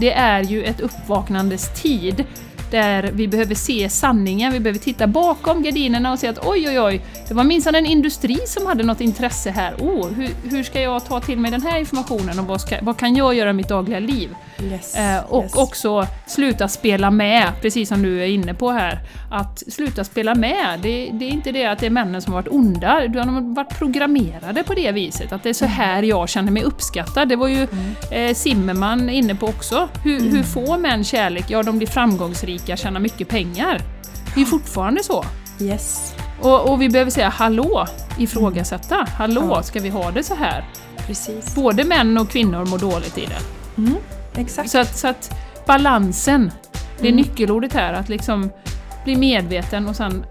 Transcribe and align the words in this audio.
det 0.00 0.12
är 0.12 0.42
ju 0.42 0.64
ett 0.64 0.80
uppvaknandes 0.80 1.82
tid 1.82 2.24
där 2.70 3.10
vi 3.12 3.28
behöver 3.28 3.54
se 3.54 3.88
sanningen, 3.88 4.52
vi 4.52 4.60
behöver 4.60 4.80
titta 4.80 5.06
bakom 5.06 5.62
gardinerna 5.62 6.12
och 6.12 6.18
se 6.18 6.28
att 6.28 6.46
oj, 6.46 6.68
oj, 6.68 6.80
oj, 6.80 7.00
det 7.28 7.34
var 7.34 7.44
minsann 7.44 7.74
en 7.74 7.86
industri 7.86 8.38
som 8.46 8.66
hade 8.66 8.82
något 8.82 9.00
intresse 9.00 9.50
här. 9.50 9.74
Oh, 9.74 10.08
hur, 10.08 10.28
hur 10.50 10.62
ska 10.62 10.80
jag 10.80 11.06
ta 11.06 11.20
till 11.20 11.38
mig 11.38 11.50
den 11.50 11.62
här 11.62 11.78
informationen 11.78 12.38
och 12.38 12.46
vad, 12.46 12.60
ska, 12.60 12.76
vad 12.82 12.96
kan 12.96 13.16
jag 13.16 13.34
göra 13.34 13.50
i 13.50 13.52
mitt 13.52 13.68
dagliga 13.68 13.98
liv? 13.98 14.34
Yes, 14.62 14.96
Eh, 14.96 15.24
och 15.28 15.42
yes. 15.42 15.54
också 15.54 16.06
sluta 16.26 16.68
spela 16.68 17.10
med, 17.10 17.48
precis 17.62 17.88
som 17.88 18.02
du 18.02 18.22
är 18.22 18.26
inne 18.26 18.54
på 18.54 18.70
här. 18.70 18.98
Att 19.30 19.62
sluta 19.72 20.04
spela 20.04 20.34
med, 20.34 20.80
det, 20.82 21.10
det 21.12 21.24
är 21.24 21.30
inte 21.30 21.52
det 21.52 21.66
att 21.66 21.78
det 21.78 21.86
är 21.86 21.90
männen 21.90 22.22
som 22.22 22.32
har 22.32 22.42
varit 22.42 22.52
onda, 22.52 23.08
de 23.08 23.18
har 23.18 23.54
varit 23.54 23.78
programmerade 23.78 24.62
på 24.62 24.74
det 24.74 24.92
viset. 24.92 25.32
Att 25.32 25.42
det 25.42 25.48
är 25.48 25.54
så 25.54 25.66
här 25.66 26.02
jag 26.02 26.28
känner 26.28 26.52
mig 26.52 26.62
uppskattad. 26.62 27.28
Det 27.28 27.36
var 27.36 27.48
ju 27.48 27.66
eh, 28.10 28.34
Zimmerman 28.34 29.10
inne 29.10 29.34
på 29.34 29.46
också. 29.46 29.88
Hur, 30.04 30.20
hur 30.20 30.42
får 30.42 30.78
män 30.78 31.04
kärlek? 31.04 31.44
Ja, 31.48 31.62
de 31.62 31.78
blir 31.78 31.88
framgångsrika, 31.88 32.59
tjänar 32.66 33.00
mycket 33.00 33.28
pengar. 33.28 33.80
Det 34.34 34.40
är 34.40 34.44
fortfarande 34.44 35.02
så. 35.02 35.24
Yes, 35.60 36.14
Och, 36.40 36.70
och 36.70 36.82
vi 36.82 36.88
behöver 36.88 37.10
säga 37.10 37.28
hallå, 37.28 37.86
ifrågasätta. 38.18 39.06
Hallå, 39.18 39.46
Ja. 39.50 39.62
ska 39.62 39.80
vi 39.80 39.88
ha 39.88 40.10
det 40.10 40.22
så 40.22 40.34
här? 40.34 40.64
precis. 41.06 41.54
Både 41.54 41.84
män 41.84 42.18
och 42.18 42.30
kvinnor 42.30 42.64
mår 42.64 42.78
dåligt 42.78 43.18
i 43.18 43.26
det. 43.26 43.40
Exakt. 44.40 44.70
Så 44.70 44.78
att, 44.78 44.98
så 44.98 45.08
att 45.08 45.30
balansen, 45.66 46.52
det 47.00 47.08
är 47.08 47.12
nyckelordet 47.12 47.72
här, 47.72 47.92
att 47.92 48.08
liksom 48.08 48.50
bli 49.04 49.16
medveten 49.16 49.88
och 49.88 49.96
sen 49.96 50.24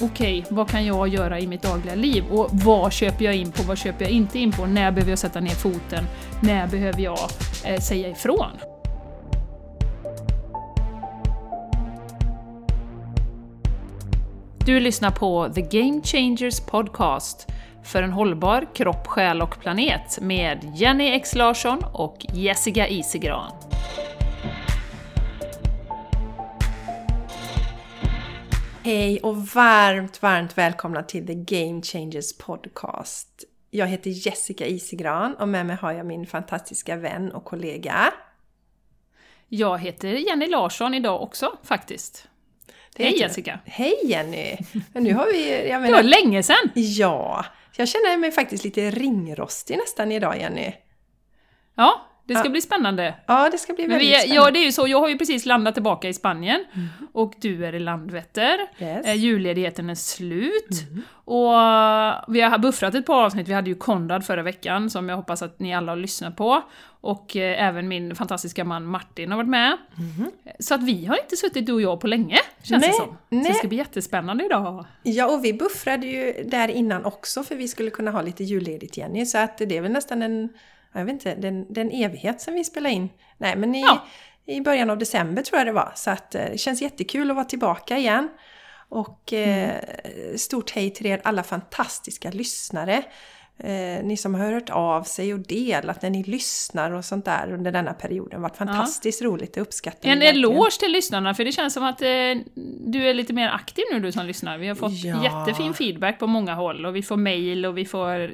okej, 0.00 0.44
vad 0.48 0.68
kan 0.70 0.86
jag 0.86 1.08
göra 1.08 1.40
i 1.40 1.46
mitt 1.46 1.62
dagliga 1.62 1.94
liv? 1.94 2.24
Och 2.30 2.48
vad 2.52 2.92
köper 2.92 3.24
jag 3.24 3.34
in 3.34 3.52
på, 3.52 3.62
vad 3.62 3.78
köper 3.78 4.04
jag 4.04 4.10
inte 4.12 4.38
in 4.38 4.52
på? 4.52 4.66
När 4.66 4.90
behöver 4.92 5.12
jag 5.12 5.18
sätta 5.18 5.40
ner 5.40 5.54
foten? 5.54 6.04
När 6.40 6.66
behöver 6.66 7.00
jag 7.00 7.18
eh, 7.64 7.80
säga 7.80 8.08
ifrån? 8.08 8.50
Du 14.66 14.80
lyssnar 14.80 15.10
på 15.10 15.52
The 15.54 15.60
Game 15.60 16.02
Changers 16.02 16.60
Podcast 16.60 17.46
för 17.82 18.02
en 18.02 18.12
hållbar 18.12 18.74
kropp, 18.74 19.06
själ 19.06 19.42
och 19.42 19.60
planet 19.60 20.18
med 20.20 20.72
Jenny 20.74 21.08
X 21.08 21.34
Larsson 21.34 21.78
och 21.92 22.26
Jessica 22.34 22.88
Isigran. 22.88 23.52
Hej 28.82 29.20
och 29.22 29.36
varmt, 29.36 30.22
varmt 30.22 30.58
välkomna 30.58 31.02
till 31.02 31.26
The 31.26 31.34
Game 31.34 31.82
Changers 31.82 32.38
Podcast. 32.38 33.44
Jag 33.70 33.86
heter 33.86 34.10
Jessica 34.10 34.66
Isigran 34.66 35.34
och 35.34 35.48
med 35.48 35.66
mig 35.66 35.76
har 35.76 35.92
jag 35.92 36.06
min 36.06 36.26
fantastiska 36.26 36.96
vän 36.96 37.32
och 37.32 37.44
kollega. 37.44 38.12
Jag 39.48 39.78
heter 39.78 40.08
Jenny 40.08 40.46
Larsson 40.46 40.94
idag 40.94 41.22
också, 41.22 41.52
faktiskt. 41.62 42.28
Hej 42.98 43.18
Jessica! 43.18 43.58
Hej 43.64 43.94
Jenny! 44.04 44.56
Men 44.92 45.04
nu 45.04 45.14
har 45.14 45.26
vi... 45.26 45.50
Jag 45.50 45.64
Det 45.66 45.72
var 45.72 45.80
menar, 45.80 46.02
länge 46.02 46.42
sedan! 46.42 46.70
ja, 46.74 47.44
jag 47.76 47.88
känner 47.88 48.16
mig 48.16 48.30
faktiskt 48.32 48.64
lite 48.64 48.90
ringrostig 48.90 49.76
nästan 49.76 50.12
idag 50.12 50.38
Jenny. 50.40 50.72
Ja, 51.76 52.08
det 52.26 52.34
ska 52.34 52.44
Ja. 52.44 52.50
bli 52.50 52.60
spännande. 52.60 53.14
Ja, 53.26 53.48
det 53.52 53.58
ska 53.58 53.72
bli 53.72 53.86
väldigt 53.86 54.08
vi 54.08 54.14
spännande. 54.14 54.34
ja, 54.34 54.50
det 54.50 54.58
är 54.58 54.64
ju 54.64 54.72
så, 54.72 54.88
jag 54.88 55.00
har 55.00 55.08
ju 55.08 55.18
precis 55.18 55.46
landat 55.46 55.74
tillbaka 55.74 56.08
i 56.08 56.14
Spanien 56.14 56.64
och 57.12 57.34
du 57.40 57.66
är 57.66 57.72
i 57.74 57.78
Landvetter. 57.78 58.58
Yes. 58.78 59.06
Eh, 59.06 59.14
julledigheten 59.14 59.90
är 59.90 59.94
slut. 59.94 60.68
Och 61.24 61.52
vi 62.34 62.40
har 62.40 62.58
buffrat 62.58 62.94
ett 62.94 63.06
par 63.06 63.24
avsnitt, 63.24 63.48
vi 63.48 63.52
hade 63.52 63.70
ju 63.70 63.74
Konrad 63.76 64.26
förra 64.26 64.42
veckan 64.42 64.90
som 64.90 65.08
jag 65.08 65.16
hoppas 65.16 65.42
att 65.42 65.58
ni 65.60 65.74
alla 65.74 65.92
har 65.92 65.96
lyssnat 65.96 66.36
på. 66.36 66.62
Och 67.00 67.36
eh, 67.36 67.64
även 67.68 67.88
min 67.88 68.14
fantastiska 68.14 68.64
man 68.64 68.84
Martin 68.86 69.30
har 69.30 69.36
varit 69.36 69.48
med. 69.48 69.76
Så 70.58 70.74
att 70.74 70.82
vi 70.82 71.06
har 71.06 71.18
inte 71.22 71.36
suttit 71.36 71.66
du 71.66 71.72
och 71.72 71.80
jag 71.82 72.00
på 72.00 72.06
länge, 72.06 72.38
känns 72.62 72.80
Nej, 72.80 72.90
det 72.90 72.96
som. 72.96 73.06
Så 73.06 73.16
nej. 73.28 73.44
det 73.48 73.54
ska 73.54 73.68
bli 73.68 73.76
jättespännande 73.78 74.44
idag. 74.44 74.84
Ja, 75.02 75.26
och 75.36 75.44
vi 75.44 75.52
buffrade 75.52 76.06
ju 76.06 76.44
där 76.44 76.68
innan 76.68 77.04
också 77.04 77.42
för 77.42 77.54
vi 77.54 77.68
skulle 77.68 77.90
kunna 77.90 78.10
ha 78.10 78.22
lite 78.22 78.44
julledigt 78.44 78.96
Jenny. 78.96 79.26
Så 79.26 79.38
att 79.38 79.58
det 79.58 79.76
är 79.76 79.80
väl 79.80 79.92
nästan 79.92 80.22
en, 80.22 80.48
jag 80.94 81.04
vet 81.04 81.12
inte, 81.12 81.34
den, 81.34 81.72
den 81.72 81.90
evighet 81.90 82.40
sen 82.40 82.54
vi 82.54 82.64
spelade 82.64 82.94
in. 82.94 83.08
Nej, 83.38 83.56
men 83.56 83.74
i, 83.74 83.80
Ja. 83.80 84.04
i 84.46 84.60
början 84.60 84.90
av 84.90 84.98
december 84.98 85.42
tror 85.42 85.58
jag 85.58 85.66
det 85.66 85.72
var. 85.72 85.92
Så 85.94 86.10
att 86.10 86.34
eh, 86.34 86.44
det 86.52 86.58
känns 86.58 86.82
jättekul 86.82 87.30
att 87.30 87.36
vara 87.36 87.44
tillbaka 87.46 87.98
igen. 87.98 88.28
Och 88.88 89.32
eh, 89.32 89.72
stort 90.36 90.70
hej 90.70 90.90
till 90.90 91.06
er 91.06 91.20
alla 91.24 91.42
fantastiska 91.42 92.30
lyssnare. 92.30 93.02
Eh, 93.58 94.04
ni 94.04 94.16
som 94.16 94.34
har 94.34 94.52
hört 94.52 94.70
av 94.70 95.02
sig 95.02 95.34
och 95.34 95.40
delat 95.40 96.02
när 96.02 96.10
ni 96.10 96.22
lyssnar 96.24 96.90
och 96.90 97.04
sånt 97.04 97.24
där 97.24 97.52
under 97.52 97.72
denna 97.72 97.92
perioden. 97.94 98.42
varit 98.42 98.56
fantastiskt 98.56 99.22
roligt, 99.22 99.54
det 99.54 99.60
uppskattar 99.60 100.08
En 100.08 100.22
eloge 100.22 100.78
till 100.80 100.92
lyssnarna, 100.92 101.34
för 101.34 101.44
det 101.44 101.52
känns 101.52 101.74
som 101.74 101.84
att 101.84 102.02
eh, 102.02 102.08
du 102.86 103.08
är 103.08 103.14
lite 103.14 103.32
mer 103.32 103.48
aktiv 103.48 103.84
nu 103.92 104.00
du 104.00 104.12
som 104.12 104.26
lyssnar. 104.26 104.58
Vi 104.58 104.68
har 104.68 104.74
fått 104.74 104.92
Ja. 104.92 105.24
jättefin 105.24 105.74
feedback 105.74 106.18
på 106.18 106.26
många 106.26 106.54
håll 106.54 106.86
och 106.86 106.96
vi 106.96 107.02
får 107.02 107.16
mail 107.16 107.66
och 107.66 107.78
vi 107.78 107.84
får, 107.84 108.30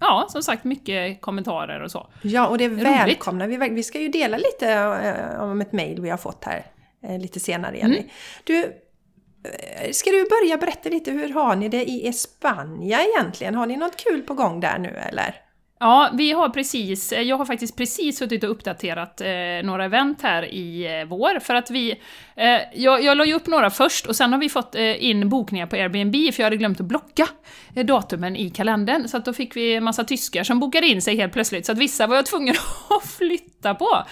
ja, 0.00 0.26
som 0.28 0.42
sagt 0.42 0.64
mycket 0.64 1.20
kommentarer 1.20 1.80
och 1.80 1.90
så. 1.90 2.10
Ja, 2.22 2.46
och 2.46 2.58
det 2.58 2.64
är 2.64 2.68
välkomna. 2.68 3.46
Vi, 3.46 3.56
vi 3.56 3.82
ska 3.82 4.00
ju 4.00 4.08
dela 4.08 4.36
lite 4.36 4.72
eh, 4.72 5.42
om 5.42 5.60
ett 5.60 5.72
mejl 5.72 6.00
vi 6.00 6.10
har 6.10 6.16
fått 6.16 6.44
här 6.44 6.66
eh, 7.04 7.18
lite 7.18 7.40
senare, 7.40 7.76
Jenny. 7.76 7.96
Mm. 7.96 8.08
Du, 8.44 8.64
eh, 8.64 9.90
ska 9.92 10.10
du 10.10 10.28
börja 10.28 10.56
berätta 10.56 10.88
lite, 10.88 11.10
hur 11.10 11.32
har 11.32 11.56
ni 11.56 11.68
det 11.68 11.84
i 11.84 12.08
Espanja 12.08 13.00
egentligen? 13.04 13.54
Har 13.54 13.66
ni 13.66 13.76
något 13.76 13.96
kul 13.96 14.22
på 14.22 14.34
gång 14.34 14.60
där 14.60 14.78
nu 14.78 14.88
eller? 14.88 15.47
Ja, 15.80 16.10
vi 16.12 16.32
har 16.32 16.48
precis, 16.48 17.12
jag 17.12 17.36
har 17.36 17.44
faktiskt 17.44 17.76
precis 17.76 18.18
suttit 18.18 18.44
och 18.44 18.50
uppdaterat 18.50 19.20
eh, 19.20 19.26
några 19.64 19.84
event 19.84 20.22
här 20.22 20.42
i 20.44 20.98
eh, 21.00 21.08
vår, 21.08 21.40
för 21.40 21.54
att 21.54 21.70
vi... 21.70 21.90
Eh, 22.36 22.60
jag, 22.74 23.04
jag 23.04 23.16
la 23.16 23.24
ju 23.24 23.34
upp 23.34 23.46
några 23.46 23.70
först, 23.70 24.06
och 24.06 24.16
sen 24.16 24.32
har 24.32 24.40
vi 24.40 24.48
fått 24.48 24.74
eh, 24.74 25.04
in 25.04 25.28
bokningar 25.28 25.66
på 25.66 25.76
Airbnb, 25.76 26.14
för 26.14 26.42
jag 26.42 26.44
hade 26.46 26.56
glömt 26.56 26.80
att 26.80 26.86
blocka 26.86 27.28
eh, 27.76 27.86
datumen 27.86 28.36
i 28.36 28.50
kalendern, 28.50 29.08
så 29.08 29.16
att 29.16 29.24
då 29.24 29.32
fick 29.32 29.56
vi 29.56 29.74
en 29.74 29.84
massa 29.84 30.04
tyskar 30.04 30.44
som 30.44 30.60
bokade 30.60 30.86
in 30.86 31.02
sig 31.02 31.16
helt 31.16 31.32
plötsligt, 31.32 31.66
så 31.66 31.72
att 31.72 31.78
vissa 31.78 32.06
var 32.06 32.16
jag 32.16 32.26
tvungen 32.26 32.54
att 32.90 33.10
flytta 33.10 33.74
på. 33.74 34.04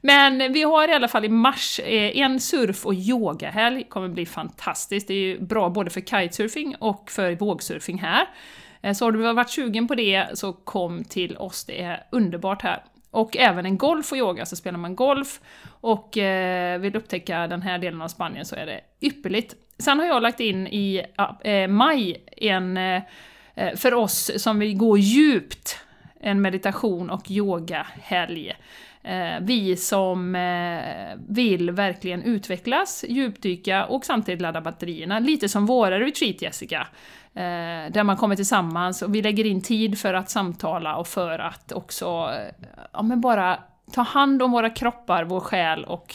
Men 0.00 0.52
vi 0.52 0.62
har 0.62 0.88
i 0.88 0.92
alla 0.92 1.08
fall 1.08 1.24
i 1.24 1.28
mars 1.28 1.80
eh, 1.80 2.18
en 2.20 2.40
surf 2.40 2.86
och 2.86 2.94
yogahelg, 2.94 3.84
kommer 3.88 4.08
bli 4.08 4.26
fantastiskt, 4.26 5.08
det 5.08 5.14
är 5.14 5.18
ju 5.18 5.40
bra 5.40 5.68
både 5.68 5.90
för 5.90 6.00
kitesurfing 6.00 6.76
och 6.78 7.10
för 7.10 7.34
vågsurfing 7.34 7.98
här. 7.98 8.26
Eh, 8.82 8.94
så 8.94 9.04
har 9.04 9.12
du 9.12 9.32
varit 9.32 9.50
sugen 9.50 9.88
på 9.88 9.94
det 9.94 10.26
så 10.34 10.52
kom 10.52 11.04
till 11.04 11.36
oss, 11.36 11.64
det 11.64 11.82
är 11.82 12.04
underbart 12.10 12.62
här. 12.62 12.82
Och 13.10 13.36
även 13.36 13.66
en 13.66 13.78
golf 13.78 14.12
och 14.12 14.18
yoga, 14.18 14.46
så 14.46 14.56
spelar 14.56 14.78
man 14.78 14.96
golf 14.96 15.40
och 15.80 16.18
eh, 16.18 16.80
vill 16.80 16.96
upptäcka 16.96 17.46
den 17.46 17.62
här 17.62 17.78
delen 17.78 18.02
av 18.02 18.08
Spanien 18.08 18.44
så 18.44 18.56
är 18.56 18.66
det 18.66 18.80
ypperligt. 19.00 19.54
Sen 19.78 19.98
har 19.98 20.06
jag 20.06 20.22
lagt 20.22 20.40
in 20.40 20.66
i 20.66 21.02
eh, 21.44 21.68
maj 21.68 22.24
en, 22.36 22.78
för 23.76 23.94
oss 23.94 24.30
som 24.36 24.58
vill 24.58 24.76
gå 24.76 24.98
djupt, 24.98 25.78
en 26.20 26.40
meditation 26.40 27.10
och 27.10 27.30
yogahelg. 27.30 28.52
Vi 29.40 29.76
som 29.76 30.32
vill 31.28 31.70
verkligen 31.70 32.22
utvecklas, 32.22 33.04
djupdyka 33.08 33.86
och 33.86 34.04
samtidigt 34.04 34.40
ladda 34.40 34.60
batterierna. 34.60 35.18
Lite 35.18 35.48
som 35.48 35.66
våra 35.66 36.00
retreat, 36.00 36.42
Jessica. 36.42 36.86
Eh, 37.34 37.92
där 37.92 38.04
man 38.04 38.16
kommer 38.16 38.36
tillsammans 38.36 39.02
och 39.02 39.14
vi 39.14 39.22
lägger 39.22 39.46
in 39.46 39.62
tid 39.62 39.98
för 39.98 40.14
att 40.14 40.30
samtala 40.30 40.96
och 40.96 41.06
för 41.06 41.38
att 41.38 41.72
också 41.72 42.30
eh, 42.34 42.66
ja, 42.92 43.02
men 43.02 43.20
bara 43.20 43.58
ta 43.92 44.02
hand 44.02 44.42
om 44.42 44.52
våra 44.52 44.70
kroppar, 44.70 45.24
vår 45.24 45.40
själ 45.40 45.84
och 45.84 46.14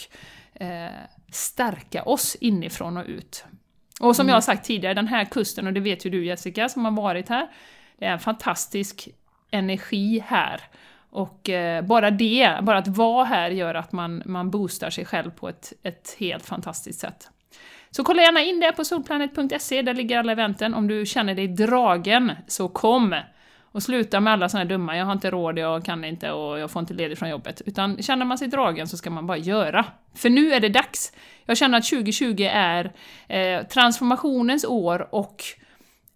eh, 0.54 0.90
stärka 1.32 2.02
oss 2.02 2.34
inifrån 2.34 2.96
och 2.96 3.04
ut. 3.06 3.44
Och 4.00 4.16
som 4.16 4.28
jag 4.28 4.36
har 4.36 4.40
sagt 4.40 4.66
tidigare, 4.66 4.94
den 4.94 5.08
här 5.08 5.24
kusten, 5.24 5.66
och 5.66 5.72
det 5.72 5.80
vet 5.80 6.06
ju 6.06 6.10
du 6.10 6.26
Jessica 6.26 6.68
som 6.68 6.84
har 6.84 6.92
varit 6.92 7.28
här, 7.28 7.48
det 7.98 8.04
är 8.04 8.12
en 8.12 8.18
fantastisk 8.18 9.08
energi 9.50 10.24
här. 10.26 10.60
Och 11.10 11.50
eh, 11.50 11.82
bara 11.84 12.10
det, 12.10 12.58
bara 12.62 12.78
att 12.78 12.88
vara 12.88 13.24
här 13.24 13.50
gör 13.50 13.74
att 13.74 13.92
man, 13.92 14.22
man 14.26 14.50
boostar 14.50 14.90
sig 14.90 15.04
själv 15.04 15.30
på 15.30 15.48
ett, 15.48 15.72
ett 15.82 16.16
helt 16.18 16.46
fantastiskt 16.46 17.00
sätt. 17.00 17.30
Så 17.96 18.04
kolla 18.04 18.22
gärna 18.22 18.42
in 18.42 18.60
det 18.60 18.72
på 18.72 18.84
solplanet.se, 18.84 19.82
där 19.82 19.94
ligger 19.94 20.18
alla 20.18 20.32
eventen. 20.32 20.74
Om 20.74 20.88
du 20.88 21.06
känner 21.06 21.34
dig 21.34 21.48
dragen, 21.48 22.32
så 22.46 22.68
kom! 22.68 23.14
Och 23.62 23.82
sluta 23.82 24.20
med 24.20 24.32
alla 24.32 24.48
såna 24.48 24.62
här 24.62 24.68
dumma, 24.68 24.96
jag 24.96 25.04
har 25.04 25.12
inte 25.12 25.30
råd, 25.30 25.58
jag 25.58 25.84
kan 25.84 26.04
inte 26.04 26.30
och 26.30 26.58
jag 26.58 26.70
får 26.70 26.80
inte 26.80 26.94
ledigt 26.94 27.18
från 27.18 27.28
jobbet. 27.28 27.62
Utan 27.66 28.02
känner 28.02 28.24
man 28.24 28.38
sig 28.38 28.48
dragen 28.48 28.88
så 28.88 28.96
ska 28.96 29.10
man 29.10 29.26
bara 29.26 29.36
göra. 29.36 29.84
För 30.14 30.30
nu 30.30 30.52
är 30.52 30.60
det 30.60 30.68
dags! 30.68 31.12
Jag 31.44 31.56
känner 31.56 31.78
att 31.78 31.84
2020 31.84 32.48
är 32.52 32.92
eh, 33.28 33.66
transformationens 33.66 34.64
år 34.64 35.08
och 35.14 35.42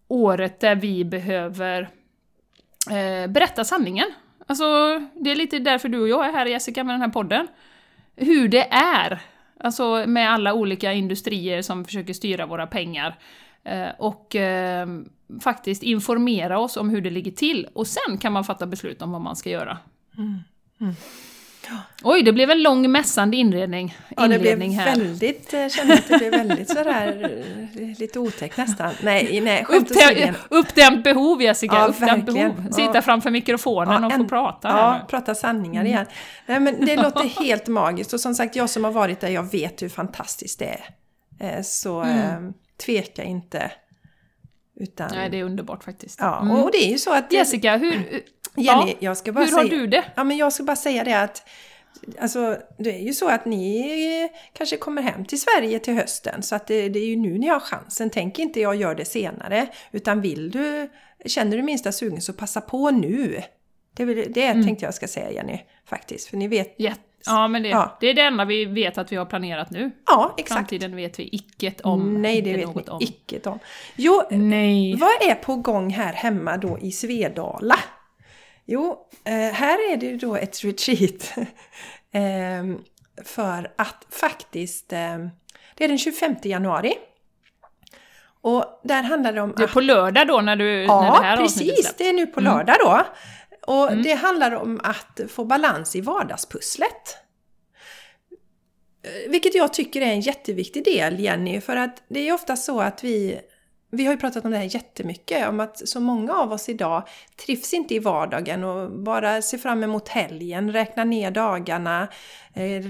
året 0.08 0.60
där 0.60 0.74
vi 0.74 1.04
behöver 1.04 1.88
eh, 2.90 3.30
berätta 3.30 3.64
sanningen. 3.64 4.06
Alltså, 4.46 4.64
det 5.14 5.30
är 5.30 5.36
lite 5.36 5.58
därför 5.58 5.88
du 5.88 6.00
och 6.00 6.08
jag 6.08 6.28
är 6.28 6.32
här 6.32 6.46
Jessica 6.46 6.84
med 6.84 6.94
den 6.94 7.02
här 7.02 7.08
podden. 7.08 7.48
Hur 8.16 8.48
det 8.48 8.68
är, 8.72 9.20
alltså 9.60 10.04
med 10.06 10.30
alla 10.30 10.54
olika 10.54 10.92
industrier 10.92 11.62
som 11.62 11.84
försöker 11.84 12.12
styra 12.12 12.46
våra 12.46 12.66
pengar. 12.66 13.18
Eh, 13.64 13.88
och 13.98 14.36
eh, 14.36 14.88
faktiskt 15.40 15.82
informera 15.82 16.58
oss 16.58 16.76
om 16.76 16.90
hur 16.90 17.00
det 17.00 17.10
ligger 17.10 17.32
till. 17.32 17.68
Och 17.72 17.86
sen 17.86 18.18
kan 18.18 18.32
man 18.32 18.44
fatta 18.44 18.66
beslut 18.66 19.02
om 19.02 19.12
vad 19.12 19.20
man 19.20 19.36
ska 19.36 19.50
göra. 19.50 19.78
Mm. 20.18 20.38
Mm. 20.80 20.94
Oj, 22.02 22.22
det 22.22 22.32
blev 22.32 22.50
en 22.50 22.62
lång 22.62 22.90
mässande 22.92 23.36
inredning, 23.36 23.96
Ja, 24.16 24.26
det 24.28 24.38
blev 24.38 24.60
här. 24.62 24.96
väldigt, 24.96 25.54
eh, 25.54 25.68
kände 25.68 25.94
att 25.94 26.08
det 26.08 26.18
blev 26.18 26.30
väldigt 26.30 26.68
sådär, 26.68 27.30
eh, 27.80 27.98
lite 27.98 28.18
otäckt 28.18 28.56
nästan. 28.56 28.92
Nej, 29.02 29.40
nej, 29.40 29.66
uppdämt 30.50 31.04
behov 31.04 31.42
Jessica, 31.42 31.74
Ja, 31.76 31.86
uppdämt 31.86 32.26
behov. 32.26 32.64
Ja. 32.66 32.72
Sitta 32.72 33.02
framför 33.02 33.30
mikrofonen 33.30 34.04
och 34.04 34.12
få 34.12 34.20
en- 34.20 34.28
prata 34.28 34.68
Ja, 34.68 34.90
nu. 34.90 34.96
Mm. 34.96 35.06
prata 35.06 35.34
sanningar 35.34 35.84
igen. 35.84 36.06
Nej, 36.46 36.60
men 36.60 36.86
det 36.86 36.96
låter 36.96 37.24
helt 37.44 37.66
magiskt 37.66 38.12
och 38.12 38.20
som 38.20 38.34
sagt, 38.34 38.56
jag 38.56 38.70
som 38.70 38.84
har 38.84 38.92
varit 38.92 39.20
där, 39.20 39.28
jag 39.28 39.50
vet 39.52 39.82
hur 39.82 39.88
fantastiskt 39.88 40.58
det 40.58 40.64
är. 40.64 40.84
Eh, 41.56 41.62
Så 41.62 42.02
eh, 42.02 42.38
tveka 42.86 43.22
inte. 43.22 43.70
Utan. 44.80 45.10
Nej, 45.14 45.30
det 45.30 45.38
är 45.40 45.44
underbart 45.44 45.84
faktiskt. 45.84 46.18
ja, 46.20 46.40
Mm. 46.42 46.56
och 46.56 46.70
det 46.72 46.78
är 46.78 46.90
ju 46.90 46.98
så 46.98 47.12
att... 47.12 47.32
Jessica, 47.32 47.76
hur, 47.76 47.92
Jenny, 48.56 48.90
ja, 48.90 48.94
jag 48.98 49.16
ska 49.16 49.32
bara 49.32 49.44
hur 49.44 49.52
har 49.52 49.62
säga, 49.64 49.70
du 49.76 49.86
det? 49.86 50.04
Ja, 50.14 50.24
men 50.24 50.36
jag 50.36 50.52
ska 50.52 50.62
bara 50.62 50.76
säga 50.76 51.04
det 51.04 51.20
att 51.22 51.42
Alltså, 52.20 52.56
det 52.78 52.90
är 52.94 52.98
ju 52.98 53.12
så 53.12 53.28
att 53.28 53.44
ni 53.44 54.28
kanske 54.52 54.76
kommer 54.76 55.02
hem 55.02 55.24
till 55.24 55.40
Sverige 55.40 55.78
till 55.78 55.94
hösten, 55.94 56.42
så 56.42 56.54
att 56.56 56.66
det, 56.66 56.88
det 56.88 56.98
är 56.98 57.06
ju 57.06 57.16
nu 57.16 57.38
ni 57.38 57.46
har 57.48 57.60
chansen. 57.60 58.10
Tänk 58.10 58.38
inte 58.38 58.60
jag 58.60 58.76
gör 58.76 58.94
det 58.94 59.04
senare, 59.04 59.66
utan 59.92 60.20
vill 60.20 60.50
du, 60.50 60.90
känner 61.26 61.56
du 61.56 61.62
minsta 61.62 61.92
sugen 61.92 62.20
så 62.20 62.32
passa 62.32 62.60
på 62.60 62.90
nu. 62.90 63.42
Det, 63.96 64.04
det 64.04 64.44
Mm. 64.46 64.66
tänkte 64.66 64.84
jag 64.84 64.94
ska 64.94 65.08
säga 65.08 65.30
Jenny, 65.30 65.58
faktiskt. 65.84 66.28
För 66.28 66.36
ni 66.36 66.48
vet... 66.48 66.74
Ja, 66.76 66.92
ja 67.26 67.48
men 67.48 67.62
det, 67.62 67.68
Ja. 67.68 67.96
det 68.00 68.06
är 68.06 68.14
det 68.14 68.22
enda 68.22 68.44
vi 68.44 68.64
vet 68.64 68.98
att 68.98 69.12
vi 69.12 69.16
har 69.16 69.24
planerat 69.26 69.70
nu. 69.70 69.90
Ja, 70.06 70.34
exakt. 70.38 70.52
Framtiden 70.58 70.96
vet 70.96 71.18
vi 71.18 71.28
icket 71.32 71.80
om. 71.80 72.22
Nej, 72.22 72.42
det 72.42 72.52
vet 72.52 72.66
något 72.66 72.86
ni 72.86 73.40
om. 73.44 73.58
Jo, 73.96 74.22
Nej. 74.30 74.96
Vad 74.96 75.10
är 75.30 75.34
på 75.34 75.56
gång 75.56 75.90
här 75.90 76.12
hemma 76.12 76.56
då 76.56 76.78
i 76.78 76.92
Svedala? 76.92 77.78
Jo, 78.66 78.96
eh, 79.24 79.32
här 79.54 79.92
är 79.92 79.96
det 79.96 80.06
ju 80.06 80.16
då 80.16 80.36
ett 80.36 80.64
retreat. 80.64 81.32
eh, 82.12 82.76
för 83.24 83.72
att 83.76 84.06
faktiskt, 84.10 84.92
eh, 84.92 85.18
det 85.74 85.84
är 85.84 85.88
den 85.88 85.98
25 85.98 86.34
januari. 86.42 86.94
Och 88.42 88.80
där 88.84 89.02
handlar 89.02 89.32
det 89.32 89.40
om 89.40 89.54
Det 89.56 89.62
är 89.62 89.66
på 89.68 89.80
lördag 89.80 90.28
då 90.28 90.40
när, 90.40 90.56
du, 90.56 90.64
när 90.64 90.76
det 90.76 90.84
Ja, 91.06 91.20
här 91.22 91.36
precis. 91.36 91.94
Det 91.98 92.08
är 92.08 92.12
nu 92.12 92.26
på 92.26 92.40
lördag 92.40 92.76
då. 92.84 93.00
Och 93.66 93.96
det 93.96 94.14
handlar 94.14 94.52
om 94.52 94.80
att 94.84 95.20
få 95.28 95.44
balans 95.44 95.96
i 95.96 96.00
vardagspusslet. 96.00 97.16
Eh, 99.02 99.30
Vilket 99.30 99.54
jag 99.54 99.74
tycker 99.74 100.00
är 100.00 100.06
en 100.06 100.20
jätteviktig 100.20 100.84
del, 100.84 101.20
Jenny, 101.20 101.60
för 101.60 101.76
att 101.76 102.02
det 102.08 102.28
är 102.28 102.32
ofta 102.32 102.56
så 102.56 102.80
att 102.80 103.04
vi 103.04 103.40
vi 103.92 104.04
har 104.04 104.12
ju 104.12 104.18
pratat 104.18 104.44
om 104.44 104.50
det 104.50 104.56
här 104.56 104.74
jättemycket, 104.74 105.48
om 105.48 105.60
att 105.60 105.88
så 105.88 106.00
många 106.00 106.34
av 106.34 106.52
oss 106.52 106.68
idag 106.68 107.08
trivs 107.46 107.74
inte 107.74 107.94
i 107.94 107.98
vardagen 107.98 108.64
och 108.64 108.90
bara 108.90 109.42
ser 109.42 109.58
fram 109.58 109.84
emot 109.84 110.08
helgen, 110.08 110.72
räknar 110.72 111.04
ner 111.04 111.30
dagarna, 111.30 112.08
eh, 112.54 112.84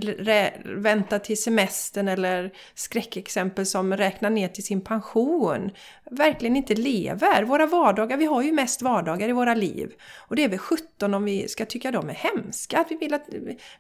väntar 0.64 1.18
till 1.18 1.42
semestern 1.42 2.08
eller 2.08 2.50
skräckexempel 2.74 3.66
som 3.66 3.96
räknar 3.96 4.30
ner 4.30 4.48
till 4.48 4.64
sin 4.64 4.80
pension. 4.80 5.70
Verkligen 6.10 6.56
inte 6.56 6.74
lever. 6.74 7.42
Våra 7.42 7.66
vardagar, 7.66 8.16
vi 8.16 8.24
har 8.24 8.42
ju 8.42 8.52
mest 8.52 8.82
vardagar 8.82 9.28
i 9.28 9.32
våra 9.32 9.54
liv. 9.54 9.92
Och 10.16 10.36
det 10.36 10.44
är 10.44 10.48
väl 10.48 10.58
17 10.58 11.14
om 11.14 11.24
vi 11.24 11.48
ska 11.48 11.66
tycka 11.66 11.90
de 11.90 12.08
är 12.08 12.14
hemska, 12.14 12.80
att 12.80 12.90
vi 12.90 12.96
vill 12.96 13.14
att 13.14 13.28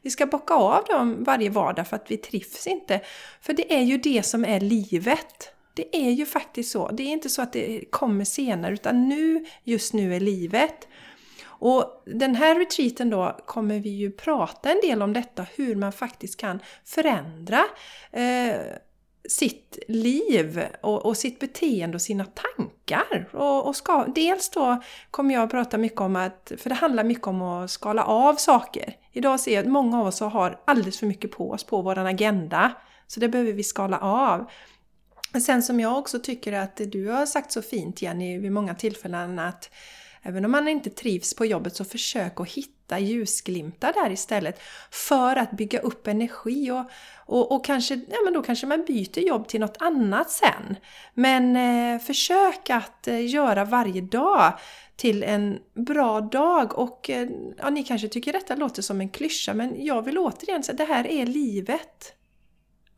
vi 0.02 0.10
ska 0.10 0.26
bocka 0.26 0.54
av 0.54 0.84
dem 0.84 1.24
varje 1.24 1.50
vardag 1.50 1.88
för 1.88 1.96
att 1.96 2.10
vi 2.10 2.16
trivs 2.16 2.66
inte. 2.66 3.00
För 3.40 3.52
det 3.52 3.74
är 3.74 3.82
ju 3.82 3.98
det 3.98 4.22
som 4.22 4.44
är 4.44 4.60
livet. 4.60 5.54
Det 5.80 5.96
är 5.96 6.10
ju 6.10 6.26
faktiskt 6.26 6.70
så. 6.72 6.88
Det 6.88 7.02
är 7.02 7.12
inte 7.12 7.28
så 7.28 7.42
att 7.42 7.52
det 7.52 7.84
kommer 7.90 8.24
senare 8.24 8.72
utan 8.74 9.08
nu, 9.08 9.44
just 9.64 9.92
nu 9.92 10.14
är 10.14 10.20
livet. 10.20 10.88
Och 11.44 12.02
den 12.06 12.34
här 12.34 12.58
retreaten 12.58 13.10
då 13.10 13.36
kommer 13.46 13.78
vi 13.78 13.90
ju 13.90 14.10
prata 14.10 14.70
en 14.70 14.80
del 14.82 15.02
om 15.02 15.12
detta, 15.12 15.46
hur 15.56 15.74
man 15.74 15.92
faktiskt 15.92 16.36
kan 16.36 16.60
förändra 16.84 17.64
eh, 18.12 18.56
sitt 19.28 19.78
liv 19.88 20.62
och, 20.82 21.06
och 21.06 21.16
sitt 21.16 21.38
beteende 21.38 21.94
och 21.94 22.02
sina 22.02 22.24
tankar. 22.24 23.28
Och, 23.32 23.66
och 23.66 23.76
ska, 23.76 24.04
dels 24.14 24.50
då 24.50 24.82
kommer 25.10 25.34
jag 25.34 25.42
att 25.42 25.50
prata 25.50 25.78
mycket 25.78 26.00
om 26.00 26.16
att, 26.16 26.52
för 26.58 26.68
det 26.68 26.76
handlar 26.76 27.04
mycket 27.04 27.26
om 27.26 27.42
att 27.42 27.70
skala 27.70 28.04
av 28.04 28.34
saker. 28.34 28.94
Idag 29.12 29.40
ser 29.40 29.54
jag 29.54 29.62
att 29.62 29.70
många 29.70 30.00
av 30.00 30.06
oss 30.06 30.20
har 30.20 30.60
alldeles 30.64 30.98
för 30.98 31.06
mycket 31.06 31.30
på 31.30 31.50
oss 31.50 31.64
på 31.64 31.82
vår 31.82 31.98
agenda. 31.98 32.72
Så 33.06 33.20
det 33.20 33.28
behöver 33.28 33.52
vi 33.52 33.62
skala 33.62 33.98
av. 33.98 34.50
Sen 35.38 35.62
som 35.62 35.80
jag 35.80 35.98
också 35.98 36.18
tycker 36.18 36.52
att 36.52 36.80
du 36.86 37.08
har 37.08 37.26
sagt 37.26 37.52
så 37.52 37.62
fint 37.62 38.02
Jenny 38.02 38.38
vid 38.38 38.52
många 38.52 38.74
tillfällen 38.74 39.38
att 39.38 39.70
även 40.22 40.44
om 40.44 40.50
man 40.50 40.68
inte 40.68 40.90
trivs 40.90 41.34
på 41.34 41.46
jobbet 41.46 41.76
så 41.76 41.84
försök 41.84 42.40
att 42.40 42.48
hitta 42.48 42.98
ljusglimtar 42.98 43.92
där 43.92 44.10
istället 44.10 44.60
för 44.90 45.36
att 45.36 45.50
bygga 45.50 45.80
upp 45.80 46.06
energi 46.06 46.70
och, 46.70 46.90
och, 47.26 47.52
och 47.52 47.64
kanske, 47.64 47.94
ja 47.94 48.16
men 48.24 48.32
då 48.32 48.42
kanske 48.42 48.66
man 48.66 48.84
byter 48.84 49.18
jobb 49.18 49.48
till 49.48 49.60
något 49.60 49.76
annat 49.82 50.30
sen. 50.30 50.76
Men 51.14 51.56
eh, 51.56 52.00
försök 52.00 52.70
att 52.70 53.08
eh, 53.08 53.26
göra 53.26 53.64
varje 53.64 54.00
dag 54.00 54.52
till 54.96 55.22
en 55.22 55.58
bra 55.74 56.20
dag 56.20 56.78
och 56.78 57.10
eh, 57.10 57.28
ja, 57.58 57.70
ni 57.70 57.84
kanske 57.84 58.08
tycker 58.08 58.32
detta 58.32 58.56
låter 58.56 58.82
som 58.82 59.00
en 59.00 59.08
klyscha 59.08 59.54
men 59.54 59.84
jag 59.84 60.02
vill 60.02 60.18
återigen 60.18 60.62
säga 60.62 60.72
att 60.72 60.88
det 60.88 60.94
här 60.94 61.06
är 61.06 61.26
livet. 61.26 62.14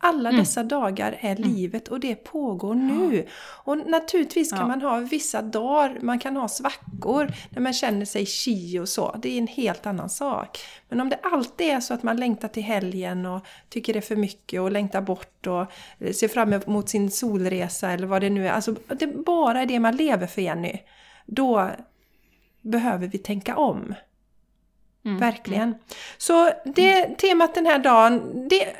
Alla 0.05 0.29
Mm. 0.29 0.41
dessa 0.41 0.63
dagar 0.63 1.17
är 1.21 1.37
livet 1.37 1.89
och 1.89 2.01
det 2.01 2.15
pågår 2.15 2.75
nu. 2.75 3.27
Och 3.65 3.79
naturligtvis 3.79 4.51
kan 4.51 4.59
Ja. 4.61 4.67
man 4.67 4.83
ha 4.83 4.97
vissa 4.99 5.43
dagar, 5.43 5.99
man 6.03 6.19
kan 6.19 6.37
ha 6.37 6.49
svackor 6.49 7.33
när 7.51 7.61
man 7.61 7.73
känner 7.73 8.05
sig 8.05 8.27
chi 8.27 8.79
och 8.79 8.89
så. 8.89 9.17
Det 9.23 9.29
är 9.29 9.39
en 9.39 9.47
helt 9.47 9.87
annan 9.87 10.11
sak. 10.11 10.59
Men 10.89 11.01
om 11.01 11.09
det 11.09 11.19
alltid 11.23 11.67
är 11.67 11.81
så 11.81 11.95
att 11.95 12.03
man 12.03 12.17
längtar 12.17 12.49
till 12.49 12.63
helgen 12.63 13.27
och 13.27 13.47
tycker 13.69 13.93
det 13.93 13.99
är 13.99 14.01
för 14.01 14.17
mycket 14.17 14.61
och 14.61 14.71
längtar 14.73 15.01
bort 15.01 15.47
och 15.47 15.67
ser 16.15 16.29
fram 16.29 16.53
emot 16.53 16.89
sin 16.89 17.11
solresa 17.11 17.91
eller 17.91 18.07
vad 18.07 18.21
det 18.23 18.31
nu 18.31 18.47
är. 18.49 18.53
Alltså 18.53 18.75
det 18.89 19.07
bara 19.07 19.61
är 19.63 19.67
det 19.67 19.81
man 19.81 19.97
lever 19.97 20.27
för 20.27 20.43
Jenny. 20.43 20.79
Då 21.27 21.71
behöver 22.61 23.07
vi 23.07 23.19
tänka 23.19 23.57
om. 23.57 23.95
Mm. 25.05 25.19
Verkligen. 25.19 25.75
Så 26.19 26.51
det 26.65 27.19
temat 27.19 27.55
den 27.55 27.67
här 27.67 27.79
dagen, 27.79 28.49
det 28.49 28.77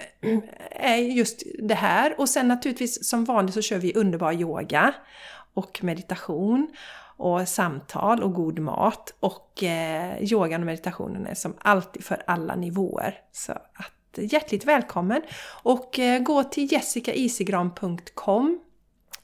är 0.71 0.97
just 0.97 1.43
det 1.59 1.75
här. 1.75 2.21
Och 2.21 2.29
sen 2.29 2.49
naturligtvis 2.49 3.09
som 3.09 3.25
vanligt 3.25 3.55
så 3.55 3.63
kör 3.63 3.79
vi 3.79 3.95
underbar 3.95 4.33
yoga 4.33 4.95
och 5.55 5.79
meditation 5.83 6.69
och 7.17 7.49
samtal 7.49 8.23
och 8.23 8.35
god 8.35 8.59
mat. 8.59 9.15
Och 9.21 9.63
eh, 9.63 10.23
yogan 10.33 10.61
och 10.61 10.67
meditationen 10.67 11.27
är 11.27 11.35
som 11.35 11.55
alltid 11.59 12.05
för 12.05 12.23
alla 12.27 12.55
nivåer. 12.55 13.21
Så 13.33 13.53
att 13.53 14.19
hjärtligt 14.19 14.65
välkommen! 14.65 15.23
Och 15.63 15.99
eh, 15.99 16.23
gå 16.23 16.45
till 16.45 16.73
jessicaisigran.com 16.73 18.61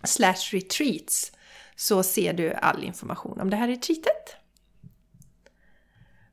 slash 0.04 0.52
retreats 0.52 1.32
så 1.76 2.02
ser 2.02 2.32
du 2.32 2.52
all 2.52 2.84
information 2.84 3.40
om 3.40 3.50
det 3.50 3.56
här 3.56 3.68
retreatet. 3.68 4.37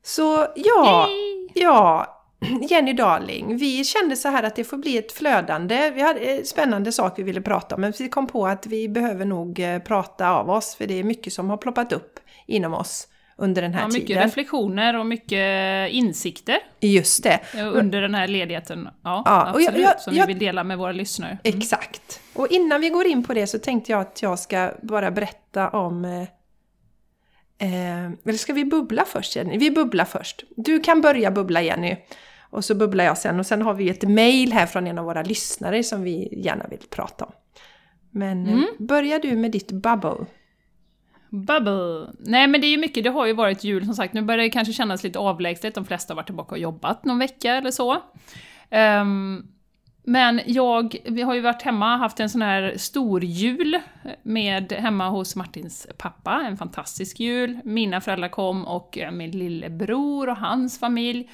Så 0.06 0.46
ja, 0.56 1.08
Yay! 1.10 1.48
ja, 1.54 2.12
Jenny 2.70 2.92
Darling, 2.92 3.56
vi 3.56 3.84
kände 3.84 4.16
så 4.16 4.28
här 4.28 4.42
att 4.42 4.56
det 4.56 4.64
får 4.64 4.76
bli 4.76 4.98
ett 4.98 5.12
flödande. 5.12 5.90
Vi 5.94 6.00
hade 6.02 6.20
en 6.20 6.44
spännande 6.44 6.92
sak 6.92 7.18
vi 7.18 7.22
ville 7.22 7.40
prata 7.40 7.74
om, 7.74 7.80
men 7.80 7.92
vi 7.98 8.08
kom 8.08 8.26
på 8.26 8.46
att 8.46 8.66
vi 8.66 8.88
behöver 8.88 9.24
nog 9.24 9.60
eh, 9.60 9.78
prata 9.78 10.30
av 10.30 10.50
oss, 10.50 10.74
för 10.74 10.86
det 10.86 10.94
är 10.98 11.04
mycket 11.04 11.32
som 11.32 11.50
har 11.50 11.56
ploppat 11.56 11.92
upp 11.92 12.20
inom 12.46 12.74
oss 12.74 13.08
under 13.38 13.62
den 13.62 13.74
här 13.74 13.80
Ja, 13.80 13.86
mycket 13.88 14.06
tiden. 14.06 14.22
reflektioner 14.22 14.98
och 14.98 15.06
mycket 15.06 15.90
insikter 15.92 16.58
Just 16.80 17.22
det. 17.22 17.40
eh, 17.54 17.66
under 17.76 18.00
den 18.00 18.14
här 18.14 18.28
ledigheten. 18.28 18.88
Ja, 19.04 19.22
Ja, 19.26 19.52
och 19.52 19.60
jag- 19.62 19.68
absolut. 19.68 19.86
jag- 19.88 20.00
som 20.00 20.14
jag- 20.16 20.26
vi 20.26 20.32
vill 20.32 20.38
dela 20.40 20.64
med 20.64 20.78
våra 20.78 20.92
lyssnare. 20.92 21.38
Exakt. 21.44 22.20
Och 22.34 22.48
innan 22.50 22.80
vi 22.80 22.88
går 22.90 23.06
in 23.06 23.24
på 23.24 23.34
det 23.34 23.46
så 23.46 23.58
tänkte 23.58 23.92
jag 23.92 24.00
att 24.00 24.22
jag 24.22 24.38
ska 24.38 24.70
bara 24.82 25.10
berätta 25.10 25.68
om... 25.70 26.26
Eh, 27.58 28.04
eller 28.06 28.32
ska 28.32 28.52
vi 28.52 28.64
bubbla 28.64 29.04
först 29.04 29.36
Jenny? 29.36 29.58
Vi 29.58 29.70
bubblar 29.70 30.04
först. 30.04 30.44
Du 30.56 30.80
kan 30.80 31.00
börja 31.00 31.30
bubbla 31.30 31.62
Jenny. 31.62 31.96
Och 32.50 32.64
så 32.64 32.74
bubblar 32.74 33.04
jag 33.04 33.18
sen. 33.18 33.40
Och 33.40 33.46
sen 33.46 33.62
har 33.62 33.74
vi 33.74 33.88
ett 33.90 34.08
mail 34.08 34.52
här 34.52 34.66
från 34.66 34.86
en 34.86 34.98
av 34.98 35.04
våra 35.04 35.22
lyssnare 35.22 35.82
som 35.82 36.02
vi 36.02 36.42
gärna 36.44 36.66
vill 36.70 36.82
prata 36.90 37.24
om. 37.24 37.32
Men 38.10 38.46
Mm. 38.46 38.58
eh, 38.60 38.64
börjar 38.78 39.18
du 39.18 39.36
med 39.36 39.50
ditt 39.52 39.72
bubble? 39.72 40.26
Bubble! 41.30 42.06
Nej 42.18 42.46
men 42.48 42.60
det 42.60 42.66
är 42.66 42.70
ju 42.70 42.76
mycket, 42.78 43.04
det 43.04 43.10
har 43.10 43.26
ju 43.26 43.32
varit 43.32 43.64
jul 43.64 43.84
som 43.84 43.94
sagt, 43.94 44.14
nu 44.14 44.22
börjar 44.22 44.42
det 44.44 44.50
kanske 44.50 44.72
kännas 44.72 45.02
lite 45.04 45.18
avlägset, 45.18 45.74
de 45.74 45.84
flesta 45.84 46.12
har 46.12 46.16
varit 46.16 46.26
tillbaka 46.26 46.54
och 46.54 46.58
jobbat 46.58 47.04
någon 47.04 47.18
vecka 47.18 47.54
eller 47.54 47.70
så. 47.70 48.02
Ehm, 48.70 49.42
men 50.08 50.40
jag, 50.46 50.96
vi 51.04 51.22
har 51.22 51.34
ju 51.34 51.40
varit 51.40 51.62
hemma, 51.62 51.96
haft 51.96 52.20
en 52.20 52.30
sån 52.30 52.42
här 52.42 52.74
stor 52.76 53.24
jul 53.24 53.80
med 54.22 54.72
hemma 54.72 55.08
hos 55.08 55.36
Martins 55.36 55.86
pappa, 55.98 56.42
en 56.46 56.56
fantastisk 56.56 57.20
jul. 57.20 57.58
Mina 57.64 58.00
föräldrar 58.00 58.28
kom 58.28 58.64
och 58.66 58.98
eh, 58.98 59.10
min 59.10 59.30
lillebror 59.30 60.28
och 60.28 60.36
hans 60.36 60.80
familj. 60.80 61.30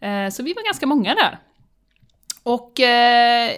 Eh, 0.00 0.28
så 0.28 0.42
vi 0.42 0.52
var 0.52 0.64
ganska 0.64 0.86
många 0.86 1.14
där. 1.14 1.38
Och 2.46 2.80
eh, 2.80 3.50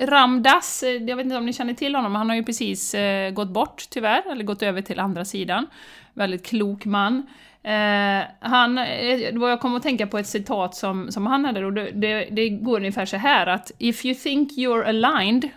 Ramdas, 0.00 0.82
eh, 0.82 0.90
jag 0.90 1.16
vet 1.16 1.24
inte 1.24 1.36
om 1.36 1.46
ni 1.46 1.52
känner 1.52 1.74
till 1.74 1.94
honom, 1.94 2.14
han 2.14 2.28
har 2.28 2.36
ju 2.36 2.44
precis 2.44 2.94
eh, 2.94 3.30
gått 3.30 3.48
bort 3.48 3.84
tyvärr, 3.90 4.32
eller 4.32 4.44
gått 4.44 4.62
över 4.62 4.82
till 4.82 5.00
andra 5.00 5.24
sidan. 5.24 5.66
Väldigt 6.14 6.46
klok 6.46 6.84
man. 6.84 7.26
Eh, 7.62 8.22
han, 8.40 8.78
eh, 8.78 9.20
jag 9.20 9.60
kom 9.60 9.76
att 9.76 9.82
tänka 9.82 10.06
på 10.06 10.18
ett 10.18 10.26
citat 10.26 10.74
som, 10.74 11.12
som 11.12 11.26
han 11.26 11.44
hade, 11.44 11.64
och 11.64 11.72
det, 11.72 11.90
det, 11.90 12.28
det 12.30 12.48
går 12.48 12.76
ungefär 12.76 13.06
så 13.06 13.16
här 13.16 13.46
att 13.46 13.72
If 13.78 14.04
you 14.04 14.14
think 14.14 14.52
you're 14.52 14.84
aligned, 14.84 15.48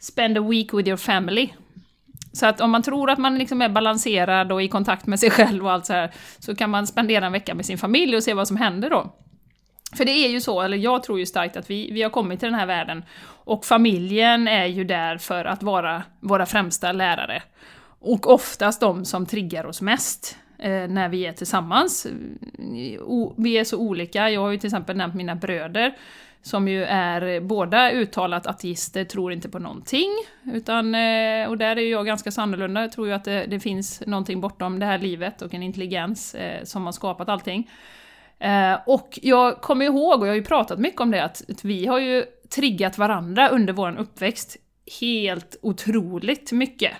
spend 0.00 0.38
a 0.38 0.48
week 0.48 0.74
with 0.74 0.88
your 0.88 0.96
family. 0.96 1.48
Så 2.32 2.46
att 2.46 2.60
om 2.60 2.70
man 2.70 2.82
tror 2.82 3.10
att 3.10 3.18
man 3.18 3.38
liksom 3.38 3.62
är 3.62 3.68
balanserad 3.68 4.52
och 4.52 4.62
i 4.62 4.68
kontakt 4.68 5.06
med 5.06 5.20
sig 5.20 5.30
själv 5.30 5.64
och 5.64 5.72
allt 5.72 5.86
så 5.86 5.92
här, 5.92 6.10
så 6.38 6.54
kan 6.54 6.70
man 6.70 6.86
spendera 6.86 7.26
en 7.26 7.32
vecka 7.32 7.54
med 7.54 7.66
sin 7.66 7.78
familj 7.78 8.16
och 8.16 8.22
se 8.22 8.34
vad 8.34 8.48
som 8.48 8.56
händer 8.56 8.90
då. 8.90 9.12
För 9.96 10.04
det 10.04 10.10
är 10.10 10.28
ju 10.28 10.40
så, 10.40 10.60
eller 10.60 10.76
jag 10.76 11.02
tror 11.02 11.18
ju 11.18 11.26
starkt 11.26 11.56
att 11.56 11.70
vi, 11.70 11.90
vi 11.92 12.02
har 12.02 12.10
kommit 12.10 12.40
till 12.40 12.48
den 12.48 12.58
här 12.58 12.66
världen 12.66 13.04
och 13.44 13.64
familjen 13.64 14.48
är 14.48 14.66
ju 14.66 14.84
där 14.84 15.18
för 15.18 15.44
att 15.44 15.62
vara 15.62 16.02
våra 16.20 16.46
främsta 16.46 16.92
lärare. 16.92 17.42
Och 18.00 18.30
oftast 18.30 18.80
de 18.80 19.04
som 19.04 19.26
triggar 19.26 19.66
oss 19.66 19.80
mest 19.80 20.36
eh, 20.58 20.88
när 20.88 21.08
vi 21.08 21.26
är 21.26 21.32
tillsammans. 21.32 22.06
O, 23.00 23.34
vi 23.36 23.58
är 23.58 23.64
så 23.64 23.78
olika, 23.78 24.30
jag 24.30 24.40
har 24.40 24.50
ju 24.50 24.58
till 24.58 24.68
exempel 24.68 24.96
nämnt 24.96 25.14
mina 25.14 25.34
bröder 25.34 25.94
som 26.42 26.68
ju 26.68 26.84
är 26.84 27.40
båda 27.40 27.90
uttalat 27.90 28.46
ateister, 28.46 29.04
tror 29.04 29.32
inte 29.32 29.48
på 29.48 29.58
någonting. 29.58 30.10
Utan, 30.52 30.94
eh, 30.94 31.48
och 31.48 31.58
där 31.58 31.78
är 31.78 31.90
jag 31.90 32.06
ganska 32.06 32.30
så 32.30 32.40
annorlunda, 32.40 32.80
jag 32.80 32.92
tror 32.92 33.06
ju 33.06 33.12
att 33.12 33.24
det, 33.24 33.46
det, 33.46 33.60
finns 33.60 34.02
någonting 34.06 34.40
bortom 34.40 34.78
det 34.78 34.86
här 34.86 34.98
livet 34.98 35.42
och 35.42 35.54
en 35.54 35.62
intelligens 35.62 36.34
eh, 36.34 36.64
som 36.64 36.84
har 36.84 36.92
skapat 36.92 37.28
allting. 37.28 37.70
Eh, 38.44 38.78
och 38.86 39.18
jag 39.22 39.60
kommer 39.60 39.84
ihåg, 39.84 40.20
och 40.20 40.26
jag 40.26 40.30
har 40.30 40.36
ju 40.36 40.44
pratat 40.44 40.78
mycket 40.78 41.00
om 41.00 41.10
det, 41.10 41.24
att, 41.24 41.42
vi 41.62 41.86
har 41.86 41.98
ju 41.98 42.24
triggat 42.54 42.98
varandra 42.98 43.48
under 43.48 43.72
vår 43.72 43.98
uppväxt 43.98 44.56
helt 45.00 45.56
otroligt 45.62 46.52
mycket. 46.52 46.92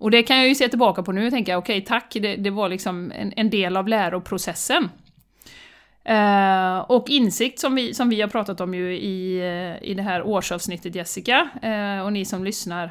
Och 0.00 0.10
det 0.10 0.22
kan 0.22 0.36
jag 0.36 0.48
ju 0.48 0.54
se 0.54 0.68
tillbaka 0.68 1.02
på 1.02 1.12
nu 1.12 1.26
och 1.26 1.32
tänka, 1.32 1.58
okej 1.58 1.76
okay, 1.76 1.86
tack, 1.86 2.12
det, 2.12 2.36
det, 2.36 2.50
var 2.50 2.68
liksom 2.68 3.12
en, 3.16 3.32
en 3.36 3.50
del 3.50 3.76
av 3.76 3.88
läroprocessen. 3.88 4.88
Eh, 6.04 6.78
och 6.78 7.10
insikt 7.10 7.58
som 7.58 7.74
vi, 7.74 7.94
som 7.94 8.08
vi 8.08 8.20
har 8.20 8.28
pratat 8.28 8.60
om 8.60 8.74
ju 8.74 8.96
i, 8.98 9.38
eh, 9.38 9.90
i 9.90 9.94
det 9.94 10.02
här 10.02 10.22
årsavsnittet 10.22 10.94
Jessica, 10.94 11.48
eh, 11.62 12.04
och 12.04 12.12
ni 12.12 12.24
som 12.24 12.44
lyssnar. 12.44 12.84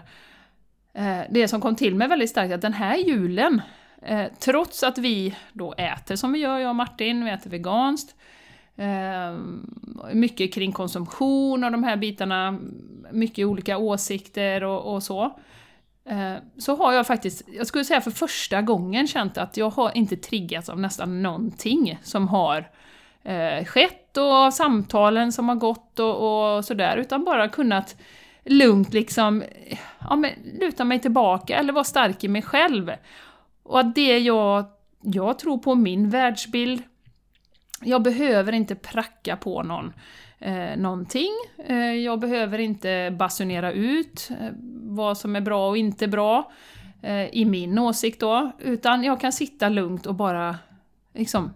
Eh, 0.93 1.19
det 1.29 1.47
som 1.47 1.61
kom 1.61 1.75
till 1.75 1.95
mig 1.95 2.07
väldigt 2.07 2.29
starkt 2.29 2.53
att 2.53 2.61
den 2.61 2.73
här 2.73 2.97
julen, 2.97 3.61
Eh, 4.01 4.27
trots 4.39 4.83
att 4.83 4.97
vi 4.97 5.35
då 5.53 5.73
äter 5.73 6.15
som 6.15 6.33
vi 6.33 6.39
gör, 6.39 6.59
jag 6.59 6.69
och 6.69 6.75
Martin, 6.75 7.25
vi 7.25 7.31
äter 7.31 7.49
veganskt, 7.49 8.15
eh, 8.75 9.37
mycket 10.13 10.53
kring 10.53 10.71
konsumtion 10.71 11.63
och 11.63 11.71
de 11.71 11.83
här 11.83 11.97
bitarna, 11.97 12.59
mycket 13.11 13.45
olika 13.45 13.77
åsikter 13.77 14.63
och, 14.63 14.93
och 14.93 15.03
så. 15.03 15.23
Eh, 16.05 16.35
så 16.57 16.75
har 16.75 16.93
jag 16.93 17.07
faktiskt, 17.07 17.43
jag 17.47 17.67
skulle 17.67 17.85
säga 17.85 18.01
för 18.01 18.11
första 18.11 18.61
gången 18.61 19.07
känt 19.07 19.37
att 19.37 19.57
jag 19.57 19.69
har 19.69 19.97
inte 19.97 20.17
triggats 20.17 20.69
av 20.69 20.79
nästan 20.79 21.23
någonting 21.23 21.99
som 22.03 22.27
har 22.27 22.69
eh, 23.23 23.65
skett 23.65 24.17
och 24.17 24.33
av 24.33 24.51
samtalen 24.51 25.31
som 25.31 25.49
har 25.49 25.55
gått 25.55 25.99
och, 25.99 26.55
och 26.55 26.65
sådär, 26.65 26.97
utan 26.97 27.23
bara 27.23 27.47
kunnat 27.47 27.95
lugnt 28.45 28.93
liksom 28.93 29.43
ja, 30.09 30.15
men, 30.15 30.31
luta 30.59 30.83
mig 30.83 30.99
tillbaka 30.99 31.57
eller 31.57 31.73
vara 31.73 31.83
stark 31.83 32.23
i 32.23 32.27
mig 32.27 32.41
själv. 32.41 32.91
Och 33.71 33.79
att 33.79 33.95
det 33.95 34.19
jag, 34.19 34.65
jag 35.01 35.39
tror 35.39 35.57
på 35.57 35.75
min 35.75 36.09
världsbild, 36.09 36.83
jag 37.81 38.01
behöver 38.01 38.53
inte 38.53 38.75
pracka 38.75 39.35
på 39.35 39.63
någon 39.63 39.93
eh, 40.39 40.77
någonting. 40.77 41.31
Eh, 41.65 41.93
jag 41.93 42.19
behöver 42.19 42.59
inte 42.59 43.15
basunera 43.19 43.71
ut 43.71 44.29
eh, 44.29 44.49
vad 44.83 45.17
som 45.17 45.35
är 45.35 45.41
bra 45.41 45.69
och 45.69 45.77
inte 45.77 46.07
bra 46.07 46.51
eh, 47.01 47.25
i 47.25 47.45
min 47.45 47.79
åsikt 47.79 48.19
då, 48.19 48.51
utan 48.59 49.03
jag 49.03 49.19
kan 49.19 49.31
sitta 49.31 49.69
lugnt 49.69 50.05
och 50.05 50.15
bara 50.15 50.55
liksom 51.13 51.53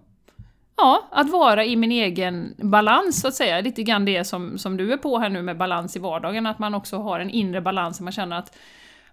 ja, 0.77 1.09
att 1.11 1.29
vara 1.29 1.65
i 1.65 1.75
min 1.75 1.91
egen 1.91 2.55
balans 2.57 3.21
så 3.21 3.27
att 3.27 3.35
säga. 3.35 3.61
Lite 3.61 3.83
grann 3.83 4.05
det 4.05 4.23
som, 4.23 4.57
som 4.57 4.77
du 4.77 4.93
är 4.93 4.97
på 4.97 5.19
här 5.19 5.29
nu 5.29 5.41
med 5.41 5.57
balans 5.57 5.95
i 5.95 5.99
vardagen, 5.99 6.45
att 6.45 6.59
man 6.59 6.75
också 6.75 6.97
har 6.97 7.19
en 7.19 7.29
inre 7.29 7.61
balans, 7.61 8.01
man 8.01 8.13
känner 8.13 8.37
att 8.37 8.57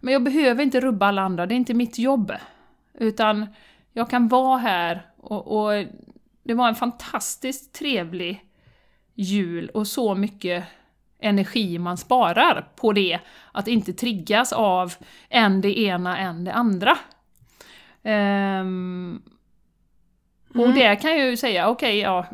men 0.01 0.13
jag 0.13 0.23
behöver 0.23 0.63
inte 0.63 0.81
rubba 0.81 1.07
alla 1.07 1.23
andra, 1.23 1.47
det 1.47 1.55
är 1.55 1.57
inte 1.57 1.75
mitt 1.75 1.99
jobb. 1.99 2.33
Utan 2.95 3.47
jag 3.93 4.11
kan 4.11 4.29
vara 4.29 4.59
här 4.59 5.07
och, 5.17 5.65
och 5.65 5.85
det 6.43 6.55
var 6.55 6.69
en 6.69 6.75
fantastiskt 6.75 7.75
trevlig 7.75 8.45
jul 9.15 9.69
och 9.69 9.87
så 9.87 10.15
mycket 10.15 10.65
energi 11.19 11.79
man 11.79 11.97
sparar 11.97 12.69
på 12.77 12.93
det, 12.93 13.19
att 13.53 13.69
inte 13.69 13.93
triggas 13.93 14.53
av 14.53 14.95
en 15.29 15.61
det 15.61 15.79
ena, 15.79 16.19
en 16.19 16.45
det 16.45 16.53
andra. 16.53 16.99
Um, 18.03 19.23
Mm. 20.55 20.69
Och 20.69 20.75
det 20.75 20.97
kan 20.97 21.11
jag 21.11 21.31
ju 21.31 21.37
säga, 21.37 21.69
okej, 21.69 21.89
okay, 21.89 22.01
ja, 22.01 22.27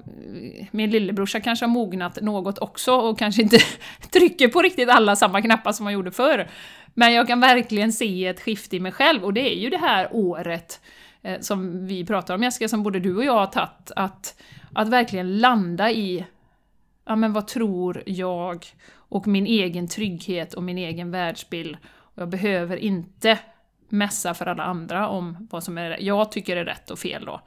min 0.71 0.91
lillebrorsa 0.91 1.41
kanske 1.41 1.65
har 1.65 1.71
mognat 1.71 2.21
något 2.23 2.59
också 2.59 2.93
och 2.93 3.19
kanske 3.19 3.43
inte 3.43 3.59
trycker 4.13 4.49
på 4.49 4.63
riktigt 4.63 4.89
alla 4.89 5.17
samma 5.17 5.43
knappar 5.43 5.73
som 5.73 5.87
han 5.87 5.93
gjorde 5.93 6.11
förr. 6.11 6.49
Men 6.99 7.13
jag 7.13 7.27
kan 7.27 7.41
verkligen 7.41 7.93
se 7.93 8.27
ett 8.27 8.41
skifte 8.41 8.77
i 8.77 8.81
mig 8.81 8.93
själv 8.93 9.25
och 9.25 9.33
det 9.33 9.55
är 9.55 9.59
ju 9.59 9.71
det 9.71 9.79
här 9.79 10.09
året 10.13 10.81
eh, 11.23 11.41
som 11.41 11.87
vi 11.87 12.07
pratar 12.07 12.35
om 12.35 12.43
Jessica, 12.43 12.69
som 12.69 12.83
både 12.83 13.01
du 13.01 13.17
och 13.17 13.25
jag 13.25 13.33
har 13.33 13.47
tagit, 13.47 13.91
att, 13.97 14.43
att 14.75 14.89
verkligen 14.89 15.39
landa 15.39 15.91
i, 15.91 16.25
ja 17.07 17.17
men 17.17 17.33
vad 17.33 17.47
tror 17.47 18.03
jag 18.07 18.67
och 18.91 19.27
min 19.27 19.47
egen 19.47 19.89
trygghet 19.89 20.55
och 20.55 20.63
min 20.63 20.79
egen 20.79 21.11
världsbild. 21.11 21.77
Och 21.87 22.23
jag 22.23 22.29
behöver 22.29 22.77
inte 22.77 23.39
mässa 23.89 24.35
för 24.35 24.47
alla 24.47 24.63
andra 24.63 25.09
om 25.09 25.49
vad 25.51 25.65
som 25.65 25.79
är, 25.79 25.97
jag 26.01 26.33
tycker 26.33 26.57
är 26.57 26.65
rätt 26.65 26.91
och 26.91 26.99
fel 26.99 27.25
då. 27.25 27.41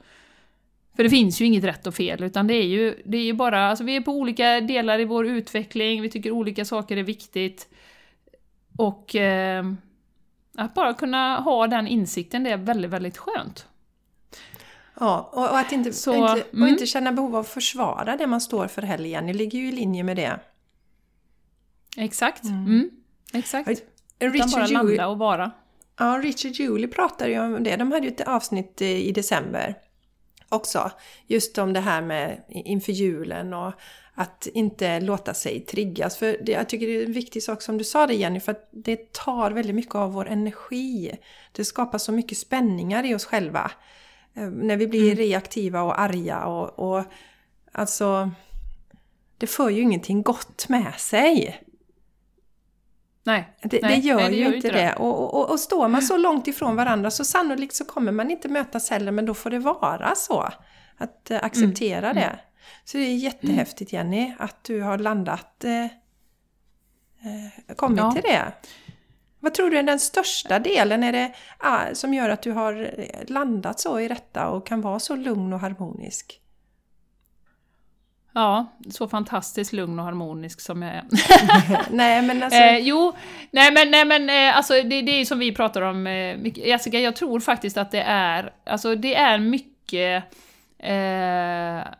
För 0.96 1.02
det 1.02 1.10
finns 1.10 1.40
ju 1.40 1.44
inget 1.44 1.64
rätt 1.64 1.86
och 1.86 1.94
fel, 1.94 2.22
utan 2.22 2.46
det 2.46 2.54
är 2.54 2.66
ju, 2.66 3.02
det 3.04 3.16
är 3.16 3.24
ju 3.24 3.32
bara, 3.32 3.68
alltså 3.68 3.84
vi 3.84 3.96
är 3.96 4.00
på 4.00 4.12
olika 4.12 4.60
delar 4.60 4.98
i 4.98 5.04
vår 5.04 5.26
utveckling, 5.26 6.02
vi 6.02 6.10
tycker 6.10 6.30
olika 6.30 6.64
saker 6.64 6.96
är 6.96 7.02
viktigt. 7.02 7.68
Och 8.76 9.16
eh, 9.16 9.64
att 10.56 10.74
bara 10.74 10.94
kunna 10.94 11.40
ha 11.40 11.66
den 11.66 11.86
insikten, 11.86 12.44
det 12.44 12.50
är 12.50 12.56
väldigt, 12.56 12.90
väldigt 12.90 13.18
skönt. 13.18 13.66
Ja, 15.00 15.30
och, 15.32 15.58
att 15.58 15.72
inte, 15.72 15.92
Så, 15.92 16.14
inte, 16.14 16.48
och 16.48 16.54
mm. 16.54 16.68
inte 16.68 16.86
känna 16.86 17.12
behov 17.12 17.34
av 17.34 17.40
att 17.40 17.48
försvara 17.48 18.16
det 18.16 18.26
man 18.26 18.40
står 18.40 18.66
för 18.66 18.82
heller, 18.82 19.08
Jenny, 19.08 19.32
ligger 19.32 19.58
ju 19.58 19.68
i 19.68 19.72
linje 19.72 20.02
med 20.02 20.16
det. 20.16 20.40
Exakt. 21.96 22.44
Mm. 22.44 22.66
Mm. 22.66 22.90
Exakt. 23.32 23.68
Richard 23.68 24.34
Utan 24.34 24.50
bara 24.50 24.66
landa 24.66 25.08
och 25.08 25.18
vara. 25.18 25.50
Ja, 25.98 26.20
Richard 26.22 26.52
Julie 26.52 26.88
pratade 26.88 27.30
ju 27.30 27.40
om 27.40 27.64
det. 27.64 27.76
De 27.76 27.92
hade 27.92 28.06
ju 28.06 28.12
ett 28.12 28.20
avsnitt 28.20 28.82
i 28.82 29.12
december 29.12 29.74
också. 30.48 30.90
Just 31.26 31.58
om 31.58 31.72
det 31.72 31.80
här 31.80 32.02
med 32.02 32.42
inför 32.48 32.92
julen 32.92 33.54
och 33.54 33.72
att 34.14 34.48
inte 34.54 35.00
låta 35.00 35.34
sig 35.34 35.60
triggas. 35.60 36.16
För 36.16 36.36
det, 36.40 36.52
jag 36.52 36.68
tycker 36.68 36.86
det 36.86 37.02
är 37.02 37.06
en 37.06 37.12
viktig 37.12 37.42
sak 37.42 37.62
som 37.62 37.78
du 37.78 37.84
sa 37.84 38.06
det 38.06 38.14
Jenny, 38.14 38.40
för 38.40 38.52
att 38.52 38.68
det 38.70 39.12
tar 39.12 39.50
väldigt 39.50 39.74
mycket 39.74 39.94
av 39.94 40.12
vår 40.12 40.28
energi. 40.28 41.18
Det 41.52 41.64
skapar 41.64 41.98
så 41.98 42.12
mycket 42.12 42.38
spänningar 42.38 43.04
i 43.04 43.14
oss 43.14 43.24
själva. 43.24 43.70
Eh, 44.34 44.48
när 44.48 44.76
vi 44.76 44.86
blir 44.86 45.04
mm. 45.04 45.16
reaktiva 45.16 45.82
och 45.82 46.00
arga 46.00 46.44
och, 46.44 46.78
och 46.78 47.04
alltså... 47.72 48.30
Det 49.38 49.46
för 49.46 49.70
ju 49.70 49.82
ingenting 49.82 50.22
gott 50.22 50.68
med 50.68 50.94
sig. 50.94 51.62
Nej, 53.24 53.56
det, 53.62 53.82
nej, 53.82 54.00
det 54.00 54.06
gör 54.06 54.16
nej, 54.16 54.30
det 54.30 54.36
ju 54.36 54.54
inte 54.56 54.68
det. 54.68 54.78
det. 54.78 54.94
Och, 54.94 55.34
och, 55.34 55.50
och 55.50 55.60
står 55.60 55.88
man 55.88 56.02
så 56.02 56.16
långt 56.28 56.48
ifrån 56.48 56.76
varandra 56.76 57.10
så 57.10 57.24
sannolikt 57.24 57.74
så 57.74 57.84
kommer 57.84 58.12
man 58.12 58.30
inte 58.30 58.48
mötas 58.48 58.90
heller, 58.90 59.12
men 59.12 59.26
då 59.26 59.34
får 59.34 59.50
det 59.50 59.58
vara 59.58 60.14
så. 60.14 60.48
Att 60.96 61.30
äh, 61.30 61.44
acceptera 61.44 62.10
mm. 62.10 62.22
det. 62.22 62.38
Så 62.84 62.98
det 62.98 63.04
är 63.04 63.16
jättehäftigt 63.16 63.92
Jenny, 63.92 64.34
att 64.38 64.64
du 64.64 64.80
har 64.80 64.98
landat, 64.98 65.64
äh, 65.64 65.86
kommit 67.76 67.98
ja. 67.98 68.12
till 68.12 68.22
det. 68.22 68.52
Vad 69.40 69.54
tror 69.54 69.70
du 69.70 69.78
är 69.78 69.82
den 69.82 70.00
största 70.00 70.58
delen 70.58 71.02
är 71.02 71.12
det, 71.12 71.32
äh, 71.62 71.92
som 71.92 72.14
gör 72.14 72.28
att 72.28 72.42
du 72.42 72.52
har 72.52 72.94
landat 73.28 73.80
så 73.80 74.00
i 74.00 74.08
detta 74.08 74.48
och 74.48 74.66
kan 74.66 74.80
vara 74.80 74.98
så 75.00 75.16
lugn 75.16 75.52
och 75.52 75.60
harmonisk? 75.60 76.42
Ja, 78.34 78.66
så 78.90 79.08
fantastiskt 79.08 79.72
lugn 79.72 79.98
och 79.98 80.04
harmonisk 80.04 80.60
som 80.60 80.82
jag 80.82 80.94
är. 80.94 81.04
nej 81.90 82.22
men 82.22 82.42
alltså... 82.42 82.60
Eh, 82.60 82.78
jo, 82.78 83.12
nej 83.50 83.72
men, 83.72 83.90
nej, 83.90 84.04
men 84.04 84.30
eh, 84.30 84.56
alltså 84.56 84.74
det, 84.74 85.02
det 85.02 85.20
är 85.20 85.24
som 85.24 85.38
vi 85.38 85.54
pratar 85.54 85.82
om, 85.82 86.06
eh, 86.06 86.68
Jessica, 86.68 86.98
jag 86.98 87.16
tror 87.16 87.40
faktiskt 87.40 87.76
att 87.76 87.90
det 87.90 88.02
är, 88.02 88.52
alltså 88.66 88.94
det 88.94 89.14
är 89.14 89.38
mycket 89.38 90.24
eh, 90.78 91.92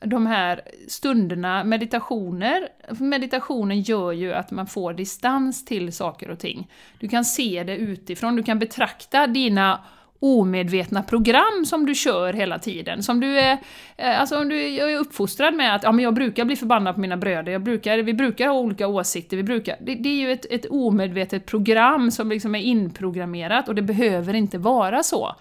de 0.00 0.26
här 0.26 0.60
stunderna, 0.88 1.64
meditationer, 1.64 2.68
meditationen 2.98 3.80
gör 3.80 4.12
ju 4.12 4.32
att 4.32 4.50
man 4.50 4.66
får 4.66 4.92
distans 4.92 5.64
till 5.64 5.92
saker 5.92 6.30
och 6.30 6.38
ting. 6.38 6.70
Du 6.98 7.08
kan 7.08 7.24
se 7.24 7.64
det 7.64 7.76
utifrån, 7.76 8.36
du 8.36 8.42
kan 8.42 8.58
betrakta 8.58 9.26
dina 9.26 9.80
omedvetna 10.20 11.02
program 11.02 11.64
som 11.66 11.86
du 11.86 11.94
kör 11.94 12.32
hela 12.32 12.58
tiden. 12.58 13.02
Som 13.02 13.20
du 13.20 13.38
är, 13.38 13.58
eh, 13.96 14.20
alltså 14.20 14.38
om 14.38 14.48
du 14.48 14.60
är 14.60 14.98
uppfostrad 14.98 15.54
med 15.54 15.74
att 15.74 15.82
ja, 15.82 15.92
men 15.92 16.02
jag 16.02 16.14
brukar 16.14 16.44
bli 16.44 16.56
förbannad 16.56 16.94
på 16.94 17.00
mina 17.00 17.16
bröder, 17.16 17.52
jag 17.52 17.62
brukar, 17.62 17.98
vi 17.98 18.14
brukar 18.14 18.48
ha 18.48 18.54
olika 18.54 18.86
åsikter, 18.86 19.36
vi 19.36 19.42
brukar, 19.42 19.76
det, 19.80 19.94
det 19.94 20.08
är 20.08 20.16
ju 20.16 20.32
ett, 20.32 20.46
ett 20.50 20.66
omedvetet 20.70 21.46
program 21.46 22.10
som 22.10 22.28
liksom 22.28 22.54
är 22.54 22.60
inprogrammerat 22.60 23.68
och 23.68 23.74
det 23.74 23.82
behöver 23.82 24.34
inte 24.34 24.58
vara 24.58 25.02
så. 25.02 25.36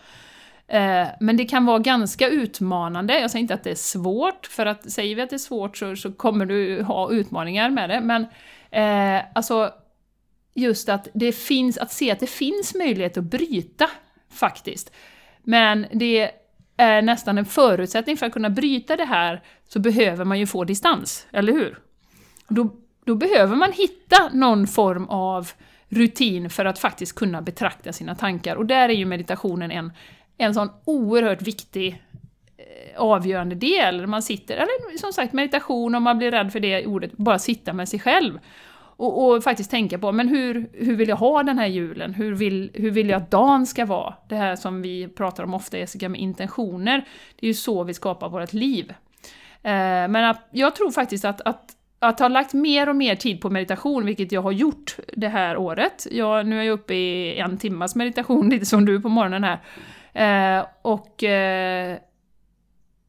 Eh, 0.67 1.07
men 1.19 1.37
det 1.37 1.45
kan 1.45 1.65
vara 1.65 1.79
ganska 1.79 2.27
utmanande. 2.27 3.19
Jag 3.19 3.31
säger 3.31 3.41
inte 3.41 3.53
att 3.53 3.63
det 3.63 3.71
är 3.71 3.75
svårt, 3.75 4.45
för 4.45 4.65
att 4.65 4.91
säger 4.91 5.15
vi 5.15 5.21
att 5.21 5.29
det 5.29 5.35
är 5.35 5.37
svårt 5.37 5.77
så, 5.77 5.95
så 5.95 6.11
kommer 6.11 6.45
du 6.45 6.83
ha 6.83 7.11
utmaningar 7.11 7.69
med 7.69 7.89
det. 7.89 8.01
Men 8.01 8.27
eh, 8.71 9.25
alltså, 9.35 9.71
just 10.53 10.89
att 10.89 11.07
det 11.13 11.31
finns, 11.31 11.77
att 11.77 11.91
se 11.91 12.11
att 12.11 12.19
det 12.19 12.27
finns 12.27 12.75
möjlighet 12.75 13.17
att 13.17 13.23
bryta, 13.23 13.89
faktiskt. 14.29 14.91
Men 15.43 15.85
det 15.93 16.31
är 16.77 17.01
nästan 17.01 17.37
en 17.37 17.45
förutsättning 17.45 18.17
för 18.17 18.25
att 18.25 18.33
kunna 18.33 18.49
bryta 18.49 18.95
det 18.95 19.05
här, 19.05 19.41
så 19.67 19.79
behöver 19.79 20.25
man 20.25 20.39
ju 20.39 20.47
få 20.47 20.63
distans, 20.63 21.27
eller 21.31 21.53
hur? 21.53 21.79
Då, 22.47 22.75
då 23.05 23.15
behöver 23.15 23.55
man 23.55 23.71
hitta 23.71 24.29
någon 24.33 24.67
form 24.67 25.05
av 25.09 25.51
rutin 25.89 26.49
för 26.49 26.65
att 26.65 26.79
faktiskt 26.79 27.15
kunna 27.15 27.41
betrakta 27.41 27.93
sina 27.93 28.15
tankar. 28.15 28.55
Och 28.55 28.65
där 28.65 28.89
är 28.89 28.93
ju 28.93 29.05
meditationen 29.05 29.71
en, 29.71 29.91
en 30.37 30.53
sån 30.53 30.69
oerhört 30.85 31.41
viktig 31.41 32.03
eh, 32.57 33.01
avgörande 33.01 33.55
del. 33.55 34.07
Man 34.07 34.21
sitter, 34.21 34.55
eller 34.55 34.97
som 34.97 35.13
sagt 35.13 35.33
meditation 35.33 35.95
om 35.95 36.03
man 36.03 36.17
blir 36.17 36.31
rädd 36.31 36.51
för 36.51 36.59
det 36.59 36.85
ordet, 36.85 37.11
bara 37.17 37.39
sitta 37.39 37.73
med 37.73 37.89
sig 37.89 37.99
själv. 37.99 38.39
Och, 38.99 39.27
och, 39.27 39.43
faktiskt 39.43 39.71
tänka 39.71 39.99
på, 39.99 40.11
men 40.11 40.27
hur, 40.27 40.69
hur 40.73 40.95
vill 40.95 41.09
jag 41.09 41.15
ha 41.15 41.43
den 41.43 41.59
här 41.59 41.67
julen? 41.67 42.13
Hur 42.13 42.35
vill, 42.35 42.71
hur 42.73 42.91
vill 42.91 43.09
jag 43.09 43.21
att 43.21 43.31
dagen 43.31 43.65
ska 43.65 43.85
vara? 43.85 44.13
Det 44.29 44.35
här 44.35 44.55
som 44.55 44.81
vi 44.81 45.07
pratar 45.07 45.43
om 45.43 45.53
ofta, 45.53 45.77
Jessica, 45.77 46.09
med 46.09 46.21
intentioner. 46.21 47.05
Det 47.39 47.45
är 47.45 47.47
ju 47.47 47.53
så 47.53 47.83
vi 47.83 47.93
skapar 47.93 48.29
vårt 48.29 48.53
liv. 48.53 48.93
Eh, 49.63 49.71
men 50.07 50.15
att, 50.15 50.47
jag 50.51 50.75
tror 50.75 50.91
faktiskt 50.91 51.25
att, 51.25 51.41
att 51.41 51.77
att 51.99 52.19
ha 52.19 52.27
lagt 52.27 52.53
mer 52.53 52.89
och 52.89 52.95
mer 52.95 53.15
tid 53.15 53.41
på 53.41 53.49
meditation, 53.49 54.05
vilket 54.05 54.31
jag 54.31 54.41
har 54.41 54.51
gjort 54.51 54.95
det 55.15 55.27
här 55.27 55.57
året. 55.57 56.07
Jag, 56.11 56.45
nu 56.45 56.59
är 56.59 56.63
jag 56.63 56.73
uppe 56.73 56.93
i 56.93 57.39
en 57.39 57.57
timmas 57.57 57.95
meditation, 57.95 58.49
lite 58.49 58.65
som 58.65 58.85
du 58.85 59.01
på 59.01 59.09
morgonen 59.09 59.43
här. 59.43 59.59
Eh, 60.17 60.65
och 60.81 61.23
eh, 61.23 61.97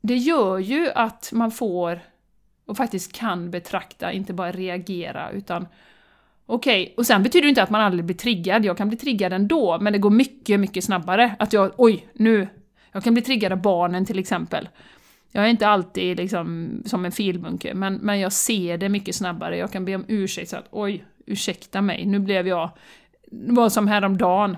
det 0.01 0.17
gör 0.17 0.59
ju 0.59 0.91
att 0.95 1.31
man 1.33 1.51
får, 1.51 2.01
och 2.67 2.77
faktiskt 2.77 3.13
kan 3.13 3.51
betrakta, 3.51 4.13
inte 4.13 4.33
bara 4.33 4.53
reagera, 4.53 5.31
utan 5.31 5.67
Okej, 6.47 6.83
okay. 6.83 6.95
och 6.97 7.07
sen 7.07 7.23
betyder 7.23 7.43
det 7.43 7.49
inte 7.49 7.63
att 7.63 7.71
man 7.71 7.81
aldrig 7.81 8.05
blir 8.05 8.17
triggad, 8.17 8.65
jag 8.65 8.77
kan 8.77 8.89
bli 8.89 8.99
triggad 8.99 9.33
ändå, 9.33 9.79
men 9.81 9.93
det 9.93 9.99
går 9.99 10.11
mycket, 10.11 10.61
mycket 10.61 10.85
snabbare. 10.85 11.37
Att 11.39 11.53
jag, 11.53 11.73
oj, 11.77 12.09
nu, 12.13 12.49
jag 12.93 13.05
kan 13.05 13.15
bli 13.15 13.23
triggad 13.23 13.53
av 13.53 13.63
barnen 13.63 14.05
till 14.05 14.19
exempel. 14.19 14.69
Jag 15.33 15.45
är 15.45 15.49
inte 15.49 15.69
alltid 15.69 16.17
liksom 16.17 16.71
som 16.87 17.05
en 17.05 17.13
filbunke, 17.13 17.75
men, 17.75 17.95
men 17.95 18.21
jag 18.21 18.33
ser 18.33 18.79
det 18.79 18.89
mycket 18.89 19.15
snabbare. 19.15 19.57
Jag 19.57 19.73
kan 19.73 19.85
be 19.85 19.95
om 19.95 20.05
ursäkt 20.09 20.51
så 20.51 20.57
att 20.57 20.69
oj, 20.71 21.05
ursäkta 21.27 21.81
mig, 21.81 22.07
nu 22.07 22.19
blev 22.19 22.49
jag... 22.49 22.71
Det 23.31 23.53
var 23.53 23.69
som 23.69 23.89
häromdagen. 23.89 24.57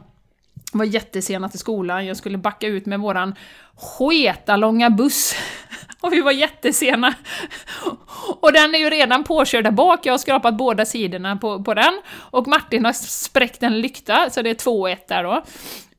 Var 0.73 0.85
jättesena 0.85 1.49
till 1.49 1.59
skolan, 1.59 2.07
jag 2.07 2.17
skulle 2.17 2.39
backa 2.39 2.67
ut 2.67 2.87
med 2.87 3.01
våran 3.01 3.35
sketa 3.77 4.57
långa 4.57 4.91
buss. 4.91 5.35
Och 6.01 6.13
vi 6.13 6.21
var 6.21 6.33
jättesena. 6.33 7.15
Och 8.41 8.53
den 8.53 8.75
är 8.75 8.79
ju 8.79 8.91
redan 8.91 9.25
påkörd 9.25 9.65
där 9.65 9.71
bak, 9.71 10.07
jag 10.07 10.13
har 10.13 10.19
skrapat 10.19 10.57
båda 10.57 10.85
sidorna 10.85 11.37
på, 11.37 11.65
på 11.65 11.75
den. 11.75 12.01
Och 12.17 12.49
Martin 12.49 12.85
har 12.85 12.93
spräckt 12.93 13.63
en 13.63 13.81
lykta, 13.81 14.31
så 14.31 14.43
det 14.43 14.51
är 14.51 14.55
2-1 14.55 14.97
där 15.09 15.25
då. 15.25 15.45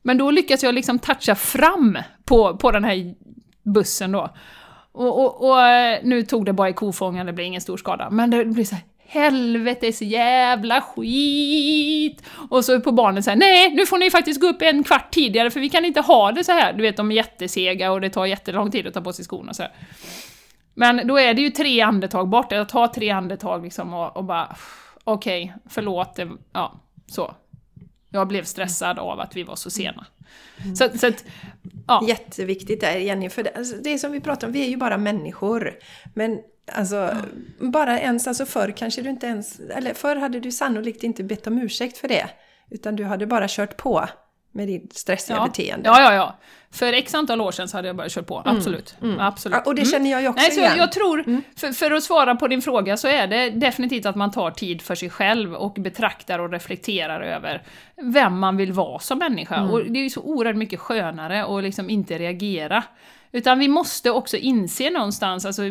Men 0.02 0.18
då 0.18 0.30
lyckas 0.30 0.62
jag 0.62 0.74
liksom 0.74 0.98
toucha 0.98 1.34
fram 1.34 1.98
på, 2.24 2.56
på 2.56 2.70
den 2.70 2.84
här 2.84 3.14
bussen 3.62 4.12
då. 4.12 4.30
Och, 4.92 5.24
och, 5.24 5.48
och, 5.48 5.60
eh, 5.60 6.00
nu 6.02 6.22
tog 6.22 6.46
det 6.46 6.52
bara 6.52 6.68
i 6.68 6.72
kofångaren, 6.72 7.26
det 7.26 7.32
blev 7.32 7.46
ingen 7.46 7.60
stor 7.60 7.76
skada. 7.76 8.10
Men 8.10 8.30
det 8.30 8.44
blir 8.44 8.64
så 8.64 8.74
här, 8.74 8.84
helvetes 9.12 10.02
jävla 10.02 10.80
skit! 10.80 12.22
Och 12.50 12.64
så 12.64 12.80
på 12.80 12.92
barnen 12.92 13.22
säger 13.22 13.38
nej, 13.38 13.74
nu 13.74 13.86
får 13.86 13.98
ni 13.98 14.10
faktiskt 14.10 14.40
gå 14.40 14.46
upp 14.46 14.62
en 14.62 14.84
kvart 14.84 15.14
tidigare 15.14 15.50
för 15.50 15.60
vi 15.60 15.68
kan 15.68 15.84
inte 15.84 16.00
ha 16.00 16.32
det 16.32 16.44
så 16.44 16.52
här. 16.52 16.72
Du 16.72 16.82
vet, 16.82 16.96
de 16.96 17.10
är 17.10 17.14
jättesega 17.14 17.92
och 17.92 18.00
det 18.00 18.10
tar 18.10 18.26
jättelång 18.26 18.70
tid 18.70 18.86
att 18.86 18.94
ta 18.94 19.00
på 19.00 19.12
sig 19.12 19.24
skorna 19.24 19.54
så 19.54 19.62
här. 19.62 19.72
Men 20.74 21.06
då 21.06 21.18
är 21.18 21.34
det 21.34 21.42
ju 21.42 21.50
tre 21.50 21.80
andetag 21.80 22.28
bort, 22.28 22.52
jag 22.52 22.68
tar 22.68 22.86
tre 22.86 23.10
andetag 23.10 23.64
liksom 23.64 23.94
och, 23.94 24.16
och 24.16 24.24
bara 24.24 24.56
okej, 25.04 25.44
okay, 25.44 25.58
förlåt, 25.68 26.18
ja, 26.52 26.80
så. 27.06 27.34
Jag 28.14 28.28
blev 28.28 28.44
stressad 28.44 28.98
av 28.98 29.20
att 29.20 29.36
vi 29.36 29.42
var 29.42 29.56
så 29.56 29.70
sena. 29.70 30.06
Mm. 30.62 30.76
Så, 30.76 30.88
så 30.98 31.06
att, 31.06 31.24
ja. 31.86 32.04
Jätteviktigt 32.08 32.80
där 32.80 32.96
Jenny, 32.96 33.28
för 33.28 33.42
det, 33.42 33.50
alltså, 33.56 33.76
det 33.76 33.92
är 33.92 33.98
som 33.98 34.12
vi 34.12 34.20
pratar 34.20 34.46
om, 34.46 34.52
vi 34.52 34.64
är 34.64 34.68
ju 34.68 34.76
bara 34.76 34.98
människor. 34.98 35.78
Men 36.14 36.38
alltså, 36.72 36.96
mm. 36.96 37.70
bara 37.70 38.00
ens, 38.00 38.26
alltså 38.26 38.46
förr 38.46 38.72
kanske 38.76 39.02
du 39.02 39.10
inte 39.10 39.26
ens, 39.26 39.60
eller 39.60 39.94
förr 39.94 40.16
hade 40.16 40.40
du 40.40 40.52
sannolikt 40.52 41.02
inte 41.02 41.24
bett 41.24 41.46
om 41.46 41.58
ursäkt 41.58 41.98
för 41.98 42.08
det. 42.08 42.30
Utan 42.70 42.96
du 42.96 43.04
hade 43.04 43.26
bara 43.26 43.46
kört 43.48 43.76
på 43.76 44.08
med 44.52 44.68
ditt 44.68 44.96
stressiga 44.96 45.36
ja. 45.36 45.46
beteende. 45.46 45.88
Ja, 45.88 46.00
ja, 46.00 46.14
ja. 46.14 46.38
För 46.70 46.92
x 46.92 47.14
antal 47.14 47.40
år 47.40 47.52
sedan 47.52 47.68
så 47.68 47.76
hade 47.76 47.88
jag 47.88 47.96
bara 47.96 48.08
kört 48.08 48.26
på, 48.26 48.42
mm. 48.46 48.56
absolut. 48.56 48.94
Mm. 49.02 49.20
absolut. 49.20 49.58
Ja, 49.64 49.70
och 49.70 49.74
det 49.74 49.84
känner 49.84 50.10
jag 50.10 50.22
ju 50.22 50.28
också 50.28 50.42
Nej, 50.42 50.50
så 50.50 50.60
igen. 50.60 50.76
Jag 50.76 50.92
tror, 50.92 51.20
mm. 51.20 51.42
för, 51.56 51.72
för, 51.72 51.90
att 51.90 52.02
svara 52.02 52.34
på 52.34 52.48
din 52.48 52.62
fråga, 52.62 52.96
så 52.96 53.08
är 53.08 53.26
det 53.26 53.50
definitivt 53.50 54.06
att 54.06 54.16
man 54.16 54.30
tar 54.30 54.50
tid 54.50 54.82
för 54.82 54.94
sig 54.94 55.10
själv 55.10 55.54
och 55.54 55.72
betraktar 55.72 56.38
och 56.38 56.50
reflekterar 56.50 57.20
över 57.20 57.62
vem 58.02 58.38
man 58.38 58.56
vill 58.56 58.72
vara 58.72 58.98
som 58.98 59.18
människa. 59.18 59.56
Mm. 59.56 59.70
Och 59.70 59.84
det 59.84 59.98
är 59.98 60.02
ju 60.02 60.10
så 60.10 60.20
oerhört 60.20 60.56
mycket 60.56 60.80
skönare 60.80 61.44
att 61.44 61.62
liksom 61.62 61.90
inte 61.90 62.18
reagera. 62.18 62.84
Utan 63.32 63.58
vi 63.58 63.68
måste 63.68 64.10
också 64.10 64.36
inse 64.36 64.90
någonstans, 64.90 65.46
alltså, 65.46 65.62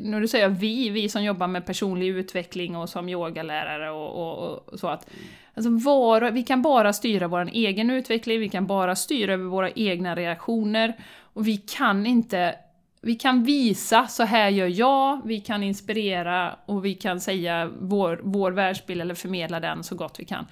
när 0.00 0.20
du 0.20 0.28
säger 0.28 0.48
vi, 0.48 0.90
vi 0.90 1.08
som 1.08 1.24
jobbar 1.24 1.46
med 1.46 1.66
personlig 1.66 2.08
utveckling 2.08 2.76
och 2.76 2.88
som 2.88 3.08
yogalärare 3.08 3.90
och, 3.90 4.08
och, 4.08 4.68
och 4.68 4.78
så 4.78 4.88
att 4.88 5.10
Alltså 5.56 5.70
var, 5.70 6.30
vi 6.30 6.42
kan 6.42 6.62
bara 6.62 6.92
styra 6.92 7.28
vår 7.28 7.50
egen 7.52 7.90
utveckling, 7.90 8.40
vi 8.40 8.48
kan 8.48 8.66
bara 8.66 8.96
styra 8.96 9.32
över 9.32 9.44
våra 9.44 9.70
egna 9.70 10.16
reaktioner. 10.16 10.96
Och 11.20 11.46
vi 11.46 11.56
kan 11.56 12.06
inte... 12.06 12.54
Vi 13.00 13.14
kan 13.14 13.44
visa, 13.44 14.06
så 14.06 14.22
här 14.22 14.48
gör 14.48 14.66
jag, 14.66 15.20
vi 15.24 15.40
kan 15.40 15.62
inspirera 15.62 16.56
och 16.66 16.84
vi 16.84 16.94
kan 16.94 17.20
säga 17.20 17.70
vår, 17.80 18.20
vår 18.22 18.52
världsbild 18.52 19.00
eller 19.00 19.14
förmedla 19.14 19.60
den 19.60 19.84
så 19.84 19.94
gott 19.94 20.20
vi 20.20 20.24
kan. 20.24 20.46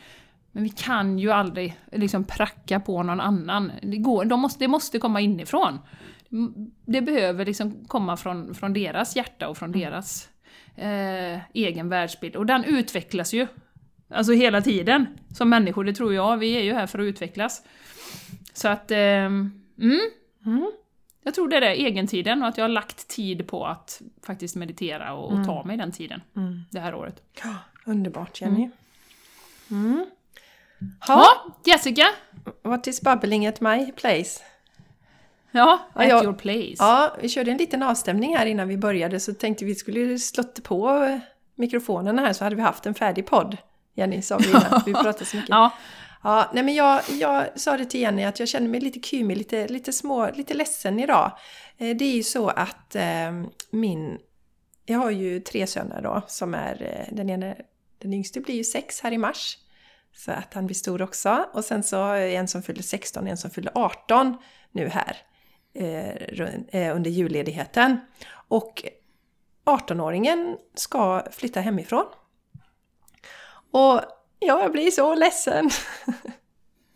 Men 0.52 0.62
vi 0.62 0.68
kan 0.68 1.18
ju 1.18 1.30
aldrig 1.30 1.76
liksom 1.92 2.24
pracka 2.24 2.80
på 2.80 3.02
någon 3.02 3.20
annan. 3.20 3.72
Det, 3.82 3.96
går, 3.96 4.24
de 4.24 4.40
måste, 4.40 4.64
det 4.64 4.68
måste 4.68 4.98
komma 4.98 5.20
inifrån. 5.20 5.78
Det 6.86 7.02
behöver 7.02 7.46
liksom 7.46 7.84
komma 7.84 8.16
från, 8.16 8.54
från 8.54 8.72
deras 8.72 9.16
hjärta 9.16 9.48
och 9.48 9.56
från 9.56 9.74
mm. 9.74 9.80
deras 9.80 10.28
eh, 10.76 11.40
egen 11.52 11.88
världsbild. 11.88 12.36
Och 12.36 12.46
den 12.46 12.64
utvecklas 12.64 13.32
ju 13.34 13.46
Alltså 14.08 14.32
hela 14.32 14.60
tiden. 14.60 15.06
Som 15.34 15.48
människor, 15.50 15.84
det 15.84 15.92
tror 15.92 16.14
jag. 16.14 16.36
Vi 16.36 16.56
är 16.56 16.62
ju 16.62 16.74
här 16.74 16.86
för 16.86 16.98
att 16.98 17.04
utvecklas. 17.04 17.62
Så 18.52 18.68
att... 18.68 18.90
Eh, 18.90 18.98
mm. 18.98 19.60
Mm. 20.46 20.72
Jag 21.22 21.34
tror 21.34 21.48
det 21.48 21.56
är 21.56 21.60
det, 21.60 21.80
egentiden, 21.80 22.42
och 22.42 22.48
att 22.48 22.58
jag 22.58 22.64
har 22.64 22.68
lagt 22.68 23.08
tid 23.08 23.46
på 23.46 23.66
att 23.66 24.02
faktiskt 24.26 24.56
meditera 24.56 25.14
och, 25.14 25.26
och 25.26 25.32
mm. 25.32 25.46
ta 25.46 25.64
mig 25.64 25.76
den 25.76 25.92
tiden 25.92 26.20
mm. 26.36 26.60
det 26.70 26.80
här 26.80 26.94
året. 26.94 27.22
Underbart 27.84 28.40
Jenny. 28.40 28.70
Mm. 29.70 29.86
mm. 29.86 30.06
Ja, 31.08 31.26
Jessica? 31.64 32.06
What 32.62 32.86
is 32.86 33.00
bubbling 33.00 33.46
at 33.46 33.60
my 33.60 33.92
place? 33.92 34.42
Ja, 35.56 35.88
at 35.92 36.08
ja, 36.08 36.24
your 36.24 36.32
place. 36.32 36.76
Ja, 36.78 37.16
vi 37.20 37.28
körde 37.28 37.50
en 37.50 37.56
liten 37.56 37.82
avstämning 37.82 38.36
här 38.36 38.46
innan 38.46 38.68
vi 38.68 38.76
började 38.76 39.20
så 39.20 39.34
tänkte 39.34 39.64
vi 39.64 39.74
skulle 39.74 40.18
slått 40.18 40.62
på 40.62 41.20
mikrofonerna 41.54 42.22
här 42.22 42.32
så 42.32 42.44
hade 42.44 42.56
vi 42.56 42.62
haft 42.62 42.86
en 42.86 42.94
färdig 42.94 43.26
podd. 43.26 43.56
Jenny 43.94 44.22
sa 44.22 44.38
vi 44.38 44.48
innan, 44.48 44.82
vi 44.86 44.92
pratade 44.92 45.24
så 45.24 45.36
mycket. 45.36 45.48
ja. 45.50 45.70
Ja, 46.22 46.50
nej 46.52 46.62
men 46.62 46.74
jag, 46.74 47.02
jag 47.20 47.60
sa 47.60 47.76
det 47.76 47.84
till 47.84 48.00
Jenny 48.00 48.24
att 48.24 48.40
jag 48.40 48.48
känner 48.48 48.68
mig 48.68 48.80
lite 48.80 49.00
kymig, 49.00 49.36
lite, 49.36 49.68
lite 49.68 49.92
små, 49.92 50.30
lite 50.30 50.54
ledsen 50.54 51.00
idag. 51.00 51.38
Eh, 51.78 51.96
det 51.96 52.04
är 52.04 52.16
ju 52.16 52.22
så 52.22 52.48
att 52.48 52.94
eh, 52.94 53.32
min... 53.70 54.18
Jag 54.84 54.98
har 54.98 55.10
ju 55.10 55.40
tre 55.40 55.66
söner 55.66 56.02
då 56.02 56.22
som 56.26 56.54
är... 56.54 56.82
Eh, 56.82 57.14
den 57.16 57.30
ena, 57.30 57.54
den 57.98 58.14
yngste 58.14 58.40
blir 58.40 58.54
ju 58.54 58.64
sex 58.64 59.00
här 59.00 59.12
i 59.12 59.18
mars. 59.18 59.58
Så 60.16 60.32
att 60.32 60.54
han 60.54 60.66
blir 60.66 60.74
stor 60.74 61.02
också. 61.02 61.46
Och 61.52 61.64
sen 61.64 61.82
så 61.82 61.96
har 61.96 62.16
jag 62.16 62.32
en 62.32 62.48
som 62.48 62.62
fyller 62.62 62.82
16 62.82 63.22
och 63.22 63.28
en 63.28 63.36
som 63.36 63.50
fyller 63.50 63.72
18 63.74 64.36
nu 64.72 64.88
här 64.88 65.16
Eh, 65.74 66.14
eh, 66.68 66.96
under 66.96 67.10
julledigheten. 67.10 68.00
Och 68.48 68.84
18-åringen 69.64 70.56
ska 70.74 71.26
flytta 71.30 71.60
hemifrån 71.60 72.06
och 73.70 74.00
ja, 74.38 74.62
jag 74.62 74.72
blir 74.72 74.90
så 74.90 75.14
ledsen. 75.14 75.70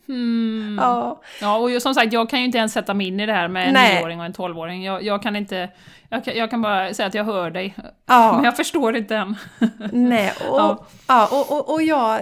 Hmm. 0.08 0.78
Ja. 0.80 1.22
ja, 1.40 1.56
och 1.56 1.82
som 1.82 1.94
sagt, 1.94 2.12
jag 2.12 2.30
kan 2.30 2.38
ju 2.38 2.44
inte 2.44 2.58
ens 2.58 2.72
sätta 2.72 2.94
mig 2.94 3.06
in 3.06 3.20
i 3.20 3.26
det 3.26 3.32
här 3.32 3.48
med 3.48 3.68
en 3.68 3.74
nioåring 3.74 4.20
och 4.20 4.26
en 4.26 4.32
tolvåring. 4.32 4.84
Jag, 4.84 5.02
jag, 5.02 5.22
kan 5.22 5.36
inte... 5.36 5.68
Jag 6.10 6.24
kan, 6.24 6.36
jag 6.36 6.50
kan, 6.50 6.62
bara 6.62 6.94
säga 6.94 7.06
att 7.06 7.14
jag 7.14 7.24
hör 7.24 7.50
dig, 7.50 7.74
ja. 8.06 8.32
men 8.36 8.44
jag 8.44 8.56
förstår 8.56 8.96
inte 8.96 9.16
än. 9.16 9.36
Nej, 9.92 10.32
och, 10.50 10.58
ja. 10.58 10.86
ja 11.08 11.28
och, 11.32 11.52
och, 11.52 11.74
och 11.74 11.82
jag, 11.82 12.20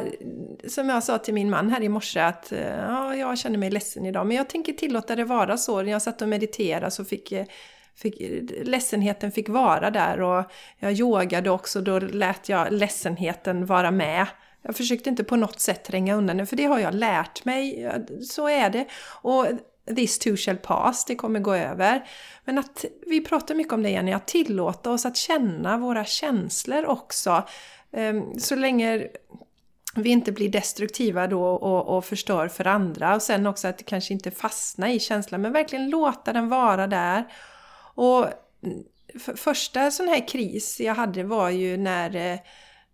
som 0.69 0.89
jag 0.89 1.03
sa 1.03 1.19
till 1.19 1.35
min 1.35 1.51
man 1.51 1.71
här 1.71 1.83
i 1.83 1.89
morse, 1.89 2.21
att 2.21 2.53
ja, 2.89 3.15
jag 3.15 3.39
känner 3.39 3.59
mig 3.59 3.71
ledsen 3.71 4.07
idag, 4.07 4.27
men 4.27 4.37
jag 4.37 4.49
tänker 4.49 4.73
tillåta 4.73 5.17
det 5.17 5.25
vara 5.25 5.57
så. 5.57 5.83
När 5.83 5.93
jag 5.93 6.03
satt 6.03 6.23
och 6.23 6.29
mediterade 6.29 6.91
så 6.91 7.05
fick 7.05 7.33
fick, 7.97 8.15
ledsenheten 8.63 9.33
fick 9.33 9.49
vara 9.49 9.91
där 9.91 10.21
och 10.21 10.45
jag 10.79 10.93
yogade 10.93 11.51
också, 11.51 11.81
då 11.81 11.99
lät 11.99 12.49
jag 12.49 12.73
ledsenheten 12.73 13.67
vara 13.67 13.91
med. 13.91 14.27
Jag 14.63 14.77
försökte 14.77 15.11
inte 15.11 15.25
på 15.25 15.37
något 15.37 15.61
sätt 15.61 15.85
tränga 15.85 16.15
undan 16.15 16.37
den, 16.37 16.47
för 16.47 16.57
det 16.57 16.65
har 16.65 16.79
jag 16.79 16.95
lärt 16.95 17.45
mig. 17.45 17.91
Så 18.29 18.49
är 18.49 18.71
det. 18.71 18.87
Och 19.23 19.47
this 19.97 20.19
too 20.19 20.37
shall 20.37 20.57
pass, 20.57 21.05
det 21.05 21.15
kommer 21.15 21.41
gå 21.41 21.55
över. 21.55 22.09
Men 22.45 22.59
att 22.59 22.85
vi 23.07 23.21
pratar 23.21 23.55
mycket 23.55 23.73
om 23.73 23.83
det 23.83 23.91
Jenny, 23.91 24.13
att 24.13 24.27
tillåta 24.27 24.91
oss 24.91 25.07
att 25.07 25.17
känna 25.17 25.79
våra 25.79 26.05
känslor 26.05 26.85
också. 26.85 27.43
Ehm, 27.93 28.39
så 28.39 28.55
länge 28.55 29.07
vi 29.97 30.11
inte 30.11 30.33
blir 30.33 30.49
destruktiva 30.49 31.27
då 31.27 31.47
och, 31.47 31.97
och 31.97 32.05
förstör 32.05 32.49
för 32.49 32.67
andra. 32.67 33.15
Och 33.15 33.23
sen 33.23 33.47
också 33.47 33.69
att 33.69 33.85
kanske 33.85 34.15
inte 34.15 34.31
fastna 34.31 34.93
i 34.93 35.01
känslan, 35.01 35.43
men 35.43 35.53
verkligen 35.53 35.91
låta 35.91 36.33
den 36.33 36.49
vara 36.49 36.87
där. 36.87 37.25
Och 37.95 38.27
första 39.37 39.91
sån 39.91 40.09
här 40.09 40.29
kris 40.29 40.81
jag 40.81 40.95
hade 40.95 41.25
var 41.25 41.51
ju 41.51 41.77
när, 41.77 42.33
eh, 42.33 42.39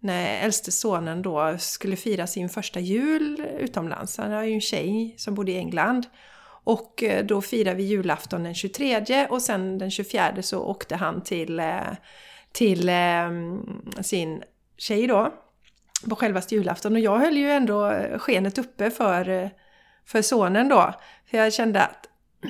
när 0.03 0.45
äldste 0.45 0.73
sonen 0.73 1.23
då 1.23 1.57
skulle 1.59 1.97
fira 1.97 2.27
sin 2.27 2.49
första 2.49 2.81
jul 2.81 3.47
utomlands. 3.59 4.19
Han 4.19 4.33
har 4.33 4.43
ju 4.43 4.55
en 4.55 4.61
tjej 4.61 5.15
som 5.19 5.35
bodde 5.35 5.53
i 5.53 5.59
England. 5.59 6.07
Och 6.65 7.03
eh, 7.03 7.25
då 7.25 7.41
firade 7.43 7.77
vi 7.77 7.83
julafton 7.83 8.43
den 8.43 8.55
23 8.55 9.27
och 9.31 9.43
sen 9.43 9.79
den 9.79 9.91
24 9.91 10.43
så 10.43 10.61
åkte 10.61 10.97
han 10.97 11.23
till, 11.23 11.61
eh, 11.61 11.81
till 12.53 12.88
eh, 12.88 13.31
sin 14.01 14.43
tjej 14.77 15.07
då 15.07 15.35
på 16.09 16.17
självaste 16.17 16.55
julafton. 16.55 16.93
Och 16.93 17.01
jag 17.01 17.19
höll 17.19 17.37
ju 17.37 17.51
ändå 17.51 17.95
skenet 18.19 18.59
uppe 18.59 18.91
för, 18.91 19.51
för 20.07 20.23
sonen 20.23 20.69
då. 20.69 20.95
För 21.31 21.38
jag 21.38 21.53
kände 21.53 21.83
att 21.83 22.09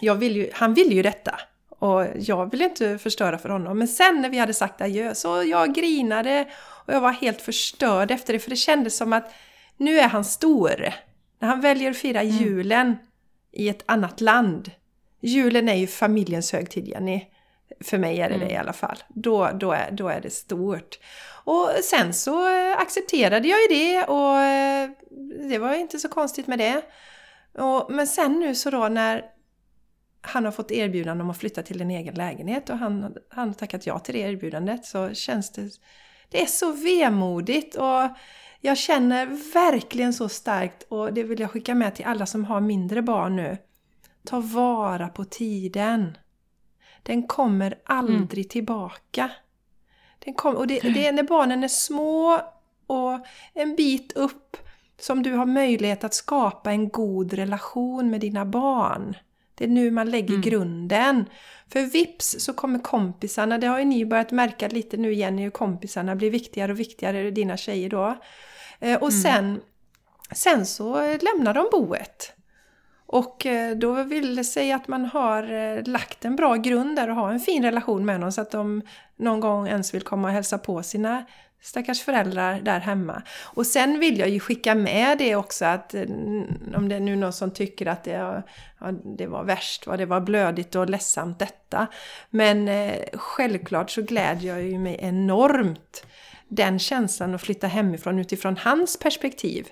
jag 0.00 0.14
vill 0.14 0.36
ju, 0.36 0.50
han 0.52 0.74
vill 0.74 0.92
ju 0.92 1.02
detta. 1.02 1.40
Och 1.84 2.06
jag 2.18 2.50
ville 2.50 2.64
inte 2.64 2.98
förstöra 2.98 3.38
för 3.38 3.48
honom. 3.48 3.78
Men 3.78 3.88
sen 3.88 4.20
när 4.20 4.28
vi 4.28 4.38
hade 4.38 4.54
sagt 4.54 4.80
adjö 4.80 5.14
så 5.14 5.42
jag 5.42 5.74
grinade 5.74 6.48
och 6.86 6.94
jag 6.94 7.00
var 7.00 7.12
helt 7.12 7.42
förstörd 7.42 8.10
efter 8.10 8.32
det. 8.32 8.38
För 8.38 8.50
det 8.50 8.56
kändes 8.56 8.96
som 8.96 9.12
att 9.12 9.32
nu 9.76 9.98
är 9.98 10.08
han 10.08 10.24
stor. 10.24 10.92
När 11.38 11.48
han 11.48 11.60
väljer 11.60 11.90
att 11.90 11.96
fira 11.96 12.20
mm. 12.20 12.36
julen 12.36 12.96
i 13.52 13.68
ett 13.68 13.82
annat 13.86 14.20
land. 14.20 14.70
Julen 15.20 15.68
är 15.68 15.74
ju 15.74 15.86
familjens 15.86 16.52
högtid, 16.52 16.88
Jenny. 16.88 17.24
För 17.80 17.98
mig 17.98 18.20
är 18.20 18.28
det 18.28 18.34
mm. 18.34 18.48
det 18.48 18.54
i 18.54 18.56
alla 18.56 18.72
fall. 18.72 18.98
Då, 19.08 19.50
då, 19.54 19.72
är, 19.72 19.90
då 19.90 20.08
är 20.08 20.20
det 20.20 20.30
stort. 20.30 20.98
Och 21.44 21.70
sen 21.82 22.14
så 22.14 22.48
accepterade 22.76 23.48
jag 23.48 23.58
ju 23.60 23.68
det 23.68 24.04
och 24.04 24.38
eh, 24.38 24.90
det 25.48 25.58
var 25.58 25.74
inte 25.74 25.98
så 25.98 26.08
konstigt 26.08 26.46
med 26.46 26.58
det. 26.58 26.82
Och, 27.62 27.92
men 27.92 28.06
sen 28.06 28.32
nu 28.32 28.54
så 28.54 28.70
då 28.70 28.88
när 28.88 29.33
han 30.26 30.44
har 30.44 30.52
fått 30.52 30.70
erbjudande 30.70 31.24
om 31.24 31.30
att 31.30 31.38
flytta 31.38 31.62
till 31.62 31.80
en 31.80 31.90
egen 31.90 32.14
lägenhet 32.14 32.70
och 32.70 32.78
han, 32.78 33.16
han 33.28 33.48
har 33.48 33.54
tackat 33.54 33.86
ja 33.86 33.98
till 33.98 34.14
det 34.14 34.20
erbjudandet 34.20 34.84
så 34.84 35.14
känns 35.14 35.52
det... 35.52 35.70
Det 36.28 36.42
är 36.42 36.46
så 36.46 36.72
vemodigt 36.72 37.76
och 37.76 38.08
jag 38.60 38.78
känner 38.78 39.26
verkligen 39.54 40.14
så 40.14 40.28
starkt 40.28 40.82
och 40.88 41.14
det 41.14 41.22
vill 41.22 41.40
jag 41.40 41.50
skicka 41.50 41.74
med 41.74 41.94
till 41.94 42.04
alla 42.04 42.26
som 42.26 42.44
har 42.44 42.60
mindre 42.60 43.02
barn 43.02 43.36
nu. 43.36 43.58
Ta 44.24 44.40
vara 44.40 45.08
på 45.08 45.24
tiden. 45.24 46.18
Den 47.02 47.26
kommer 47.26 47.78
aldrig 47.84 48.44
mm. 48.44 48.48
tillbaka. 48.48 49.30
Den 50.18 50.34
kom, 50.34 50.56
och 50.56 50.66
det, 50.66 50.80
det 50.80 51.06
är 51.06 51.12
när 51.12 51.22
barnen 51.22 51.64
är 51.64 51.68
små 51.68 52.40
och 52.86 53.26
en 53.52 53.76
bit 53.76 54.12
upp 54.12 54.56
som 55.00 55.22
du 55.22 55.32
har 55.32 55.46
möjlighet 55.46 56.04
att 56.04 56.14
skapa 56.14 56.70
en 56.70 56.88
god 56.88 57.32
relation 57.32 58.10
med 58.10 58.20
dina 58.20 58.44
barn. 58.44 59.16
Det 59.54 59.64
är 59.64 59.68
nu 59.68 59.90
man 59.90 60.10
lägger 60.10 60.34
mm. 60.34 60.40
grunden. 60.40 61.24
För 61.68 61.82
vips 61.82 62.36
så 62.38 62.52
kommer 62.52 62.78
kompisarna, 62.78 63.58
det 63.58 63.66
har 63.66 63.78
ju 63.78 63.84
ni 63.84 64.06
börjat 64.06 64.30
märka 64.30 64.68
lite 64.68 64.96
nu 64.96 65.14
Jenny, 65.14 65.42
hur 65.42 65.50
kompisarna 65.50 66.16
blir 66.16 66.30
viktigare 66.30 66.72
och 66.72 66.80
viktigare, 66.80 67.30
dina 67.30 67.56
tjejer 67.56 67.90
då. 67.90 68.18
Eh, 68.80 69.02
och 69.02 69.10
mm. 69.10 69.22
sen, 69.22 69.60
sen 70.32 70.66
så 70.66 70.94
lämnar 71.00 71.54
de 71.54 71.68
boet. 71.72 72.32
Och 73.06 73.46
eh, 73.46 73.76
då 73.76 74.02
vill 74.02 74.36
det 74.36 74.44
sig 74.44 74.72
att 74.72 74.88
man 74.88 75.04
har 75.04 75.52
eh, 75.52 75.82
lagt 75.86 76.24
en 76.24 76.36
bra 76.36 76.56
grund 76.56 76.96
där 76.96 77.10
och 77.10 77.16
har 77.16 77.32
en 77.32 77.40
fin 77.40 77.62
relation 77.62 78.04
med 78.04 78.20
dem 78.20 78.32
så 78.32 78.40
att 78.40 78.50
de 78.50 78.82
någon 79.16 79.40
gång 79.40 79.68
ens 79.68 79.94
vill 79.94 80.02
komma 80.02 80.28
och 80.28 80.34
hälsa 80.34 80.58
på 80.58 80.82
sina 80.82 81.24
stackars 81.64 82.02
föräldrar 82.02 82.60
där 82.60 82.80
hemma. 82.80 83.22
Och 83.42 83.66
sen 83.66 84.00
vill 84.00 84.18
jag 84.18 84.28
ju 84.28 84.40
skicka 84.40 84.74
med 84.74 85.18
det 85.18 85.36
också 85.36 85.64
att 85.64 85.94
mm, 85.94 86.74
om 86.76 86.88
det 86.88 86.94
är 86.94 87.00
nu 87.00 87.16
någon 87.16 87.32
som 87.32 87.50
tycker 87.50 87.86
att 87.86 88.04
det, 88.04 88.42
ja, 88.80 88.92
det 89.16 89.26
var 89.26 89.44
värst, 89.44 89.86
vad 89.86 89.98
det 89.98 90.06
var 90.06 90.20
blödigt 90.20 90.74
och 90.74 90.90
ledsamt 90.90 91.38
detta. 91.38 91.86
Men 92.30 92.68
eh, 92.68 92.94
självklart 93.12 93.90
så 93.90 94.02
glädjer 94.02 94.54
jag 94.56 94.64
ju 94.64 94.78
mig 94.78 94.96
enormt 95.00 96.06
den 96.48 96.78
känslan 96.78 97.34
att 97.34 97.42
flytta 97.42 97.66
hemifrån 97.66 98.18
utifrån 98.18 98.56
hans 98.56 98.98
perspektiv 98.98 99.68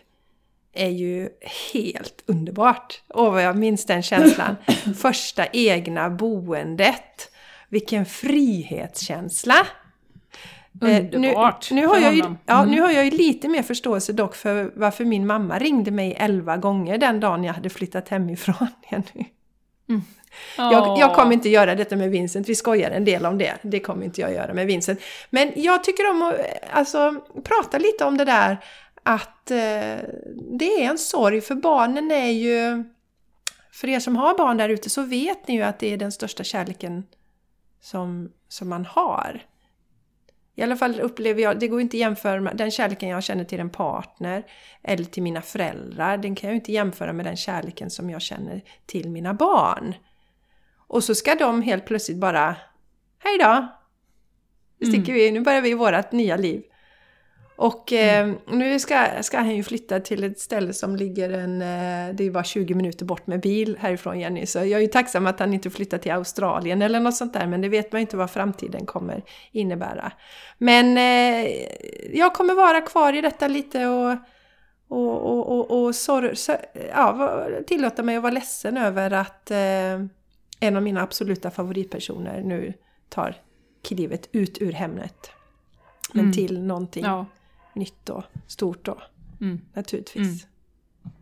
är 0.72 0.90
ju 0.90 1.28
helt 1.72 2.22
underbart. 2.26 3.02
Åh, 3.08 3.32
vad 3.32 3.42
jag 3.42 3.56
minns 3.56 3.86
den 3.86 4.02
känslan. 4.02 4.56
Första 5.02 5.46
egna 5.46 6.10
boendet. 6.10 7.30
Vilken 7.68 8.06
frihetskänsla! 8.06 9.66
Underbart! 10.80 11.70
Eh, 11.70 11.74
nu, 11.74 11.80
nu, 11.80 11.86
har 11.86 11.98
jag 11.98 12.14
ju, 12.14 12.24
ja, 12.46 12.64
nu 12.64 12.72
mm. 12.72 12.82
har 12.82 12.90
jag 12.90 13.04
ju 13.04 13.10
lite 13.10 13.48
mer 13.48 13.62
förståelse 13.62 14.12
dock 14.12 14.34
för 14.34 14.72
varför 14.74 15.04
min 15.04 15.26
mamma 15.26 15.58
ringde 15.58 15.90
mig 15.90 16.16
elva 16.18 16.56
gånger 16.56 16.98
den 16.98 17.20
dagen 17.20 17.44
jag 17.44 17.54
hade 17.54 17.70
flyttat 17.70 18.08
hemifrån. 18.08 18.68
Mm. 19.88 20.02
Jag, 20.56 20.98
jag, 20.98 21.14
kommer 21.14 21.32
inte 21.32 21.48
göra 21.48 21.74
detta 21.74 21.96
med 21.96 22.10
Vincent, 22.10 22.48
vi 22.48 22.54
skojar 22.54 22.90
en 22.90 23.04
del 23.04 23.26
om 23.26 23.38
det. 23.38 23.54
Det 23.62 23.80
kommer 23.80 24.04
inte 24.04 24.20
jag 24.20 24.32
göra 24.32 24.54
med 24.54 24.66
Vincent. 24.66 25.00
Men 25.30 25.52
jag 25.56 25.84
tycker 25.84 26.10
om 26.10 26.22
att 26.22 26.34
alltså, 26.72 27.14
prata 27.44 27.78
lite 27.78 28.04
om 28.04 28.16
det 28.16 28.24
där 28.24 28.58
att 29.02 29.50
eh, 29.50 29.98
det 30.58 30.84
är 30.84 30.90
en 30.90 30.98
sorg 30.98 31.40
för 31.40 31.54
barnen 31.54 32.10
är 32.10 32.30
ju... 32.30 32.84
För 33.72 33.88
er 33.88 34.00
som 34.00 34.16
har 34.16 34.36
barn 34.36 34.56
där 34.56 34.68
ute 34.68 34.90
så 34.90 35.02
vet 35.02 35.48
ni 35.48 35.54
ju 35.54 35.62
att 35.62 35.78
det 35.78 35.92
är 35.92 35.96
den 35.96 36.12
största 36.12 36.44
kärleken 36.44 37.04
som, 37.80 38.32
som 38.48 38.68
man 38.68 38.84
har. 38.84 39.42
I 40.54 40.62
alla 40.62 40.76
fall 40.76 41.00
upplever 41.00 41.42
jag, 41.42 41.60
det 41.60 41.68
går 41.68 41.80
inte 41.80 41.96
att 41.96 42.00
jämföra 42.00 42.40
med 42.40 42.56
den 42.56 42.70
kärleken 42.70 43.08
jag 43.08 43.22
känner 43.22 43.44
till 43.44 43.60
en 43.60 43.70
partner 43.70 44.44
eller 44.82 45.04
till 45.04 45.22
mina 45.22 45.42
föräldrar. 45.42 46.16
Den 46.16 46.34
kan 46.34 46.50
jag 46.50 46.56
inte 46.56 46.72
jämföra 46.72 47.12
med 47.12 47.26
den 47.26 47.36
kärleken 47.36 47.90
som 47.90 48.10
jag 48.10 48.22
känner 48.22 48.62
till 48.86 49.10
mina 49.10 49.34
barn. 49.34 49.94
Och 50.76 51.04
så 51.04 51.14
ska 51.14 51.34
de 51.34 51.62
helt 51.62 51.86
plötsligt 51.86 52.18
bara 52.18 52.56
Hej 53.18 53.38
då! 53.38 53.68
Nu 54.78 54.86
sticker 54.86 55.12
mm. 55.12 55.14
vi, 55.14 55.30
nu 55.30 55.40
börjar 55.40 55.60
vi 55.60 55.74
vårt 55.74 56.12
nya 56.12 56.36
liv. 56.36 56.62
Och 57.56 57.92
mm. 57.92 58.30
eh, 58.30 58.36
nu 58.56 58.78
ska, 58.78 59.06
ska 59.22 59.36
han 59.36 59.56
ju 59.56 59.62
flytta 59.62 60.00
till 60.00 60.24
ett 60.24 60.40
ställe 60.40 60.72
som 60.72 60.96
ligger 60.96 61.30
en, 61.30 61.62
eh, 61.62 62.14
det 62.14 62.24
är 62.24 62.30
bara 62.30 62.44
20 62.44 62.74
minuter 62.74 63.04
bort 63.04 63.26
med 63.26 63.40
bil 63.40 63.76
härifrån 63.80 64.20
Jenny. 64.20 64.46
Så 64.46 64.58
jag 64.58 64.68
är 64.68 64.78
ju 64.78 64.86
tacksam 64.86 65.26
att 65.26 65.40
han 65.40 65.54
inte 65.54 65.70
flyttar 65.70 65.98
till 65.98 66.12
Australien 66.12 66.82
eller 66.82 67.00
något 67.00 67.16
sånt 67.16 67.32
där, 67.32 67.46
men 67.46 67.60
det 67.60 67.68
vet 67.68 67.92
man 67.92 68.00
ju 68.00 68.02
inte 68.02 68.16
vad 68.16 68.30
framtiden 68.30 68.86
kommer 68.86 69.22
innebära. 69.52 70.12
Men 70.58 70.98
eh, 70.98 71.50
jag 72.12 72.34
kommer 72.34 72.54
vara 72.54 72.80
kvar 72.80 73.12
i 73.12 73.20
detta 73.20 73.48
lite 73.48 73.86
och, 73.86 74.16
och, 74.88 75.30
och, 75.30 75.48
och, 75.48 75.84
och 75.84 75.94
sorg, 75.94 76.36
så, 76.36 76.56
ja, 76.94 77.48
tillåta 77.66 78.02
mig 78.02 78.16
att 78.16 78.22
vara 78.22 78.32
ledsen 78.32 78.76
över 78.76 79.10
att 79.10 79.50
eh, 79.50 80.00
en 80.60 80.76
av 80.76 80.82
mina 80.82 81.02
absoluta 81.02 81.50
favoritpersoner 81.50 82.42
nu 82.42 82.72
tar 83.08 83.36
klivet 83.84 84.28
ut 84.32 84.62
ur 84.62 84.72
Hemnet. 84.72 85.30
Men 86.12 86.24
mm. 86.24 86.32
till 86.32 86.62
någonting 86.62 87.04
ja 87.04 87.26
nytt 87.74 88.08
och 88.08 88.24
stort 88.46 88.84
då. 88.84 88.98
Mm. 89.40 89.60
Naturligtvis. 89.74 90.44
Mm. 90.44 91.16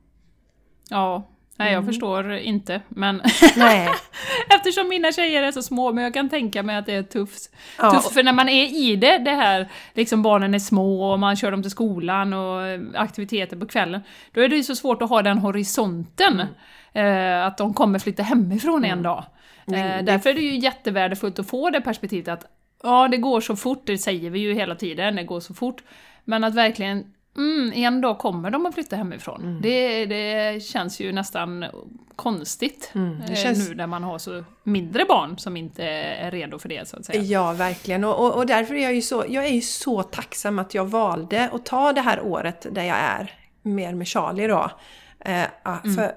Ja, 0.91 1.29
nej 1.57 1.73
jag 1.73 1.79
mm. 1.79 1.87
förstår 1.87 2.33
inte 2.33 2.81
men 2.89 3.21
eftersom 4.57 4.89
mina 4.89 5.13
tjejer 5.13 5.43
är 5.43 5.53
så 5.53 5.63
små, 5.63 5.93
men 5.93 6.05
jag 6.05 6.15
kan 6.15 6.29
tänka 6.29 6.63
mig 6.63 6.77
att 6.77 6.87
det 6.87 6.95
är 6.95 7.03
tufft. 7.03 7.51
Ja. 7.79 7.91
tufft 7.91 8.15
för 8.15 8.23
när 8.23 8.33
man 8.33 8.49
är 8.49 8.65
i 8.65 8.97
det, 8.97 9.19
det 9.19 9.31
här 9.31 9.69
liksom 9.95 10.23
barnen 10.23 10.55
är 10.55 10.59
små 10.59 11.13
och 11.13 11.19
man 11.19 11.37
kör 11.37 11.51
dem 11.51 11.63
till 11.63 11.71
skolan 11.71 12.33
och 12.33 12.61
aktiviteter 12.95 13.57
på 13.57 13.67
kvällen, 13.67 14.01
då 14.33 14.41
är 14.41 14.49
det 14.49 14.57
ju 14.57 14.63
så 14.63 14.75
svårt 14.75 15.03
att 15.03 15.11
ha 15.11 15.23
den 15.23 15.39
horisonten. 15.39 16.35
Mm. 16.35 16.47
Eh, 16.93 17.47
att 17.47 17.59
de 17.59 17.75
kommer 17.75 17.99
flytta 17.99 18.23
hemifrån 18.23 18.85
en 18.85 18.91
mm. 18.91 19.03
dag. 19.03 19.25
Eh, 19.67 20.05
därför 20.05 20.31
är 20.31 20.35
det 20.35 20.41
ju 20.41 20.59
jättevärdefullt 20.59 21.39
att 21.39 21.49
få 21.49 21.71
det 21.71 21.81
perspektivet 21.81 22.29
att 22.29 22.45
ja, 22.83 23.09
det 23.09 23.17
går 23.17 23.41
så 23.41 23.57
fort, 23.57 23.83
det 23.87 23.99
säger 23.99 24.31
vi 24.31 24.39
ju 24.39 24.55
hela 24.55 24.75
tiden, 24.75 25.17
det 25.17 25.25
går 25.25 25.41
så 25.41 25.55
fort. 25.55 25.83
Men 26.31 26.45
att 26.45 26.55
verkligen, 26.55 27.05
mm, 27.37 27.73
en 27.73 28.01
dag 28.01 28.19
kommer 28.19 28.51
de 28.51 28.67
att 28.67 28.75
flytta 28.75 28.97
hemifrån. 28.97 29.43
Mm. 29.43 29.63
Det, 29.63 30.07
det 30.07 30.63
känns 30.63 31.01
ju 31.01 31.13
nästan 31.13 31.65
konstigt 32.17 32.91
mm, 32.95 33.23
eh, 33.23 33.35
känns... 33.35 33.69
nu 33.69 33.75
när 33.75 33.87
man 33.87 34.03
har 34.03 34.19
så 34.19 34.45
mindre 34.63 35.05
barn 35.05 35.39
som 35.39 35.57
inte 35.57 35.85
är 35.85 36.31
redo 36.31 36.59
för 36.59 36.69
det 36.69 36.89
så 36.89 36.97
att 36.97 37.05
säga. 37.05 37.23
Ja, 37.23 37.53
verkligen. 37.53 38.05
Och, 38.05 38.27
och, 38.27 38.35
och 38.35 38.47
därför 38.47 38.75
är 38.75 38.83
jag 38.83 38.95
ju 38.95 39.03
så, 39.03 39.25
jag 39.29 39.45
är 39.45 39.53
ju 39.53 39.61
så 39.61 40.03
tacksam 40.03 40.59
att 40.59 40.75
jag 40.75 40.85
valde 40.85 41.51
att 41.53 41.67
ta 41.67 41.93
det 41.93 42.01
här 42.01 42.21
året 42.21 42.67
där 42.71 42.85
jag 42.85 42.97
är, 42.97 43.35
mer 43.63 43.95
med 43.95 44.09
Charlie 44.09 44.47
då. 44.47 44.71
Eh, 45.21 45.45
mm. 45.65 45.97
för 45.97 46.05
eh, 46.05 46.13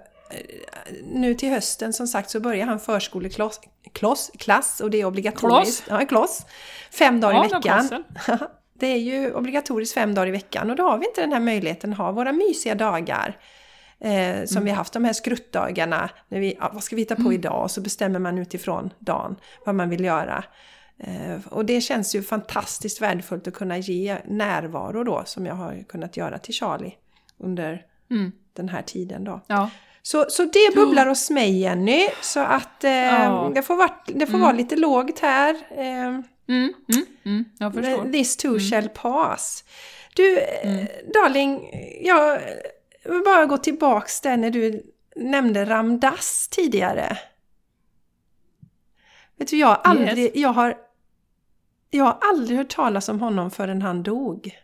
nu 1.04 1.34
till 1.34 1.49
hösten 1.49 1.93
som 1.93 2.08
sagt 2.08 2.30
så 2.30 2.39
börjar 2.39 2.65
han 2.65 2.80
förskoleklass 2.80 3.60
klass 4.39 4.80
och 4.80 4.89
det 4.89 5.02
är 5.02 5.06
obligatoriskt. 5.06 5.86
Kloss? 5.86 5.99
Ja, 5.99 6.06
kloss. 6.06 6.45
Fem 6.91 7.19
dagar 7.19 7.36
ja, 7.36 7.45
i 7.45 7.49
veckan. 7.49 8.04
Det 8.84 8.88
är 8.88 8.98
ju 8.98 9.34
obligatoriskt 9.34 9.93
fem 9.93 10.13
dagar 10.13 10.28
i 10.28 10.32
veckan 10.32 10.69
och 10.69 10.76
då 10.76 10.84
har 10.84 10.98
vi 10.98 11.06
inte 11.08 11.22
den 11.22 11.34
här 11.34 11.39
möjligheten 11.39 11.91
att 11.91 11.98
ha 11.98 12.12
våra 12.12 12.32
mysiga 12.32 12.76
dagar 12.76 13.38
Eh, 14.00 14.46
som 14.46 14.63
vi 14.63 14.69
har 14.69 14.78
haft 14.78 14.93
de 14.93 15.04
här 15.06 15.13
skruttdagarna. 15.13 16.10
När 16.28 16.39
vi, 16.39 16.58
ja, 16.60 16.72
vad 16.74 16.84
ska 16.84 16.96
vi 16.96 17.02
hitta 17.02 17.15
på 17.15 17.34
idag? 17.34 17.63
Och 17.63 17.72
så 17.72 17.82
bestämmer 17.82 18.19
man 18.19 18.38
utifrån 18.38 18.89
dagen 19.00 19.36
vad 19.65 19.76
man 19.76 19.89
vill 19.89 20.04
göra. 20.04 20.43
Eh, 21.00 21.38
och 21.50 21.65
det 21.65 21.82
känns 21.82 22.15
ju 22.15 22.24
fantastiskt 22.24 23.02
värdefullt 23.02 23.48
att 23.48 23.54
kunna 23.54 23.78
ge 23.78 24.17
närvaro 24.26 25.04
då 25.04 25.24
som 25.26 25.46
jag 25.46 25.56
har 25.56 25.84
kunnat 25.89 26.17
göra 26.17 26.38
till 26.38 26.54
Charlie 26.54 26.93
under 27.38 27.82
Mm. 28.12 28.32
den 28.54 28.69
här 28.69 28.82
tiden 28.82 29.24
då. 29.24 29.41
Ja. 29.48 29.69
Så, 30.02 30.26
så 30.30 30.43
det 30.43 30.76
bubblar 30.76 31.06
hos 31.06 31.30
mig 31.30 31.60
Jenny, 31.60 32.08
så 32.22 32.39
att 32.39 32.84
eh, 32.84 32.91
Ja. 32.91 33.52
det 33.56 33.62
får, 33.62 33.76
vara, 33.76 33.91
det 34.06 34.28
får 34.28 34.38
vara 34.38 34.52
lite 34.52 34.76
lågt 34.76 35.19
här. 35.19 35.56
Mm, 36.47 36.73
mm, 36.93 37.06
mm, 37.23 37.45
jag 37.60 37.73
förstår. 37.73 38.12
This 38.12 38.38
too 38.38 38.60
shall 38.60 38.89
pass. 38.89 39.63
Du, 40.15 40.39
eh, 40.39 40.86
darling, 41.13 41.69
jag 42.01 42.39
vill 43.03 43.21
bara 43.25 43.45
gå 43.45 43.58
tillbaks 43.58 44.21
där 44.21 44.38
när 44.38 44.49
du 44.49 44.84
nämnde 45.15 45.65
Ramdas 45.65 46.47
tidigare. 46.47 47.17
Vet 49.38 49.47
du, 49.47 49.58
jag 49.58 49.67
har 49.67 49.82
aldrig, 49.84 50.32
jag 50.38 50.49
har, 50.49 50.77
jag 51.89 52.03
har 52.03 52.17
aldrig 52.21 52.58
hört 52.58 52.69
talas 52.75 53.10
om 53.10 53.19
honom 53.19 53.51
förrän 53.51 53.82
han 53.82 54.03
dog. 54.03 54.60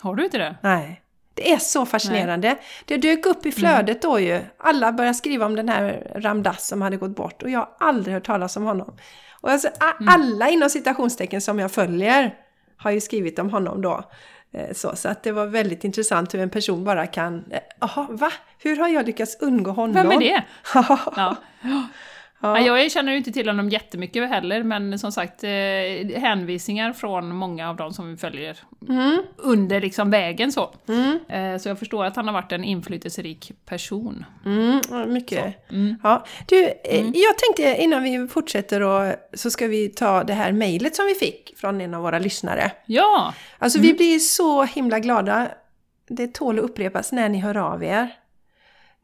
Har 0.00 0.14
du 0.14 0.24
inte 0.24 0.38
det? 0.38 0.56
Nej. 0.62 1.02
Det 1.34 1.52
är 1.52 1.58
så 1.58 1.86
fascinerande. 1.86 2.58
Det 2.84 2.96
dök 2.96 3.26
upp 3.26 3.46
i 3.46 3.52
flödet 3.52 4.02
då 4.02 4.20
ju. 4.20 4.40
Alla 4.58 4.92
började 4.92 5.14
skriva 5.14 5.46
om 5.46 5.56
den 5.56 5.68
här 5.68 6.12
Ramdas 6.14 6.66
som 6.66 6.82
hade 6.82 6.96
gått 6.96 7.16
bort 7.16 7.42
och 7.42 7.50
jag 7.50 7.58
har 7.58 7.74
aldrig 7.78 8.14
hört 8.14 8.26
talas 8.26 8.56
om 8.56 8.62
honom. 8.62 8.96
Och 9.40 9.50
alltså, 9.50 9.68
a- 9.68 9.94
alla 10.08 10.48
inom 10.48 10.70
citationstecken 10.70 11.40
som 11.40 11.58
jag 11.58 11.72
följer 11.72 12.34
har 12.76 12.90
ju 12.90 13.00
skrivit 13.00 13.38
om 13.38 13.50
honom 13.50 13.82
då. 13.82 14.02
Eh, 14.52 14.72
Så, 14.74 14.96
så 14.96 15.08
att 15.08 15.22
det 15.22 15.32
var 15.32 15.46
väldigt 15.46 15.84
intressant 15.84 16.34
hur 16.34 16.40
en 16.40 16.50
person 16.50 16.84
bara 16.84 17.06
kan... 17.06 17.44
eh, 17.50 17.60
Jaha, 17.80 18.06
va? 18.10 18.32
Hur 18.58 18.76
har 18.76 18.88
jag 18.88 19.06
lyckats 19.06 19.36
undgå 19.40 19.70
honom? 19.70 19.94
Vem 19.94 20.12
är 20.12 20.18
det? 20.20 20.44
ja. 21.16 21.36
Ja. 22.40 22.60
Ja, 22.60 22.78
jag 22.78 22.92
känner 22.92 23.12
ju 23.12 23.18
inte 23.18 23.32
till 23.32 23.48
honom 23.48 23.68
jättemycket 23.68 24.28
heller, 24.28 24.62
men 24.62 24.98
som 24.98 25.12
sagt 25.12 25.44
eh, 25.44 26.20
hänvisningar 26.20 26.92
från 26.92 27.36
många 27.36 27.70
av 27.70 27.76
dem 27.76 27.92
som 27.92 28.10
vi 28.10 28.16
följer 28.16 28.58
under 29.36 29.80
liksom 29.80 30.10
vägen 30.10 30.52
så. 30.52 30.74
Eh, 31.28 31.58
så 31.58 31.68
jag 31.68 31.78
förstår 31.78 32.04
att 32.04 32.16
han 32.16 32.26
har 32.26 32.34
varit 32.34 32.52
en 32.52 32.64
inflytelserik 32.64 33.52
person. 33.64 34.24
Mm, 34.44 35.12
mycket. 35.12 35.66
Ja. 36.02 36.24
Du, 36.48 36.64
eh, 36.64 37.06
jag 37.14 37.38
tänkte 37.38 37.82
innan 37.82 38.02
vi 38.02 38.28
fortsätter 38.28 38.80
och, 38.80 39.12
så 39.34 39.50
ska 39.50 39.66
vi 39.66 39.88
ta 39.88 40.24
det 40.24 40.34
här 40.34 40.52
mejlet 40.52 40.96
som 40.96 41.06
vi 41.06 41.14
fick 41.14 41.54
från 41.56 41.80
en 41.80 41.94
av 41.94 42.02
våra 42.02 42.18
lyssnare. 42.18 42.72
Ja! 42.86 43.34
Alltså 43.58 43.78
vi 43.80 43.94
blir 43.94 44.18
så 44.18 44.64
himla 44.64 44.98
glada. 44.98 45.48
Det 46.08 46.34
tål 46.34 46.58
att 46.58 46.64
upprepas 46.64 47.12
när 47.12 47.28
ni 47.28 47.38
hör 47.38 47.56
av 47.56 47.84
er. 47.84 48.08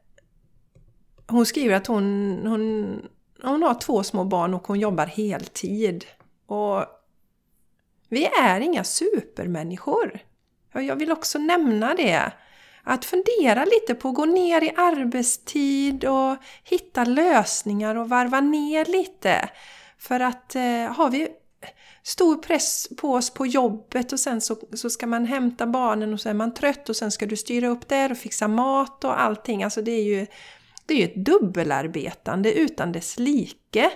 hon 1.28 1.46
skriver 1.46 1.76
att 1.76 1.88
hon, 1.88 2.40
hon, 2.46 3.02
hon 3.48 3.64
har 3.64 3.74
två 3.74 4.04
små 4.04 4.24
barn 4.24 4.54
och 4.54 4.68
hon 4.68 4.80
jobbar 4.80 5.06
heltid. 5.06 6.06
Och 6.48 6.86
vi 8.10 8.26
är 8.26 8.60
inga 8.60 8.84
supermänniskor. 8.84 10.20
Jag 10.74 10.96
vill 10.96 11.12
också 11.12 11.40
nämna 11.40 11.94
det. 11.94 12.32
Att 12.84 13.06
fundera 13.06 13.66
lite 13.66 13.96
på 13.96 14.10
att 14.10 14.16
gå 14.16 14.26
ner 14.26 14.64
i 14.64 14.74
arbetstid 14.78 16.06
och 16.06 16.36
hitta 16.64 17.04
lösningar 17.04 17.96
och 17.96 18.10
varva 18.10 18.42
ner 18.42 18.86
lite. 18.86 19.50
För 19.98 20.20
att 20.20 20.56
eh, 20.56 20.94
har 20.96 21.10
vi 21.10 21.30
stor 22.04 22.36
press 22.36 22.88
på 22.98 23.14
oss 23.14 23.30
på 23.30 23.46
jobbet 23.46 24.14
och 24.14 24.20
sen 24.20 24.42
så, 24.42 24.58
så 24.74 24.90
ska 24.90 25.08
man 25.08 25.26
hämta 25.26 25.68
barnen 25.68 26.14
och 26.14 26.22
så 26.22 26.30
är 26.30 26.34
man 26.34 26.54
trött 26.54 26.90
och 26.90 26.96
sen 26.96 27.12
ska 27.12 27.26
du 27.26 27.38
styra 27.38 27.68
upp 27.68 27.88
där 27.88 28.12
och 28.12 28.18
fixa 28.18 28.48
mat 28.48 29.04
och 29.04 29.22
allting. 29.22 29.64
Alltså 29.64 29.82
det 29.82 29.92
är 29.92 30.04
ju, 30.04 30.28
det 30.86 30.94
är 30.94 30.98
ju 30.98 31.04
ett 31.04 31.26
dubbelarbetande 31.26 32.54
utan 32.54 32.92
dess 32.92 33.20
like 33.20 33.90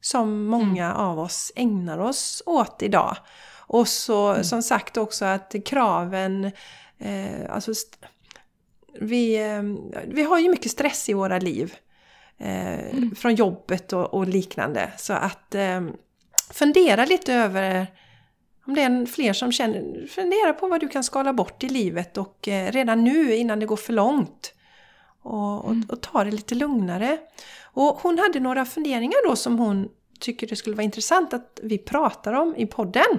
som 0.00 0.44
många 0.44 0.94
av 0.94 1.18
oss 1.18 1.52
ägnar 1.56 1.98
oss 1.98 2.42
åt 2.46 2.82
idag. 2.82 3.16
Och 3.66 3.88
så 3.88 4.44
som 4.44 4.62
sagt 4.62 4.96
också 4.96 5.24
att 5.24 5.54
kraven, 5.66 6.44
eh, 6.98 7.50
alltså 7.50 7.72
vi, 9.00 9.36
eh, 9.36 9.62
vi 10.06 10.22
har 10.22 10.38
ju 10.38 10.50
mycket 10.50 10.70
stress 10.70 11.08
i 11.08 11.12
våra 11.12 11.38
liv. 11.38 11.74
Eh, 12.38 12.96
Från 13.16 13.34
jobbet 13.34 13.92
och, 13.92 14.14
och 14.14 14.28
liknande. 14.28 14.92
Så 14.96 15.12
att 15.12 15.54
eh, 15.54 15.80
fundera 16.52 17.04
lite 17.04 17.34
över 17.34 17.86
om 18.66 18.74
det 18.74 18.82
är 18.82 19.06
fler 19.06 19.32
som 19.32 19.52
känner, 19.52 20.06
fundera 20.06 20.52
på 20.52 20.68
vad 20.68 20.80
du 20.80 20.88
kan 20.88 21.04
skala 21.04 21.32
bort 21.32 21.64
i 21.64 21.68
livet 21.68 22.18
och 22.18 22.48
eh, 22.48 22.72
redan 22.72 23.04
nu 23.04 23.34
innan 23.34 23.60
det 23.60 23.66
går 23.66 23.76
för 23.76 23.92
långt. 23.92 24.53
Och, 25.24 25.64
och, 25.64 25.76
och 25.88 26.00
ta 26.00 26.24
det 26.24 26.30
lite 26.30 26.54
lugnare. 26.54 27.18
Och 27.62 27.98
hon 28.00 28.18
hade 28.18 28.40
några 28.40 28.64
funderingar 28.64 29.28
då 29.28 29.36
som 29.36 29.58
hon 29.58 29.88
tycker 30.20 30.46
det 30.46 30.56
skulle 30.56 30.76
vara 30.76 30.84
intressant 30.84 31.34
att 31.34 31.60
vi 31.62 31.78
pratar 31.78 32.32
om 32.32 32.56
i 32.56 32.66
podden. 32.66 33.18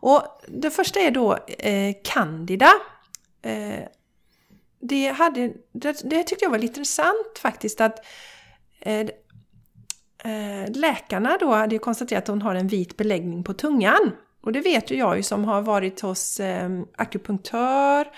Och 0.00 0.22
det 0.48 0.70
första 0.70 1.00
är 1.00 1.10
då 1.10 1.38
eh, 1.58 1.94
Candida. 2.04 2.72
Eh, 3.42 3.84
det, 4.80 5.08
hade, 5.08 5.52
det, 5.72 6.00
det 6.04 6.24
tyckte 6.24 6.44
jag 6.44 6.50
var 6.50 6.58
lite 6.58 6.80
intressant 6.80 7.38
faktiskt 7.38 7.80
att 7.80 8.04
eh, 8.80 9.00
eh, 10.24 10.70
läkarna 10.74 11.36
då 11.40 11.50
hade 11.52 11.78
konstaterat 11.78 12.22
att 12.22 12.28
hon 12.28 12.42
har 12.42 12.54
en 12.54 12.68
vit 12.68 12.96
beläggning 12.96 13.44
på 13.44 13.54
tungan. 13.54 14.12
Och 14.42 14.52
det 14.52 14.60
vet 14.60 14.90
ju 14.90 14.96
jag 14.96 15.16
ju 15.16 15.22
som 15.22 15.44
har 15.44 15.62
varit 15.62 16.00
hos 16.00 16.40
eh, 16.40 16.70
akupunktör 16.96 18.08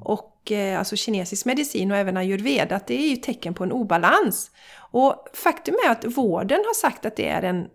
och 0.00 0.52
eh, 0.52 0.78
alltså 0.78 0.96
kinesisk 0.96 1.46
medicin 1.46 1.90
och 1.90 1.96
även 1.96 2.16
ayurveda 2.16 2.76
att 2.76 2.86
det 2.86 2.94
är 2.94 3.08
ju 3.10 3.16
tecken 3.16 3.54
på 3.54 3.64
en 3.64 3.72
obalans. 3.72 4.50
Och 4.78 5.26
faktum 5.34 5.74
är 5.86 5.90
att 5.90 6.04
vården 6.04 6.58
har 6.66 6.74
sagt 6.74 7.06
att 7.06 7.16
det 7.16 7.28
är 7.28 7.42
en 7.42 7.68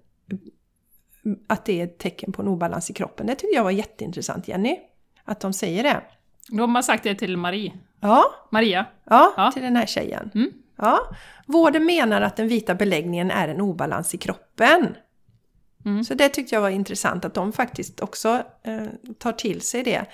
att 1.48 1.66
det 1.66 1.80
är 1.80 1.84
ett 1.84 1.98
tecken 1.98 2.32
på 2.32 2.42
en 2.42 2.48
obalans 2.48 2.90
i 2.90 2.94
kroppen. 2.94 3.28
Det 3.28 3.36
tycker 3.36 3.56
jag 3.56 3.64
var 3.64 3.72
jätteintressant 3.72 4.48
Jenny. 4.48 4.80
Att 5.24 5.40
de 5.40 5.54
säger 5.54 5.84
det. 5.84 6.02
De 6.50 6.76
har 6.76 6.82
sagt 6.82 7.04
det 7.04 7.16
till 7.16 7.38
Marie. 7.38 7.74
Ja, 8.02 8.24
Maria. 8.52 8.86
ja, 9.04 9.34
Ja. 9.38 9.52
till 9.52 9.64
den 9.64 9.76
här 9.76 9.86
tjejen. 9.86 10.32
Mm. 10.36 10.52
Ja. 10.78 11.00
Vården 11.48 11.86
menar 11.86 12.22
att 12.22 12.36
den 12.36 12.48
vita 12.48 12.76
beläggningen 12.76 13.32
är 13.32 13.48
en 13.48 13.62
obalans 13.62 14.14
i 14.14 14.18
kroppen. 14.18 14.96
Mm. 15.86 16.04
Så 16.04 16.14
det 16.14 16.30
tyckte 16.30 16.56
jag 16.56 16.62
var 16.62 16.70
intressant 16.70 17.26
att 17.26 17.34
de 17.34 17.54
faktiskt 17.54 18.00
också 18.02 18.44
eh, 18.64 18.86
tar 19.18 19.32
till 19.32 19.62
sig 19.62 19.84
det. 19.84 20.06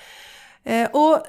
Eh, 0.64 0.90
och 0.92 1.20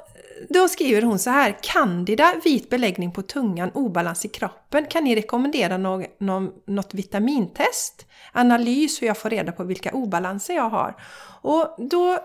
då 0.49 0.67
skriver 0.67 1.01
hon 1.01 1.19
så 1.19 1.29
här. 1.29 1.57
Candida, 1.61 2.33
vit 2.43 2.69
beläggning 2.69 3.11
på 3.11 3.21
tungan, 3.21 3.71
obalans 3.73 4.25
i 4.25 4.27
kroppen. 4.27 4.85
Kan 4.85 5.03
ni 5.03 5.15
rekommendera 5.15 5.77
någon, 5.77 6.05
någon, 6.19 6.51
något 6.67 6.93
vitamintest? 6.93 8.05
Analys 8.31 9.01
hur 9.01 9.07
jag 9.07 9.17
får 9.17 9.29
reda 9.29 9.51
på 9.51 9.63
vilka 9.63 9.91
obalanser 9.91 10.55
jag 10.55 10.69
har. 10.69 10.95
Och 11.41 11.75
då... 11.89 12.19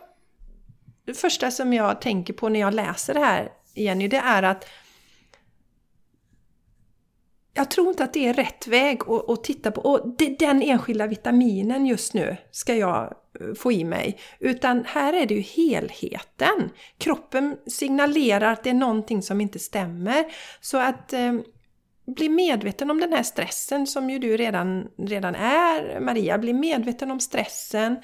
Det 1.04 1.14
första 1.14 1.50
som 1.50 1.72
jag 1.72 2.00
tänker 2.00 2.32
på 2.32 2.48
när 2.48 2.60
jag 2.60 2.74
läser 2.74 3.14
det 3.14 3.20
här, 3.20 3.48
Jenny, 3.74 4.08
det 4.08 4.16
är 4.16 4.42
att 4.42 4.64
jag 7.58 7.70
tror 7.70 7.88
inte 7.88 8.04
att 8.04 8.12
det 8.12 8.28
är 8.28 8.34
rätt 8.34 8.66
väg 8.66 9.00
att, 9.06 9.30
att 9.30 9.44
titta 9.44 9.70
på. 9.70 9.80
Och 9.80 10.14
det, 10.18 10.38
den 10.38 10.62
enskilda 10.62 11.06
vitaminen 11.06 11.86
just 11.86 12.14
nu 12.14 12.36
ska 12.50 12.74
jag 12.74 13.02
eh, 13.40 13.54
få 13.54 13.72
i 13.72 13.84
mig. 13.84 14.18
Utan 14.38 14.84
här 14.86 15.12
är 15.12 15.26
det 15.26 15.34
ju 15.34 15.40
helheten. 15.40 16.70
Kroppen 16.98 17.56
signalerar 17.66 18.52
att 18.52 18.64
det 18.64 18.70
är 18.70 18.74
någonting 18.74 19.22
som 19.22 19.40
inte 19.40 19.58
stämmer. 19.58 20.24
Så 20.60 20.78
att 20.78 21.12
eh, 21.12 21.32
bli 22.06 22.28
medveten 22.28 22.90
om 22.90 23.00
den 23.00 23.12
här 23.12 23.22
stressen 23.22 23.86
som 23.86 24.10
ju 24.10 24.18
du 24.18 24.36
redan, 24.36 24.88
redan 24.98 25.34
är, 25.34 26.00
Maria. 26.00 26.38
Bli 26.38 26.52
medveten 26.52 27.10
om 27.10 27.20
stressen. 27.20 27.96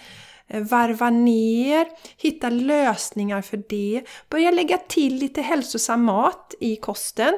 Eh, 0.48 0.62
varva 0.62 1.10
ner, 1.10 1.86
hitta 2.16 2.50
lösningar 2.50 3.42
för 3.42 3.62
det. 3.68 4.02
Börja 4.28 4.50
lägga 4.50 4.78
till 4.78 5.14
lite 5.14 5.42
hälsosam 5.42 6.04
mat 6.04 6.54
i 6.60 6.76
kosten. 6.76 7.34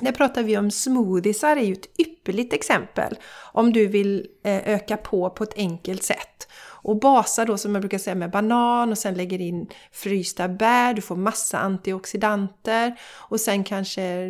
Där 0.00 0.12
pratar 0.12 0.42
vi 0.42 0.58
om 0.58 0.70
smoothiesar 0.70 1.56
är 1.56 1.64
ju 1.64 1.72
ett 1.72 2.00
ypperligt 2.00 2.52
exempel 2.52 3.18
om 3.52 3.72
du 3.72 3.86
vill 3.86 4.26
eh, 4.44 4.68
öka 4.68 4.96
på 4.96 5.30
på 5.30 5.44
ett 5.44 5.56
enkelt 5.56 6.02
sätt. 6.02 6.48
Och 6.82 7.00
basa 7.00 7.44
då 7.44 7.58
som 7.58 7.74
jag 7.74 7.82
brukar 7.82 7.98
säga 7.98 8.14
med 8.14 8.30
banan 8.30 8.90
och 8.90 8.98
sen 8.98 9.14
lägger 9.14 9.40
in 9.40 9.66
frysta 9.92 10.48
bär, 10.48 10.94
du 10.94 11.02
får 11.02 11.16
massa 11.16 11.58
antioxidanter 11.58 12.96
och 13.16 13.40
sen 13.40 13.64
kanske 13.64 14.28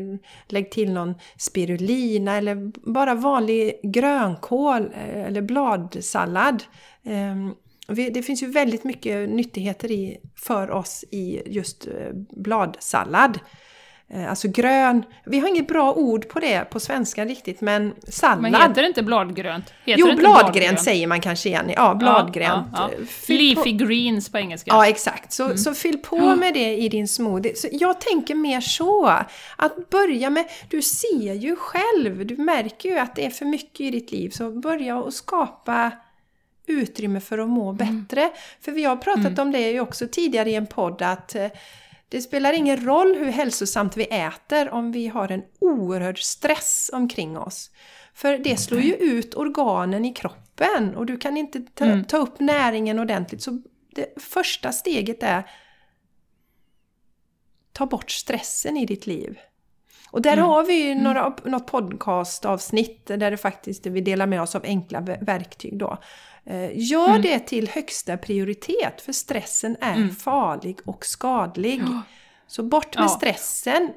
lägg 0.48 0.70
till 0.70 0.92
någon 0.92 1.14
spirulina 1.38 2.37
eller 2.37 2.72
bara 2.92 3.14
vanlig 3.14 3.80
grönkål 3.83 4.90
eh, 4.94 5.26
eller 5.26 5.42
bladsallad. 5.42 6.62
Ehm, 7.04 7.54
det 8.12 8.22
finns 8.22 8.42
ju 8.42 8.46
väldigt 8.46 8.85
mycket 8.85 9.30
nyttigheter 9.30 9.90
i, 9.90 10.18
för 10.37 10.70
oss 10.70 11.04
i 11.11 11.42
just 11.46 11.87
eh, 11.87 12.12
bladsallad. 12.30 13.38
Eh, 14.14 14.31
alltså 14.31 14.49
grön, 14.49 15.03
vi 15.25 15.38
har 15.38 15.49
inget 15.49 15.68
bra 15.68 15.92
ord 15.92 16.29
på 16.29 16.40
det 16.40 16.70
på 16.70 16.81
svenska 16.81 17.25
riktigt 17.25 17.61
men 17.61 17.94
sallad. 18.09 18.42
Men 18.42 18.55
heter 18.55 18.83
det 18.83 18.88
inte 18.88 19.03
bladgrönt? 19.03 19.73
Heter 19.85 20.01
jo, 20.01 20.16
bladgrönt 20.16 20.81
säger 20.81 21.07
man 21.07 21.20
kanske 21.20 21.49
igen. 21.49 21.73
Ja, 21.77 21.94
bladgrönt. 21.94 22.66
Ja, 22.73 22.90
ja, 22.92 23.05
ja. 23.29 23.35
Leafy 23.35 23.79
på... 23.79 23.85
greens 23.85 24.29
på 24.29 24.38
engelska. 24.38 24.70
Ja, 24.70 24.87
exakt. 24.87 25.33
Så, 25.33 25.44
mm. 25.44 25.59
så 25.59 25.75
fyll 25.75 25.99
på 25.99 26.37
med 26.37 26.55
det 26.55 26.77
i 26.77 26.88
din 26.88 27.09
smoothie. 27.09 27.57
Så 27.57 27.68
jag 27.73 28.01
tänker 28.01 28.35
mer 28.35 28.61
så. 28.61 29.07
Att 29.57 29.90
börja 29.90 30.31
med, 30.31 30.44
du 30.68 30.83
ser 30.83 31.35
ju 31.35 31.57
själv, 31.57 32.27
du 32.27 32.37
märker 32.37 32.88
ju 32.88 32.99
att 32.99 33.16
det 33.16 33.27
är 33.27 33.31
för 33.31 33.44
mycket 33.44 33.81
i 33.81 33.90
ditt 33.90 34.12
liv. 34.12 34.31
Så 34.31 34.51
börja 34.51 34.96
och 34.96 35.14
skapa 35.14 35.92
utrymme 36.66 37.20
för 37.20 37.38
att 37.38 37.49
må 37.49 37.70
mm. 37.70 37.77
bättre. 37.77 38.20
Mm. 38.20 38.35
För 38.61 38.73
vi 38.73 38.85
har 38.85 38.96
pratat 38.96 39.27
mm. 39.27 39.38
om 39.38 39.53
det 39.53 39.70
ju 39.70 39.81
också 39.81 40.07
tidigare 40.12 40.51
i 40.51 40.55
en 40.55 40.66
podd 40.66 41.03
att 41.03 41.35
eh, 41.35 41.46
det 42.11 42.20
spelar 42.20 42.53
ingen 42.53 42.85
roll 42.85 43.16
hur 43.16 43.31
hälsosamt 43.31 43.96
vi 43.96 44.05
äter 44.05 44.70
om 44.70 44.92
vi 44.92 45.09
har 45.09 45.33
en 45.33 45.42
oerhörd 45.61 46.23
stress 46.23 46.90
omkring 46.92 47.38
oss. 47.38 47.70
För 48.14 48.38
det 48.38 48.57
slår 48.57 48.81
ju 48.81 48.94
ut 48.94 49.35
organen 49.35 50.05
i 50.05 50.14
kroppen 50.14 50.96
och 50.96 51.07
du 51.07 51.16
kan 51.16 51.37
inte 51.37 51.61
ta, 51.61 51.85
mm. 51.85 52.05
ta 52.05 52.16
upp 52.16 52.40
näringen 52.40 52.99
ordentligt. 52.99 53.42
Så 53.42 53.62
det 53.94 54.23
första 54.23 54.73
steget 54.73 55.23
är 55.23 55.51
ta 57.73 57.87
bort 57.87 58.11
stressen 58.11 58.77
i 58.77 58.87
ditt 58.87 59.07
liv. 59.07 59.38
Och 60.11 60.23
där 60.23 60.33
mm. 60.33 60.44
har 60.44 60.64
vi 60.64 60.92
mm. 60.92 61.05
några, 61.05 61.37
något 61.44 61.66
podcastavsnitt 61.66 63.07
där 63.07 63.31
det 63.31 63.37
faktiskt 63.37 63.87
vi 63.87 64.01
delar 64.01 64.27
med 64.27 64.42
oss 64.42 64.55
av 64.55 64.64
enkla 64.64 65.01
verktyg 65.01 65.79
då. 65.79 65.99
Eh, 66.44 66.70
gör 66.74 67.09
mm. 67.09 67.22
det 67.22 67.38
till 67.38 67.68
högsta 67.68 68.16
prioritet 68.16 69.00
för 69.00 69.12
stressen 69.12 69.76
är 69.81 69.94
mm. 69.94 70.11
farlig 70.11 70.79
och 70.85 71.05
skadlig. 71.05 71.81
Ja. 71.81 72.03
Så 72.46 72.62
bort 72.62 72.96
med 72.96 73.05
ja. 73.05 73.09
stressen. 73.09 73.90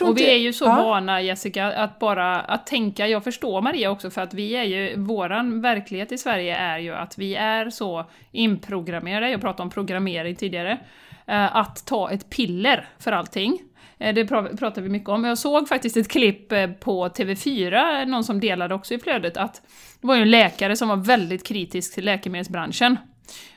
och 0.00 0.18
vi 0.18 0.30
är 0.30 0.36
ju 0.36 0.52
så 0.52 0.64
ja. 0.64 0.74
vana 0.76 1.20
Jessica 1.20 1.66
att 1.66 1.98
bara 1.98 2.40
att 2.40 2.66
tänka, 2.66 3.08
jag 3.08 3.24
förstår 3.24 3.62
Maria 3.62 3.90
också 3.90 4.10
för 4.10 4.20
att 4.20 4.34
vi 4.34 4.52
är 4.52 4.64
ju, 4.64 5.00
våran 5.00 5.60
verklighet 5.60 6.12
i 6.12 6.18
Sverige 6.18 6.56
är 6.56 6.78
ju 6.78 6.94
att 6.94 7.18
vi 7.18 7.34
är 7.34 7.70
så 7.70 8.10
inprogrammerade, 8.32 9.30
jag 9.30 9.40
pratade 9.40 9.62
om 9.62 9.70
programmering 9.70 10.36
tidigare, 10.36 10.78
eh, 11.26 11.56
att 11.56 11.86
ta 11.86 12.10
ett 12.10 12.30
piller 12.30 12.88
för 12.98 13.12
allting. 13.12 13.58
Eh, 13.98 14.14
det 14.14 14.26
pratar 14.26 14.82
vi 14.82 14.88
mycket 14.88 15.08
om. 15.08 15.24
Jag 15.24 15.38
såg 15.38 15.68
faktiskt 15.68 15.96
ett 15.96 16.08
klipp 16.08 16.52
eh, 16.52 16.66
på 16.66 17.08
TV4, 17.08 18.06
någon 18.06 18.24
som 18.24 18.40
delade 18.40 18.74
också 18.74 18.94
i 18.94 18.98
flödet, 18.98 19.36
att 19.36 19.62
det 20.00 20.06
var 20.06 20.14
ju 20.14 20.22
en 20.22 20.30
läkare 20.30 20.76
som 20.76 20.88
var 20.88 20.96
väldigt 20.96 21.46
kritisk 21.46 21.94
till 21.94 22.04
läkemedelsbranschen. 22.04 22.96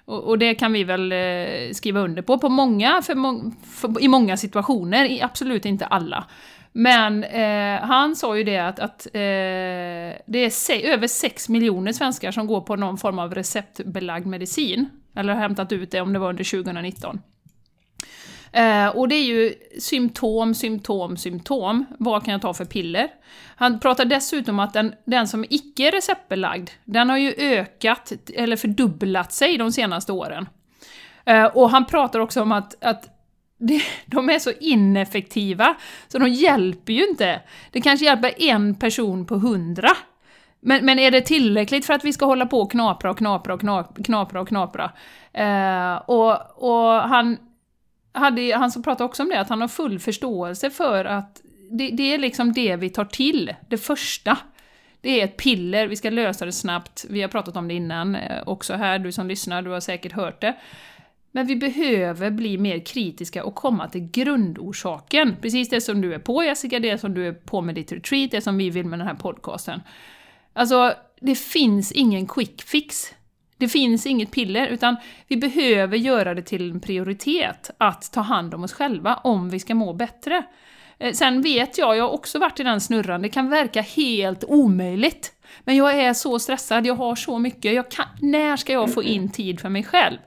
Och, 0.06 0.24
och 0.24 0.38
det 0.38 0.56
kan 0.56 0.74
vi 0.74 0.84
väl 0.84 1.12
eh, 1.12 1.72
skriva 1.72 2.00
under 2.00 2.22
på, 2.22 2.38
på 2.38 2.50
många, 2.50 3.02
för, 3.02 3.16
för, 3.66 4.04
i 4.04 4.08
många 4.08 4.38
situationer, 4.38 5.06
i 5.06 5.22
absolut 5.22 5.66
inte 5.66 5.86
alla. 5.86 6.26
Men 6.72 7.24
eh, 7.24 7.82
han 7.82 8.16
sa 8.16 8.38
ju 8.38 8.44
det 8.44 8.58
att, 8.58 8.80
att 8.80 9.06
eh, 9.06 9.20
det 10.26 10.40
är 10.46 10.50
se 10.50 10.88
över 10.88 11.08
6 11.08 11.50
miljoner 11.50 11.94
svenskar 11.94 12.32
som 12.32 12.48
går 12.48 12.62
på 12.62 12.76
någon 12.76 12.98
form 12.98 13.20
av 13.20 13.36
receptbelagd 13.36 14.26
medicin. 14.26 14.90
Eller 15.16 15.34
har 15.34 15.42
hämtat 15.42 15.72
ut 15.72 15.92
det 15.92 16.02
om 16.02 16.14
det 16.14 16.20
var 16.20 16.30
under 16.30 16.64
2019. 16.64 17.22
Eh, 18.52 18.88
och 18.88 19.08
det 19.08 19.16
är 19.16 19.24
ju 19.24 19.54
symptom, 19.80 20.54
symptom, 20.54 21.18
symptom. 21.18 21.86
Vad 22.00 22.26
kan 22.26 22.32
jag 22.32 22.42
ta 22.42 22.54
för 22.54 22.66
piller? 22.66 23.08
Han 23.56 23.80
pratar 23.80 24.06
dessutom 24.06 24.56
om 24.56 24.60
att 24.60 24.74
den, 24.74 24.94
den 25.06 25.28
som 25.28 25.46
icke 25.50 25.88
är 25.88 25.92
receptbelagd, 25.92 26.70
den 26.86 27.10
har 27.10 27.18
ju 27.18 27.34
ökat, 27.38 28.12
eller 28.34 28.56
fördubblat 28.56 29.34
sig 29.34 29.58
de 29.58 29.72
senaste 29.72 30.12
åren. 30.12 30.50
Eh, 31.26 31.46
och 31.46 31.70
han 31.70 31.86
pratar 31.86 32.20
också 32.20 32.42
om 32.42 32.52
att, 32.52 32.84
att 32.84 33.16
de 34.06 34.30
är 34.30 34.40
så 34.40 34.52
ineffektiva, 34.60 35.76
så 36.08 36.20
de 36.20 36.30
hjälper 36.30 36.94
ju 36.94 37.08
inte. 37.08 37.42
Det 37.72 37.82
kanske 37.82 38.06
hjälper 38.06 38.42
en 38.42 38.76
person 38.76 39.26
på 39.26 39.36
hundra. 39.36 39.90
Men, 40.62 40.86
men 40.86 41.00
är 41.00 41.12
det 41.12 41.22
tillräckligt 41.22 41.86
för 41.86 41.94
att 41.94 42.06
vi 42.06 42.14
ska 42.14 42.26
hålla 42.26 42.46
på 42.46 42.62
och 42.62 42.72
knapra 42.72 43.12
och 43.12 43.18
knapra 43.18 43.54
och 43.54 43.62
knapra 44.06 44.42
och 44.42 44.48
knapra? 44.48 44.92
Eh, 45.34 45.96
och, 45.96 46.64
och 46.64 46.94
han 46.94 47.38
hade, 48.12 48.56
han 48.56 48.72
som 48.72 48.84
pratade 48.84 49.06
också 49.06 49.24
om 49.24 49.30
det, 49.30 49.40
att 49.40 49.50
han 49.50 49.62
har 49.62 49.68
full 49.68 50.00
förståelse 50.00 50.70
för 50.70 51.06
att 51.06 51.42
det, 51.72 51.90
det, 51.90 52.14
är 52.14 52.18
liksom 52.18 52.54
det 52.54 52.76
vi 52.76 52.90
tar 52.90 53.06
till, 53.06 53.56
det 53.70 53.78
första. 53.78 54.38
Det 55.02 55.22
är 55.22 55.24
ett 55.24 55.38
piller, 55.38 55.88
vi 55.88 55.96
ska 55.96 56.10
lösa 56.10 56.46
det 56.46 56.52
snabbt. 56.52 57.06
Vi 57.10 57.22
har 57.22 57.30
pratat 57.30 57.58
om 57.58 57.68
det 57.68 57.74
innan 57.74 58.16
eh, 58.16 58.44
också 58.46 58.74
här, 58.74 59.00
du 59.00 59.12
som 59.12 59.28
lyssnar, 59.28 59.62
du 59.62 59.70
har 59.70 59.80
säkert 59.80 60.12
hört 60.12 60.42
det. 60.42 60.56
Men 61.32 61.48
vi 61.48 61.56
behöver 61.56 62.32
bli 62.32 62.58
mer 62.58 62.80
kritiska 62.86 63.44
och 63.44 63.56
komma 63.56 63.90
till 63.90 64.02
grundorsaken. 64.02 65.36
Precis 65.42 65.70
det 65.70 65.82
som 65.82 66.02
du 66.02 66.14
är 66.14 66.20
på 66.20 66.44
Jessica, 66.44 66.80
det 66.80 66.98
som 66.98 67.14
du 67.14 67.28
är 67.28 67.34
på 67.34 67.62
med 67.62 67.76
ditt 67.76 67.92
retreat, 67.92 68.32
det 68.32 68.42
som 68.42 68.58
vi 68.58 68.70
vill 68.70 68.86
med 68.86 69.00
den 69.00 69.08
här 69.08 69.16
podcasten. 69.16 69.82
Alltså, 70.54 70.94
det 71.22 71.36
finns 71.36 71.92
ingen 71.92 72.28
quick 72.28 72.62
fix. 72.62 73.14
Det 73.60 73.68
finns 73.68 74.06
inget 74.06 74.32
piller, 74.32 74.68
utan 74.68 74.96
vi 75.28 75.38
behöver 75.38 75.98
göra 75.98 76.34
det 76.34 76.42
till 76.42 76.72
en 76.72 76.80
prioritet 76.80 77.72
att 77.78 78.12
ta 78.12 78.22
hand 78.22 78.54
om 78.54 78.64
oss 78.64 78.74
själva 78.74 79.16
om 79.16 79.50
vi 79.50 79.60
ska 79.60 79.76
må 79.76 79.94
bättre. 79.94 80.44
Eh, 81.00 81.14
sen 81.14 81.42
vet 81.42 81.78
jag, 81.78 81.98
jag 81.98 82.04
har 82.04 82.12
också 82.12 82.40
varit 82.40 82.60
i 82.60 82.64
den 82.64 82.82
snurran, 82.82 83.22
det 83.22 83.30
kan 83.30 83.50
verka 83.50 83.82
helt 83.82 84.44
omöjligt. 84.48 85.34
Men 85.64 85.76
jag 85.76 86.00
är 86.00 86.14
så 86.14 86.40
stressad, 86.40 86.86
jag 86.86 86.96
har 86.96 87.16
så 87.16 87.40
mycket, 87.40 87.92
kan, 87.92 88.06
när 88.22 88.58
ska 88.58 88.74
jag 88.74 88.94
få 88.94 89.04
in 89.04 89.32
tid 89.32 89.60
för 89.60 89.70
mig 89.70 89.84
själv? 89.84 90.18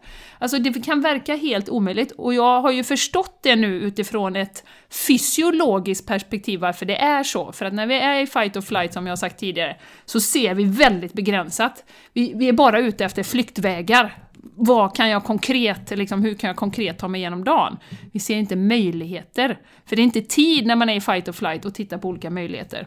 Alltså 0.42 0.58
det 0.58 0.84
kan 0.84 1.00
verka 1.00 1.36
helt 1.36 1.68
omöjligt, 1.68 2.10
och 2.10 2.34
jag 2.34 2.60
har 2.60 2.70
ju 2.70 2.84
förstått 2.84 3.38
det 3.42 3.56
nu 3.56 3.74
utifrån 3.74 4.36
ett 4.36 4.64
fysiologiskt 5.06 6.06
perspektiv 6.06 6.60
varför 6.60 6.86
det 6.86 6.96
är 6.96 7.22
så. 7.22 7.52
För 7.52 7.66
att 7.66 7.72
när 7.72 7.86
vi 7.86 7.94
är 7.94 8.20
i 8.20 8.26
fight 8.26 8.56
or 8.56 8.60
flight, 8.60 8.92
som 8.92 9.06
jag 9.06 9.10
har 9.10 9.16
sagt 9.16 9.38
tidigare, 9.38 9.76
så 10.04 10.20
ser 10.20 10.54
vi 10.54 10.64
väldigt 10.64 11.12
begränsat. 11.12 11.84
Vi, 12.12 12.32
vi 12.36 12.48
är 12.48 12.52
bara 12.52 12.80
ute 12.80 13.04
efter 13.04 13.22
flyktvägar. 13.22 14.18
Vad 14.54 14.96
kan 14.96 15.08
jag 15.08 15.24
konkret, 15.24 15.90
liksom, 15.90 16.22
hur 16.22 16.34
kan 16.34 16.48
jag 16.48 16.56
konkret 16.56 16.98
ta 16.98 17.08
mig 17.08 17.20
igenom 17.20 17.44
dagen? 17.44 17.78
Vi 18.12 18.20
ser 18.20 18.36
inte 18.36 18.56
möjligheter. 18.56 19.58
För 19.86 19.96
det 19.96 20.02
är 20.02 20.04
inte 20.04 20.22
tid 20.22 20.66
när 20.66 20.76
man 20.76 20.88
är 20.88 20.96
i 20.96 21.00
fight 21.00 21.28
or 21.28 21.32
flight 21.32 21.64
och 21.64 21.74
tittar 21.74 21.98
på 21.98 22.08
olika 22.08 22.30
möjligheter. 22.30 22.86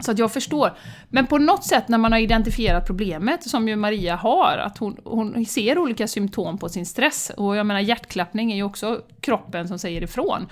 Så 0.00 0.10
att 0.10 0.18
jag 0.18 0.32
förstår. 0.32 0.72
Men 1.08 1.26
på 1.26 1.38
något 1.38 1.64
sätt 1.64 1.88
när 1.88 1.98
man 1.98 2.12
har 2.12 2.18
identifierat 2.18 2.86
problemet, 2.86 3.48
som 3.48 3.68
ju 3.68 3.76
Maria 3.76 4.16
har, 4.16 4.58
att 4.58 4.78
hon, 4.78 4.96
hon 5.04 5.46
ser 5.46 5.78
olika 5.78 6.08
symptom 6.08 6.58
på 6.58 6.68
sin 6.68 6.86
stress, 6.86 7.32
och 7.36 7.56
jag 7.56 7.66
menar 7.66 7.80
hjärtklappning 7.80 8.52
är 8.52 8.56
ju 8.56 8.62
också 8.62 9.02
kroppen 9.20 9.68
som 9.68 9.78
säger 9.78 10.02
ifrån. 10.02 10.46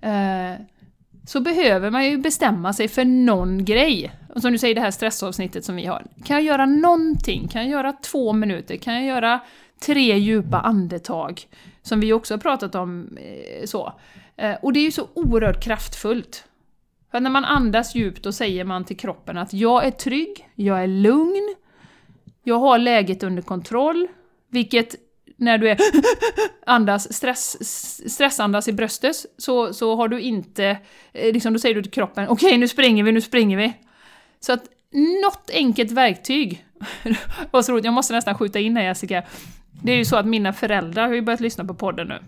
Eh, 0.00 0.60
så 1.26 1.40
behöver 1.40 1.90
man 1.90 2.04
ju 2.04 2.18
bestämma 2.18 2.72
sig 2.72 2.88
för 2.88 3.04
någon 3.04 3.64
grej. 3.64 4.12
Och 4.34 4.42
som 4.42 4.52
du 4.52 4.58
säger, 4.58 4.74
det 4.74 4.80
här 4.80 4.90
stressavsnittet 4.90 5.64
som 5.64 5.76
vi 5.76 5.86
har. 5.86 6.04
Kan 6.24 6.36
jag 6.36 6.44
göra 6.44 6.66
någonting? 6.66 7.48
Kan 7.48 7.62
jag 7.62 7.70
göra 7.70 7.92
två 7.92 8.32
minuter? 8.32 8.76
Kan 8.76 8.94
jag 8.94 9.04
göra 9.04 9.40
tre 9.80 10.18
djupa 10.18 10.60
andetag, 10.60 11.42
som 11.82 12.00
vi 12.00 12.12
också 12.12 12.34
har 12.34 12.38
pratat 12.38 12.74
om. 12.74 13.18
Eh, 13.20 13.64
så. 13.66 13.92
Eh, 14.36 14.54
och 14.62 14.72
det 14.72 14.80
är 14.80 14.84
ju 14.84 14.92
så 14.92 15.08
oerhört 15.14 15.64
kraftfullt. 15.64 16.44
För 17.10 17.20
när 17.20 17.30
man 17.30 17.44
andas 17.44 17.94
djupt 17.94 18.22
då 18.22 18.32
säger 18.32 18.64
man 18.64 18.84
till 18.84 18.96
kroppen 18.96 19.38
att 19.38 19.52
jag 19.52 19.86
är 19.86 19.90
trygg, 19.90 20.48
jag 20.54 20.82
är 20.82 20.86
lugn, 20.86 21.54
jag 22.42 22.58
har 22.58 22.78
läget 22.78 23.22
under 23.22 23.42
kontroll, 23.42 24.08
vilket 24.50 24.96
när 25.36 25.58
du 25.58 25.70
är 25.70 25.78
andas, 26.66 27.12
stress, 27.12 27.56
stressandas 28.12 28.68
i 28.68 28.72
bröstet 28.72 29.16
så, 29.38 29.74
så 29.74 29.96
har 29.96 30.08
du 30.08 30.20
inte, 30.20 30.78
eh, 31.12 31.32
liksom 31.32 31.52
då 31.52 31.58
säger 31.58 31.74
du 31.74 31.82
till 31.82 31.92
kroppen 31.92 32.28
okej 32.28 32.46
okay, 32.46 32.58
nu 32.58 32.68
springer 32.68 33.04
vi, 33.04 33.12
nu 33.12 33.20
springer 33.20 33.56
vi. 33.56 33.72
Så 34.40 34.52
att 34.52 34.64
något 35.22 35.50
enkelt 35.54 35.90
verktyg, 35.90 36.64
vad 37.50 37.64
så 37.64 37.72
roligt, 37.72 37.84
jag 37.84 37.94
måste 37.94 38.14
nästan 38.14 38.34
skjuta 38.34 38.58
in 38.58 38.76
här 38.76 38.84
Jessica, 38.84 39.22
det 39.82 39.92
är 39.92 39.96
ju 39.96 40.04
så 40.04 40.16
att 40.16 40.26
mina 40.26 40.52
föräldrar 40.52 41.08
har 41.08 41.14
ju 41.14 41.22
börjat 41.22 41.40
lyssna 41.40 41.64
på 41.64 41.74
podden 41.74 42.08
nu. 42.08 42.18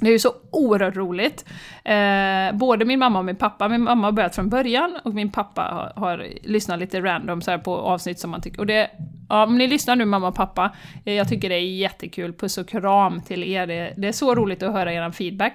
Det 0.00 0.06
är 0.06 0.12
ju 0.12 0.18
så 0.18 0.32
oerhört 0.50 0.96
roligt. 0.96 1.44
Eh, 1.84 2.58
både 2.58 2.84
min 2.84 2.98
mamma 2.98 3.18
och 3.18 3.24
min 3.24 3.36
pappa. 3.36 3.68
Min 3.68 3.82
mamma 3.82 4.06
har 4.06 4.12
börjat 4.12 4.34
från 4.34 4.48
början 4.48 4.98
och 5.04 5.14
min 5.14 5.32
pappa 5.32 5.62
har, 5.62 6.02
har 6.02 6.26
lyssnat 6.42 6.78
lite 6.78 7.00
random 7.00 7.42
så 7.42 7.58
på 7.58 7.76
avsnitt 7.76 8.18
som 8.18 8.30
man 8.30 8.40
tycker. 8.40 8.60
Och 8.60 8.66
det, 8.66 8.90
ja, 9.28 9.44
om 9.44 9.58
ni 9.58 9.66
lyssnar 9.66 9.96
nu 9.96 10.04
mamma 10.04 10.28
och 10.28 10.34
pappa, 10.34 10.70
eh, 11.04 11.14
jag 11.14 11.28
tycker 11.28 11.48
det 11.48 11.54
är 11.54 11.76
jättekul. 11.76 12.32
Puss 12.32 12.58
och 12.58 12.68
kram 12.68 13.20
till 13.20 13.44
er. 13.44 13.66
Det, 13.66 13.94
det 13.96 14.08
är 14.08 14.12
så 14.12 14.34
roligt 14.34 14.62
att 14.62 14.72
höra 14.72 14.92
er 14.92 15.10
feedback. 15.10 15.52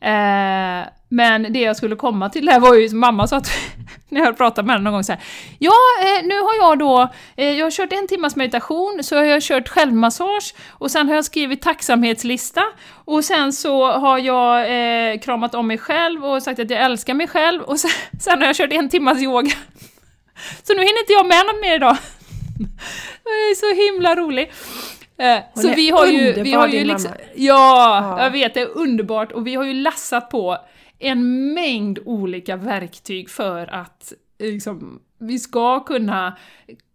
Eh, 0.00 0.86
men 1.14 1.52
det 1.52 1.60
jag 1.60 1.76
skulle 1.76 1.96
komma 1.96 2.28
till 2.28 2.46
där 2.46 2.60
var 2.60 2.74
ju 2.74 2.88
som 2.88 2.98
mamma 2.98 3.26
sa 3.26 3.36
att 3.36 3.50
när 4.08 4.20
jag 4.20 4.36
pratade 4.36 4.66
med 4.66 4.74
henne 4.74 4.84
någon 4.84 4.92
gång 4.92 5.04
så 5.04 5.12
här, 5.12 5.22
Ja, 5.58 5.72
eh, 6.00 6.26
nu 6.26 6.34
har 6.34 6.54
jag 6.56 6.78
då, 6.78 7.08
eh, 7.36 7.50
jag 7.50 7.66
har 7.66 7.70
kört 7.70 7.92
en 7.92 8.08
timmas 8.08 8.36
meditation, 8.36 9.00
så 9.02 9.16
har 9.16 9.24
jag 9.24 9.42
kört 9.42 9.68
självmassage 9.68 10.54
och 10.70 10.90
sen 10.90 11.08
har 11.08 11.14
jag 11.14 11.24
skrivit 11.24 11.62
tacksamhetslista 11.62 12.62
och 13.04 13.24
sen 13.24 13.52
så 13.52 13.92
har 13.92 14.18
jag 14.18 14.60
eh, 14.60 15.18
kramat 15.18 15.54
om 15.54 15.66
mig 15.66 15.78
själv 15.78 16.24
och 16.24 16.42
sagt 16.42 16.60
att 16.60 16.70
jag 16.70 16.82
älskar 16.82 17.14
mig 17.14 17.28
själv 17.28 17.62
och 17.62 17.80
sen, 17.80 17.90
sen 18.20 18.38
har 18.38 18.46
jag 18.46 18.56
kört 18.56 18.72
en 18.72 18.88
timmas 18.88 19.22
yoga. 19.22 19.50
Så 20.62 20.74
nu 20.74 20.78
hinner 20.78 21.00
inte 21.00 21.12
jag 21.12 21.26
med 21.26 21.46
något 21.46 21.60
mer 21.60 21.76
idag. 21.76 21.96
Det 23.24 23.30
är 23.30 23.54
så 23.54 23.92
himla 23.92 24.16
roligt. 24.16 24.52
Eh, 25.18 25.62
så 25.62 25.68
vi 25.68 25.90
har 25.90 26.06
ju, 26.06 26.32
vi 26.42 26.52
har 26.52 26.68
ju 26.68 26.84
liksom, 26.84 27.10
ja, 27.34 28.16
ja, 28.16 28.24
jag 28.24 28.30
vet, 28.30 28.54
det 28.54 28.60
är 28.60 28.78
underbart 28.78 29.32
och 29.32 29.46
vi 29.46 29.54
har 29.54 29.64
ju 29.64 29.74
lassat 29.74 30.30
på 30.30 30.58
en 30.98 31.52
mängd 31.54 31.98
olika 32.04 32.56
verktyg 32.56 33.30
för 33.30 33.74
att 33.74 34.12
liksom, 34.38 35.00
vi 35.18 35.38
ska 35.38 35.80
kunna 35.80 36.36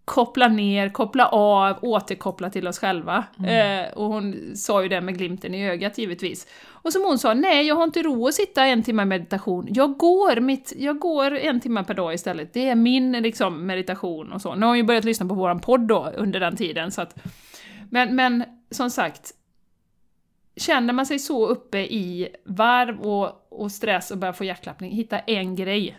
koppla 0.10 0.48
ner, 0.48 0.90
koppla 0.90 1.28
av, 1.28 1.78
återkoppla 1.82 2.50
till 2.50 2.68
oss 2.68 2.80
själva. 2.80 3.24
Mm. 3.40 3.86
Eh, 3.86 3.92
och 3.94 4.06
hon 4.06 4.56
sa 4.56 4.84
ju 4.84 4.90
det 4.90 5.02
med 5.02 5.18
glimten 5.18 5.56
i 5.56 5.70
ögat 5.70 5.98
givetvis. 5.98 6.48
Och 6.68 6.94
som 6.94 7.04
hon 7.04 7.20
sa, 7.20 7.34
nej 7.34 7.68
jag 7.68 7.76
har 7.76 7.84
inte 7.84 8.02
ro 8.02 8.28
att 8.28 8.34
sitta 8.34 8.66
en 8.66 8.84
timme 8.84 9.06
meditation, 9.06 9.68
jag 9.70 9.98
går, 9.98 10.40
mitt, 10.42 10.74
jag 10.78 11.00
går 11.00 11.38
en 11.38 11.60
timme 11.60 11.84
per 11.84 11.94
dag 11.94 12.14
istället. 12.14 12.54
Det 12.54 12.70
är 12.70 12.76
min 12.76 13.12
liksom, 13.12 13.66
meditation 13.66 14.32
och 14.32 14.42
så. 14.42 14.56
Nu 14.56 14.62
har 14.62 14.68
hon 14.68 14.78
ju 14.78 14.84
börjat 14.84 15.06
lyssna 15.06 15.26
på 15.26 15.36
våran 15.36 15.60
podd 15.60 15.88
då 15.88 16.14
under 16.18 16.40
den 16.40 16.56
tiden 16.56 16.92
så 16.92 17.02
att 17.02 17.16
men, 17.90 18.16
men 18.16 18.44
som 18.72 18.90
sagt, 18.90 19.32
känner 20.60 20.94
man 20.94 21.06
sig 21.06 21.20
så 21.20 21.48
uppe 21.48 21.80
i 21.80 22.30
varv 22.46 23.00
och, 23.00 23.48
och 23.50 23.72
stress 23.72 24.12
och 24.12 24.18
börjar 24.18 24.34
få 24.34 24.44
hjärtklappning, 24.44 24.92
hitta 24.92 25.20
en 25.20 25.56
grej 25.56 25.98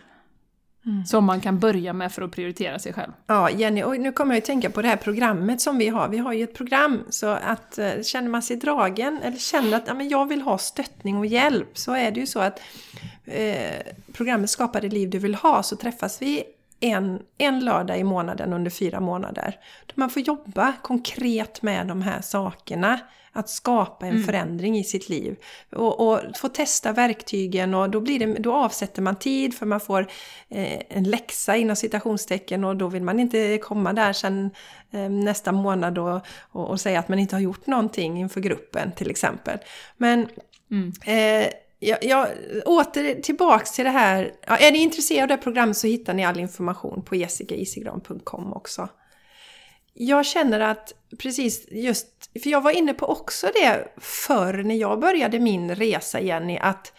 Mm. 0.85 1.05
Som 1.05 1.25
man 1.25 1.41
kan 1.41 1.59
börja 1.59 1.93
med 1.93 2.11
för 2.11 2.21
att 2.21 2.31
prioritera 2.31 2.79
sig 2.79 2.93
själv. 2.93 3.11
Ja, 3.27 3.49
Jenny, 3.49 3.83
och 3.83 3.99
nu 3.99 4.11
kommer 4.11 4.35
jag 4.35 4.41
att 4.41 4.45
tänka 4.45 4.69
på 4.69 4.81
det 4.81 4.87
här 4.87 4.95
programmet 4.95 5.61
som 5.61 5.77
vi 5.77 5.87
har. 5.87 6.09
Vi 6.09 6.17
har 6.17 6.33
ju 6.33 6.43
ett 6.43 6.53
program, 6.53 7.03
så 7.09 7.27
att 7.27 7.77
eh, 7.77 8.01
känner 8.03 8.29
man 8.29 8.41
sig 8.41 8.57
dragen 8.57 9.19
eller 9.23 9.37
känner 9.37 9.77
att 9.77 9.87
ja, 9.87 9.93
men 9.93 10.09
jag 10.09 10.25
vill 10.25 10.41
ha 10.41 10.57
stöttning 10.57 11.17
och 11.17 11.25
hjälp 11.25 11.77
så 11.77 11.93
är 11.93 12.11
det 12.11 12.19
ju 12.19 12.25
så 12.25 12.39
att 12.39 12.61
eh, 13.25 13.93
programmet 14.13 14.49
Skapa 14.49 14.79
det 14.79 14.89
liv 14.89 15.09
du 15.09 15.19
vill 15.19 15.35
ha 15.35 15.63
så 15.63 15.75
träffas 15.75 16.21
vi 16.21 16.43
en, 16.79 17.19
en 17.37 17.65
lördag 17.65 17.99
i 17.99 18.03
månaden 18.03 18.53
under 18.53 18.71
fyra 18.71 18.99
månader. 18.99 19.55
Då 19.85 19.93
man 19.95 20.09
får 20.09 20.21
jobba 20.21 20.73
konkret 20.81 21.61
med 21.61 21.87
de 21.87 22.01
här 22.01 22.21
sakerna. 22.21 22.99
Att 23.33 23.49
skapa 23.49 24.05
en 24.05 24.11
mm. 24.11 24.23
förändring 24.23 24.77
i 24.77 24.83
sitt 24.83 25.09
liv. 25.09 25.35
Och, 25.71 25.99
och, 26.07 26.19
få 26.35 26.47
testa 26.47 26.91
verktygen 26.91 27.73
och 27.73 27.89
då, 27.89 28.01
blir 28.01 28.19
det, 28.19 28.25
då 28.25 28.53
avsätter 28.53 29.01
man 29.01 29.15
tid 29.15 29.53
för 29.53 29.65
man 29.65 29.79
får 29.79 30.07
eh, 30.49 30.81
en 30.89 31.03
läxa 31.03 31.55
inom 31.55 31.75
citationstecken 31.75 32.63
och 32.63 32.75
då 32.75 32.87
vill 32.87 33.03
man 33.03 33.19
inte 33.19 33.57
komma 33.57 33.93
där 33.93 34.13
sen 34.13 34.49
eh, 34.91 35.09
nästa 35.09 35.51
månad 35.51 35.97
och, 35.97 36.21
och, 36.51 36.69
och, 36.69 36.81
säga 36.81 36.99
att 36.99 37.07
man 37.07 37.19
inte 37.19 37.35
har 37.35 37.41
gjort 37.41 37.67
någonting 37.67 38.19
inför 38.19 38.41
gruppen 38.41 38.91
till 38.91 39.09
exempel. 39.09 39.57
Men 39.97 40.27
mm. 40.71 40.93
eh, 41.05 41.51
jag, 41.79 42.03
jag, 42.03 42.27
åter 42.65 43.21
tillbaks 43.21 43.71
till 43.71 43.85
det 43.85 43.91
här. 43.91 44.33
Ja, 44.47 44.57
är 44.57 44.71
ni 44.71 44.77
intresserade 44.77 45.23
av 45.23 45.27
det 45.27 45.33
här 45.33 45.41
programmet 45.41 45.77
så 45.77 45.87
hittar 45.87 46.13
ni 46.13 46.25
all 46.25 46.39
information 46.39 47.01
på 47.01 47.15
jessicaisigran.com 47.15 48.53
också. 48.53 48.89
Jag 49.93 50.25
känner 50.25 50.59
att 50.59 50.93
precis 51.17 51.67
just, 51.71 52.07
för 52.43 52.49
jag 52.49 52.61
var 52.61 52.71
inne 52.71 52.93
på 52.93 53.05
också 53.05 53.47
det 53.47 53.87
förr 53.97 54.63
när 54.63 54.75
jag 54.75 54.99
började 54.99 55.39
min 55.39 55.75
resa 55.75 56.19
Jenny, 56.19 56.57
att 56.57 56.93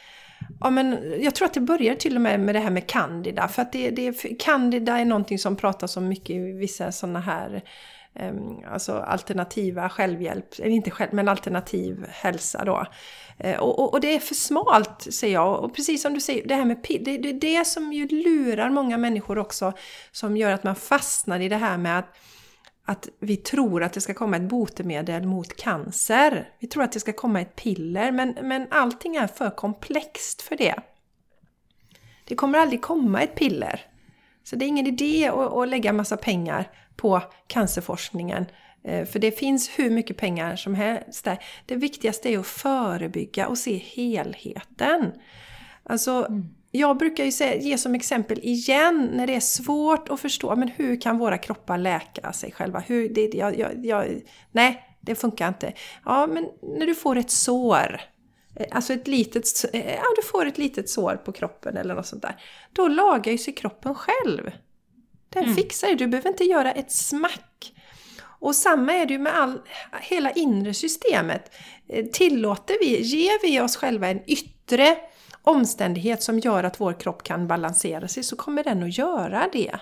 Ja, 0.60 0.70
men 0.70 1.14
jag 1.20 1.34
tror 1.34 1.46
att 1.46 1.54
det 1.54 1.60
började 1.60 2.00
till 2.00 2.16
och 2.16 2.20
med 2.20 2.40
med 2.40 2.54
det 2.54 2.58
här 2.58 2.70
med 2.70 2.86
Candida. 2.86 3.48
För 3.48 3.62
att 3.62 3.72
det, 3.72 3.90
det, 3.90 4.12
Candida 4.38 4.98
är 4.98 5.04
någonting 5.04 5.38
som 5.38 5.56
pratas 5.56 5.96
om 5.96 6.08
mycket 6.08 6.30
i 6.30 6.38
vissa 6.38 6.92
sådana 6.92 7.20
här 7.20 7.62
ehm, 8.14 8.64
alltså 8.72 8.92
alternativa 8.92 9.88
självhjälp, 9.88 10.46
eller 10.58 10.70
inte 10.70 10.90
själv, 10.90 11.14
men 11.14 11.28
alternativ 11.28 12.06
hälsa 12.08 12.64
då. 12.64 12.86
Eh, 13.38 13.60
och, 13.60 13.78
och, 13.78 13.92
och, 13.92 14.00
det 14.00 14.14
är 14.14 14.18
för 14.18 14.34
smalt, 14.34 15.06
säger 15.10 15.34
jag. 15.34 15.64
Och 15.64 15.74
precis 15.76 16.02
som 16.02 16.14
du 16.14 16.20
säger, 16.20 16.48
det 16.48 16.54
här 16.54 16.64
med 16.64 16.78
det, 16.88 17.18
det 17.18 17.28
är 17.28 17.58
det 17.58 17.66
som 17.66 17.92
ju 17.92 18.08
lurar 18.08 18.70
många 18.70 18.98
människor 18.98 19.38
också, 19.38 19.72
som 20.12 20.36
gör 20.36 20.52
att 20.52 20.64
man 20.64 20.76
fastnar 20.76 21.40
i 21.40 21.48
det 21.48 21.56
här 21.56 21.78
med 21.78 21.98
att 21.98 22.16
att 22.84 23.08
vi 23.20 23.36
tror 23.36 23.82
att 23.82 23.92
det 23.92 24.00
ska 24.00 24.14
komma 24.14 24.36
ett 24.36 24.42
botemedel 24.42 25.26
mot 25.26 25.56
cancer. 25.56 26.48
Vi 26.58 26.66
tror 26.66 26.82
att 26.82 26.92
det 26.92 27.00
ska 27.00 27.12
komma 27.12 27.40
ett 27.40 27.56
piller, 27.56 28.12
men, 28.12 28.36
men 28.42 28.66
allting 28.70 29.16
är 29.16 29.26
för 29.26 29.50
komplext 29.50 30.42
för 30.42 30.56
det. 30.56 30.74
Det 32.24 32.34
kommer 32.34 32.58
aldrig 32.58 32.82
komma 32.82 33.20
ett 33.22 33.34
piller. 33.34 33.80
Så 34.44 34.56
det 34.56 34.64
är 34.64 34.68
ingen 34.68 34.86
idé 34.86 35.28
att, 35.28 35.52
att 35.52 35.68
lägga 35.68 35.92
massa 35.92 36.16
pengar 36.16 36.70
på 36.96 37.22
cancerforskningen 37.46 38.46
eh, 38.84 39.06
för 39.06 39.18
det 39.18 39.38
finns 39.38 39.78
hur 39.78 39.90
mycket 39.90 40.16
pengar 40.16 40.56
som 40.56 40.74
helst 40.74 41.24
där. 41.24 41.38
Det 41.66 41.76
viktigaste 41.76 42.28
är 42.28 42.38
att 42.38 42.46
förebygga 42.46 43.48
och 43.48 43.58
se 43.58 43.76
helheten. 43.76 45.12
Alltså, 45.84 46.26
mm. 46.28 46.48
Jag 46.74 46.96
brukar 46.96 47.24
ju 47.24 47.32
säga, 47.32 47.56
ge 47.56 47.78
som 47.78 47.94
exempel 47.94 48.38
igen 48.42 49.10
när 49.12 49.26
det 49.26 49.34
är 49.34 49.40
svårt 49.40 50.08
att 50.08 50.20
förstå, 50.20 50.56
men 50.56 50.68
hur 50.68 51.00
kan 51.00 51.18
våra 51.18 51.38
kroppar 51.38 51.78
läka 51.78 52.32
sig 52.32 52.52
själva? 52.52 52.78
Hur, 52.80 53.08
det, 53.08 53.34
jag, 53.34 53.58
jag, 53.58 53.86
jag, 53.86 54.20
nej, 54.52 54.96
det 55.00 55.14
funkar 55.14 55.48
inte. 55.48 55.72
Ja, 56.04 56.26
men 56.26 56.48
när 56.78 56.86
du 56.86 56.94
får 56.94 57.16
ett 57.16 57.30
sår, 57.30 58.00
eh, 58.56 58.66
alltså 58.70 58.92
ett 58.92 59.08
litet, 59.08 59.64
eh, 59.72 59.94
ja, 59.94 60.04
du 60.16 60.22
får 60.22 60.46
ett 60.46 60.58
litet 60.58 60.88
sår 60.88 61.16
på 61.24 61.32
kroppen 61.32 61.76
eller 61.76 61.94
något 61.94 62.06
sånt 62.06 62.22
där. 62.22 62.36
Då 62.72 62.88
lagar 62.88 63.32
ju 63.32 63.38
sig 63.38 63.54
kroppen 63.54 63.94
själv. 63.94 64.50
Den 65.28 65.44
mm. 65.44 65.56
fixar 65.56 65.88
ju, 65.88 65.94
du 65.94 66.06
behöver 66.06 66.30
inte 66.30 66.44
göra 66.44 66.72
ett 66.72 66.92
smack. 66.92 67.72
Och 68.40 68.56
samma 68.56 68.92
är 68.92 69.06
det 69.06 69.12
ju 69.12 69.18
med 69.18 69.34
all, 69.34 69.60
hela 70.00 70.30
inre 70.30 70.74
systemet. 70.74 71.54
Eh, 71.88 72.04
tillåter 72.06 72.76
vi, 72.80 73.02
ger 73.02 73.42
vi 73.42 73.60
oss 73.60 73.76
själva 73.76 74.08
en 74.08 74.30
yttre 74.30 74.96
omständighet 75.42 76.22
som 76.22 76.38
gör 76.38 76.64
att 76.64 76.80
vår 76.80 76.92
kropp 76.92 77.22
kan 77.22 77.46
balansera 77.46 78.08
sig 78.08 78.22
så 78.22 78.36
kommer 78.36 78.64
den 78.64 78.82
att 78.82 78.98
göra 78.98 79.48
det. 79.52 79.76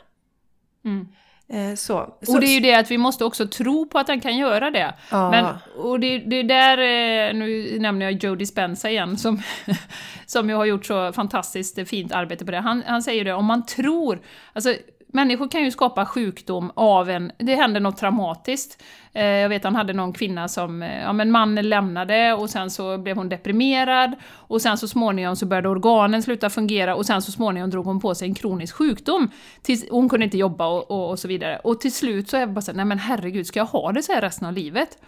Mm. 0.85 1.09
Eh, 1.53 1.75
så. 1.75 2.15
så. 2.23 2.35
Och 2.35 2.41
det 2.41 2.47
är 2.47 2.55
ju 2.55 2.61
det 2.61 2.75
att 2.75 2.91
vi 2.91 2.99
måste 2.99 3.25
också 3.25 3.47
tro 3.47 3.87
på 3.87 3.99
att 3.99 4.07
den 4.07 4.21
kan 4.21 4.37
göra 4.37 4.71
det. 4.71 4.95
Ja. 5.11 5.31
Men, 5.31 5.47
och 5.77 6.01
det, 6.01 6.19
det 6.19 6.37
är 6.37 6.45
där, 6.45 6.79
eh, 6.79 7.35
nu 7.35 7.79
nämner 7.81 8.07
jag 8.07 8.25
Joe 8.25 8.35
Dispenza 8.35 8.91
igen, 8.91 9.19
som, 9.19 9.43
som 10.27 10.49
ju 10.49 10.55
har 10.55 10.65
gjort 10.65 10.87
så 10.87 11.13
fantastiskt 11.13 11.89
fint 11.89 12.13
arbete 12.13 12.45
på 12.45 12.51
det. 12.51 12.59
Han, 12.59 12.83
han 12.87 13.03
säger 13.03 13.25
det, 13.25 13.33
om 13.33 13.45
man 13.45 13.67
tror, 13.67 14.21
alltså 14.53 14.75
människor 15.13 15.49
kan 15.49 15.65
ju 15.65 15.71
skapa 15.71 16.07
sjukdom 16.07 16.73
av 16.75 17.11
en... 17.11 17.33
Det 17.39 17.55
händer 17.55 17.81
något 17.81 17.97
traumatiskt. 17.97 18.83
Eh, 19.13 19.25
jag 19.25 19.49
vet 19.49 19.65
han 19.65 19.77
hade 19.77 19.93
någon 19.93 20.13
kvinna 20.13 20.49
som... 20.49 20.83
Eh, 20.83 21.01
ja 21.03 21.13
men 21.13 21.31
mannen 21.31 21.69
lämnade 21.69 22.33
och 22.33 22.51
sen 22.51 22.71
så 22.71 22.99
blev 22.99 23.17
hon 23.17 23.29
deprimerad 23.29 24.15
och 24.33 24.63
sen 24.63 24.79
så 24.79 24.89
småningom 24.89 25.37
så 25.37 25.47
började 25.47 25.69
organen 25.69 26.23
sluta 26.23 26.51
fungera 26.51 26.95
och 26.95 27.07
sen 27.07 27.23
så 27.23 27.33
småningom 27.33 27.71
drog 27.71 27.85
hon 27.85 28.01
på 28.01 28.15
sig 28.15 28.29
en 28.29 28.35
kronisk 28.35 28.75
sjukdom. 28.75 29.31
Tills, 29.63 29.91
hon 29.91 30.09
kunde 30.09 30.25
inte 30.25 30.39
jobba 30.39 30.67
och, 30.67 30.91
och, 30.91 31.11
och 31.11 31.19
så 31.19 31.29
vidare. 31.29 31.59
Och 31.65 31.81
till 31.81 31.95
slut 31.95 32.29
så 32.29 32.37
är 32.37 32.41
jag 32.41 32.53
bara 32.53 32.61
såhär, 32.61 32.77
nej 32.77 32.85
men 32.85 32.99
herregud, 32.99 33.47
ska 33.47 33.61
jag 33.61 33.67
ha 33.67 33.93
det 33.93 34.03
så 34.03 34.13
här 34.13 34.21
resten 34.21 34.49
av 34.49 34.53
livet? 34.55 34.99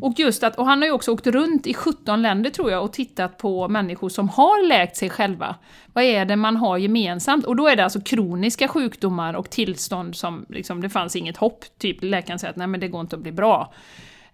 Och 0.00 0.18
just 0.18 0.42
att, 0.42 0.58
och 0.58 0.66
han 0.66 0.78
har 0.78 0.86
ju 0.86 0.92
också 0.92 1.12
åkt 1.12 1.26
runt 1.26 1.66
i 1.66 1.74
17 1.74 2.22
länder 2.22 2.50
tror 2.50 2.70
jag 2.70 2.84
och 2.84 2.92
tittat 2.92 3.38
på 3.38 3.68
människor 3.68 4.08
som 4.08 4.28
har 4.28 4.68
läkt 4.68 4.96
sig 4.96 5.10
själva. 5.10 5.56
Vad 5.92 6.04
är 6.04 6.24
det 6.24 6.36
man 6.36 6.56
har 6.56 6.78
gemensamt? 6.78 7.46
Och 7.46 7.56
då 7.56 7.68
är 7.68 7.76
det 7.76 7.84
alltså 7.84 8.00
kroniska 8.00 8.68
sjukdomar 8.68 9.34
och 9.34 9.50
tillstånd 9.50 10.16
som 10.16 10.46
liksom, 10.48 10.80
det 10.80 10.88
fanns 10.88 11.16
inget 11.16 11.36
hopp, 11.36 11.64
typ 11.78 11.98
läkaren 12.02 12.38
säger 12.38 12.50
att 12.50 12.56
nej 12.56 12.66
men 12.66 12.80
det 12.80 12.88
går 12.88 13.00
inte 13.00 13.16
att 13.16 13.22
bli 13.22 13.32
bra. 13.32 13.72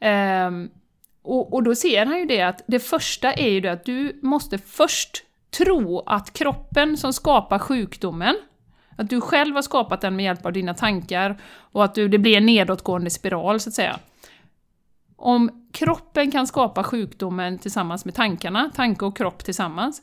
Um, 0.01 0.71
och, 1.23 1.55
och 1.55 1.63
då 1.63 1.75
ser 1.75 2.07
han 2.07 2.19
ju 2.19 2.25
det 2.25 2.43
att 2.43 2.65
det 2.67 2.81
första 2.81 3.33
är 3.33 3.49
ju 3.49 3.61
det 3.61 3.73
att 3.73 3.85
du 3.85 4.21
måste 4.23 4.59
först 4.59 5.25
tro 5.59 6.03
att 6.07 6.33
kroppen 6.33 6.97
som 6.97 7.13
skapar 7.13 7.59
sjukdomen, 7.59 8.35
att 8.97 9.11
du 9.11 9.21
själv 9.21 9.55
har 9.55 9.63
skapat 9.63 10.01
den 10.01 10.17
med 10.17 10.25
hjälp 10.25 10.47
av 10.47 10.53
dina 10.53 10.75
tankar 10.75 11.41
och 11.73 11.85
att 11.85 11.95
du, 11.95 12.09
det 12.09 12.19
blir 12.19 12.37
en 12.37 12.47
nedåtgående 12.47 13.11
spiral 13.11 13.61
så 13.61 13.69
att 13.69 13.75
säga. 13.75 13.99
Om 15.21 15.67
kroppen 15.73 16.31
kan 16.31 16.47
skapa 16.47 16.85
sjukdomen 16.85 17.59
tillsammans 17.59 18.05
med 18.05 18.15
tankarna, 18.15 18.71
tanke 18.75 19.05
och 19.05 19.17
kropp 19.17 19.45
tillsammans, 19.45 20.03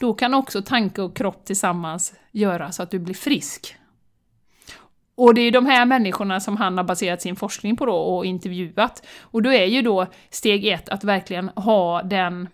då 0.00 0.14
kan 0.14 0.34
också 0.34 0.62
tanke 0.62 1.02
och 1.02 1.16
kropp 1.16 1.44
tillsammans 1.44 2.14
göra 2.32 2.72
så 2.72 2.82
att 2.82 2.90
du 2.90 2.98
blir 2.98 3.14
frisk. 3.14 3.76
Och 5.14 5.34
det 5.34 5.40
är 5.40 5.50
de 5.50 5.66
här 5.66 5.86
människorna 5.86 6.40
som 6.40 6.56
han 6.56 6.76
har 6.76 6.84
baserat 6.84 7.22
sin 7.22 7.36
forskning 7.36 7.76
på 7.76 7.86
då 7.86 7.94
och 7.94 8.26
intervjuat. 8.26 9.06
Och 9.20 9.42
då 9.42 9.52
är 9.52 9.64
ju 9.64 9.82
då 9.82 10.06
steg 10.30 10.66
ett 10.66 10.88
att 10.88 11.04
verkligen 11.04 11.48
ha 11.48 12.02
den 12.02 12.48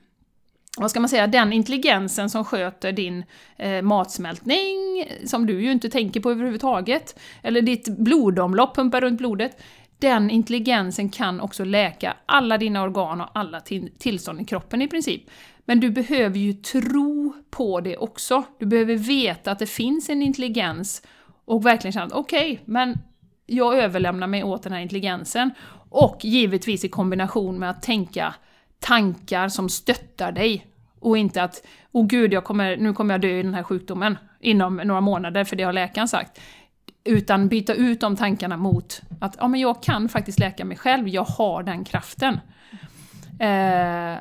vad 0.79 0.91
ska 0.91 1.01
man 1.01 1.09
säga, 1.09 1.27
den 1.27 1.53
intelligensen 1.53 2.31
som 2.31 2.45
sköter 2.45 2.93
din 2.93 3.25
eh, 3.57 3.83
matsmältning, 3.83 4.77
som 5.25 5.47
du 5.47 5.63
ju 5.63 5.73
inte 5.73 5.91
tänker 5.91 6.21
på 6.21 6.31
överhuvudtaget, 6.31 7.19
eller 7.43 7.63
ditt 7.63 7.89
blodomlopp, 7.89 8.75
pumpar 8.75 9.01
runt 9.01 9.19
blodet, 9.19 9.63
den 9.99 10.31
intelligensen 10.31 11.09
kan 11.09 11.41
också 11.41 11.65
läka 11.65 12.17
alla 12.27 12.59
dina 12.59 12.83
organ 12.83 13.21
och 13.21 13.29
alla 13.35 13.61
tillstånd 13.99 14.41
i 14.41 14.45
kroppen 14.45 14.83
i 14.83 14.89
princip. 14.89 15.23
Men 15.65 15.81
du 15.81 15.91
behöver 15.91 16.39
ju 16.39 16.53
tro 16.53 17.35
på 17.51 17.81
det 17.81 17.97
också. 17.97 18.43
Du 18.59 18.67
behöver 18.67 18.95
veta 18.95 19.51
att 19.51 19.59
det 19.59 19.67
finns 19.67 20.09
en 20.09 20.23
intelligens 20.23 21.03
och 21.45 21.67
verkligen 21.67 21.93
känna 21.93 22.07
att 22.07 22.13
okej, 22.13 22.53
okay, 22.53 22.65
men 22.65 22.99
jag 23.47 23.79
överlämnar 23.79 24.27
mig 24.27 24.45
åt 24.45 24.63
den 24.63 24.73
här 24.73 24.81
intelligensen. 24.81 25.51
Och 25.91 26.19
givetvis 26.23 26.85
i 26.85 26.89
kombination 26.89 27.59
med 27.59 27.71
att 27.71 27.83
tänka 27.83 28.35
tankar 28.79 29.49
som 29.49 29.69
stöttar 29.69 30.33
dig. 30.33 30.67
Och 31.01 31.19
inte 31.19 31.43
att 31.43 31.67
åh 31.93 32.07
gud, 32.07 32.33
jag 32.33 32.45
kommer, 32.45 32.77
nu 32.77 32.93
kommer 32.93 33.15
jag 33.15 33.21
dö 33.21 33.29
i 33.39 33.43
den 33.43 33.55
här 33.55 33.63
sjukdomen 33.63 34.19
inom 34.41 34.77
några 34.77 35.01
månader, 35.01 35.45
för 35.45 35.57
det 35.57 35.63
har 35.63 35.73
läkaren 35.73 36.09
sagt. 36.09 36.41
Utan 37.07 37.49
byta 37.49 37.75
ut 37.75 38.01
de 38.01 38.17
tankarna 38.17 38.57
mot 38.57 39.03
att 39.21 39.37
ja, 39.41 39.49
men 39.49 39.61
jag 39.61 39.83
kan 39.83 40.09
faktiskt 40.09 40.39
läka 40.39 40.65
mig 40.65 40.77
själv, 40.77 41.09
jag 41.09 41.25
har 41.25 41.63
den 41.63 41.85
kraften. 41.85 42.41
Eh, 43.41 44.19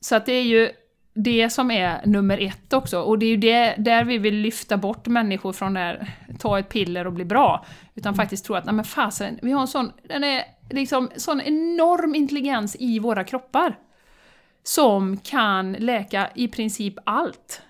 så 0.00 0.16
att 0.16 0.26
det 0.26 0.32
är 0.32 0.42
ju 0.42 0.70
det 1.14 1.50
som 1.50 1.70
är 1.70 2.06
nummer 2.06 2.38
ett 2.38 2.72
också. 2.72 3.00
Och 3.00 3.18
det 3.18 3.26
är 3.26 3.30
ju 3.30 3.36
det, 3.36 3.74
där 3.78 4.04
vi 4.04 4.18
vill 4.18 4.34
lyfta 4.34 4.76
bort 4.76 5.06
människor 5.06 5.52
från 5.52 5.74
det 5.74 6.06
ta 6.38 6.58
ett 6.58 6.68
piller 6.68 7.06
och 7.06 7.12
bli 7.12 7.24
bra. 7.24 7.64
Utan 7.94 8.14
faktiskt 8.14 8.44
tro 8.44 8.54
att, 8.54 8.64
nej 8.64 8.74
men 8.74 8.84
fasen, 8.84 9.38
vi 9.42 9.52
har 9.52 9.60
en 9.60 9.68
sån, 9.68 9.92
den 10.02 10.24
är 10.24 10.44
liksom 10.70 11.10
sån 11.16 11.40
enorm 11.40 12.14
intelligens 12.14 12.76
i 12.78 12.98
våra 12.98 13.24
kroppar. 13.24 13.78
Som 14.62 15.16
kan 15.16 15.72
läka 15.72 16.30
i 16.34 16.48
princip 16.48 16.94
allt. 17.04 17.62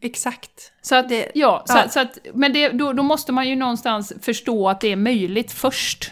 Exakt. 0.00 0.72
Så 0.82 0.94
att, 0.94 1.08
det, 1.08 1.30
ja, 1.34 1.64
ja. 1.68 1.88
Så, 1.88 2.00
att, 2.00 2.18
men 2.34 2.52
det, 2.52 2.68
då, 2.68 2.92
då, 2.92 3.02
måste 3.02 3.32
man 3.32 3.48
ju 3.48 3.56
någonstans 3.56 4.12
förstå 4.22 4.68
att 4.68 4.80
det 4.80 4.92
är 4.92 4.96
möjligt 4.96 5.52
först. 5.52 6.10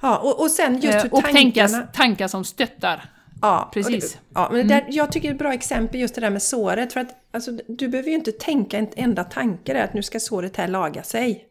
Ja, 0.00 0.18
och, 0.18 0.40
och 0.40 0.50
sen 0.50 0.80
just 0.80 1.04
hur 1.04 1.06
eh, 1.06 1.12
Och 1.12 1.24
tänka 1.24 1.68
tankar 1.68 2.28
som 2.28 2.44
stöttar. 2.44 3.10
Ja, 3.42 3.70
precis. 3.72 4.12
Det, 4.12 4.18
ja, 4.34 4.48
men 4.52 4.68
där, 4.68 4.86
jag 4.88 5.12
tycker 5.12 5.28
det 5.28 5.32
är 5.32 5.34
ett 5.34 5.38
bra 5.38 5.52
exempel 5.52 6.00
just 6.00 6.14
det 6.14 6.20
där 6.20 6.30
med 6.30 6.42
såret. 6.42 6.92
För 6.92 7.00
att 7.00 7.08
alltså, 7.32 7.50
du 7.68 7.88
behöver 7.88 8.10
ju 8.10 8.14
inte 8.14 8.32
tänka 8.32 8.78
en 8.78 8.88
enda 8.96 9.24
tanke 9.24 9.72
där 9.72 9.84
att 9.84 9.94
nu 9.94 10.02
ska 10.02 10.20
såret 10.20 10.56
här 10.56 10.68
laga 10.68 11.02
sig. 11.02 11.44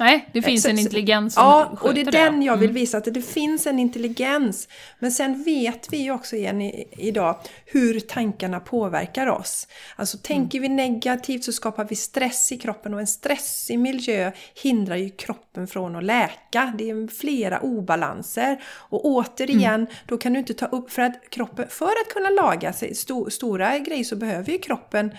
Nej, 0.00 0.28
det 0.32 0.42
finns 0.42 0.62
så, 0.62 0.68
en 0.68 0.78
intelligens 0.78 1.34
som 1.34 1.42
Ja, 1.42 1.76
och 1.80 1.94
det 1.94 2.00
är 2.00 2.12
den 2.12 2.42
jag 2.42 2.56
vill 2.56 2.70
mm. 2.70 2.80
visa, 2.80 2.98
att 2.98 3.14
det 3.14 3.22
finns 3.22 3.66
en 3.66 3.78
intelligens. 3.78 4.68
Men 4.98 5.12
sen 5.12 5.42
vet 5.42 5.92
vi 5.92 5.96
ju 5.96 6.10
också 6.10 6.36
igen 6.36 6.62
i, 6.62 6.88
idag 6.96 7.36
hur 7.66 8.00
tankarna 8.00 8.60
påverkar 8.60 9.26
oss. 9.26 9.68
Alltså 9.96 10.18
tänker 10.18 10.60
vi 10.60 10.68
negativt 10.68 11.44
så 11.44 11.52
skapar 11.52 11.84
vi 11.84 11.96
stress 11.96 12.52
i 12.52 12.58
kroppen 12.58 12.94
och 12.94 13.00
en 13.00 13.06
stressig 13.06 13.78
miljö 13.78 14.32
hindrar 14.62 14.96
ju 14.96 15.10
kroppen 15.10 15.66
från 15.66 15.96
att 15.96 16.04
läka. 16.04 16.72
Det 16.78 16.90
är 16.90 17.08
flera 17.08 17.60
obalanser. 17.60 18.62
Och 18.66 19.04
återigen, 19.04 19.74
mm. 19.74 19.86
då 20.06 20.18
kan 20.18 20.32
du 20.32 20.38
inte 20.38 20.54
ta 20.54 20.66
upp, 20.66 20.90
för 20.90 21.02
att 21.02 21.30
kroppen, 21.30 21.66
för 21.68 21.86
att 21.86 22.14
kunna 22.14 22.30
laga 22.30 22.72
sig, 22.72 22.94
sto, 22.94 23.30
stora 23.30 23.78
grejer 23.78 24.04
så 24.04 24.16
behöver 24.16 24.52
ju 24.52 24.58
kroppen 24.58 25.10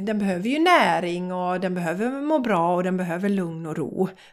den 0.00 0.18
behöver 0.18 0.48
ju 0.48 0.58
näring 0.58 1.32
och 1.32 1.60
den 1.60 1.74
behöver 1.74 2.10
må 2.10 2.38
bra 2.38 2.74
och 2.74 2.82
den 2.82 2.96
behöver 2.96 3.28
lugn 3.28 3.66
och 3.66 3.76
ro, 3.76 3.85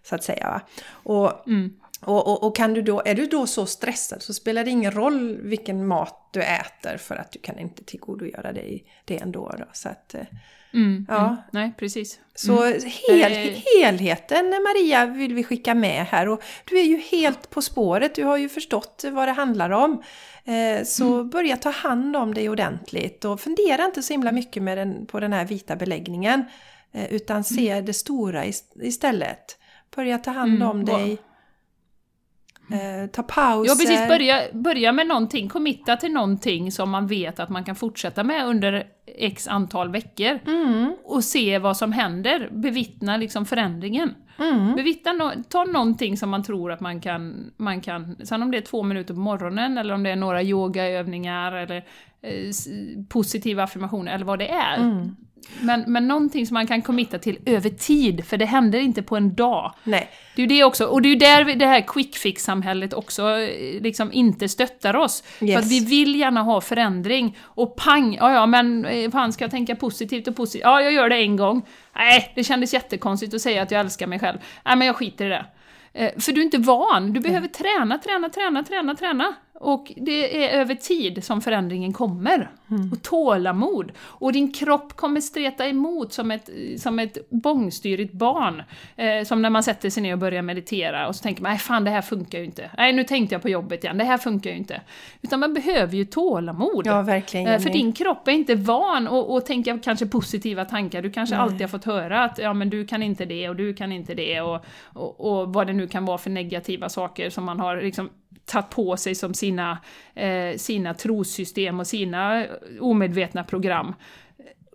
så 0.03 0.15
att 0.15 0.23
säga. 0.23 0.61
Och, 0.91 1.47
mm. 1.47 1.73
och, 2.01 2.27
och, 2.27 2.43
och, 2.43 2.55
kan 2.55 2.73
du 2.73 2.81
då, 2.81 3.01
är 3.05 3.15
du 3.15 3.25
då 3.25 3.47
så 3.47 3.65
stressad 3.65 4.21
så 4.21 4.33
spelar 4.33 4.63
det 4.63 4.71
ingen 4.71 4.91
roll 4.91 5.37
vilken 5.41 5.87
mat 5.87 6.29
du 6.31 6.41
äter 6.41 6.97
för 6.97 7.15
att 7.15 7.31
du 7.31 7.39
kan 7.39 7.59
inte 7.59 7.83
tillgodogöra 7.83 8.53
dig 8.53 8.85
det 9.05 9.17
ändå. 9.17 9.55
Då. 9.57 9.65
Så 9.73 9.89
att, 9.89 10.13
eh, 10.13 10.25
Mm, 10.73 11.05
ja. 11.09 11.25
Mm, 11.25 11.35
nej, 11.51 11.73
precis. 11.77 12.19
Så 12.35 12.63
mm. 12.63 12.79
hel, 13.07 13.55
helheten 13.75 14.49
Maria 14.49 15.05
vill 15.05 15.33
vi 15.33 15.43
skicka 15.43 15.75
med 15.75 16.05
här 16.05 16.27
och 16.27 16.43
du 16.65 16.79
är 16.79 16.83
ju 16.83 16.97
helt 16.97 17.49
på 17.49 17.61
spåret, 17.61 18.15
du 18.15 18.23
har 18.23 18.37
ju 18.37 18.49
förstått 18.49 19.05
vad 19.11 19.27
det 19.27 19.31
handlar 19.31 19.69
om. 19.69 20.03
Eh, 20.45 20.83
så 20.85 21.13
mm. 21.13 21.29
börja 21.29 21.57
ta 21.57 21.69
hand 21.69 22.15
om 22.15 22.33
dig 22.33 22.49
ordentligt 22.49 23.25
och 23.25 23.39
fundera 23.39 23.85
inte 23.85 24.03
så 24.03 24.13
himla 24.13 24.31
mycket 24.31 24.63
med 24.63 24.77
den, 24.77 25.05
på 25.05 25.19
den 25.19 25.33
här 25.33 25.45
vita 25.45 25.75
beläggningen. 25.75 26.45
Eh, 26.93 27.13
utan 27.13 27.43
se 27.43 27.69
mm. 27.69 27.85
det 27.85 27.93
stora 27.93 28.45
istället. 28.75 29.57
Börja 29.95 30.17
ta 30.17 30.31
hand 30.31 30.55
mm, 30.55 30.67
om 30.67 30.85
dig. 30.85 31.17
Eh, 32.71 33.09
ta 33.09 33.23
pauser. 33.23 33.71
Ja 33.71 33.75
precis, 33.75 34.07
börja, 34.07 34.41
börja 34.53 34.91
med 34.91 35.07
någonting, 35.07 35.49
committa 35.49 35.97
till 35.97 36.11
någonting 36.11 36.71
som 36.71 36.89
man 36.89 37.07
vet 37.07 37.39
att 37.39 37.49
man 37.49 37.63
kan 37.63 37.75
fortsätta 37.75 38.23
med 38.23 38.45
under 38.45 38.87
x 39.05 39.47
antal 39.47 39.91
veckor. 39.91 40.39
Mm. 40.47 40.95
Och 41.03 41.23
se 41.23 41.59
vad 41.59 41.77
som 41.77 41.91
händer, 41.91 42.49
bevittna 42.51 43.17
liksom 43.17 43.45
förändringen. 43.45 44.15
Mm. 44.37 44.75
Bevittna 44.75 45.13
no 45.13 45.31
ta 45.49 45.63
någonting 45.63 46.17
som 46.17 46.29
man 46.29 46.43
tror 46.43 46.71
att 46.71 46.79
man 46.79 47.01
kan, 47.01 47.51
man 47.57 47.81
kan, 47.81 48.15
sen 48.23 48.43
om 48.43 48.51
det 48.51 48.57
är 48.57 48.61
två 48.61 48.83
minuter 48.83 49.13
på 49.13 49.19
morgonen 49.19 49.77
eller 49.77 49.93
om 49.93 50.03
det 50.03 50.09
är 50.09 50.15
några 50.15 50.43
yogaövningar 50.43 51.51
eller 51.51 51.77
eh, 52.21 52.51
positiva 53.09 53.63
affirmationer 53.63 54.15
eller 54.15 54.25
vad 54.25 54.39
det 54.39 54.49
är. 54.49 54.77
Mm. 54.77 55.15
Men, 55.61 55.83
men 55.87 56.07
någonting 56.07 56.47
som 56.47 56.53
man 56.53 56.67
kan 56.67 56.81
committa 56.81 57.19
till 57.19 57.39
över 57.45 57.69
tid, 57.69 58.25
för 58.25 58.37
det 58.37 58.45
händer 58.45 58.79
inte 58.79 59.03
på 59.03 59.17
en 59.17 59.35
dag. 59.35 59.73
Nej. 59.83 60.09
Det 60.35 60.41
är 60.41 60.47
ju 60.47 60.55
det 60.55 60.63
också, 60.63 60.85
och 60.85 61.01
det 61.01 61.07
är 61.07 61.09
ju 61.09 61.15
där 61.15 61.55
det 61.55 61.65
här 61.65 61.81
quick 61.81 62.17
fix-samhället 62.17 62.93
också 62.93 63.39
eh, 63.39 63.81
liksom 63.81 64.13
inte 64.13 64.49
stöttar 64.49 64.95
oss. 64.95 65.23
Yes. 65.41 65.53
För 65.53 65.59
att 65.59 65.71
vi 65.71 65.85
vill 65.85 66.19
gärna 66.19 66.41
ha 66.41 66.61
förändring, 66.61 67.37
och 67.41 67.75
pang, 67.75 68.15
ja 68.15 68.33
ja 68.33 68.45
men 68.45 68.85
eh, 68.85 69.11
fan 69.11 69.33
ska 69.33 69.43
jag 69.43 69.51
tänka 69.51 69.75
positivt 69.75 70.27
och 70.27 70.35
positivt? 70.35 70.63
Ja, 70.63 70.81
jag 70.81 70.93
gör 70.93 71.09
det 71.09 71.17
en 71.17 71.35
gång. 71.35 71.65
Nej, 71.95 72.31
det 72.35 72.43
kändes 72.43 72.73
jättekonstigt 72.73 73.33
att 73.33 73.41
säga 73.41 73.61
att 73.61 73.71
jag 73.71 73.79
älskar 73.79 74.07
mig 74.07 74.19
själv. 74.19 74.37
Nej, 74.65 74.75
men 74.75 74.87
jag 74.87 74.95
skiter 74.95 75.25
i 75.25 75.29
det. 75.29 75.45
Eh, 75.93 76.11
för 76.19 76.31
du 76.31 76.41
är 76.41 76.45
inte 76.45 76.57
van, 76.57 77.13
du 77.13 77.19
behöver 77.19 77.47
träna, 77.47 77.97
träna, 77.97 78.29
träna, 78.29 78.63
träna, 78.63 78.95
träna. 78.95 79.33
Och 79.55 79.91
det 79.95 80.45
är 80.45 80.59
över 80.59 80.75
tid 80.75 81.23
som 81.23 81.41
förändringen 81.41 81.93
kommer. 81.93 82.51
Mm. 82.71 82.91
Och 82.91 83.01
tålamod. 83.01 83.91
Och 83.99 84.33
din 84.33 84.53
kropp 84.53 84.93
kommer 84.95 85.21
streta 85.21 85.67
emot 85.67 86.13
som 86.13 86.31
ett, 86.31 86.49
som 86.77 86.99
ett 86.99 87.29
bångstyrigt 87.29 88.13
barn. 88.13 88.63
Eh, 88.95 89.23
som 89.25 89.41
när 89.41 89.49
man 89.49 89.63
sätter 89.63 89.89
sig 89.89 90.03
ner 90.03 90.13
och 90.13 90.19
börjar 90.19 90.41
meditera 90.41 91.07
och 91.07 91.15
så 91.15 91.23
tänker 91.23 91.41
man 91.41 91.51
nej 91.51 91.59
fan 91.59 91.83
det 91.83 91.91
här 91.91 92.01
funkar 92.01 92.39
ju 92.39 92.45
inte. 92.45 92.69
Nej 92.77 92.93
nu 92.93 93.03
tänkte 93.03 93.35
jag 93.35 93.41
på 93.41 93.49
jobbet 93.49 93.83
igen, 93.83 93.97
det 93.97 94.03
här 94.03 94.17
funkar 94.17 94.49
ju 94.49 94.57
inte. 94.57 94.81
Utan 95.21 95.39
man 95.39 95.53
behöver 95.53 95.95
ju 95.95 96.05
tålamod. 96.05 96.87
Ja, 96.87 97.01
verkligen. 97.01 97.47
Eh, 97.47 97.59
för 97.59 97.69
din 97.69 97.93
kropp 97.93 98.27
är 98.27 98.31
inte 98.31 98.55
van 98.55 99.07
att, 99.07 99.45
tänka 99.45 99.79
kanske 99.83 100.05
positiva 100.05 100.65
tankar. 100.65 101.01
Du 101.01 101.11
kanske 101.11 101.35
nej. 101.35 101.43
alltid 101.43 101.61
har 101.61 101.67
fått 101.67 101.85
höra 101.85 102.23
att 102.23 102.37
ja 102.37 102.53
men 102.53 102.69
du 102.69 102.85
kan 102.85 103.03
inte 103.03 103.25
det 103.25 103.49
och 103.49 103.55
du 103.55 103.73
kan 103.73 103.91
inte 103.91 104.13
det 104.13 104.41
och, 104.41 104.65
och, 104.93 105.19
och 105.19 105.53
vad 105.53 105.67
det 105.67 105.73
nu 105.73 105.87
kan 105.87 106.05
vara 106.05 106.17
för 106.17 106.29
negativa 106.29 106.89
saker 106.89 107.29
som 107.29 107.43
man 107.43 107.59
har 107.59 107.77
liksom 107.77 108.09
tagit 108.45 108.69
på 108.69 108.97
sig 108.97 109.15
som 109.15 109.33
sina, 109.33 109.77
eh, 110.15 110.57
sina 110.57 110.93
trossystem 110.93 111.79
och 111.79 111.87
sina 111.87 112.45
omedvetna 112.81 113.43
program. 113.43 113.93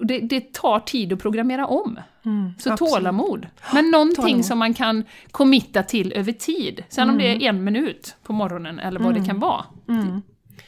Det, 0.01 0.19
det 0.19 0.53
tar 0.53 0.81
tid 0.81 1.13
att 1.13 1.19
programmera 1.19 1.67
om. 1.67 2.01
Mm, 2.25 2.53
så 2.59 2.73
absolut. 2.73 2.93
tålamod. 2.93 3.47
Men 3.75 3.91
någonting 3.91 4.25
tålamod. 4.25 4.45
som 4.45 4.59
man 4.59 4.75
kan 4.75 5.05
committa 5.31 5.83
till 5.83 6.13
över 6.13 6.33
tid. 6.33 6.85
Sen 6.89 7.03
mm. 7.03 7.15
om 7.15 7.19
det 7.19 7.29
är 7.29 7.35
mm. 7.35 7.57
en 7.57 7.65
minut 7.65 8.17
på 8.23 8.33
morgonen 8.33 8.79
eller 8.79 9.01
vad 9.01 9.11
mm. 9.11 9.23
det 9.23 9.29
kan 9.29 9.41
vara. 9.41 9.65
Mm. 9.89 10.23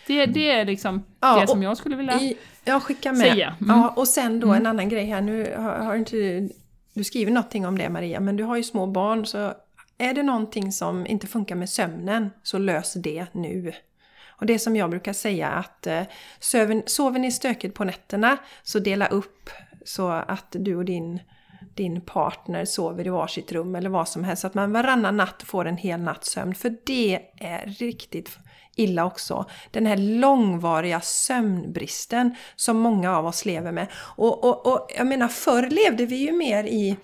Det, 0.06 0.26
det, 0.26 0.50
är 0.50 0.64
liksom 0.64 1.04
ja, 1.20 1.40
det 1.40 1.46
som 1.46 1.62
jag 1.62 1.76
skulle 1.76 1.96
vilja 1.96 2.20
i, 2.20 2.36
jag 2.64 2.82
skickar 2.82 3.12
med. 3.12 3.20
säga. 3.20 3.54
Mm. 3.60 3.76
Ja, 3.76 3.88
och 3.96 4.08
sen 4.08 4.40
då 4.40 4.52
en 4.52 4.66
annan 4.66 4.88
grej 4.88 5.06
här, 5.06 5.20
nu 5.20 5.54
har, 5.56 5.78
har 5.78 5.96
inte 5.96 6.48
du 6.94 7.04
skriver 7.04 7.32
någonting 7.32 7.66
om 7.66 7.78
det 7.78 7.88
Maria, 7.88 8.20
men 8.20 8.36
du 8.36 8.44
har 8.44 8.56
ju 8.56 8.62
små 8.62 8.86
barn 8.86 9.26
så 9.26 9.52
är 10.00 10.14
det 10.14 10.22
någonting 10.22 10.72
som 10.72 11.06
inte 11.06 11.26
funkar 11.26 11.54
med 11.54 11.70
sömnen 11.70 12.30
så 12.42 12.58
lös 12.58 12.94
det 12.94 13.26
nu. 13.32 13.72
Och 14.28 14.46
det 14.46 14.58
som 14.58 14.76
jag 14.76 14.90
brukar 14.90 15.12
säga 15.12 15.48
att 15.48 15.86
eh, 15.86 16.02
sover, 16.38 16.82
sover 16.86 17.18
ni 17.18 17.32
stökigt 17.32 17.74
på 17.74 17.84
nätterna 17.84 18.36
så 18.62 18.78
dela 18.78 19.06
upp 19.06 19.50
så 19.84 20.08
att 20.10 20.46
du 20.50 20.76
och 20.76 20.84
din, 20.84 21.20
din 21.74 22.00
partner 22.00 22.64
sover 22.64 23.06
i 23.06 23.10
varsitt 23.10 23.52
rum 23.52 23.74
eller 23.74 23.90
vad 23.90 24.08
som 24.08 24.24
helst. 24.24 24.40
Så 24.40 24.46
att 24.46 24.54
man 24.54 24.72
varannan 24.72 25.16
natt 25.16 25.42
får 25.42 25.64
en 25.64 25.76
hel 25.76 26.00
natts 26.00 26.30
sömn. 26.30 26.54
För 26.54 26.76
det 26.86 27.20
är 27.36 27.66
riktigt 27.66 28.38
illa 28.76 29.04
också. 29.04 29.44
Den 29.70 29.86
här 29.86 29.96
långvariga 29.96 31.00
sömnbristen 31.00 32.34
som 32.56 32.78
många 32.78 33.16
av 33.16 33.26
oss 33.26 33.44
lever 33.44 33.72
med. 33.72 33.86
Och, 33.94 34.44
och, 34.44 34.66
och 34.66 34.90
jag 34.96 35.06
menar, 35.06 35.28
förr 35.28 35.70
levde 35.70 36.06
vi 36.06 36.16
ju 36.16 36.32
mer 36.32 36.64
i, 36.64 36.96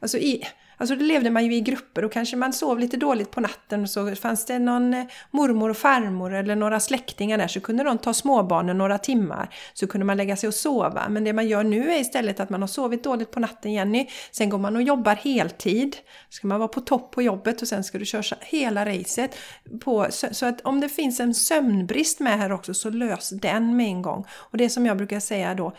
alltså 0.00 0.18
i 0.18 0.44
Alltså 0.76 0.96
då 0.96 1.04
levde 1.04 1.30
man 1.30 1.44
ju 1.44 1.54
i 1.54 1.60
grupper 1.60 2.04
och 2.04 2.12
kanske 2.12 2.36
man 2.36 2.52
sov 2.52 2.78
lite 2.78 2.96
dåligt 2.96 3.30
på 3.30 3.40
natten 3.40 3.82
och 3.82 3.90
så 3.90 4.16
fanns 4.16 4.46
det 4.46 4.58
någon 4.58 4.94
eh, 4.94 5.04
mormor 5.30 5.70
och 5.70 5.76
farmor 5.76 6.34
eller 6.34 6.56
några 6.56 6.80
släktingar 6.80 7.38
där 7.38 7.48
så 7.48 7.60
kunde 7.60 7.84
de 7.84 7.98
ta 7.98 8.14
småbarnen 8.14 8.78
några 8.78 8.98
timmar. 8.98 9.54
Så 9.74 9.86
kunde 9.86 10.04
man 10.04 10.16
lägga 10.16 10.36
sig 10.36 10.48
och 10.48 10.54
sova. 10.54 11.08
Men 11.08 11.24
det 11.24 11.32
man 11.32 11.48
gör 11.48 11.64
nu 11.64 11.92
är 11.92 12.00
istället 12.00 12.40
att 12.40 12.50
man 12.50 12.60
har 12.60 12.68
sovit 12.68 13.04
dåligt 13.04 13.30
på 13.30 13.40
natten 13.40 13.72
Jenny. 13.72 14.06
Sen 14.30 14.48
går 14.48 14.58
man 14.58 14.76
och 14.76 14.82
jobbar 14.82 15.14
heltid. 15.14 15.96
Ska 16.28 16.46
man 16.46 16.58
vara 16.58 16.68
på 16.68 16.80
topp 16.80 17.10
på 17.10 17.22
jobbet 17.22 17.62
och 17.62 17.68
sen 17.68 17.84
ska 17.84 17.98
du 17.98 18.04
köra 18.04 18.36
hela 18.40 18.86
racet. 18.86 19.36
På, 19.84 20.06
så 20.10 20.46
att 20.46 20.60
om 20.60 20.80
det 20.80 20.88
finns 20.88 21.20
en 21.20 21.34
sömnbrist 21.34 22.20
med 22.20 22.38
här 22.38 22.52
också 22.52 22.74
så 22.74 22.90
lös 22.90 23.30
den 23.30 23.76
med 23.76 23.86
en 23.86 24.02
gång. 24.02 24.24
Och 24.32 24.58
det 24.58 24.70
som 24.70 24.86
jag 24.86 24.96
brukar 24.96 25.20
säga 25.20 25.54
då 25.54 25.72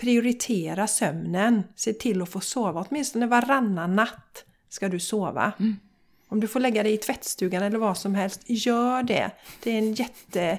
prioritera 0.00 0.86
sömnen. 0.86 1.62
Se 1.76 1.92
till 1.92 2.22
att 2.22 2.32
få 2.32 2.40
sova 2.40 2.86
åtminstone 2.88 3.26
varannan 3.26 3.96
natt 3.96 4.44
ska 4.68 4.88
du 4.88 5.00
sova. 5.00 5.52
Mm. 5.58 5.76
Om 6.28 6.40
du 6.40 6.48
får 6.48 6.60
lägga 6.60 6.82
dig 6.82 6.92
i 6.92 6.96
tvättstugan 6.96 7.62
eller 7.62 7.78
vad 7.78 7.98
som 7.98 8.14
helst, 8.14 8.40
gör 8.46 9.02
det. 9.02 9.30
Det 9.62 9.70
är 9.70 9.78
en 9.78 9.94
jätte... 9.94 10.58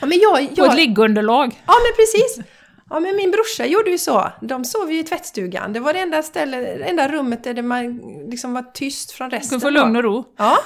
Ja, 0.00 0.06
men 0.06 0.18
jag, 0.18 0.42
jag... 0.42 0.56
På 0.56 0.64
ett 0.64 0.76
liggunderlag. 0.76 1.62
Ja, 1.66 1.74
men 1.84 1.96
precis. 1.96 2.46
Ja, 2.90 3.00
men 3.00 3.16
min 3.16 3.30
brorsa 3.30 3.66
gjorde 3.66 3.90
ju 3.90 3.98
så. 3.98 4.32
De 4.40 4.64
sov 4.64 4.92
ju 4.92 4.98
i 4.98 5.04
tvättstugan. 5.04 5.72
Det 5.72 5.80
var 5.80 5.92
det 5.92 5.98
enda, 6.00 6.22
ställe, 6.22 6.56
det 6.56 6.84
enda 6.84 7.08
rummet 7.08 7.44
där 7.44 7.62
man 7.62 7.96
liksom 8.30 8.54
var 8.54 8.62
tyst 8.62 9.12
från 9.12 9.30
resten. 9.30 9.58
Du 9.58 9.62
få 9.62 9.70
lugn 9.70 9.96
och 9.96 10.02
ro. 10.02 10.24
Ja. 10.36 10.58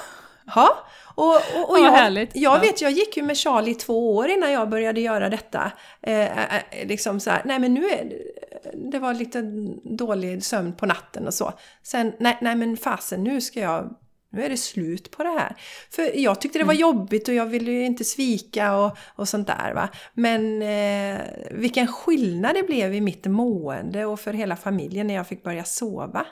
ja. 0.54 0.86
Och, 1.18 1.34
och, 1.34 1.70
och 1.70 1.78
jag, 1.78 1.92
härligt. 1.92 2.30
jag 2.34 2.60
vet, 2.60 2.80
jag 2.80 2.90
gick 2.90 3.16
ju 3.16 3.22
med 3.22 3.36
Charlie 3.36 3.74
två 3.74 4.16
år 4.16 4.28
innan 4.28 4.52
jag 4.52 4.68
började 4.68 5.00
göra 5.00 5.28
detta. 5.28 5.72
Eh, 6.02 6.56
eh, 6.56 6.62
liksom 6.86 7.20
så 7.20 7.30
här, 7.30 7.42
nej 7.44 7.58
men 7.58 7.74
nu 7.74 7.84
är 7.84 8.04
det, 8.04 8.90
det 8.90 8.98
var 8.98 9.14
lite 9.14 9.42
dålig 9.84 10.44
sömn 10.44 10.72
på 10.76 10.86
natten 10.86 11.26
och 11.26 11.34
så. 11.34 11.52
Sen, 11.82 12.12
nej, 12.18 12.38
nej 12.40 12.56
men 12.56 12.76
fasen 12.76 13.24
nu 13.24 13.40
ska 13.40 13.60
jag 13.60 13.96
nu 14.30 14.42
är 14.44 14.48
det 14.48 14.56
slut 14.56 15.10
på 15.10 15.22
det 15.22 15.28
här. 15.28 15.56
För 15.90 16.18
jag 16.18 16.40
tyckte 16.40 16.58
det 16.58 16.64
var 16.64 16.72
mm. 16.72 16.80
jobbigt 16.80 17.28
och 17.28 17.34
jag 17.34 17.46
ville 17.46 17.72
ju 17.72 17.84
inte 17.84 18.04
svika 18.04 18.76
och, 18.76 18.98
och 19.14 19.28
sånt 19.28 19.46
där. 19.46 19.72
Va? 19.74 19.88
Men 20.14 20.62
eh, 20.62 21.20
vilken 21.50 21.86
skillnad 21.86 22.54
det 22.54 22.62
blev 22.62 22.94
i 22.94 23.00
mitt 23.00 23.26
mående 23.26 24.04
och 24.04 24.20
för 24.20 24.32
hela 24.32 24.56
familjen 24.56 25.06
när 25.06 25.14
jag 25.14 25.28
fick 25.28 25.42
börja 25.42 25.64
sova. 25.64 26.26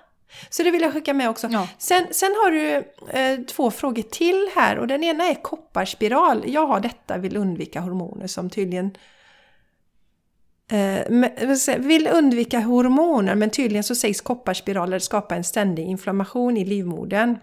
Så 0.50 0.62
det 0.62 0.70
vill 0.70 0.82
jag 0.82 0.92
skicka 0.92 1.14
med 1.14 1.30
också. 1.30 1.48
Ja. 1.50 1.68
Sen, 1.78 2.06
sen 2.10 2.34
har 2.44 2.50
du 2.50 2.92
eh, 3.18 3.40
två 3.40 3.70
frågor 3.70 4.02
till 4.02 4.48
här 4.54 4.78
och 4.78 4.86
den 4.86 5.04
ena 5.04 5.24
är 5.24 5.34
kopparspiral. 5.34 6.44
Jag 6.46 6.66
har 6.66 6.80
detta, 6.80 7.18
vill 7.18 7.36
undvika 7.36 7.80
hormoner 7.80 8.26
som 8.26 8.50
tydligen 8.50 8.96
eh, 10.70 11.78
vill 11.78 12.06
undvika 12.06 12.60
hormoner 12.60 13.34
men 13.34 13.50
tydligen 13.50 13.84
så 13.84 13.94
sägs 13.94 14.20
kopparspiraler 14.20 14.98
skapa 14.98 15.36
en 15.36 15.44
ständig 15.44 15.84
inflammation 15.84 16.56
i 16.56 16.64
livmodern. 16.64 17.38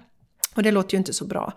Och 0.56 0.64
det 0.64 0.72
låter 0.72 0.94
ju 0.94 0.98
inte 0.98 1.14
så 1.14 1.26
bra. 1.26 1.54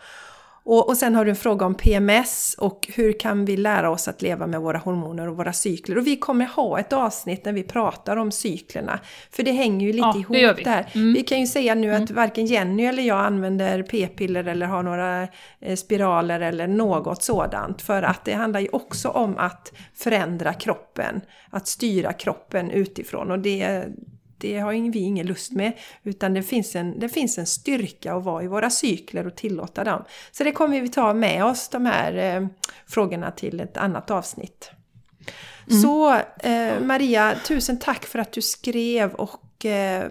Och, 0.67 0.89
och 0.89 0.97
sen 0.97 1.15
har 1.15 1.25
du 1.25 1.31
en 1.31 1.37
fråga 1.37 1.67
om 1.67 1.75
PMS 1.75 2.55
och 2.59 2.89
hur 2.95 3.21
kan 3.21 3.45
vi 3.45 3.57
lära 3.57 3.91
oss 3.91 4.09
att 4.09 4.23
leva 4.23 4.47
med 4.47 4.61
våra 4.61 4.79
hormoner 4.79 5.29
och 5.29 5.37
våra 5.37 5.53
cykler. 5.53 5.99
Och 5.99 6.07
vi 6.07 6.17
kommer 6.17 6.45
ha 6.45 6.81
ett 6.81 6.93
avsnitt 6.93 7.45
när 7.45 7.53
vi 7.53 7.63
pratar 7.63 8.17
om 8.17 8.33
cyklerna. 8.33 9.01
För 9.31 9.43
det 9.43 9.53
hänger 9.53 9.87
ju 9.87 9.93
lite 9.93 10.07
ja, 10.07 10.17
ihop 10.17 10.59
vi. 10.59 10.63
där. 10.63 10.91
Mm. 10.95 11.13
Vi 11.13 11.23
kan 11.23 11.41
ju 11.41 11.47
säga 11.47 11.75
nu 11.75 11.91
att 11.91 12.11
mm. 12.11 12.15
varken 12.15 12.47
Jenny 12.47 12.85
eller 12.85 13.03
jag 13.03 13.19
använder 13.19 13.83
p-piller 13.83 14.45
eller 14.45 14.67
har 14.67 14.83
några 14.83 15.29
eh, 15.61 15.77
spiraler 15.77 16.41
eller 16.41 16.67
något 16.67 17.23
sådant. 17.23 17.83
För 17.83 18.03
att 18.03 18.25
det 18.25 18.33
handlar 18.33 18.61
ju 18.61 18.69
också 18.73 19.09
om 19.09 19.39
att 19.39 19.73
förändra 19.95 20.53
kroppen. 20.53 21.21
Att 21.51 21.69
styra 21.69 22.13
kroppen 22.13 22.71
utifrån. 22.71 23.31
Och 23.31 23.39
det 23.39 23.85
det 24.39 24.59
har 24.59 24.73
vi 24.93 24.99
ingen 24.99 25.27
lust 25.27 25.53
med. 25.53 25.73
Utan 26.03 26.35
det 26.35 26.43
finns, 26.43 26.77
en, 26.77 26.99
det 26.99 27.09
finns 27.09 27.39
en 27.39 27.47
styrka 27.47 28.15
att 28.15 28.25
vara 28.25 28.43
i 28.43 28.47
våra 28.47 28.71
cykler 28.71 29.27
och 29.27 29.37
tillåta 29.37 29.85
dem. 29.85 30.05
Så 30.33 30.45
det 30.45 30.53
kommer 30.53 30.81
vi 30.81 30.89
ta 30.89 31.15
med 31.15 31.45
oss, 31.45 31.69
de 31.69 31.87
här 31.87 32.37
eh, 32.37 32.47
frågorna, 32.87 33.31
till 33.31 33.61
ett 33.61 33.77
annat 33.77 34.11
avsnitt. 34.11 34.71
Mm. 35.71 35.83
Så 35.83 36.15
eh, 36.39 36.81
Maria, 36.81 37.35
tusen 37.47 37.79
tack 37.79 38.05
för 38.05 38.19
att 38.19 38.33
du 38.33 38.43
skrev 38.43 39.15
och 39.15 39.65
eh, 39.65 40.05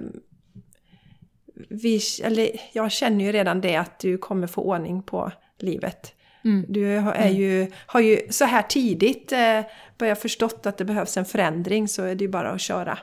vi, 1.70 2.02
eller, 2.24 2.50
jag 2.74 2.92
känner 2.92 3.26
ju 3.26 3.32
redan 3.32 3.62
det 3.62 3.76
att 3.76 4.00
du 4.00 4.18
kommer 4.18 4.48
få 4.48 4.62
ordning 4.62 5.04
på 5.04 5.32
livet. 5.60 6.14
Mm. 6.46 6.66
Du 6.68 6.96
är 6.98 7.30
ju, 7.30 7.72
har 7.86 8.00
ju 8.00 8.28
så 8.30 8.46
här 8.46 8.62
tidigt 8.62 9.32
eh, 9.32 9.62
börjat 9.98 10.22
förstått 10.22 10.66
att 10.66 10.78
det 10.78 10.86
behövs 10.86 11.18
en 11.18 11.26
förändring 11.26 11.88
så 11.88 12.04
är 12.04 12.16
det 12.16 12.24
ju 12.24 12.30
bara 12.30 12.52
att 12.52 12.62
köra 12.62 13.00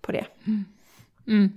på 0.00 0.12
det. 0.12 0.24
Mm. 0.46 0.64
Mm. 1.26 1.52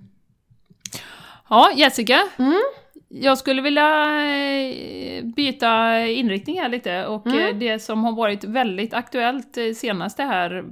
Ja, 1.50 1.72
Jessica. 1.76 2.20
Mm. 2.38 2.62
Jag 3.08 3.38
skulle 3.38 3.62
vilja 3.62 4.22
eh, 4.26 5.24
byta 5.26 6.00
inriktning 6.08 6.60
här 6.60 6.70
lite 6.70 7.06
och 7.06 7.28
mm. 7.28 7.40
eh, 7.40 7.56
det 7.56 7.80
som 7.80 8.04
har 8.04 8.12
varit 8.12 8.44
väldigt 8.44 8.94
aktuellt 8.94 9.58
eh, 9.58 9.74
senaste 9.74 10.24
här 10.24 10.66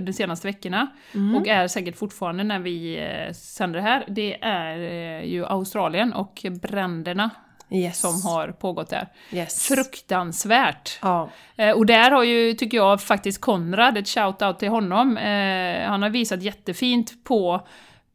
de 0.00 0.12
senaste 0.12 0.46
veckorna 0.46 0.86
mm. 1.14 1.34
och 1.34 1.48
är 1.48 1.68
säkert 1.68 1.96
fortfarande 1.96 2.44
när 2.44 2.58
vi 2.58 3.08
sänder 3.34 3.78
det 3.78 3.84
här, 3.84 4.04
det 4.08 4.38
är 4.42 4.76
ju 5.22 5.46
Australien 5.46 6.12
och 6.12 6.46
bränderna 6.62 7.30
yes. 7.70 8.00
som 8.00 8.22
har 8.22 8.48
pågått 8.48 8.90
där. 8.90 9.08
Yes. 9.32 9.68
Fruktansvärt! 9.68 10.98
Ja. 11.02 11.30
Eh, 11.56 11.70
och 11.70 11.86
där 11.86 12.10
har 12.10 12.24
ju, 12.24 12.52
tycker 12.54 12.76
jag, 12.76 13.02
faktiskt 13.02 13.40
Konrad, 13.40 13.98
ett 13.98 14.06
shout-out 14.06 14.58
till 14.58 14.68
honom, 14.68 15.16
eh, 15.16 15.88
han 15.88 16.02
har 16.02 16.10
visat 16.10 16.42
jättefint 16.42 17.24
på 17.24 17.66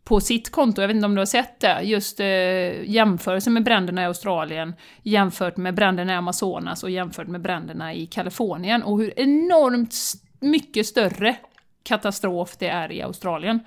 på 0.09 0.19
sitt 0.19 0.51
konto, 0.51 0.81
jag 0.81 0.87
vet 0.87 0.95
inte 0.95 1.05
om 1.05 1.15
du 1.15 1.21
har 1.21 1.25
sett 1.25 1.59
det, 1.59 1.81
just 1.81 2.19
eh, 2.19 2.89
jämförelse 2.89 3.49
med 3.49 3.63
bränderna 3.63 4.01
i 4.01 4.05
Australien 4.05 4.73
jämfört 5.03 5.57
med 5.57 5.73
bränderna 5.73 6.13
i 6.13 6.15
Amazonas 6.15 6.83
och 6.83 6.89
jämfört 6.89 7.27
med 7.27 7.41
bränderna 7.41 7.93
i 7.93 8.05
Kalifornien 8.05 8.83
och 8.83 8.99
hur 8.99 9.19
enormt 9.19 9.95
mycket 10.39 10.85
större 10.85 11.35
katastrof 11.83 12.57
det 12.57 12.67
är 12.67 12.91
i 12.91 13.01
Australien. 13.01 13.59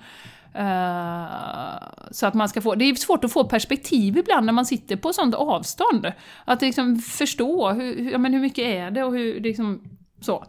Uh, 0.55 1.77
så 2.11 2.27
att 2.27 2.33
man 2.33 2.49
ska 2.49 2.61
få, 2.61 2.75
det 2.75 2.85
är 2.85 2.95
svårt 2.95 3.23
att 3.23 3.33
få 3.33 3.43
perspektiv 3.43 4.17
ibland 4.17 4.45
när 4.45 4.53
man 4.53 4.65
sitter 4.65 4.95
på 4.95 5.13
sånt 5.13 5.35
avstånd. 5.35 6.11
Att 6.45 6.61
liksom 6.61 6.97
förstå 6.97 7.69
hur, 7.71 8.11
ja, 8.11 8.17
men 8.17 8.33
hur 8.33 8.39
mycket 8.39 8.65
är 8.65 8.91
det 8.91 9.03
och 9.03 9.13
hur, 9.13 9.39
liksom, 9.39 9.83
så. 10.21 10.45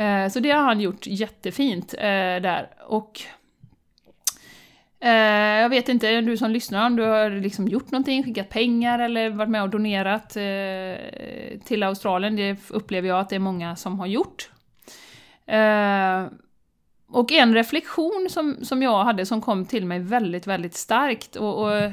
Uh, 0.00 0.28
så 0.28 0.40
det 0.40 0.50
har 0.50 0.62
han 0.62 0.80
gjort 0.80 1.06
jättefint 1.06 1.94
uh, 1.94 2.00
där. 2.42 2.68
Och 2.86 3.20
jag 5.00 5.68
vet 5.68 5.88
inte, 5.88 6.20
du 6.20 6.36
som 6.36 6.50
lyssnar, 6.50 6.86
om 6.86 6.96
du 6.96 7.02
har 7.02 7.30
liksom 7.30 7.68
gjort 7.68 7.90
någonting, 7.90 8.24
skickat 8.24 8.48
pengar 8.48 8.98
eller 8.98 9.30
varit 9.30 9.50
med 9.50 9.62
och 9.62 9.70
donerat 9.70 10.28
till 11.64 11.82
Australien. 11.82 12.36
Det 12.36 12.70
upplever 12.70 13.08
jag 13.08 13.20
att 13.20 13.28
det 13.28 13.36
är 13.36 13.40
många 13.40 13.76
som 13.76 13.98
har 13.98 14.06
gjort. 14.06 14.50
Och 17.08 17.32
en 17.32 17.54
reflektion 17.54 18.26
som, 18.30 18.56
som 18.64 18.82
jag 18.82 19.04
hade 19.04 19.26
som 19.26 19.40
kom 19.40 19.64
till 19.64 19.86
mig 19.86 19.98
väldigt, 19.98 20.46
väldigt 20.46 20.74
starkt 20.74 21.36
och, 21.36 21.62
och 21.62 21.74
eh, 21.76 21.92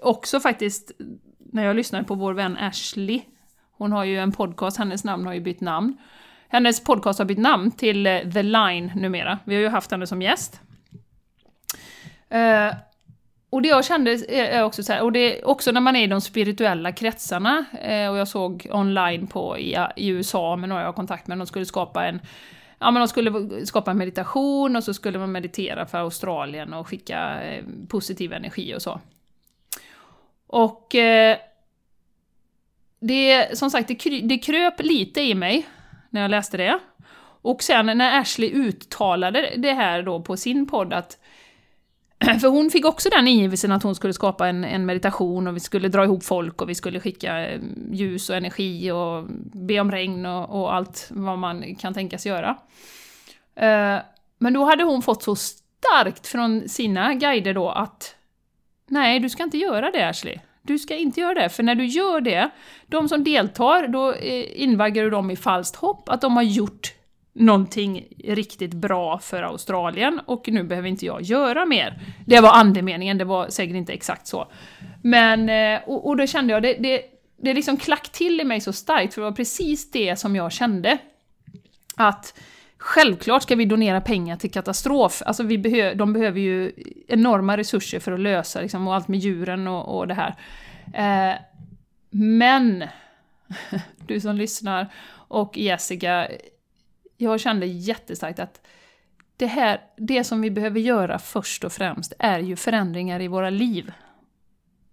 också 0.00 0.40
faktiskt 0.40 0.92
när 1.38 1.64
jag 1.64 1.76
lyssnade 1.76 2.04
på 2.04 2.14
vår 2.14 2.32
vän 2.34 2.56
Ashley. 2.56 3.22
Hon 3.76 3.92
har 3.92 4.04
ju 4.04 4.18
en 4.18 4.32
podcast, 4.32 4.76
hennes 4.76 5.04
namn 5.04 5.26
har 5.26 5.34
ju 5.34 5.40
bytt 5.40 5.60
namn. 5.60 5.96
Hennes 6.48 6.84
podcast 6.84 7.18
har 7.18 7.26
bytt 7.26 7.38
namn 7.38 7.70
till 7.70 8.06
eh, 8.06 8.18
The 8.18 8.42
Line 8.42 8.92
numera. 8.96 9.38
Vi 9.44 9.54
har 9.54 9.62
ju 9.62 9.68
haft 9.68 9.90
henne 9.90 10.06
som 10.06 10.22
gäst. 10.22 10.60
Uh, 12.34 12.76
och 13.50 13.62
det 13.62 13.68
jag 13.68 13.84
kände 13.84 14.10
är 14.28 14.62
också 14.62 14.82
så 14.82 14.92
här, 14.92 15.02
och 15.02 15.12
det 15.12 15.18
är 15.18 15.48
också 15.48 15.72
när 15.72 15.80
man 15.80 15.96
är 15.96 16.02
i 16.02 16.06
de 16.06 16.20
spirituella 16.20 16.92
kretsarna, 16.92 17.64
och 18.10 18.16
jag 18.16 18.28
såg 18.28 18.68
online 18.70 19.26
på 19.26 19.58
i, 19.58 19.76
i 19.96 20.08
USA 20.08 20.56
med 20.56 20.68
några 20.68 20.82
jag 20.82 20.88
har 20.88 20.92
kontakt 20.92 21.26
med, 21.26 21.38
de 21.38 21.46
skulle 21.46 21.66
skapa 21.66 22.06
en 22.06 22.20
ja, 22.78 22.90
men 22.90 23.00
de 23.00 23.08
skulle 23.08 23.66
skapa 23.66 23.90
en 23.90 23.98
meditation 23.98 24.76
och 24.76 24.84
så 24.84 24.94
skulle 24.94 25.18
man 25.18 25.32
meditera 25.32 25.86
för 25.86 25.98
Australien 25.98 26.74
och 26.74 26.88
skicka 26.88 27.42
eh, 27.42 27.64
positiv 27.88 28.32
energi 28.32 28.74
och 28.74 28.82
så. 28.82 29.00
Och 30.46 30.94
eh, 30.94 31.36
det, 33.00 33.58
som 33.58 33.70
sagt, 33.70 33.88
det, 33.88 34.20
det 34.20 34.38
kröp 34.38 34.82
lite 34.82 35.20
i 35.20 35.34
mig 35.34 35.66
när 36.10 36.20
jag 36.22 36.30
läste 36.30 36.56
det. 36.56 36.78
Och 37.42 37.62
sen 37.62 37.86
när 37.86 38.20
Ashley 38.20 38.50
uttalade 38.50 39.52
det 39.56 39.72
här 39.72 40.02
då 40.02 40.22
på 40.22 40.36
sin 40.36 40.66
podd 40.66 40.92
att 40.92 41.18
För 42.40 42.48
hon 42.48 42.70
fick 42.70 42.84
också 42.84 43.08
den 43.08 43.28
ingivelsen 43.28 43.72
att 43.72 43.82
hon 43.82 43.94
skulle 43.94 44.12
skapa 44.12 44.48
en, 44.48 44.64
en, 44.64 44.86
meditation 44.86 45.46
och 45.46 45.56
vi 45.56 45.60
skulle 45.60 45.88
dra 45.88 46.04
ihop 46.04 46.24
folk 46.24 46.62
och 46.62 46.68
vi 46.68 46.74
skulle 46.74 47.00
skicka 47.00 47.46
eh, 47.46 47.60
ljus 47.92 48.30
och 48.30 48.36
energi 48.36 48.90
och 48.90 49.24
be 49.52 49.80
om 49.80 49.90
regn 49.90 50.26
och, 50.26 50.60
och 50.60 50.74
allt 50.74 51.08
vad 51.10 51.38
man 51.38 51.74
kan 51.74 51.94
tänkas 51.94 52.26
göra. 52.26 52.56
Eh, 53.56 53.98
men 54.38 54.52
då 54.52 54.64
hade 54.64 54.84
hon 54.84 55.02
fått 55.02 55.22
så 55.22 55.36
starkt 55.36 56.26
från 56.26 56.68
sina 56.68 57.14
guider 57.14 57.54
då 57.54 57.70
att 57.70 58.14
Nej, 58.86 59.20
du 59.20 59.30
ska 59.30 59.42
inte 59.42 59.58
göra 59.58 59.90
det 59.90 60.08
Ashley. 60.08 60.38
Du 60.62 60.78
ska 60.78 60.96
inte 60.96 61.20
göra 61.20 61.34
det, 61.34 61.48
för 61.48 61.62
när 61.62 61.74
du 61.74 61.86
gör 61.86 62.20
det, 62.20 62.50
de 62.86 63.08
som 63.08 63.24
deltar, 63.24 63.88
då 63.88 64.12
eh, 64.12 64.62
invaggar 64.62 65.04
du 65.04 65.10
dem 65.10 65.30
i 65.30 65.36
falskt 65.36 65.76
hopp 65.76 66.08
att 66.08 66.20
de 66.20 66.36
har 66.36 66.42
gjort 66.42 66.94
någonting 67.34 68.04
riktigt 68.24 68.74
bra 68.74 69.18
för 69.18 69.42
Australien 69.42 70.20
och 70.26 70.48
nu 70.48 70.62
behöver 70.62 70.88
inte 70.88 71.06
jag 71.06 71.22
göra 71.22 71.66
mer. 71.66 72.00
Det 72.26 72.40
var 72.40 72.52
andemeningen, 72.52 73.18
det 73.18 73.24
var 73.24 73.48
säkert 73.48 73.76
inte 73.76 73.92
exakt 73.92 74.26
så. 74.26 74.52
Men, 75.02 75.48
eh, 75.48 75.88
och, 75.88 76.06
och 76.06 76.16
då 76.16 76.26
kände 76.26 76.52
jag, 76.52 76.62
det, 76.62 76.72
det, 76.72 77.02
det 77.42 77.54
liksom 77.54 77.76
klack 77.76 78.08
till 78.08 78.40
i 78.40 78.44
mig 78.44 78.60
så 78.60 78.72
starkt, 78.72 79.14
för 79.14 79.20
det 79.20 79.28
var 79.28 79.36
precis 79.36 79.90
det 79.90 80.16
som 80.16 80.36
jag 80.36 80.52
kände. 80.52 80.98
Att 81.96 82.34
Självklart 82.78 83.42
ska 83.42 83.54
vi 83.54 83.64
donera 83.64 84.00
pengar 84.00 84.36
till 84.36 84.50
katastrof. 84.50 85.22
Alltså 85.26 85.42
vi 85.42 85.58
behö 85.58 85.94
de 85.94 86.12
behöver 86.12 86.40
ju 86.40 86.72
enorma 87.08 87.56
resurser 87.56 88.00
för 88.00 88.12
att 88.12 88.20
lösa 88.20 88.60
liksom, 88.60 88.88
och 88.88 88.94
allt 88.94 89.08
med 89.08 89.20
djuren 89.20 89.68
och, 89.68 89.98
och 89.98 90.08
det 90.08 90.14
här. 90.14 90.34
Eh, 90.94 91.38
men, 92.10 92.84
du 94.06 94.20
som 94.20 94.36
lyssnar 94.36 94.92
och 95.28 95.58
Jessica, 95.58 96.28
jag 97.16 97.40
kände 97.40 97.66
jättestarkt 97.66 98.38
att 98.38 98.60
det 99.36 99.46
här, 99.46 99.80
det 99.96 100.24
som 100.24 100.40
vi 100.40 100.50
behöver 100.50 100.80
göra 100.80 101.18
först 101.18 101.64
och 101.64 101.72
främst 101.72 102.12
är 102.18 102.38
ju 102.38 102.56
förändringar 102.56 103.20
i 103.20 103.28
våra 103.28 103.50
liv. 103.50 103.92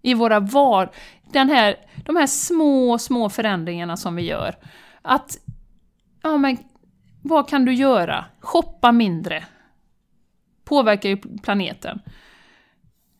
I 0.02 0.14
våra 0.14 0.40
var... 0.40 0.90
Den 1.32 1.48
här, 1.48 1.76
de 2.04 2.16
här 2.16 2.26
små, 2.26 2.98
små 2.98 3.28
förändringarna 3.28 3.96
som 3.96 4.16
vi 4.16 4.22
gör. 4.22 4.56
Att, 5.02 5.38
ja 6.22 6.38
men 6.38 6.56
vad 7.22 7.48
kan 7.48 7.64
du 7.64 7.74
göra? 7.74 8.24
Shoppa 8.40 8.92
mindre. 8.92 9.44
Påverkar 10.64 11.08
ju 11.08 11.16
planeten. 11.16 12.00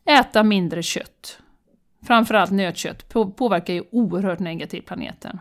Äta 0.05 0.43
mindre 0.43 0.83
kött. 0.83 1.39
Framförallt 2.07 2.51
nötkött 2.51 3.09
påverkar 3.09 3.75
ju 3.75 3.85
oerhört 3.91 4.39
negativt 4.39 4.87
planeten. 4.87 5.41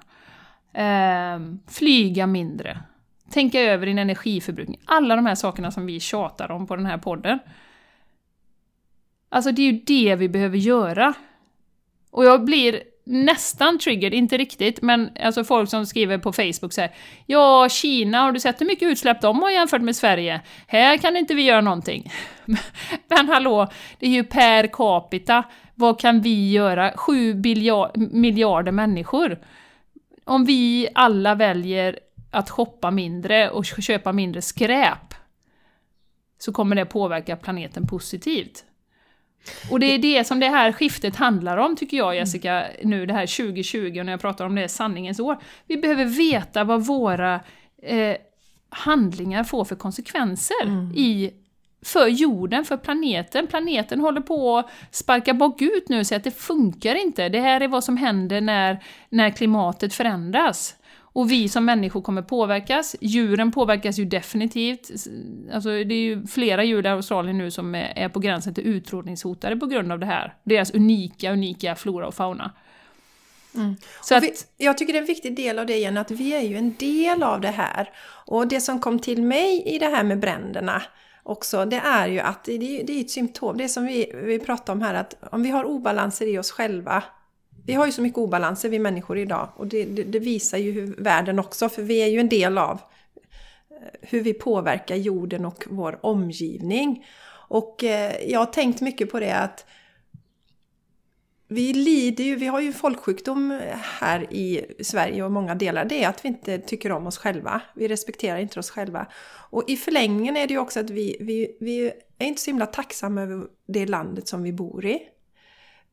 Ehm, 0.74 1.60
flyga 1.68 2.28
mindre. 2.28 2.80
Tänka 3.32 3.60
över 3.62 3.86
din 3.86 3.98
energiförbrukning. 3.98 4.80
Alla 4.86 5.16
de 5.16 5.26
här 5.26 5.36
sakerna 5.36 5.72
som 5.72 5.86
vi 5.86 6.00
tjatar 6.00 6.52
om 6.52 6.68
på 6.68 6.76
den 6.76 6.86
här 6.86 6.98
podden. 6.98 7.40
Alltså 9.30 9.52
det 9.52 9.62
är 9.62 9.72
ju 9.72 9.80
det 9.86 10.16
vi 10.16 10.30
behöver 10.30 10.58
göra. 10.58 11.14
Och 12.12 12.26
jag 12.26 12.46
blir 12.46 12.84
nästan 13.04 13.80
triggered, 13.80 14.14
inte 14.14 14.38
riktigt, 14.38 14.82
men 14.82 15.10
alltså 15.24 15.44
folk 15.44 15.70
som 15.70 15.86
skriver 15.86 16.18
på 16.18 16.34
Facebook 16.34 16.74
säger 16.74 16.92
Ja, 17.26 17.70
Kina, 17.70 18.22
har 18.22 18.32
du 18.32 18.40
sett 18.40 18.62
hur 18.62 18.66
mycket 18.66 18.92
utsläpp 18.92 19.22
de 19.22 19.42
har 19.42 19.52
jämfört 19.52 19.82
med 19.82 19.96
Sverige? 19.96 20.42
Här 20.68 20.98
kan 20.98 21.18
inte 21.18 21.34
vi 21.34 21.42
göra 21.42 21.62
någonting. 21.62 22.12
men 23.08 23.30
hallå, 23.30 23.68
det 24.00 24.06
är 24.06 24.12
ju 24.12 24.24
per 24.24 24.68
capita. 24.68 25.44
Vad 25.76 26.00
kan 26.00 26.22
vi 26.22 26.52
göra? 26.52 26.92
7 26.96 27.34
miljarder 27.96 28.72
människor. 28.72 29.40
Om 30.26 30.46
vi 30.46 30.88
alla 30.96 31.36
väljer 31.36 32.00
att 32.32 32.50
shoppa 32.50 32.92
mindre 32.92 33.50
och 33.50 33.66
köpa 33.66 34.12
mindre 34.12 34.42
skräp 34.42 35.14
så 36.38 36.52
kommer 36.52 36.76
det 36.76 36.86
påverka 36.86 37.36
planeten 37.36 37.88
positivt. 37.88 38.66
Och 39.72 39.80
det 39.80 39.86
är 39.86 39.98
det 39.98 40.24
som 40.24 40.40
det 40.40 40.50
här 40.50 40.72
skiftet 40.72 41.16
handlar 41.16 41.58
om, 41.58 41.76
tycker 41.76 41.98
jag 41.98 42.16
Jessica, 42.16 42.66
nu 42.84 43.06
det 43.06 43.14
här 43.14 43.38
2020, 43.38 44.00
och 44.00 44.06
när 44.06 44.14
jag 44.14 44.22
pratar 44.22 44.46
om 44.46 44.56
det 44.56 44.70
sanningens 44.70 45.20
år. 45.20 45.38
Vi 45.68 45.78
behöver 45.78 46.06
veta 46.06 46.64
vad 46.64 46.86
våra 46.86 47.40
eh, 47.84 48.16
handlingar 48.70 49.44
får 49.44 49.66
för 49.66 49.76
konsekvenser 49.76 50.64
mm. 50.64 50.92
i 50.96 51.34
för 51.86 52.08
jorden, 52.08 52.66
för 52.66 52.78
planeten. 52.78 53.48
Planeten 53.48 54.00
håller 54.00 54.22
på 54.22 54.58
att 54.58 54.70
sparka 54.92 55.34
bakut 55.34 55.90
nu 55.90 56.00
och 56.00 56.08
säger 56.08 56.20
att 56.20 56.24
det 56.24 56.32
funkar 56.32 56.96
inte. 56.96 57.30
Det 57.30 57.40
här 57.40 57.62
är 57.62 57.68
vad 57.68 57.84
som 57.84 57.98
händer 57.98 58.42
när, 58.42 58.84
när 59.10 59.30
klimatet 59.30 59.94
förändras. 59.94 60.76
Och 61.14 61.32
vi 61.32 61.50
som 61.50 61.66
människor 61.66 62.02
kommer 62.02 62.22
påverkas. 62.22 62.96
Djuren 63.02 63.52
påverkas 63.52 64.00
ju 64.00 64.06
definitivt. 64.06 64.92
Alltså 65.54 65.70
det 65.70 65.94
är 65.94 66.02
ju 66.02 66.28
flera 66.28 66.64
djur 66.64 66.86
i 66.86 66.90
Australien 66.90 67.38
nu 67.38 67.52
som 67.52 67.76
är 67.76 68.10
på 68.10 68.20
gränsen 68.20 68.54
till 68.54 68.68
utrotningshotade 68.68 69.56
på 69.56 69.66
grund 69.66 69.92
av 69.92 70.00
det 70.00 70.06
här. 70.06 70.36
Deras 70.44 70.72
unika, 70.72 71.32
unika 71.32 71.76
flora 71.76 72.08
och 72.08 72.14
fauna. 72.14 72.52
Mm. 73.56 73.76
Så 74.02 74.16
att, 74.16 74.24
vi, 74.24 74.34
jag 74.58 74.78
tycker 74.78 74.94
det 74.94 75.00
är 75.00 75.02
en 75.02 75.08
viktig 75.08 75.36
del 75.36 75.60
av 75.60 75.66
det 75.66 75.76
igen, 75.76 75.98
att 75.98 76.12
vi 76.12 76.34
är 76.34 76.42
ju 76.42 76.58
en 76.58 76.76
del 76.76 77.24
av 77.24 77.42
det 77.42 77.52
här. 77.52 77.90
Och 78.26 78.48
det 78.48 78.62
som 78.62 78.80
kom 78.80 79.00
till 79.00 79.24
mig 79.24 79.64
i 79.66 79.80
det 79.80 79.86
här 79.86 80.04
med 80.04 80.20
bränderna 80.20 80.82
också, 81.24 81.66
det 81.66 81.78
är 81.78 82.08
ju 82.08 82.20
att 82.20 82.44
det, 82.44 82.58
det 82.58 82.98
är 82.98 83.02
ett 83.02 83.12
symptom. 83.12 83.58
Det 83.58 83.70
som 83.70 83.86
vi, 83.86 84.12
vi 84.24 84.40
pratar 84.40 84.74
om 84.74 84.82
här, 84.82 84.94
att 84.94 85.16
om 85.32 85.44
vi 85.44 85.50
har 85.50 85.64
obalanser 85.64 86.28
i 86.28 86.38
oss 86.38 86.52
själva 86.52 87.04
vi 87.66 87.74
har 87.74 87.86
ju 87.86 87.92
så 87.92 88.02
mycket 88.02 88.18
obalanser 88.18 88.70
vi 88.70 88.80
människor 88.80 89.18
idag 89.18 89.50
och 89.56 89.68
det, 89.68 89.86
det, 89.86 90.04
det, 90.04 90.20
visar 90.20 90.58
ju 90.58 90.72
hur 90.72 90.96
världen 90.98 91.40
också, 91.40 91.70
för 91.70 91.82
vi 91.82 92.04
är 92.04 92.08
ju 92.08 92.20
en 92.20 92.30
del 92.30 92.58
av 92.58 92.82
eh, 93.72 93.78
hur 94.02 94.22
vi 94.22 94.34
påverkar 94.34 94.96
jorden 94.96 95.46
och 95.46 95.64
vår 95.70 96.00
omgivning. 96.02 97.06
Och 97.48 97.84
eh, 97.84 98.14
jag 98.28 98.40
har 98.40 98.46
tänkt 98.46 98.82
mycket 98.82 99.12
på 99.12 99.20
det 99.20 99.36
att 99.36 99.66
vi 101.48 101.74
lider 101.74 102.24
ju, 102.24 102.36
vi 102.36 102.46
har 102.46 102.60
ju 102.60 102.74
folksjukdom 102.74 103.62
här 104.00 104.34
i 104.34 104.66
Sverige 104.84 105.24
och 105.24 105.32
många 105.32 105.56
delar, 105.56 105.86
det 105.86 106.04
är 106.04 106.10
att 106.10 106.26
vi 106.26 106.30
inte 106.30 106.58
tycker 106.58 106.92
om 106.92 107.08
oss 107.08 107.18
själva. 107.18 107.62
Vi 107.76 107.88
respekterar 107.88 108.38
inte 108.38 108.60
oss 108.60 108.70
själva. 108.70 109.08
Och 109.50 109.64
i 109.68 109.78
förlängningen 109.78 110.38
är 110.38 110.48
det 110.48 110.54
ju 110.54 110.60
också 110.60 110.80
att 110.80 110.90
vi, 110.90 111.18
vi, 111.20 111.58
vi 111.60 111.92
är 112.18 112.26
inte 112.26 112.42
så 112.42 112.50
himla 112.50 112.66
tacksamma 112.66 113.22
över 113.22 113.44
det 113.68 113.86
landet 113.86 114.28
som 114.28 114.44
vi 114.44 114.54
bor 114.54 114.86
i. 114.86 115.00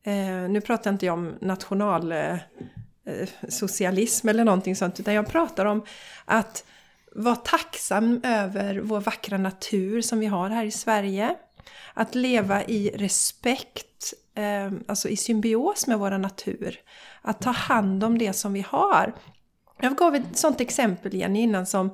Eh, 0.03 0.49
nu 0.49 0.61
pratar 0.61 0.91
inte 0.91 1.05
jag 1.05 1.13
om 1.13 1.37
nationalsocialism 1.41 4.27
eh, 4.27 4.29
eh 4.29 4.33
eller 4.33 4.43
någonting 4.43 4.75
sånt, 4.75 4.99
utan 4.99 5.13
jag 5.13 5.27
pratar 5.27 5.65
om 5.65 5.85
att 6.25 6.65
vara 7.15 7.35
tacksam 7.35 8.21
över 8.23 8.79
vår 8.79 9.01
vackra 9.01 9.37
natur 9.37 10.01
som 10.01 10.19
vi 10.19 10.25
har 10.25 10.49
här 10.49 10.65
i 10.65 10.71
Sverige. 10.71 11.35
Att 11.93 12.15
leva 12.15 12.63
i 12.63 12.91
respekt, 12.95 14.13
eh, 14.35 14.71
alltså 14.87 15.09
i 15.09 15.17
symbios 15.17 15.87
med 15.87 15.99
vår 15.99 16.17
natur. 16.17 16.79
Att 17.21 17.41
ta 17.41 17.51
hand 17.51 18.03
om 18.03 18.17
det 18.17 18.33
som 18.33 18.53
vi 18.53 18.65
har. 18.67 19.13
Jag 19.81 19.95
gav 19.95 20.15
ett 20.15 20.37
sånt 20.37 20.61
exempel 20.61 21.13
igen 21.13 21.35
innan 21.35 21.65
som 21.65 21.93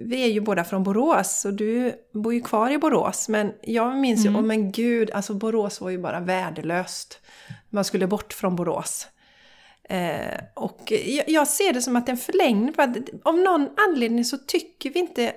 vi 0.00 0.22
är 0.24 0.28
ju 0.28 0.40
båda 0.40 0.64
från 0.64 0.82
Borås 0.82 1.44
och 1.44 1.54
du 1.54 1.94
bor 2.12 2.34
ju 2.34 2.40
kvar 2.40 2.70
i 2.70 2.78
Borås. 2.78 3.28
Men 3.28 3.52
jag 3.62 3.96
minns 3.96 4.20
mm. 4.26 4.34
ju, 4.34 4.40
oh 4.40 4.46
men 4.46 4.72
gud, 4.72 5.10
alltså 5.10 5.34
Borås 5.34 5.80
var 5.80 5.90
ju 5.90 5.98
bara 5.98 6.20
värdelöst. 6.20 7.20
Man 7.68 7.84
skulle 7.84 8.06
bort 8.06 8.32
från 8.32 8.56
Borås. 8.56 9.08
Eh, 9.90 10.40
och 10.54 10.92
jag, 11.06 11.28
jag, 11.28 11.48
ser 11.48 11.72
det 11.72 11.82
som 11.82 11.96
att 11.96 12.08
en 12.08 12.16
förlängning, 12.16 12.72
för 12.72 12.82
att 12.82 12.96
av 13.22 13.38
någon 13.38 13.68
anledning 13.88 14.24
så 14.24 14.38
tycker 14.38 14.90
vi 14.90 14.98
inte... 14.98 15.32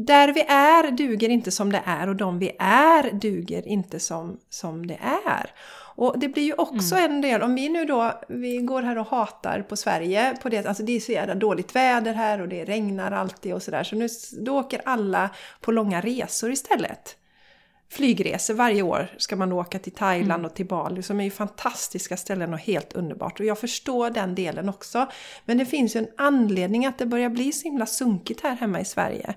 Där 0.00 0.32
vi 0.32 0.40
är 0.40 0.90
duger 0.90 1.28
inte 1.28 1.50
som 1.50 1.72
det 1.72 1.82
är 1.86 2.08
och 2.08 2.16
de 2.16 2.38
vi 2.38 2.56
är 2.58 3.12
duger 3.12 3.68
inte 3.68 4.00
som, 4.00 4.40
som 4.48 4.86
det 4.86 4.98
är. 5.26 5.50
Och 5.98 6.18
det 6.18 6.28
blir 6.28 6.42
ju 6.42 6.54
också 6.54 6.94
mm. 6.94 7.12
en 7.12 7.20
del, 7.20 7.42
om 7.42 7.54
vi 7.54 7.68
nu 7.68 7.84
då, 7.84 8.20
vi 8.28 8.58
går 8.58 8.82
här 8.82 8.98
och 8.98 9.06
hatar 9.06 9.62
på 9.62 9.76
Sverige, 9.76 10.36
på 10.42 10.48
det, 10.48 10.66
alltså 10.66 10.82
det 10.82 10.96
är 10.96 11.00
så 11.00 11.12
jävla 11.12 11.34
dåligt 11.34 11.76
väder 11.76 12.14
här 12.14 12.40
och 12.40 12.48
det 12.48 12.64
regnar 12.64 13.12
alltid 13.12 13.54
och 13.54 13.62
sådär, 13.62 13.84
så 13.84 13.96
nu 13.96 14.08
då 14.40 14.58
åker 14.58 14.80
alla 14.84 15.30
på 15.60 15.72
långa 15.72 16.00
resor 16.00 16.52
istället. 16.52 17.16
Flygresor 17.90 18.54
varje 18.54 18.82
år 18.82 19.14
ska 19.16 19.36
man 19.36 19.52
åka 19.52 19.78
till 19.78 19.92
Thailand 19.92 20.40
mm. 20.40 20.44
och 20.44 20.54
till 20.54 20.66
Bali 20.66 21.02
som 21.02 21.20
är 21.20 21.24
ju 21.24 21.30
fantastiska 21.30 22.16
ställen 22.16 22.52
och 22.52 22.60
helt 22.60 22.92
underbart. 22.92 23.40
Och 23.40 23.46
jag 23.46 23.58
förstår 23.58 24.10
den 24.10 24.34
delen 24.34 24.68
också. 24.68 25.06
Men 25.44 25.58
det 25.58 25.66
finns 25.66 25.96
ju 25.96 25.98
en 25.98 26.08
anledning 26.16 26.86
att 26.86 26.98
det 26.98 27.06
börjar 27.06 27.28
bli 27.30 27.52
så 27.52 27.62
himla 27.62 27.86
sunkigt 27.86 28.40
här 28.40 28.56
hemma 28.56 28.80
i 28.80 28.84
Sverige. 28.84 29.34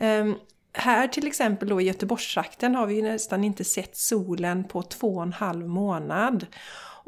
Um, 0.00 0.36
här 0.72 1.08
till 1.08 1.26
exempel 1.26 1.68
då 1.68 1.80
i 1.80 1.84
Göteborgstrakten 1.84 2.74
har 2.74 2.86
vi 2.86 2.94
ju 2.94 3.02
nästan 3.02 3.44
inte 3.44 3.64
sett 3.64 3.96
solen 3.96 4.64
på 4.64 4.82
två 4.82 5.16
och 5.16 5.22
en 5.22 5.32
halv 5.32 5.68
månad. 5.68 6.46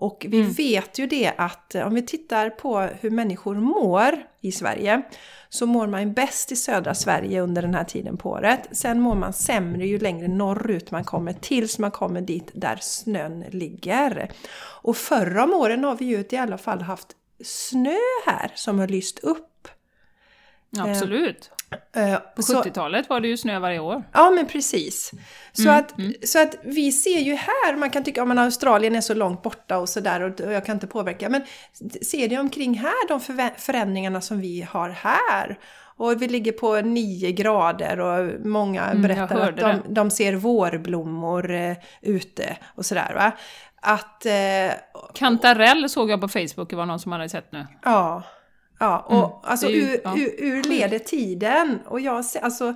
Och 0.00 0.26
vi 0.28 0.40
mm. 0.40 0.52
vet 0.52 0.98
ju 0.98 1.06
det 1.06 1.32
att 1.36 1.74
eh, 1.74 1.86
om 1.86 1.94
vi 1.94 2.02
tittar 2.02 2.50
på 2.50 2.80
hur 2.80 3.10
människor 3.10 3.54
mår 3.54 4.22
i 4.40 4.52
Sverige 4.52 5.02
så 5.48 5.66
mår 5.66 5.86
man 5.86 6.12
bäst 6.12 6.52
i 6.52 6.56
södra 6.56 6.94
Sverige 6.94 7.40
under 7.40 7.62
den 7.62 7.74
här 7.74 7.84
tiden 7.84 8.16
på 8.16 8.30
året. 8.30 8.68
Sen 8.72 9.00
mår 9.00 9.14
man 9.14 9.32
sämre 9.32 9.86
ju 9.86 9.98
längre 9.98 10.28
norrut 10.28 10.90
man 10.90 11.04
kommer 11.04 11.32
tills 11.32 11.78
man 11.78 11.90
kommer 11.90 12.20
dit 12.20 12.50
där 12.54 12.78
snön 12.80 13.44
ligger. 13.50 14.32
Och 14.82 14.96
förra 14.96 15.44
om 15.44 15.54
åren 15.54 15.84
har 15.84 15.96
vi 15.96 16.04
ju 16.04 16.24
i 16.30 16.36
alla 16.36 16.58
fall 16.58 16.82
haft 16.82 17.08
snö 17.44 17.98
här 18.26 18.52
som 18.54 18.78
har 18.78 18.88
lyst 18.88 19.18
upp. 19.18 19.68
Absolut. 20.78 21.50
Uh, 21.96 22.18
På 22.36 22.42
70-talet 22.42 23.08
var 23.08 23.20
det 23.20 23.28
ju 23.28 23.36
snö 23.36 23.58
varje 23.58 23.78
år. 23.78 24.02
Ja, 24.12 24.30
men 24.30 24.46
precis. 24.46 25.12
Så, 25.52 25.62
mm, 25.62 25.78
att, 25.78 25.98
mm. 25.98 26.14
så 26.24 26.42
att 26.42 26.54
vi 26.62 26.92
ser 26.92 27.18
ju 27.18 27.34
här, 27.34 27.76
man 27.76 27.90
kan 27.90 28.04
tycka 28.04 28.22
att 28.22 28.38
Australien 28.38 28.96
är 28.96 29.00
så 29.00 29.14
långt 29.14 29.42
borta 29.42 29.78
och 29.78 29.88
sådär 29.88 30.20
och, 30.20 30.40
och 30.40 30.52
jag 30.52 30.66
kan 30.66 30.76
inte 30.76 30.86
påverka. 30.86 31.28
Men 31.28 31.42
ser 32.02 32.28
du 32.28 32.38
omkring 32.38 32.78
här 32.78 33.08
de 33.08 33.20
förändringarna 33.56 34.20
som 34.20 34.40
vi 34.40 34.66
har 34.70 34.88
här? 34.88 35.58
Och 35.96 36.22
vi 36.22 36.28
ligger 36.28 36.52
på 36.52 36.80
9 36.80 37.32
grader 37.32 38.00
och 38.00 38.46
många 38.46 38.84
mm, 38.84 39.02
berättar 39.02 39.40
att 39.40 39.56
de, 39.56 39.94
de, 39.94 40.10
ser 40.10 40.34
vårblommor 40.34 41.54
eh, 41.54 41.76
ute 42.02 42.56
och 42.74 42.86
sådär. 42.86 43.12
Va? 43.14 43.32
att... 43.80 44.26
Eh, 44.26 44.72
Kantarell 45.14 45.88
såg 45.88 46.10
jag 46.10 46.20
på 46.20 46.28
Facebook, 46.28 46.70
det 46.70 46.76
var 46.76 46.86
någon 46.86 47.00
som 47.00 47.12
hade 47.12 47.28
sett 47.28 47.52
nu. 47.52 47.66
Ja. 47.84 48.22
Ja, 48.82 48.98
och 49.08 49.14
Mm, 49.14 49.30
alltså 49.42 49.68
ju- 49.68 49.82
ur, 49.82 50.00
ja. 50.04 50.14
ur, 50.18 50.34
ur 50.38 50.62
leder 50.62 50.98
tiden. 50.98 51.78
Och 51.86 52.00
jag 52.00 52.24
ser, 52.24 52.40
alltså 52.40 52.74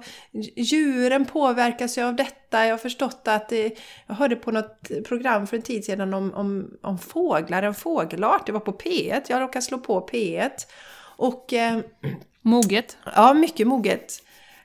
djuren 0.56 1.24
påverkas 1.24 1.98
ju 1.98 2.02
av 2.02 2.16
detta. 2.16 2.64
Jag 2.66 2.72
har 2.72 2.78
förstått 2.78 3.22
att 3.24 3.48
det, 3.48 3.78
jag 4.06 4.14
hörde 4.14 4.36
på 4.36 4.50
något 4.50 4.90
program 5.08 5.46
för 5.46 5.56
en 5.56 5.62
tid 5.62 5.84
sedan 5.84 6.14
om, 6.14 6.34
om, 6.34 6.70
om 6.82 6.98
fåglar, 6.98 7.62
en 7.62 7.74
fågelart. 7.74 8.46
Det 8.46 8.52
var 8.52 8.60
på 8.60 8.72
P1. 8.72 9.22
Jag 9.28 9.40
råkade 9.40 9.62
slå 9.62 9.78
på 9.78 10.08
P1. 10.12 10.50
Och 11.16 11.52
eh, 11.52 11.78
Moget. 12.42 12.96
Ja, 13.16 13.34
mycket 13.34 13.66
moget. 13.66 14.12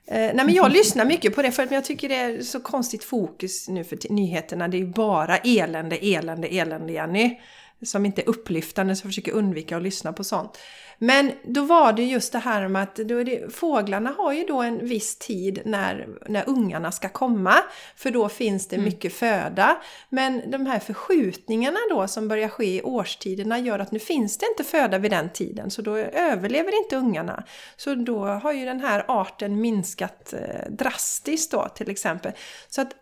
Eh, 0.08 0.16
nej 0.18 0.36
men 0.46 0.54
jag 0.54 0.72
lyssnar 0.74 1.06
mycket 1.06 1.36
på 1.36 1.42
det 1.42 1.52
för 1.52 1.64
att 1.64 1.72
jag 1.72 1.86
tycker 1.86 2.10
det 2.10 2.16
är 2.16 2.42
så 2.42 2.60
konstigt 2.60 3.04
fokus 3.04 3.68
nu 3.70 3.84
för 3.84 3.98
nyheterna. 4.10 4.68
Det 4.68 4.78
är 4.78 4.80
ju 4.80 4.88
bara 4.94 5.38
elände, 5.38 5.96
elände, 5.96 6.48
elände 6.48 6.94
Jenny. 6.94 7.40
Som 7.82 8.06
inte 8.06 8.22
är 8.22 8.30
upplyftande 8.30 8.96
så 8.96 9.06
jag 9.06 9.10
försöker 9.10 9.32
undvika 9.32 9.78
att 9.78 9.84
lyssna 9.84 10.14
på 10.14 10.24
sånt. 10.24 10.58
Men 11.02 11.32
då 11.44 11.64
var 11.64 11.94
det 11.94 12.04
just 12.04 12.32
det 12.32 12.40
här 12.40 12.68
med 12.68 12.84
att 12.84 12.96
då 12.96 13.18
är 13.18 13.24
det, 13.24 13.54
fåglarna 13.54 14.10
har 14.18 14.34
ju 14.34 14.44
då 14.44 14.62
en 14.62 14.88
viss 14.88 15.16
tid 15.16 15.62
när, 15.66 16.08
när 16.28 16.44
ungarna 16.50 16.92
ska 16.92 17.10
komma. 17.10 17.56
För 17.96 18.12
då 18.12 18.30
finns 18.30 18.68
det 18.68 18.78
mycket 18.78 19.14
föda. 19.14 19.78
Men 20.10 20.52
de 20.52 20.66
här 20.66 20.80
förskjutningarna 20.80 21.78
då 21.90 22.08
som 22.08 22.28
börjar 22.28 22.50
ske 22.50 22.76
i 22.76 22.82
årstiderna 22.82 23.60
gör 23.60 23.80
att 23.80 23.92
nu 23.92 24.00
finns 24.00 24.38
det 24.38 24.46
inte 24.46 24.64
föda 24.64 24.98
vid 24.98 25.12
den 25.12 25.30
tiden. 25.30 25.72
Så 25.72 25.82
då 25.82 25.96
överlever 25.98 26.84
inte 26.84 26.96
ungarna. 26.96 27.44
Så 27.78 27.96
då 27.96 28.26
har 28.26 28.52
ju 28.52 28.66
den 28.66 28.80
här 28.80 29.06
arten 29.08 29.62
minskat 29.62 30.34
eh, 30.34 30.72
drastiskt 30.72 31.52
då 31.52 31.68
till 31.76 31.90
exempel. 31.90 32.32
Så 32.70 32.82
att 32.82 32.94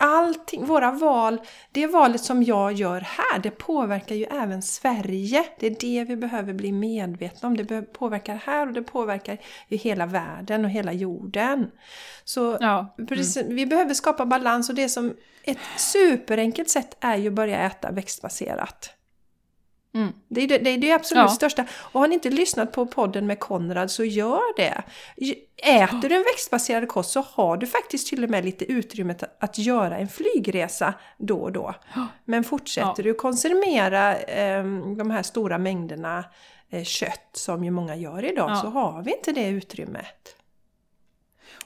allting, 0.00 0.64
våra 0.66 0.90
val, 0.90 1.40
det 1.72 1.86
valet 1.86 2.20
som 2.20 2.42
jag 2.42 2.72
gör 2.72 3.00
här, 3.00 3.38
det 3.42 3.50
påverkar 3.50 4.14
ju 4.14 4.24
även 4.24 4.62
Sverige. 4.62 5.44
Det 5.58 5.66
är 5.66 5.76
det 5.80 6.04
vi 6.04 6.16
behöver 6.16 6.52
bli 6.52 6.72
medvetna 6.72 7.48
om. 7.48 7.56
Det 7.56 7.82
påverkar 7.82 8.34
här 8.34 8.66
och 8.66 8.72
det 8.72 8.82
påverkar 8.82 9.38
ju 9.68 9.76
hela 9.76 10.06
världen 10.06 10.64
och 10.64 10.70
hela 10.70 10.92
jorden. 10.92 11.70
Så 12.24 12.58
Ja. 12.60 12.94
precis, 13.08 13.44
vi 13.48 13.66
behöver 13.66 13.94
skapa 13.94 14.26
balans 14.26 14.68
och 14.68 14.74
det 14.74 14.88
som 14.88 15.14
ett 15.44 15.58
superenkelt 15.76 16.68
sätt 16.68 16.96
är 17.00 17.16
ju 17.16 17.28
att 17.28 17.34
börja 17.34 17.58
äta 17.58 17.90
växtbaserat. 17.90 18.94
Mm. 19.94 20.12
Det 20.28 20.40
är 20.40 20.48
det, 20.48 20.58
det, 20.58 20.70
är 20.70 20.78
det 20.78 20.92
absolut 20.92 21.22
Ja. 21.22 21.28
största. 21.28 21.64
Och 21.92 22.00
har 22.00 22.08
ni 22.08 22.14
inte 22.14 22.30
lyssnat 22.30 22.72
på 22.72 22.86
podden 22.86 23.26
med 23.26 23.38
Konrad 23.40 23.90
så 23.90 24.04
gör 24.04 24.56
det. 24.56 24.82
Äter 25.62 26.08
du 26.08 26.14
en 26.14 26.22
växtbaserad 26.22 26.88
kost 26.88 27.10
så 27.10 27.20
har 27.20 27.56
du 27.56 27.66
faktiskt 27.66 28.06
till 28.08 28.24
och 28.24 28.30
med 28.30 28.44
lite 28.44 28.64
utrymme 28.72 29.14
att, 29.40 29.58
göra 29.58 29.98
en 29.98 30.08
flygresa 30.08 30.94
då 31.18 31.38
och 31.38 31.52
då. 31.52 31.74
Men 32.24 32.44
fortsätter 32.44 32.88
Ja. 32.96 33.02
du 33.02 33.14
konsumera 33.14 34.16
eh, 34.16 34.64
de 34.96 35.10
här 35.10 35.22
stora 35.22 35.58
mängderna 35.58 36.24
eh, 36.70 36.84
kött 36.84 37.30
som 37.32 37.64
ju 37.64 37.70
många 37.70 37.96
gör 37.96 38.24
idag 38.24 38.50
Ja. 38.50 38.56
så 38.56 38.68
har 38.68 39.02
vi 39.02 39.16
inte 39.16 39.32
det 39.32 39.48
utrymmet. 39.48 40.36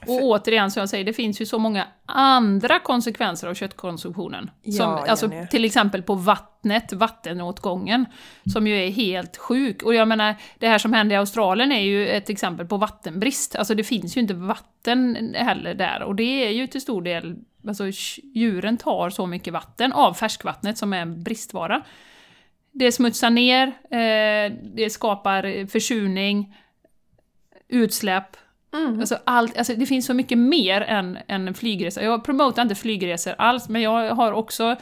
Och 0.01 0.23
återigen, 0.23 0.71
som 0.71 0.79
jag 0.79 0.89
säger, 0.89 1.05
det 1.05 1.13
finns 1.13 1.41
ju 1.41 1.45
så 1.45 1.59
många 1.59 1.87
andra 2.05 2.79
konsekvenser 2.79 3.47
av 3.47 3.53
köttkonsumtionen. 3.53 4.51
Ja, 4.61 4.71
som, 4.71 5.09
alltså, 5.09 5.31
Jenny. 5.31 5.47
till 5.47 5.65
exempel 5.65 6.01
på 6.01 6.15
vattnet, 6.15 6.93
vattenåtgången, 6.93 8.05
som 8.53 8.67
ju 8.67 8.85
är 8.85 8.91
helt 8.91 9.37
sjuk. 9.37 9.83
Och 9.83 9.95
jag 9.95 10.07
menar, 10.07 10.35
det 10.59 10.67
här 10.67 10.77
som 10.77 10.93
hände 10.93 11.15
i 11.15 11.17
Australien 11.17 11.71
är 11.71 11.81
ju 11.81 12.07
ett 12.07 12.29
exempel 12.29 12.67
på 12.67 12.77
vattenbrist. 12.77 13.55
Alltså 13.55 13.75
det 13.75 13.83
finns 13.83 14.17
ju 14.17 14.21
inte 14.21 14.33
vatten 14.33 15.35
heller 15.35 15.73
där. 15.73 16.03
Och 16.03 16.15
det 16.15 16.45
är 16.45 16.51
ju 16.51 16.67
till 16.67 16.81
stor 16.81 17.01
del, 17.01 17.35
alltså 17.67 17.83
djuren 18.23 18.77
tar 18.77 19.09
så 19.09 19.25
mycket 19.25 19.53
vatten 19.53 19.91
av 19.93 20.13
färskvattnet 20.13 20.77
som 20.77 20.93
är 20.93 21.01
en 21.01 21.23
bristvara. 21.23 21.83
Det 22.71 22.91
smutsar 22.91 23.29
ner, 23.29 23.67
eh, 23.67 24.53
det 24.75 24.89
skapar 24.89 25.67
försurning, 25.67 26.55
utsläpp, 27.67 28.37
Mm. 28.73 28.99
Alltså 28.99 29.17
allt, 29.23 29.57
alltså 29.57 29.75
det 29.75 29.85
finns 29.85 30.05
så 30.05 30.13
mycket 30.13 30.37
mer 30.37 30.81
än, 30.81 31.17
än 31.27 31.53
flygresa. 31.53 32.03
Jag 32.03 32.23
promotar 32.23 32.61
inte 32.61 32.75
flygresor 32.75 33.35
alls, 33.37 33.69
men 33.69 33.81
jag 33.81 34.15
har 34.15 34.31
också 34.31 34.75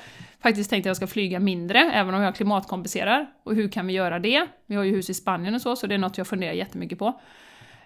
faktiskt 0.43 0.69
tänkt 0.69 0.83
att 0.83 0.87
jag 0.87 0.95
ska 0.95 1.07
flyga 1.07 1.39
mindre, 1.39 1.79
även 1.79 2.15
om 2.15 2.21
jag 2.21 2.35
klimatkompenserar. 2.35 3.27
Och 3.43 3.55
hur 3.55 3.69
kan 3.69 3.87
vi 3.87 3.93
göra 3.93 4.19
det? 4.19 4.47
Vi 4.65 4.75
har 4.75 4.83
ju 4.83 4.91
hus 4.91 5.09
i 5.09 5.13
Spanien 5.13 5.55
och 5.55 5.61
så, 5.61 5.75
så 5.75 5.87
det 5.87 5.95
är 5.95 5.99
något 5.99 6.17
jag 6.17 6.27
funderar 6.27 6.53
jättemycket 6.53 6.99
på. 6.99 7.21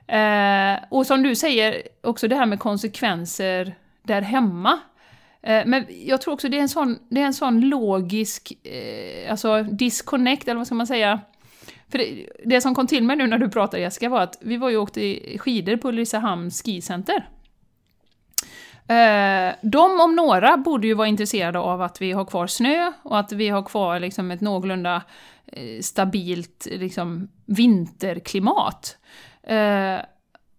Eh, 0.08 0.78
och 0.90 1.08
som 1.08 1.24
du 1.24 1.36
säger, 1.36 1.82
också 2.04 2.28
det 2.28 2.36
här 2.36 2.46
med 2.46 2.60
konsekvenser 2.60 3.76
där 4.04 4.22
hemma. 4.22 4.80
Eh, 5.42 5.64
men 5.66 5.86
jag 5.90 6.22
tror 6.22 6.34
också 6.34 6.50
det 6.50 6.58
är 6.58 6.62
en 6.62 6.70
sån, 6.70 7.00
det 7.10 7.22
är 7.22 7.26
en 7.26 7.34
sån 7.34 7.62
logisk, 7.62 8.54
eh, 8.64 9.32
alltså 9.32 9.64
disconnect, 9.64 10.48
eller 10.48 10.58
vad 10.58 10.68
ska 10.68 10.76
man 10.76 10.88
säga? 10.88 11.20
För 11.92 11.98
det, 11.98 12.30
det 12.46 12.62
som 12.62 12.76
kom 12.76 12.88
till 12.88 13.04
mig 13.04 13.16
nu 13.16 13.28
när 13.28 13.38
du 13.38 13.50
pratade 13.50 13.84
Jessica 13.84 14.10
var 14.10 14.22
att 14.22 14.38
vi 14.42 14.58
var 14.58 14.70
ju 14.70 14.78
och 14.78 14.84
åkte 14.84 15.20
skidor 15.38 15.78
på 15.78 15.88
Ulricehamns 15.88 16.64
skicenter. 16.64 17.30
Eh, 18.88 19.56
de 19.62 20.00
om 20.00 20.16
några 20.16 20.58
borde 20.58 20.88
ju 20.88 20.94
vara 20.94 21.08
intresserade 21.08 21.60
av 21.60 21.82
att 21.82 22.02
vi 22.02 22.12
har 22.12 22.26
kvar 22.26 22.48
snö 22.48 22.92
och 23.04 23.20
att 23.20 23.32
vi 23.32 23.50
har 23.50 23.64
kvar 23.64 24.00
liksom 24.00 24.32
ett 24.32 24.42
någorlunda 24.42 25.02
eh, 25.46 25.82
stabilt 25.82 26.68
liksom, 26.72 27.30
vinterklimat. 27.46 28.98
Eh, 29.44 29.98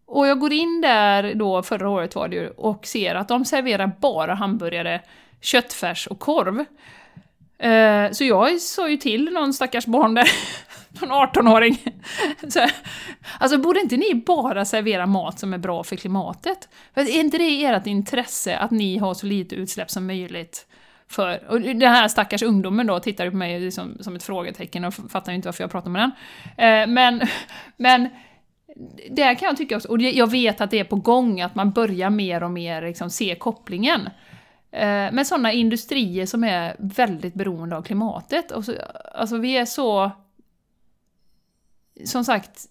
och 0.07 0.27
jag 0.27 0.41
går 0.41 0.53
in 0.53 0.81
där 0.81 1.35
då, 1.35 1.63
förra 1.63 1.89
året 1.89 2.15
var 2.15 2.29
det 2.29 2.37
ju, 2.37 2.49
och 2.49 2.87
ser 2.87 3.15
att 3.15 3.29
de 3.29 3.45
serverar 3.45 3.93
bara 4.01 4.35
hamburgare, 4.35 5.01
köttfärs 5.41 6.07
och 6.07 6.19
korv. 6.19 6.65
Eh, 7.59 8.13
så 8.13 8.25
jag 8.25 8.61
sa 8.61 8.89
ju 8.89 8.97
till 8.97 9.25
någon 9.33 9.55
stackars 9.55 9.87
barn 9.87 10.15
där, 10.15 10.29
någon 10.91 11.11
18-åring. 11.11 11.79
Så 12.49 12.67
alltså 13.39 13.59
borde 13.59 13.81
inte 13.81 13.97
ni 13.97 14.23
bara 14.27 14.65
servera 14.65 15.07
mat 15.07 15.39
som 15.39 15.55
är 15.55 15.59
bra 15.59 15.85
för 15.85 15.97
klimatet? 15.97 16.69
För 16.95 17.01
är 17.01 17.21
inte 17.21 17.39
det 17.39 17.65
ert 17.65 17.87
intresse 17.87 18.57
att 18.57 18.71
ni 18.71 18.99
har 18.99 19.15
så 19.15 19.27
lite 19.27 19.55
utsläpp 19.55 19.91
som 19.91 20.07
möjligt? 20.07 20.67
För, 21.09 21.51
och 21.51 21.61
den 21.61 21.83
här 21.83 22.09
stackars 22.09 22.43
ungdomen 22.43 22.87
då 22.87 23.01
tittar 23.01 23.25
ju 23.25 23.31
på 23.31 23.37
mig 23.37 23.61
liksom, 23.61 23.97
som 24.01 24.17
ett 24.17 24.23
frågetecken 24.23 24.85
och 24.85 24.95
fattar 24.95 25.33
ju 25.33 25.37
inte 25.37 25.49
varför 25.49 25.65
jag 25.65 25.71
pratar 25.71 25.91
med 25.91 26.03
den. 26.03 26.13
Eh, 26.57 26.87
men, 26.95 27.23
men 27.77 28.09
där 29.11 29.35
kan 29.35 29.47
jag 29.47 29.57
tycka 29.57 29.77
också, 29.77 29.89
och 29.89 30.01
jag 30.01 30.31
vet 30.31 30.61
att 30.61 30.71
det 30.71 30.79
är 30.79 30.85
på 30.85 30.97
gång, 30.97 31.41
att 31.41 31.55
man 31.55 31.71
börjar 31.71 32.11
mer 32.11 32.43
och 32.43 32.51
mer 32.51 32.83
liksom 32.83 33.11
se 33.11 33.35
kopplingen. 33.35 34.01
Eh, 34.71 35.13
med 35.13 35.27
sådana 35.27 35.53
industrier 35.53 36.27
som 36.27 36.45
är 36.45 36.77
väldigt 36.79 37.35
beroende 37.35 37.77
av 37.77 37.83
klimatet. 37.83 38.51
Och 38.51 38.65
så, 38.65 38.73
alltså 39.15 39.37
vi 39.37 39.57
är 39.57 39.65
så, 39.65 40.11
som 42.05 42.25
sagt, 42.25 42.67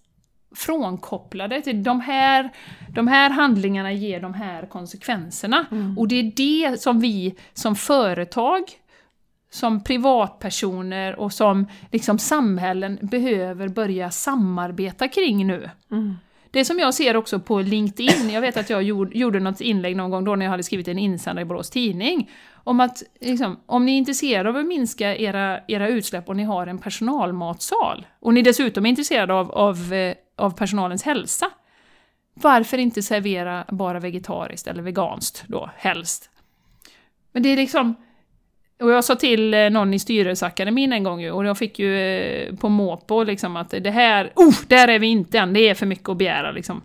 frånkopplade 0.56 1.60
till 1.62 1.82
de 1.82 2.00
här, 2.00 2.50
de 2.94 3.08
här 3.08 3.30
handlingarna 3.30 3.92
ger 3.92 4.20
de 4.20 4.34
här 4.34 4.66
konsekvenserna. 4.66 5.66
Och 5.96 6.08
det 6.08 6.14
är 6.14 6.32
det 6.36 6.80
som 6.80 7.00
vi 7.00 7.34
som 7.52 7.76
företag, 7.76 8.62
som 9.50 9.84
privatpersoner 9.84 11.16
och 11.20 11.32
som 11.32 11.66
liksom 11.92 12.18
samhällen 12.18 12.98
behöver 13.02 13.68
börja 13.68 14.10
samarbeta 14.10 15.08
kring 15.08 15.46
nu. 15.46 15.70
Det 16.50 16.64
som 16.64 16.78
jag 16.78 16.94
ser 16.94 17.16
också 17.16 17.40
på 17.40 17.60
LinkedIn, 17.60 18.30
jag 18.30 18.40
vet 18.40 18.56
att 18.56 18.70
jag 18.70 18.82
gjorde, 18.82 19.18
gjorde 19.18 19.40
något 19.40 19.60
inlägg 19.60 19.96
någon 19.96 20.10
gång 20.10 20.24
då 20.24 20.36
när 20.36 20.46
jag 20.46 20.50
hade 20.50 20.62
skrivit 20.62 20.88
en 20.88 20.98
insändare 20.98 21.42
i 21.42 21.44
Borås 21.44 21.70
Tidning, 21.70 22.30
om 22.54 22.80
att 22.80 23.02
liksom, 23.20 23.60
om 23.66 23.86
ni 23.86 23.92
är 23.92 23.98
intresserade 23.98 24.48
av 24.48 24.56
att 24.56 24.66
minska 24.66 25.16
era, 25.16 25.60
era 25.68 25.88
utsläpp 25.88 26.28
och 26.28 26.36
ni 26.36 26.44
har 26.44 26.66
en 26.66 26.78
personalmatsal, 26.78 28.06
och 28.20 28.34
ni 28.34 28.42
dessutom 28.42 28.86
är 28.86 28.90
intresserade 28.90 29.34
av, 29.34 29.50
av, 29.50 29.92
eh, 29.92 30.14
av 30.36 30.50
personalens 30.50 31.02
hälsa, 31.02 31.50
varför 32.34 32.78
inte 32.78 33.02
servera 33.02 33.64
bara 33.68 34.00
vegetariskt 34.00 34.66
eller 34.66 34.82
veganskt 34.82 35.44
då, 35.46 35.70
helst? 35.76 36.30
Men 37.32 37.42
det 37.42 37.48
är 37.48 37.56
liksom... 37.56 37.94
Och 38.80 38.90
jag 38.90 39.04
sa 39.04 39.16
till 39.16 39.54
eh, 39.54 39.70
någon 39.70 39.94
i 39.94 39.98
styrelseakademin 39.98 40.92
en 40.92 41.02
gång 41.02 41.20
ju, 41.20 41.30
och 41.30 41.46
jag 41.46 41.58
fick 41.58 41.78
ju 41.78 41.98
eh, 41.98 42.54
på 42.54 42.68
måpå 42.68 43.24
liksom 43.24 43.56
att 43.56 43.70
det 43.70 43.90
här, 43.90 44.32
oh, 44.34 44.54
där 44.66 44.88
är 44.88 44.98
vi 44.98 45.06
inte 45.06 45.38
än, 45.38 45.52
det 45.52 45.68
är 45.68 45.74
för 45.74 45.86
mycket 45.86 46.08
att 46.08 46.16
begära 46.16 46.50
liksom. 46.50 46.82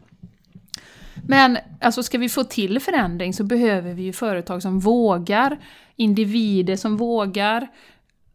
Men 1.27 1.57
alltså 1.81 2.03
ska 2.03 2.17
vi 2.17 2.29
få 2.29 2.43
till 2.43 2.79
förändring 2.79 3.33
så 3.33 3.43
behöver 3.43 3.93
vi 3.93 4.03
ju 4.03 4.13
företag 4.13 4.61
som 4.61 4.79
vågar, 4.79 5.57
individer 5.95 6.75
som 6.75 6.97
vågar 6.97 7.67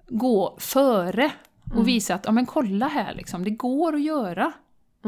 gå 0.09 0.57
före 0.59 1.31
och 1.75 1.89
visa 1.89 2.15
att, 2.15 2.25
ja 2.25 2.33
men 2.33 2.47
kolla 2.47 2.89
här 2.89 3.15
liksom, 3.15 3.45
det 3.45 3.51
går 3.51 3.95
att 3.95 4.03
göra. 4.03 4.53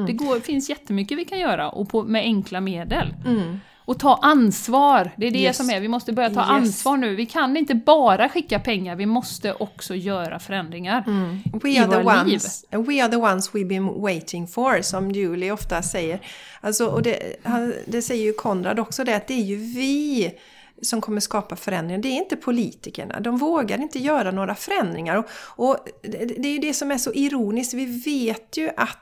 Det 0.07 0.12
går, 0.12 0.40
finns 0.40 0.70
jättemycket 0.70 1.18
vi 1.18 1.24
kan 1.24 1.38
göra 1.38 1.70
och 1.70 1.88
på, 1.88 2.03
med 2.03 2.22
enkla 2.22 2.61
medel. 2.61 3.14
Mm. 3.26 3.61
Och 3.91 3.99
ta 3.99 4.18
ansvar, 4.22 5.11
det 5.16 5.26
är 5.26 5.30
det 5.30 5.38
Yes. 5.38 5.57
som 5.57 5.70
är, 5.70 5.80
vi 5.80 5.88
måste 5.88 6.12
börja 6.12 6.30
ta 6.30 6.41
Yes. 6.41 6.49
ansvar 6.51 6.97
nu. 6.97 7.14
Vi 7.14 7.26
kan 7.26 7.57
inte 7.57 7.74
bara 7.74 8.28
skicka 8.28 8.59
pengar, 8.59 8.97
vi 8.97 9.07
måste 9.07 9.53
också 9.55 9.95
göra 9.95 10.38
förändringar 10.38 11.05
We 11.62 11.70
i 11.70 11.78
are, 11.78 11.91
the 11.91 12.03
våra 12.03 12.22
liv. 12.22 12.32
ones, 12.32 12.64
we 12.70 13.03
are 13.05 13.11
the 13.11 13.16
ones 13.16 13.53
we've 13.53 13.68
been 13.68 14.01
waiting 14.03 14.47
for, 14.47 14.82
som 14.82 15.11
Julie 15.11 15.51
ofta 15.53 15.82
säger. 15.82 16.20
Alltså, 16.61 16.86
och 16.86 17.03
det, 17.03 17.36
det 17.86 18.03
säger 18.03 18.24
ju 18.24 18.32
Konrad 18.32 18.78
också 18.78 19.05
det, 19.05 19.16
att 19.16 19.26
det 19.26 19.34
är 19.34 19.45
ju 19.45 19.57
vi 19.57 20.32
som 20.82 21.01
kommer 21.01 21.20
skapa 21.20 21.57
förändringar. 21.57 22.03
Det 22.03 22.09
är 22.09 22.16
inte 22.16 22.36
politikerna. 22.36 23.20
De 23.20 23.36
vågar 23.38 23.78
inte 23.82 23.99
göra 23.99 24.30
några 24.30 24.55
förändringar. 24.55 25.16
Och, 25.16 25.26
och 25.68 25.76
det 26.03 26.49
är 26.49 26.53
ju 26.53 26.59
det 26.59 26.74
som 26.74 26.91
är 26.91 26.99
så 26.99 27.12
ironiskt. 27.12 27.74
Vi 27.74 27.84
vet 27.84 28.57
ju 28.57 28.70
att 28.76 28.99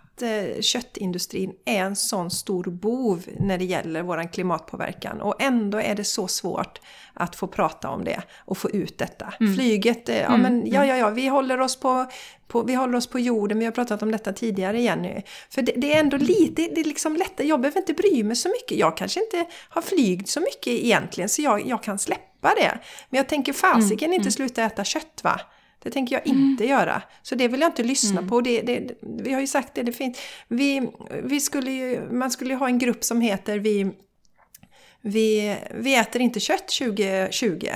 köttindustrin 0.60 1.52
är 1.64 1.80
en 1.80 1.96
sån 1.96 2.30
stor 2.30 2.64
bov 2.64 3.24
när 3.40 3.58
det 3.58 3.64
gäller 3.64 4.02
vår 4.02 4.32
klimatpåverkan. 4.32 5.20
Och 5.20 5.42
ändå 5.42 5.80
är 5.80 5.94
det 5.94 6.04
så 6.04 6.28
svårt 6.28 6.80
att 7.14 7.36
få 7.36 7.46
prata 7.46 7.88
om 7.88 8.04
det 8.04 8.22
och 8.38 8.58
få 8.58 8.70
ut 8.70 8.98
detta. 8.98 9.34
Mm. 9.40 9.54
Flyget, 9.54 10.08
ja 10.08 10.14
mm. 10.14 10.40
men 10.40 10.66
ja, 10.66 10.86
ja, 10.86 10.96
ja, 10.96 11.10
vi 11.10 11.28
håller 11.28 11.60
oss 11.60 11.80
på, 11.80 12.06
på, 12.48 12.62
vi 12.62 12.74
håller 12.74 12.98
oss 12.98 13.06
på 13.06 13.18
jorden, 13.18 13.58
vi 13.58 13.64
har 13.64 13.72
pratat 13.72 14.02
om 14.02 14.12
detta 14.12 14.32
tidigare 14.32 14.78
igen 14.78 15.02
nu. 15.02 15.22
För 15.50 15.62
det, 15.62 15.72
det 15.76 15.94
är 15.94 16.00
ändå 16.00 16.16
lite, 16.16 16.62
det 16.74 16.80
är 16.80 16.84
liksom 16.84 17.16
lättare, 17.16 17.46
jag 17.46 17.60
behöver 17.60 17.80
inte 17.80 17.94
bry 17.94 18.24
mig 18.24 18.36
så 18.36 18.48
mycket. 18.48 18.78
Jag 18.78 18.96
kanske 18.96 19.20
inte 19.20 19.46
har 19.68 19.82
flygt 19.82 20.28
så 20.28 20.40
mycket 20.40 20.84
egentligen, 20.84 21.28
så 21.28 21.42
jag, 21.42 21.66
jag 21.66 21.82
kan 21.82 21.98
släppa 21.98 22.54
det. 22.54 22.78
Men 23.10 23.18
jag 23.18 23.28
tänker 23.28 23.52
fasiken 23.52 24.06
mm. 24.06 24.12
inte 24.12 24.26
mm. 24.26 24.32
sluta 24.32 24.62
äta 24.62 24.84
kött 24.84 25.20
va? 25.22 25.40
Det 25.82 25.90
tänker 25.90 26.16
jag 26.16 26.26
inte 26.26 26.64
mm. 26.64 26.76
göra. 26.76 27.02
Så 27.22 27.34
det 27.34 27.48
vill 27.48 27.60
jag 27.60 27.68
inte 27.68 27.82
lyssna 27.82 28.18
mm. 28.18 28.28
på. 28.28 28.40
Det, 28.40 28.60
det, 28.62 28.98
vi 29.00 29.32
har 29.32 29.40
ju 29.40 29.46
sagt 29.46 29.74
det, 29.74 29.82
det 29.82 29.92
finns, 29.92 30.18
vi, 30.48 30.90
vi 31.22 31.40
skulle 31.40 31.70
ju, 31.70 32.10
man 32.12 32.30
skulle 32.30 32.50
ju 32.50 32.56
ha 32.56 32.68
en 32.68 32.78
grupp 32.78 33.04
som 33.04 33.20
heter 33.20 33.58
vi, 33.58 33.90
vi, 35.00 35.56
vi 35.74 35.96
äter 35.96 36.22
inte 36.22 36.40
kött 36.40 36.68
2020. 36.68 37.68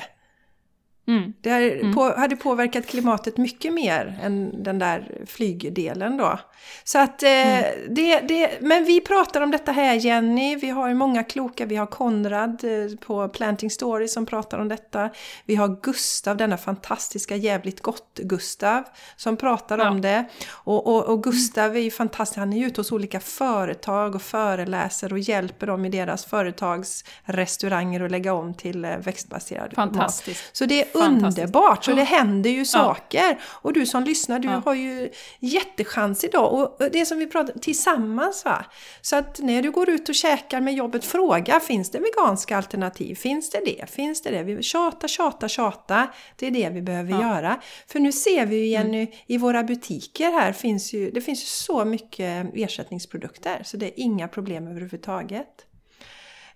Mm. 1.06 1.32
Det 1.40 1.50
mm. 1.50 1.94
på, 1.94 2.14
hade 2.16 2.36
påverkat 2.36 2.86
klimatet 2.86 3.36
mycket 3.36 3.72
mer 3.72 4.18
än 4.22 4.62
den 4.62 4.78
där 4.78 5.24
flygdelen 5.26 6.16
då. 6.16 6.38
Så 6.84 6.98
att, 6.98 7.22
eh, 7.22 7.30
mm. 7.30 7.94
det, 7.94 8.20
det, 8.20 8.50
men 8.60 8.84
vi 8.84 9.00
pratar 9.00 9.40
om 9.40 9.50
detta 9.50 9.72
här 9.72 9.94
Jenny, 9.94 10.56
vi 10.56 10.70
har 10.70 10.94
många 10.94 11.24
kloka, 11.24 11.66
vi 11.66 11.76
har 11.76 11.86
Konrad 11.86 12.64
eh, 12.64 12.96
på 12.98 13.28
Planting 13.28 13.70
Story 13.70 14.08
som 14.08 14.26
pratar 14.26 14.58
om 14.58 14.68
detta. 14.68 15.10
Vi 15.44 15.54
har 15.54 15.80
Gustav, 15.82 16.36
denna 16.36 16.56
fantastiska 16.56 17.36
jävligt 17.36 17.80
gott 17.80 18.20
Gustav 18.22 18.82
som 19.16 19.36
pratar 19.36 19.78
ja. 19.78 19.90
om 19.90 20.00
det. 20.00 20.24
Och, 20.50 20.86
och, 20.86 21.04
och 21.04 21.22
Gustav 21.22 21.76
är 21.76 21.80
ju 21.80 21.90
fantastisk, 21.90 22.38
han 22.38 22.52
är 22.52 22.58
ju 22.58 22.66
ute 22.66 22.80
hos 22.80 22.92
olika 22.92 23.20
företag 23.20 24.14
och 24.14 24.22
föreläser 24.22 25.12
och 25.12 25.18
hjälper 25.18 25.66
dem 25.66 25.84
i 25.84 25.88
deras 25.88 26.24
företags 26.24 27.04
restauranger 27.24 28.04
att 28.04 28.10
lägga 28.10 28.34
om 28.34 28.54
till 28.54 28.84
eh, 28.84 28.96
växtbaserad 28.96 29.94
mat. 29.94 30.28
Så 30.52 30.66
det 30.66 30.91
underbart, 30.94 31.84
så 31.84 31.92
det 31.92 32.02
händer 32.02 32.50
ju 32.50 32.64
saker. 32.64 33.28
Ja. 33.28 33.36
Och 33.44 33.72
du 33.72 33.86
som 33.86 34.04
lyssnar, 34.04 34.38
du 34.38 34.48
ja. 34.48 34.62
har 34.64 34.74
ju 34.74 35.10
jättechans 35.40 36.24
idag. 36.24 36.52
Och 36.52 36.90
det 36.92 37.06
som 37.06 37.18
vi 37.18 37.26
pratar 37.26 37.58
tillsammans 37.58 38.44
va. 38.44 38.64
Så 39.00 39.16
att 39.16 39.38
när 39.38 39.62
du 39.62 39.70
går 39.70 39.90
ut 39.90 40.08
och 40.08 40.14
käkar 40.14 40.60
med 40.60 40.74
jobbet, 40.74 41.04
fråga 41.04 41.60
finns 41.60 41.90
det 41.90 41.98
veganska 41.98 42.56
alternativ? 42.56 43.14
Finns 43.14 43.50
det 43.50 43.60
det? 43.64 43.90
Finns 43.90 44.22
det 44.22 44.30
det? 44.30 44.42
Vi 44.42 44.62
tjata, 44.62 45.08
tjata, 45.08 45.48
tjata. 45.48 46.06
Det 46.36 46.46
är 46.46 46.50
det 46.50 46.70
vi 46.70 46.82
behöver 46.82 47.20
göra. 47.20 47.60
För 47.86 48.00
nu 48.00 48.12
ser 48.12 48.46
vi 48.46 48.56
ju 48.56 48.64
igen 48.64 48.94
mm. 48.94 49.06
i 49.26 49.38
våra 49.38 49.62
butiker 49.62 50.32
här 50.32 50.52
finns 50.52 50.92
ju, 50.92 51.10
det 51.10 51.20
finns 51.20 51.42
ju 51.42 51.46
så 51.46 51.84
mycket 51.84 52.46
ersättningsprodukter 52.54 53.62
så 53.64 53.76
det 53.76 53.86
är 53.86 53.92
inga 53.96 54.28
problem 54.28 54.66
överhuvudtaget. 54.68 55.66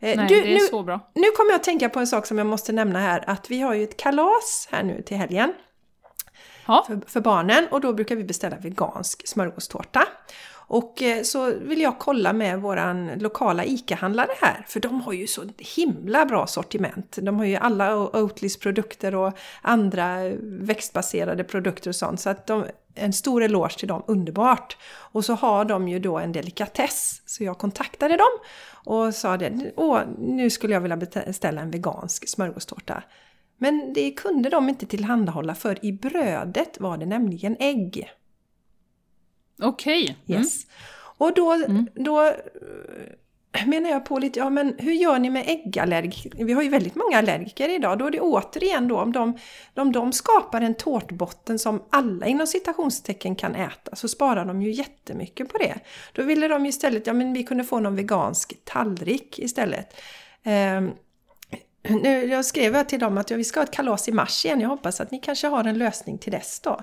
Eh, 0.01 0.17
Nej, 0.17 0.27
du, 0.29 0.41
det 0.41 0.51
är 0.51 0.55
nu, 0.55 0.61
så 0.61 0.83
bra. 0.83 1.11
Nu 1.15 1.31
kommer 1.31 1.51
jag 1.51 1.57
att 1.57 1.65
tänka 1.65 1.89
på 1.89 2.01
en 2.01 2.07
sak 2.07 2.27
som 2.27 2.39
jag 2.39 2.47
måste 2.47 2.73
nämna 2.73 2.99
här, 2.99 3.25
att 3.27 3.51
vi 3.51 3.61
har 3.61 3.75
ju 3.75 3.85
ett 3.85 3.97
kalas 3.97 4.69
här 4.71 4.83
nu 4.83 5.03
till 5.03 5.17
helgen. 5.17 5.53
För, 6.87 7.11
för, 7.11 7.21
barnen 7.21 7.67
och 7.71 7.81
då 7.81 7.93
brukar 7.93 8.17
vi 8.17 8.25
beställa 8.25 8.57
vegansk 8.57 9.29
smörgåstårta. 9.29 10.03
Och 10.69 11.03
eh, 11.03 11.23
så 11.23 11.53
vill 11.55 11.81
jag 11.81 11.99
kolla 11.99 12.33
med 12.33 12.61
våran 12.61 13.07
lokala 13.19 13.65
ICA-handlare 13.65 14.31
här, 14.41 14.65
för 14.69 14.81
de 14.81 15.01
har 15.01 15.13
ju 15.13 15.27
så 15.27 15.43
himla 15.77 16.27
bra 16.27 16.47
sortiment. 16.47 17.19
De 17.23 17.39
har 17.39 17.45
ju 17.45 17.57
alla 17.57 17.97
Oatlys 17.97 18.57
produkter 18.57 19.15
och 19.15 19.33
andra 19.63 20.29
växtbaserade 20.43 21.45
produkter 21.45 21.89
och 21.89 21.97
sånt. 21.97 22.21
Så 22.21 22.31
att 22.31 22.47
de, 22.47 22.65
en 22.95 23.13
stor 23.13 23.43
eloge 23.43 23.79
till 23.79 23.89
dem, 23.89 24.03
underbart! 24.07 24.77
Och 24.95 25.25
så 25.25 25.35
har 25.35 25.65
de 25.65 25.89
ju 25.89 25.99
då 25.99 26.19
en 26.19 26.33
delikatess, 26.33 27.23
så 27.27 27.45
jag 27.45 27.59
kontaktade 27.59 28.17
dem 28.17 28.39
och 28.85 29.15
sa 29.15 29.37
det, 29.37 29.73
åh, 29.77 30.01
nu 30.19 30.51
skulle 30.51 30.75
jag 30.75 30.81
vilja 30.81 30.97
beställa 30.97 31.61
en 31.61 31.71
vegansk 31.71 32.29
smörgåstårta. 32.29 33.03
Men 33.59 33.93
det 33.93 34.11
kunde 34.11 34.51
de 34.51 34.69
inte 34.69 34.87
tillhandahålla 34.87 35.55
för 35.55 35.85
i 35.85 35.93
brödet 35.93 36.81
var 36.81 36.99
det 36.99 37.07
nämligen 37.07 37.57
ägg. 37.61 38.11
Okej. 39.63 40.03
Okay. 40.03 40.15
Mm. 40.27 40.43
Yes. 40.43 40.67
Och 41.19 41.35
då, 41.35 41.53
mm. 41.53 41.87
då 41.95 42.27
eh, 42.27 43.67
menar 43.67 43.91
jag 43.91 44.05
på 44.05 44.19
lite, 44.19 44.39
ja 44.39 44.51
men 44.51 44.75
hur 44.79 44.93
gör 44.93 45.19
ni 45.19 45.31
med 45.31 45.45
äggallergiker? 45.49 46.45
Vi 46.45 46.53
har 46.53 46.63
ju 46.63 46.69
väldigt 46.69 46.95
många 46.95 47.19
allergiker 47.19 47.69
idag. 47.69 47.99
Då 47.99 48.07
är 48.07 48.11
det 48.11 48.21
återigen 48.21 48.89
då 48.89 48.99
om 48.99 49.13
de, 49.13 49.39
om 49.75 49.93
de 49.93 50.13
skapar 50.13 50.61
en 50.61 50.75
tårtbotten 50.75 51.59
som 51.59 51.83
alla 51.91 52.27
inom 52.27 52.47
citationstecken 52.47 53.37
kan 53.37 53.55
äta 53.55 53.97
så 53.97 54.09
sparar 54.09 54.45
de 54.45 54.63
ju 54.63 54.71
jättemycket 54.71 55.49
på 55.49 55.59
det. 55.59 55.75
Då 56.13 56.23
ville 56.23 56.49
de 56.49 56.67
istället, 56.67 57.07
ja 57.07 57.13
men 57.13 57.33
vi 57.33 57.45
kunde 57.45 57.65
få 57.65 57.81
någon 57.81 57.97
vegansk 57.97 58.65
tallrik 58.65 59.39
istället. 59.39 60.01
Um, 60.45 60.93
nu, 61.89 62.27
jag 62.27 62.45
skrev 62.45 62.85
till 62.85 62.99
dem 62.99 63.19
att 63.19 63.31
vi 63.31 63.45
ska 63.45 63.61
ha 63.61 63.65
ett 63.65 63.71
kalas 63.71 64.09
i 64.09 64.13
mars 64.13 64.45
igen. 64.45 64.61
Jag 64.61 64.69
hoppas 64.69 65.01
att 65.01 65.11
ni 65.11 65.19
kanske 65.19 65.47
har 65.47 65.65
en 65.65 65.79
lösning 65.79 66.19
till 66.19 66.33
dess 66.33 66.61
då. 66.61 66.81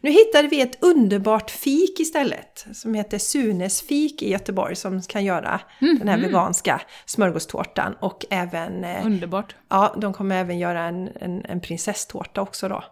Nu 0.00 0.10
hittade 0.10 0.48
vi 0.48 0.60
ett 0.60 0.84
underbart 0.84 1.50
fik 1.50 2.00
istället 2.00 2.66
som 2.72 2.94
heter 2.94 3.18
Sunes 3.18 3.82
fik 3.82 4.22
i 4.22 4.30
Göteborg 4.30 4.76
som 4.76 5.02
kan 5.02 5.24
göra 5.24 5.60
mm, 5.80 5.98
den 5.98 6.08
här 6.08 6.18
mm. 6.18 6.26
veganska 6.26 6.80
smörgåstårtan 7.06 7.94
och 8.00 8.24
även... 8.30 8.84
Eh, 8.84 9.06
underbart! 9.06 9.56
Ja, 9.68 9.94
de 9.98 10.12
kommer 10.12 10.36
även 10.36 10.58
göra 10.58 10.82
en, 10.82 11.08
en, 11.20 11.44
en 11.44 11.60
prinsesstårta 11.60 12.42
också 12.42 12.68
då. 12.68 12.84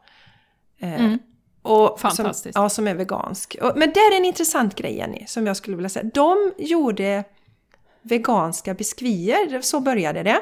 Eh, 0.81 1.01
mm. 1.01 1.19
Och 1.63 2.01
Fantastiskt! 2.01 2.55
Som, 2.55 2.63
ja, 2.63 2.69
som 2.69 2.89
är 2.89 2.95
vegansk. 2.95 3.57
Men 3.61 3.93
det 3.93 4.01
är 4.01 4.17
en 4.17 4.25
intressant 4.25 4.75
grej 4.75 4.97
Jenny, 4.97 5.25
som 5.27 5.47
jag 5.47 5.57
skulle 5.57 5.77
vilja 5.77 5.89
säga. 5.89 6.11
De 6.15 6.53
gjorde 6.59 7.25
veganska 8.03 8.75
biskvier, 8.75 9.61
så 9.61 9.81
började 9.81 10.23
det 10.23 10.41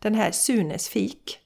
den 0.00 0.14
här 0.14 0.30
Sunes 0.30 0.88
fik. 0.88 1.38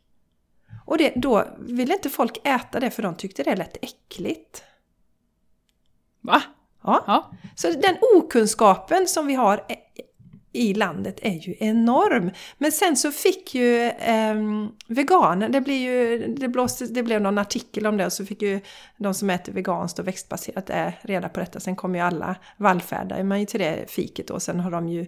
Och 0.86 0.98
det, 0.98 1.12
då 1.16 1.44
ville 1.59 1.94
inte 1.94 2.11
folk 2.11 2.46
äta 2.46 2.80
det 2.80 2.90
för 2.90 3.02
de 3.02 3.14
tyckte 3.14 3.42
det 3.42 3.57
lät 3.57 3.76
äckligt. 3.84 4.62
Va? 6.20 6.42
Ja. 6.82 7.05
ja. 7.07 7.30
Så 7.57 7.70
den 7.70 7.96
okunskapen 8.16 9.07
som 9.07 9.26
vi 9.26 9.34
har 9.34 9.61
i 10.55 10.74
landet 10.74 11.18
är 11.22 11.48
ju 11.48 11.55
enorm. 11.59 12.30
Men 12.59 12.72
sen 12.72 12.96
så 12.96 13.12
fick 13.12 13.55
ju 13.55 13.82
eh, 13.82 14.34
veganer, 14.86 15.48
det, 15.48 15.61
blir 15.61 15.78
ju, 15.78 16.26
det, 16.34 16.48
blåste, 16.48 16.86
det 16.86 17.02
blev 17.02 17.20
någon 17.20 17.38
artikel 17.38 17.86
om 17.86 17.96
det 17.96 18.07
och 18.07 18.12
så 18.12 18.26
fick 18.26 18.42
ju 18.42 18.61
de 18.96 19.14
som 19.14 19.30
äter 19.30 19.52
veganskt 19.52 19.98
och 19.98 20.07
växtbaserat 20.07 20.70
reda 21.00 21.28
på 21.28 21.40
detta. 21.40 21.61
Sen 21.61 21.76
kom 21.76 21.94
ju 21.94 22.00
alla 22.00 22.36
vallfärdar 22.57 23.22
man 23.22 23.40
ju 23.40 23.46
till 23.46 23.61
det 23.61 23.84
fiket 23.90 24.30
och 24.30 24.42
sen 24.42 24.61
har 24.61 24.70
de 24.70 24.88
ju 24.88 25.07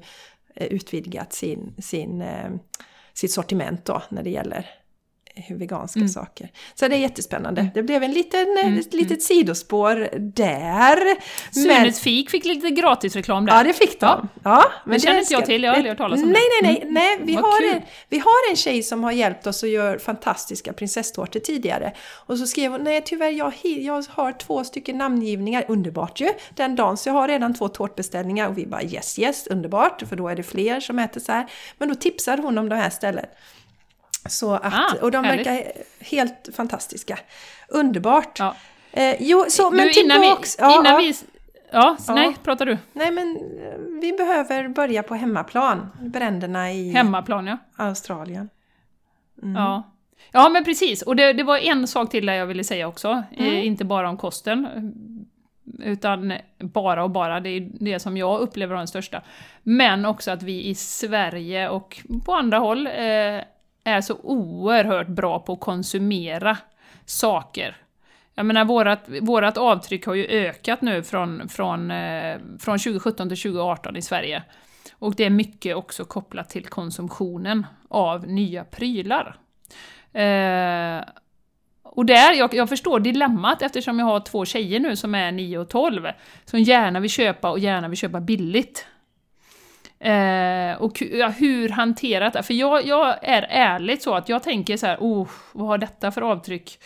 eh, 0.55 0.67
utvidgat 0.67 1.33
sin, 1.33 1.75
sin 1.79 2.23
eh, 2.23 2.51
sitt 3.17 3.33
sortiment 3.33 3.85
då 3.85 4.03
när 4.09 4.23
det 4.23 4.31
gäller 4.31 4.71
veganska 5.51 6.01
mm. 6.01 6.09
saker. 6.09 6.51
Så 6.75 6.89
det 6.89 6.97
är 6.97 6.99
jättespännande. 6.99 7.61
Mm. 7.61 7.73
Det 7.75 7.83
blev 7.83 8.03
en 8.03 8.13
liten, 8.13 8.59
mm. 8.65 8.79
ett 8.79 8.95
litet 8.95 9.11
mm. 9.11 9.21
sidospår 9.21 10.09
där. 10.19 10.99
Sunes 11.55 12.01
fik 12.01 12.31
fick 12.31 12.45
lite 12.45 12.71
gratisreklam 12.71 13.47
där. 13.47 13.57
Ja, 13.57 13.63
det 13.63 13.73
fick 13.73 14.01
de. 14.01 14.07
Ja. 14.07 14.29
ja 14.45 14.65
men 14.85 14.95
det 14.95 15.01
känner 15.01 15.19
inte 15.19 15.33
jag 15.33 15.47
till, 15.47 15.63
jag 15.63 15.71
har 15.71 15.77
aldrig 15.77 15.91
hört 15.91 15.99
talas 15.99 16.23
om 16.23 16.29
nej, 16.29 16.43
det. 16.63 16.67
Nej, 16.67 16.83
nej, 16.85 17.17
nej. 17.19 17.27
Vi, 17.27 17.35
har 17.35 17.75
en, 17.75 17.83
vi 18.09 18.19
har 18.19 18.51
en 18.51 18.57
tjej 18.57 18.83
som 18.83 19.05
har 19.05 19.13
hjälpt 19.13 19.47
oss 19.47 19.65
att 19.65 19.71
göra 19.71 19.99
fantastiska 19.99 20.73
prinsesstårtor 20.73 21.41
tidigare. 21.41 21.93
Och 22.13 22.39
så 22.39 22.47
skrev 22.47 22.73
hon, 22.73 22.85
nej 22.85 23.03
tyvärr, 23.05 23.31
jag, 23.31 23.53
jag 23.63 24.05
har 24.09 24.33
två 24.33 24.65
stycken 24.65 24.99
namngivningar. 24.99 25.65
Underbart 25.69 26.21
ju! 26.21 26.29
Den 26.55 26.77
dagen, 26.77 26.97
så 26.97 27.09
jag 27.09 27.15
har 27.15 27.29
redan 27.29 27.55
två 27.55 27.69
tårtbeställningar 27.69 28.49
och 28.49 28.59
vi 28.59 28.67
bara 28.67 28.83
yes, 28.83 29.19
yes, 29.19 29.47
underbart, 29.47 30.03
för 30.09 30.17
då 30.17 30.29
är 30.29 30.37
det 30.37 30.43
fler 30.43 30.81
som 30.81 30.99
äter 30.99 31.21
så 31.21 31.33
här. 31.33 31.47
Men 31.79 31.89
då 31.89 31.95
tipsade 31.95 32.43
hon 32.43 32.59
om 32.59 32.69
det 32.69 32.77
här 32.77 32.91
stället. 32.91 33.31
Så 34.29 34.55
att, 34.55 34.75
ah, 34.75 34.95
och 35.03 35.11
de 35.11 35.25
härligt. 35.25 35.47
verkar 35.47 35.73
helt 36.01 36.49
fantastiska. 36.57 37.19
Underbart! 37.69 38.39
Ja. 38.39 38.57
Eh, 38.93 39.17
jo, 39.21 39.45
så, 39.49 39.71
men 39.71 39.93
tillbaks... 39.93 40.57
Innan 40.59 40.69
vi, 40.69 40.75
innan 40.75 40.93
ja, 40.93 40.99
vi 40.99 41.15
Ja, 41.73 41.97
ja, 42.07 42.15
nej, 42.15 42.37
pratar 42.43 42.67
du. 42.67 42.79
Nej, 42.93 43.11
men 43.11 43.37
eh, 43.37 44.01
vi 44.01 44.13
behöver 44.13 44.69
börja 44.69 45.03
på 45.03 45.15
hemmaplan. 45.15 45.89
Bränderna 46.01 46.73
i 46.73 46.91
hemmaplan, 46.91 47.47
ja. 47.47 47.59
Australien. 47.77 48.49
Mm. 49.43 49.55
Ja. 49.55 49.83
ja, 50.33 50.49
men 50.49 50.65
precis. 50.65 51.03
Och 51.03 51.17
det, 51.17 51.33
det, 51.33 51.43
var 51.43 51.59
en 51.59 51.87
sak 51.87 52.11
till 52.11 52.27
där 52.27 52.33
jag 52.33 52.47
ville 52.47 52.65
säga 52.65 52.89
också. 52.89 53.09
Eh, 53.09 53.47
mm. 53.47 53.55
Eh, 53.55 53.67
inte 53.67 53.85
bara 53.85 54.09
om 54.09 54.17
kosten. 54.17 54.69
Utan 55.79 56.33
bara 56.59 57.05
och 57.05 57.11
bara, 57.11 57.41
det 57.41 57.49
är 57.49 57.69
det 57.81 58.01
som 58.01 58.17
jag 58.17 58.41
upplever 58.41 58.75
var 58.75 58.81
den 58.81 58.89
största. 58.89 59.23
Men 59.63 60.05
också 60.05 60.31
att 60.31 60.43
vi 60.43 60.67
i 60.67 60.75
Sverige 60.75 61.69
och 61.69 62.03
på 62.25 62.33
andra 62.33 62.59
håll 62.59 62.87
eh, 62.87 63.41
är 63.87 64.01
så 64.01 64.17
oerhört 64.23 65.09
bra 65.09 65.39
på 65.39 65.53
att 65.53 65.61
konsumera 65.61 66.59
saker. 67.05 67.77
Jag 68.35 68.47
menar, 68.47 68.65
vårat, 68.65 69.05
vårat 69.21 69.57
avtryck 69.57 70.07
har 70.07 70.15
ju 70.15 70.27
ökat 70.27 70.83
nu 70.83 71.03
från, 71.03 71.49
från, 71.49 71.91
eh, 71.91 72.39
från 72.61 72.79
2017 72.79 73.29
till 73.29 73.39
2018 73.39 73.97
i 73.97 74.03
Sverige. 74.03 74.43
Och 74.99 75.15
det 75.15 75.25
är 75.25 75.31
mycket 75.31 75.77
också 75.77 76.05
kopplat 76.05 76.51
till 76.51 76.67
konsumtionen 76.67 77.67
av 77.89 78.27
nya 78.27 78.65
prylar. 78.65 79.37
Eh, 80.13 81.05
och 81.83 82.07
där, 82.07 82.33
jag, 82.33 82.55
jag 82.55 82.69
förstår 82.69 83.01
dilemmat 83.01 83.63
eftersom 83.63 83.99
jag 83.99 84.07
har 84.07 84.21
två 84.21 84.45
tjejer 84.45 84.81
nu 84.81 84.97
som 84.97 85.15
är 85.15 85.33
9 85.33 85.59
och 85.59 85.69
12, 85.69 86.07
som 86.45 86.61
gärna 86.61 87.01
vill 87.01 87.11
köpa 87.11 87.51
och 87.51 87.59
gärna 87.59 87.89
vill 87.89 87.99
köpa 87.99 88.21
billigt. 88.21 88.87
Eh, 89.99 90.83
och 90.83 91.03
ja, 91.03 91.29
hur 91.29 91.69
hanterat 91.69 92.33
det? 92.33 92.43
För 92.43 92.55
jag, 92.55 92.87
jag 92.87 93.17
är 93.23 93.47
ärligt 93.51 94.03
så 94.03 94.15
att 94.15 94.29
jag 94.29 94.43
tänker 94.43 94.77
så 94.77 94.87
här, 94.87 94.97
oh, 95.01 95.29
vad 95.53 95.69
har 95.69 95.79
detta 95.79 96.11
för 96.11 96.23
avtryck? 96.23 96.79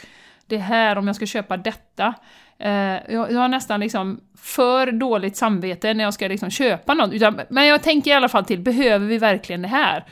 Det 0.46 0.58
här, 0.58 0.98
om 0.98 1.06
jag 1.06 1.16
ska 1.16 1.26
köpa 1.26 1.56
detta. 1.56 2.14
Eh, 2.58 2.72
jag, 3.12 3.32
jag 3.32 3.40
har 3.40 3.48
nästan 3.48 3.80
liksom 3.80 4.20
för 4.38 4.92
dåligt 4.92 5.36
samvete 5.36 5.94
när 5.94 6.04
jag 6.04 6.14
ska 6.14 6.28
liksom 6.28 6.50
köpa 6.50 6.94
något. 6.94 7.12
Utan, 7.12 7.40
men 7.48 7.66
jag 7.66 7.82
tänker 7.82 8.10
i 8.10 8.14
alla 8.14 8.28
fall 8.28 8.44
till, 8.44 8.60
behöver 8.60 9.06
vi 9.06 9.18
verkligen 9.18 9.62
det 9.62 9.68
här? 9.68 10.04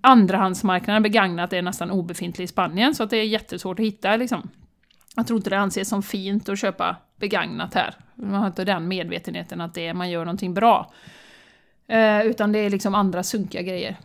Andrahandsmarknaden 0.00 1.02
begagnat 1.02 1.52
är 1.52 1.62
nästan 1.62 1.90
obefintlig 1.90 2.44
i 2.44 2.48
Spanien, 2.48 2.94
så 2.94 3.02
att 3.02 3.10
det 3.10 3.16
är 3.16 3.24
jättesvårt 3.24 3.78
att 3.78 3.86
hitta 3.86 4.16
liksom. 4.16 4.50
Jag 5.16 5.26
tror 5.26 5.36
inte 5.36 5.50
det 5.50 5.58
anses 5.58 5.88
som 5.88 6.02
fint 6.02 6.48
att 6.48 6.58
köpa 6.58 6.96
begagnat 7.16 7.74
här. 7.74 7.94
Man 8.14 8.34
har 8.34 8.46
inte 8.46 8.64
den 8.64 8.88
medvetenheten 8.88 9.60
att 9.60 9.74
det 9.74 9.86
är, 9.86 9.94
man 9.94 10.10
gör 10.10 10.24
någonting 10.24 10.54
bra. 10.54 10.92
Eh, 11.90 12.26
utan 12.26 12.52
det 12.52 12.58
är 12.58 12.70
liksom 12.70 12.94
andra 12.94 13.22
sunkiga 13.22 13.62
grejer. 13.62 13.96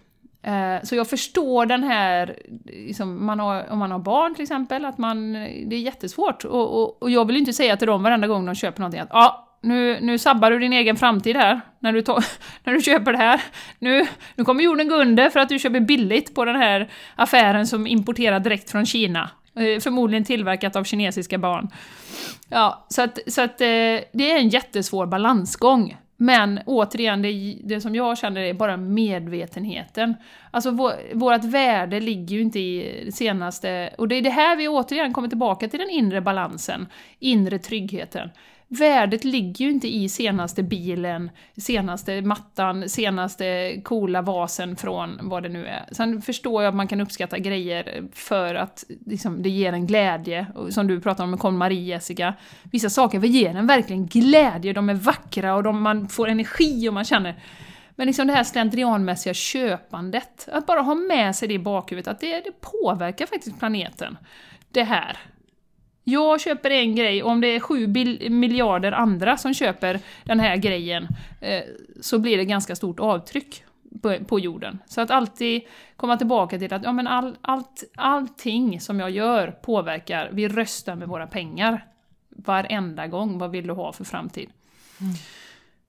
Eh, 0.44 0.84
så 0.84 0.96
jag 0.96 1.10
förstår 1.10 1.66
den 1.66 1.84
här, 1.84 2.40
liksom, 2.66 3.26
man 3.26 3.40
har, 3.40 3.72
om 3.72 3.80
man 3.80 3.92
har 3.92 4.00
barn 4.00 4.36
till 4.36 4.44
exempel, 4.44 4.86
att 4.86 4.98
man, 4.98 5.34
det 5.34 5.76
är 5.76 5.80
jättesvårt. 5.80 6.46
Och, 6.46 6.82
och, 6.82 7.04
och 7.04 7.10
jag 7.10 7.26
vill 7.26 7.38
inte 7.38 7.54
säga 7.54 7.78
till 7.78 7.88
dem 7.88 8.04
varenda 8.04 8.28
gång 8.28 8.46
de 8.46 8.56
köper 8.56 8.80
någonting 8.80 9.00
att 9.00 9.10
ja, 9.12 9.58
nu, 9.62 10.00
nu 10.02 10.18
sabbar 10.18 10.52
du 10.52 10.60
din 10.60 10.74
egen 10.74 10.96
framtid 10.96 11.36
här, 11.36 11.62
när 11.80 11.94
du, 11.94 12.04
när 12.64 12.74
du 12.74 12.82
köper 12.82 13.12
det 13.12 13.18
här. 13.18 13.42
Nu, 13.80 14.08
nu 14.36 14.44
kommer 14.44 14.64
jorden 14.64 14.90
gå 14.90 14.96
under 14.96 15.30
för 15.30 15.40
att 15.40 15.50
du 15.50 15.60
köper 15.60 15.80
billigt 15.80 16.36
på 16.36 16.46
den 16.46 16.56
här 16.56 16.90
affären 17.16 17.68
som 17.68 17.88
importerar 17.88 18.40
direkt 18.40 18.72
från 18.72 18.86
Kina. 18.86 19.30
Eh, 19.56 19.80
förmodligen 19.80 20.24
tillverkat 20.24 20.76
av 20.76 20.84
kinesiska 20.84 21.38
barn. 21.38 21.70
Ja, 22.50 22.86
så 22.90 23.02
att, 23.02 23.20
så 23.28 23.42
att 23.42 23.62
eh, 23.62 23.68
det 24.14 24.32
är 24.32 24.38
en 24.38 24.50
jättesvår 24.50 25.06
balansgång. 25.06 25.98
Men 26.18 26.60
återigen, 26.66 27.22
det, 27.22 27.58
det 27.64 27.82
som 27.82 27.96
jag 27.96 28.18
känner 28.18 28.42
är 28.42 28.54
bara 28.54 28.78
medvetenheten. 28.78 30.16
Alltså 30.52 30.72
vår, 30.72 30.94
vårt 31.14 31.44
värde 31.44 32.00
ligger 32.00 32.36
ju 32.36 32.42
inte 32.42 32.60
i 32.60 33.04
det 33.06 33.12
senaste... 33.12 33.90
Och 33.98 34.08
det 34.08 34.16
är 34.16 34.22
det 34.22 34.30
här 34.30 34.56
vi 34.56 34.68
återigen 34.68 35.14
kommer 35.14 35.28
tillbaka 35.28 35.68
till 35.68 35.80
den 35.80 35.90
inre 35.90 36.22
balansen, 36.22 36.88
inre 37.20 37.60
tryggheten 37.60 38.30
värdet 38.80 39.24
ligger 39.24 39.66
ju 39.66 39.72
inte 39.72 39.88
i 39.88 40.10
senaste 40.10 40.64
bilen, 40.64 41.32
senaste 41.58 42.22
mattan, 42.22 42.90
senaste 42.90 43.82
coola 43.84 44.22
vasen 44.22 44.76
från 44.76 45.20
vad 45.22 45.44
det 45.44 45.50
nu 45.50 45.66
är. 45.66 45.86
Sen 45.92 46.22
förstår 46.22 46.64
jag 46.64 46.70
att 46.70 46.76
man 46.76 46.88
kan 46.88 47.02
uppskatta 47.02 47.38
grejer 47.38 48.04
för 48.14 48.56
att 48.56 48.84
liksom, 49.06 49.44
det 49.44 49.50
ger 49.50 49.74
en 49.74 49.88
glädje, 49.88 50.48
som 50.70 50.88
du 50.88 51.02
pratade 51.02 51.24
om 51.24 51.32
med 51.32 51.40
KonMari 51.40 51.84
Jessica. 51.84 52.34
Vissa 52.64 52.90
saker 52.90 53.20
ger 53.20 53.56
en 53.56 53.68
verkligen 53.68 54.08
glädje, 54.08 54.74
de 54.74 54.90
är 54.90 54.94
vackra 54.94 55.56
och 55.56 55.64
de, 55.64 55.82
man 55.82 56.10
får 56.10 56.28
energi 56.28 56.90
och 56.90 56.94
man 56.94 57.06
känner 57.06 57.36
men 57.96 58.08
liksom 58.08 58.28
det 58.28 58.34
här 58.34 58.44
slentrianmässiga 58.44 59.34
köpandet, 59.34 60.50
att 60.52 60.66
bara 60.66 60.82
ha 60.82 60.96
med 60.96 61.36
sig 61.36 61.48
det 61.48 61.54
i 61.54 61.60
bakhuvudet, 61.60 62.08
att 62.08 62.20
det, 62.20 62.42
det 62.42 62.52
påverkar 62.62 63.26
faktiskt 63.26 63.60
planeten. 63.60 64.18
Det 64.72 64.84
här. 64.84 65.18
Jag 66.08 66.42
köper 66.42 66.70
en 66.70 66.96
grej, 66.96 67.24
och 67.24 67.32
om 67.32 67.42
det 67.42 67.48
är 67.48 67.60
sju 67.60 67.88
miljarder 68.30 68.92
andra 68.92 69.38
som 69.38 69.54
köper 69.54 70.00
den 70.24 70.40
här 70.40 70.58
grejen, 70.58 71.08
eh, 71.42 71.64
så 72.02 72.20
blir 72.20 72.38
det 72.38 72.46
ganska 72.46 72.76
stort 72.76 73.00
avtryck 73.00 73.64
på, 74.02 74.18
på, 74.26 74.40
jorden. 74.40 74.80
Så 74.88 75.02
att 75.02 75.12
alltid 75.12 75.62
komma 75.96 76.18
tillbaka 76.18 76.60
till 76.60 76.74
att 76.74 76.84
ja, 76.84 76.92
men 76.92 77.08
all, 77.08 77.38
allt, 77.42 77.84
allting 77.96 78.82
som 78.82 79.00
jag 79.00 79.10
gör 79.10 79.52
påverkar, 79.52 80.30
vi 80.32 80.48
röstar 80.48 80.96
med 80.96 81.08
våra 81.08 81.28
pengar. 81.28 81.86
Varenda 82.30 83.08
gång, 83.08 83.38
vad 83.38 83.52
vill 83.52 83.68
du 83.68 83.74
ha 83.74 83.94
för 83.94 84.04
framtid? 84.04 84.50
Mm. 85.02 85.14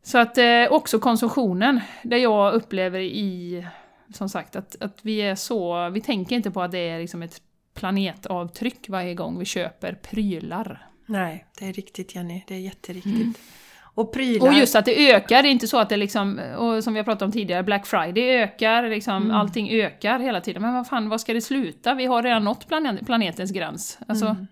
Så 0.02 0.18
att 0.18 0.38
eh, 0.38 0.66
också 0.70 0.98
konsumtionen, 0.98 1.80
där 2.02 2.16
jag 2.16 2.54
upplever 2.54 3.00
i, 3.00 3.66
som 4.14 4.28
sagt, 4.28 4.56
att, 4.56 4.76
att 4.80 4.98
vi 5.02 5.18
är 5.18 5.34
så, 5.34 5.88
vi 5.88 6.00
tänker 6.00 6.36
inte 6.36 6.50
på 6.50 6.62
att 6.62 6.72
det 6.72 6.88
är 6.88 6.98
liksom 6.98 7.22
ett 7.22 7.42
planetavtryck 7.76 8.88
varje 8.88 9.14
gång 9.14 9.38
vi 9.38 9.44
köper 9.44 9.92
prylar. 9.92 10.86
Nej, 11.06 11.46
det 11.58 11.68
är 11.68 11.72
riktigt 11.72 12.14
Jenny, 12.14 12.42
det 12.46 12.54
är 12.54 12.58
jätteriktigt. 12.58 13.14
Mm. 13.14 13.34
Och 13.78 14.12
prylar... 14.12 14.48
Och 14.48 14.54
just 14.54 14.74
att 14.76 14.84
det 14.84 15.12
ökar, 15.12 15.42
det 15.42 15.48
är 15.48 15.50
inte 15.50 15.68
så 15.68 15.78
att 15.78 15.88
det 15.88 15.96
liksom, 15.96 16.38
och 16.38 16.84
som 16.84 16.94
vi 16.94 16.98
har 16.98 17.04
pratat 17.04 17.22
om 17.22 17.32
tidigare, 17.32 17.62
Black 17.62 17.86
Friday 17.86 18.22
ökar, 18.22 18.88
liksom, 18.88 19.16
mm. 19.16 19.36
allting 19.36 19.70
ökar 19.70 20.18
hela 20.18 20.40
tiden. 20.40 20.62
Men 20.62 20.74
vad 20.74 20.88
fan, 20.88 21.08
vad 21.08 21.20
ska 21.20 21.34
det 21.34 21.40
sluta? 21.40 21.94
Vi 21.94 22.06
har 22.06 22.22
redan 22.22 22.44
nått 22.44 22.68
planetens 23.06 23.50
gräns. 23.50 23.98
Alltså... 24.06 24.26
Mm. 24.26 24.46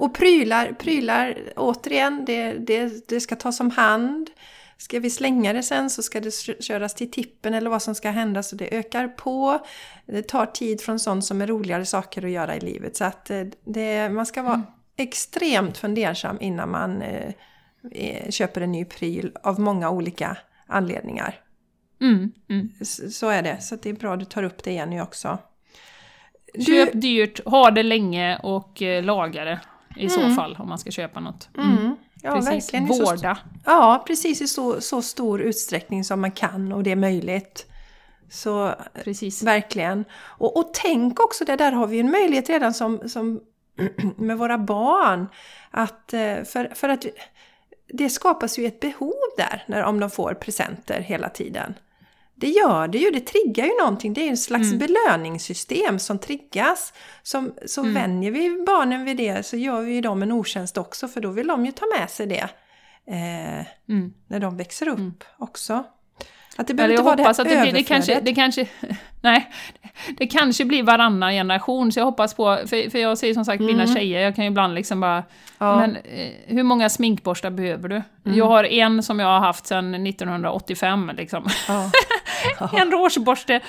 Och 0.00 0.14
prylar, 0.14 0.72
prylar, 0.72 1.36
återigen, 1.56 2.24
det, 2.24 2.52
det, 2.52 3.08
det 3.08 3.20
ska 3.20 3.36
tas 3.36 3.60
om 3.60 3.70
hand. 3.70 4.30
Ska 4.80 5.00
vi 5.00 5.10
slänga 5.10 5.52
det 5.52 5.62
sen 5.62 5.90
så 5.90 6.02
ska 6.02 6.20
det 6.20 6.30
köras 6.60 6.94
till 6.94 7.10
tippen 7.10 7.54
eller 7.54 7.70
vad 7.70 7.82
som 7.82 7.94
ska 7.94 8.10
hända 8.10 8.42
så 8.42 8.56
det 8.56 8.76
ökar 8.76 9.08
på. 9.08 9.58
Det 10.06 10.22
tar 10.22 10.46
tid 10.46 10.80
från 10.80 10.98
sånt 10.98 11.24
som 11.24 11.42
är 11.42 11.46
roligare 11.46 11.86
saker 11.86 12.24
att 12.24 12.30
göra 12.30 12.56
i 12.56 12.60
livet. 12.60 12.96
Så 12.96 13.04
att 13.04 13.30
eh, 13.30 13.42
det, 13.64 14.08
man 14.08 14.26
ska 14.26 14.42
vara 14.42 14.54
mm. 14.54 14.66
extremt 14.96 15.78
fundersam 15.78 16.36
innan 16.40 16.70
man 16.70 17.02
eh, 17.02 17.32
eh, 17.92 18.30
köper 18.30 18.60
en 18.60 18.72
ny 18.72 18.84
pryl 18.84 19.32
av 19.42 19.60
många 19.60 19.90
olika 19.90 20.36
anledningar. 20.66 21.40
Mm, 22.00 22.32
mm. 22.48 22.72
Så, 22.80 23.10
så 23.10 23.28
är 23.28 23.42
det, 23.42 23.60
så 23.60 23.76
det 23.76 23.90
är 23.90 23.94
bra 23.94 24.14
att 24.14 24.20
du 24.20 24.26
tar 24.26 24.42
upp 24.42 24.64
det 24.64 24.70
igen 24.70 24.90
nu 24.90 25.00
också. 25.00 25.38
Du... 26.54 26.64
Köp 26.64 26.90
dyrt, 26.92 27.44
ha 27.44 27.70
det 27.70 27.82
länge 27.82 28.38
och 28.42 28.82
eh, 28.82 29.04
laga 29.04 29.44
det 29.44 29.60
i 29.96 30.08
så 30.08 30.20
mm. 30.20 30.36
fall 30.36 30.56
om 30.58 30.68
man 30.68 30.78
ska 30.78 30.90
köpa 30.90 31.20
något. 31.20 31.48
Mm. 31.58 31.96
Ja, 32.22 32.32
precis. 32.32 32.74
verkligen. 32.74 32.86
Vårda. 32.86 33.38
Ja, 33.64 34.04
precis 34.06 34.42
i 34.42 34.46
så, 34.46 34.80
så 34.80 35.02
stor 35.02 35.40
utsträckning 35.40 36.04
som 36.04 36.20
man 36.20 36.30
kan 36.30 36.72
och 36.72 36.82
det 36.82 36.90
är 36.90 36.96
möjligt. 36.96 37.66
Så 38.30 38.74
precis. 39.04 39.42
verkligen. 39.42 40.04
Och, 40.22 40.56
och 40.56 40.74
tänk 40.74 41.20
också, 41.20 41.44
det 41.44 41.56
där 41.56 41.72
har 41.72 41.86
vi 41.86 42.00
en 42.00 42.10
möjlighet 42.10 42.48
redan 42.48 42.74
som, 42.74 43.08
som 43.08 43.40
med 44.16 44.38
våra 44.38 44.58
barn. 44.58 45.26
Att, 45.70 46.12
eh, 46.12 46.42
för, 46.44 46.74
för 46.74 46.88
att 46.88 47.06
det 47.88 48.10
skapas 48.10 48.58
ju 48.58 48.66
ett 48.66 48.80
behov 48.80 49.14
där 49.36 49.64
när, 49.66 49.82
om 49.82 50.00
de 50.00 50.10
får 50.10 50.34
presenter 50.34 51.00
hela 51.00 51.28
tiden. 51.28 51.74
Det 52.40 52.48
gör 52.48 52.88
det 52.88 52.98
ju, 52.98 53.10
det 53.10 53.20
triggar 53.20 53.64
ju 53.64 53.72
någonting. 53.80 54.12
Det 54.12 54.26
är 54.26 54.30
en 54.30 54.36
slags 54.36 54.72
mm. 54.72 54.78
belöningssystem 54.78 55.98
som 55.98 56.18
triggas. 56.18 56.92
Som, 57.22 57.54
så 57.66 57.80
mm. 57.80 57.94
vänjer 57.94 58.30
vi 58.30 58.64
barnen 58.66 59.04
vid 59.04 59.16
det 59.16 59.46
så 59.46 59.56
gör 59.56 59.80
vi 59.80 60.00
dem 60.00 60.22
en 60.22 60.32
otjänst 60.32 60.78
också 60.78 61.08
för 61.08 61.20
då 61.20 61.30
vill 61.30 61.46
de 61.46 61.66
ju 61.66 61.72
ta 61.72 61.86
med 61.98 62.10
sig 62.10 62.26
det 62.26 62.48
eh, 63.06 63.66
mm. 63.88 64.12
när 64.26 64.40
de 64.40 64.56
växer 64.56 64.88
upp 64.88 64.98
mm. 64.98 65.14
också. 65.38 65.84
Att 66.56 66.66
det 66.66 66.74
behöver 66.74 66.94
inte 66.94 67.04
vara 67.04 67.16
det 67.16 67.22
här 67.22 67.30
att 67.30 67.36
det, 67.36 67.60
blir, 67.62 67.72
det 67.72 67.82
kanske, 67.82 68.20
det 68.20 68.34
kanske, 68.34 68.66
nej, 69.20 69.50
det 70.18 70.26
kanske 70.26 70.64
blir 70.64 70.82
varannan 70.82 71.32
generation, 71.32 71.92
så 71.92 72.00
jag 72.00 72.04
hoppas 72.04 72.34
på, 72.34 72.58
för, 72.66 72.90
för 72.90 72.98
jag 72.98 73.18
ser 73.18 73.34
som 73.34 73.44
sagt 73.44 73.60
mm. 73.60 73.76
mina 73.76 73.94
tjejer, 73.94 74.20
jag 74.20 74.36
kan 74.36 74.44
ju 74.44 74.50
ibland 74.50 74.74
liksom 74.74 75.00
bara, 75.00 75.24
ja. 75.58 75.76
men 75.76 75.96
eh, 75.96 76.32
hur 76.46 76.62
många 76.62 76.88
sminkborstar 76.88 77.50
behöver 77.50 77.88
du? 77.88 78.02
Mm. 78.26 78.38
Jag 78.38 78.46
har 78.46 78.64
en 78.64 79.02
som 79.02 79.20
jag 79.20 79.26
har 79.26 79.40
haft 79.40 79.66
sedan 79.66 80.06
1985 80.06 81.10
liksom. 81.16 81.48
Ja. 81.68 81.90
en 82.72 82.90
rougeborste. 82.90 83.60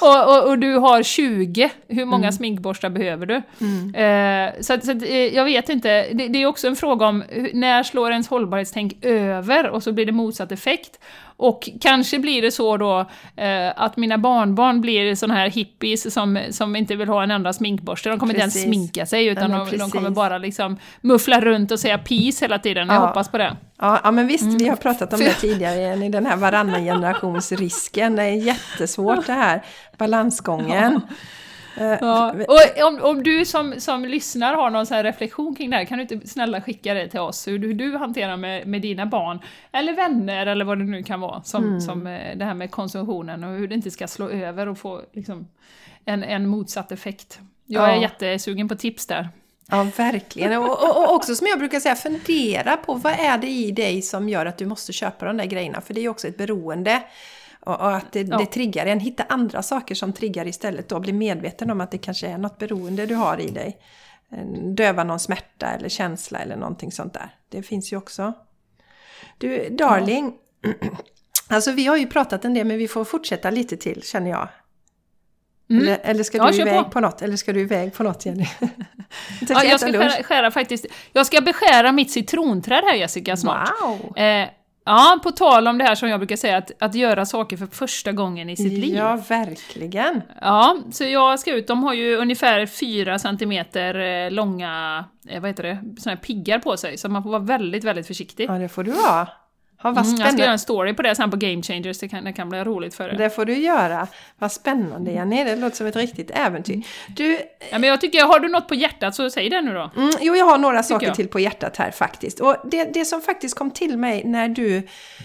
Och, 0.00 0.28
och, 0.28 0.48
och, 0.48 0.58
du 0.58 0.74
har 0.74 1.02
20, 1.02 1.70
hur 1.88 2.04
många 2.04 2.24
mm. 2.24 2.32
sminkborstar 2.32 2.90
behöver 2.90 3.26
du? 3.26 3.42
Mm. 3.60 3.94
Eh, 3.94 4.60
så, 4.60 4.80
så 4.82 4.90
eh, 4.90 5.34
jag 5.34 5.44
vet 5.44 5.68
inte, 5.68 6.06
det, 6.12 6.28
det, 6.28 6.42
är 6.42 6.46
också 6.46 6.66
en 6.66 6.76
fråga 6.76 7.06
om 7.06 7.24
när 7.52 7.82
slår 7.82 8.10
ens 8.10 8.28
hållbarhetstänk 8.28 9.04
över 9.04 9.68
och 9.68 9.82
så 9.82 9.92
blir 9.92 10.06
det 10.06 10.12
motsatt 10.12 10.52
effekt. 10.52 10.98
Och 11.36 11.68
kanske 11.80 12.18
blir 12.18 12.42
det 12.42 12.50
så 12.50 12.76
då 12.76 13.00
eh, 13.36 13.72
att 13.76 13.96
mina 13.96 14.18
barnbarn 14.18 14.80
blir 14.80 15.14
såna 15.14 15.34
här 15.34 15.50
hippies 15.50 16.14
som, 16.14 16.38
som 16.50 16.76
inte 16.76 16.96
vill 16.96 17.08
ha 17.08 17.22
en 17.22 17.30
enda 17.30 17.52
sminkborste. 17.52 18.08
De 18.08 18.18
kommer 18.18 18.34
precis. 18.34 18.56
inte 18.56 18.58
ens 18.58 18.76
sminka 18.76 19.06
sig 19.06 19.26
utan 19.26 19.50
ja, 19.50 19.66
de, 19.70 19.76
de, 19.76 19.90
kommer 19.90 20.10
bara 20.10 20.38
liksom 20.38 20.76
muffla 21.00 21.40
runt 21.40 21.70
och 21.70 21.80
säga 21.80 21.98
peace 21.98 22.44
hela 22.44 22.58
tiden. 22.58 22.88
Jag 22.88 23.00
hoppas 23.00 23.28
på 23.28 23.38
det. 23.38 23.56
Ja, 23.78 24.00
ja 24.04 24.10
men 24.10 24.26
visst, 24.26 24.44
mm. 24.44 24.58
vi 24.58 24.68
har 24.68 24.76
pratat 24.76 25.12
om 25.12 25.20
det 25.20 25.34
tidigare 25.40 26.04
i 26.04 26.08
den 26.08 26.26
här 26.26 26.36
varannan 26.36 26.84
generationsrisken. 26.84 28.16
Det 28.16 28.22
är 28.22 28.46
jättesvårt 28.46 29.26
det 29.26 29.32
här, 29.32 29.62
balansgången. 29.98 31.00
Ja. 31.08 31.14
Eh, 31.76 31.98
ja. 32.00 32.34
Och 32.48 32.86
om, 32.86 33.00
om 33.02 33.22
du 33.22 33.44
som, 33.44 33.74
som 33.80 34.04
lyssnar 34.04 34.54
har 34.54 34.70
någon 34.70 34.86
sån 34.86 35.02
reflektion 35.02 35.54
kring 35.54 35.70
det 35.70 35.76
här, 35.76 35.84
kan 35.84 35.98
du 35.98 36.02
inte 36.02 36.28
snälla 36.28 36.60
skicka 36.60 36.94
det 36.94 37.08
till 37.08 37.20
oss, 37.20 37.48
hur 37.48 37.58
du, 37.58 37.66
hur 37.66 37.74
du 37.74 37.96
hanterar 37.96 38.36
med, 38.36 38.66
med 38.66 38.82
dina 38.82 39.06
barn, 39.06 39.38
eller 39.72 39.92
vänner, 39.92 40.46
eller 40.46 40.64
vad 40.64 40.78
det 40.78 40.84
nu 40.84 41.02
kan 41.02 41.20
vara, 41.20 41.42
som, 41.42 41.64
mm. 41.64 41.80
som 41.80 42.06
eh, 42.06 42.36
det 42.36 42.44
här 42.44 42.54
med 42.54 42.70
konsumtionen 42.70 43.44
och 43.44 43.54
hur 43.54 43.68
det 43.68 43.74
inte 43.74 43.90
ska 43.90 44.08
slå 44.08 44.28
över 44.28 44.68
och 44.68 44.78
få 44.78 45.02
liksom, 45.12 45.48
en, 46.04 46.24
en 46.24 46.46
motsatt 46.46 46.92
effekt. 46.92 47.40
Jag 47.66 47.88
ja. 47.88 47.92
är 47.92 48.00
jättesugen 48.00 48.68
på 48.68 48.76
tips 48.76 49.06
där. 49.06 49.28
Ja, 49.70 49.86
verkligen. 49.96 50.62
Och, 50.62 50.82
och, 50.82 50.96
och, 50.96 51.14
också 51.14 51.34
som 51.34 51.46
jag 51.46 51.58
brukar 51.58 51.80
säga, 51.80 51.94
fundera 51.94 52.76
på 52.76 52.94
vad 52.94 53.12
är 53.12 53.38
det 53.38 53.48
i 53.48 53.70
dig 53.70 54.02
som 54.02 54.28
gör 54.28 54.46
att 54.46 54.58
du 54.58 54.66
måste 54.66 54.92
köpa 54.92 55.26
de 55.26 55.36
där 55.36 55.44
grejerna? 55.44 55.80
För 55.80 55.94
det 55.94 56.00
är 56.00 56.02
ju 56.02 56.08
också 56.08 56.28
ett 56.28 56.38
beroende. 56.38 57.02
Och, 57.66 57.80
och 57.80 57.96
att 57.96 58.12
det, 58.12 58.20
Ja. 58.20 58.38
det 58.38 58.46
triggar 58.46 58.86
en. 58.86 59.00
Hitta 59.00 59.24
andra 59.28 59.62
saker 59.62 59.94
som 59.94 60.12
triggar 60.12 60.46
istället 60.46 60.88
då. 60.88 61.00
Bli 61.00 61.12
medveten 61.12 61.70
om 61.70 61.80
att 61.80 61.90
det 61.90 61.98
kanske 61.98 62.26
är 62.26 62.38
något 62.38 62.58
beroende 62.58 63.06
du 63.06 63.14
har 63.14 63.40
i 63.40 63.50
dig. 63.50 63.78
Döva 64.76 65.04
någon 65.04 65.20
smärta 65.20 65.66
eller 65.66 65.88
känsla 65.88 66.38
eller 66.38 66.56
någonting 66.56 66.92
sånt 66.92 67.14
där. 67.14 67.34
Det 67.48 67.62
finns 67.62 67.92
ju 67.92 67.96
också. 67.96 68.32
Du, 69.38 69.68
darling. 69.68 70.34
Alltså 71.48 71.72
vi 71.72 71.86
har 71.86 71.96
ju 71.96 72.06
pratat 72.06 72.44
en 72.44 72.54
del 72.54 72.66
men 72.66 72.78
vi 72.78 72.88
får 72.88 73.04
fortsätta 73.04 73.50
lite 73.50 73.76
till 73.76 74.02
känner 74.02 74.30
jag. 74.30 74.48
Eller, 75.70 75.98
eller 76.02 76.22
ska 76.24 76.38
Mm. 76.38 76.46
Ja, 76.46 76.64
du 76.64 76.70
iväg 76.70 76.84
på. 76.84 76.90
på. 76.90 77.00
något? 77.00 77.22
Eller 77.22 77.36
ska 77.36 77.52
du 77.52 77.60
iväg 77.60 77.94
på 77.94 78.02
något 78.02 78.26
Jenny? 78.26 78.46
Ja, 79.48 79.64
jag 79.64 79.80
ska 79.80 79.92
skära, 79.92 80.22
skära 80.22 80.50
faktiskt... 80.50 80.86
Jag 81.12 81.26
ska 81.26 81.40
beskära 81.40 81.92
mitt 81.92 82.10
citronträd 82.10 82.84
här 82.84 82.94
Jessica 82.94 83.36
snart. 83.36 83.70
Wow! 83.82 84.16
Eh, 84.18 84.48
ja, 84.84 85.20
på 85.22 85.30
tal 85.30 85.68
om 85.68 85.78
det 85.78 85.84
här 85.84 85.94
som 85.94 86.08
jag 86.08 86.20
brukar 86.20 86.36
säga, 86.36 86.56
att, 86.56 86.70
att 86.82 86.94
göra 86.94 87.26
saker 87.26 87.56
för 87.56 87.66
första 87.66 88.12
gången 88.12 88.50
i 88.50 88.56
sitt 88.56 88.72
liv. 88.72 88.96
Ja, 88.96 89.18
verkligen. 89.28 90.22
Ja, 90.40 90.76
så 90.92 91.04
jag 91.04 91.40
ska 91.40 91.54
ut. 91.54 91.66
De 91.66 91.82
har 91.82 91.94
ju 91.94 92.16
ungefär 92.16 92.66
4 92.66 93.18
centimeter 93.18 93.94
eh, 93.94 94.30
långa, 94.30 95.04
eh, 95.28 95.40
vad 95.40 95.50
heter 95.50 95.62
det, 95.62 96.00
såna 96.00 96.14
här 96.14 96.22
piggar 96.22 96.58
på 96.58 96.76
sig. 96.76 96.98
Så 96.98 97.08
man 97.08 97.22
får 97.22 97.30
vara 97.30 97.42
väldigt, 97.42 97.84
väldigt 97.84 98.06
försiktig. 98.06 98.48
Ja, 98.48 98.52
det 98.52 98.68
får 98.68 98.84
du 98.84 98.90
vara. 98.90 99.28
Ja, 99.84 99.90
vad 99.90 100.06
Mm, 100.06 100.20
jag 100.20 100.32
ska 100.32 100.40
göra 100.40 100.52
en 100.52 100.58
story 100.58 100.94
på 100.94 101.02
det 101.02 101.14
sen 101.14 101.30
på 101.30 101.36
Game 101.36 101.62
Changers, 101.62 101.98
det 101.98 102.08
kan, 102.08 102.24
det 102.24 102.32
kan 102.32 102.48
bli 102.48 102.64
roligt 102.64 102.94
för 102.94 103.08
er. 103.08 103.16
Det 103.18 103.30
får 103.30 103.44
du 103.44 103.56
göra. 103.56 104.08
Vad 104.38 104.52
spännande 104.52 105.10
Jenny, 105.10 105.44
det 105.44 105.56
låter 105.56 105.76
som 105.76 105.86
ett 105.86 105.96
riktigt 105.96 106.30
äventyr. 106.30 106.82
Du, 107.08 107.38
Ja, 107.70 107.78
men 107.78 107.90
jag 107.90 108.00
tycker, 108.00 108.24
har 108.24 108.40
du 108.40 108.48
något 108.48 108.68
på 108.68 108.74
hjärtat 108.74 109.14
så 109.14 109.30
säg 109.30 109.48
det 109.50 109.60
nu 109.60 109.74
då. 109.74 109.90
mm, 109.96 110.10
jo 110.20 110.36
jag 110.36 110.46
har 110.46 110.58
några 110.58 110.82
saker 110.82 111.06
jag. 111.06 111.16
till 111.16 111.28
på 111.28 111.40
hjärtat 111.40 111.76
här 111.76 111.90
faktiskt. 111.90 112.40
Och 112.40 112.56
det, 112.64 112.84
det 112.94 113.04
som 113.04 113.20
faktiskt 113.20 113.58
kom 113.58 113.70
till 113.70 113.98
mig 113.98 114.24
när 114.24 114.48
du, 114.48 114.82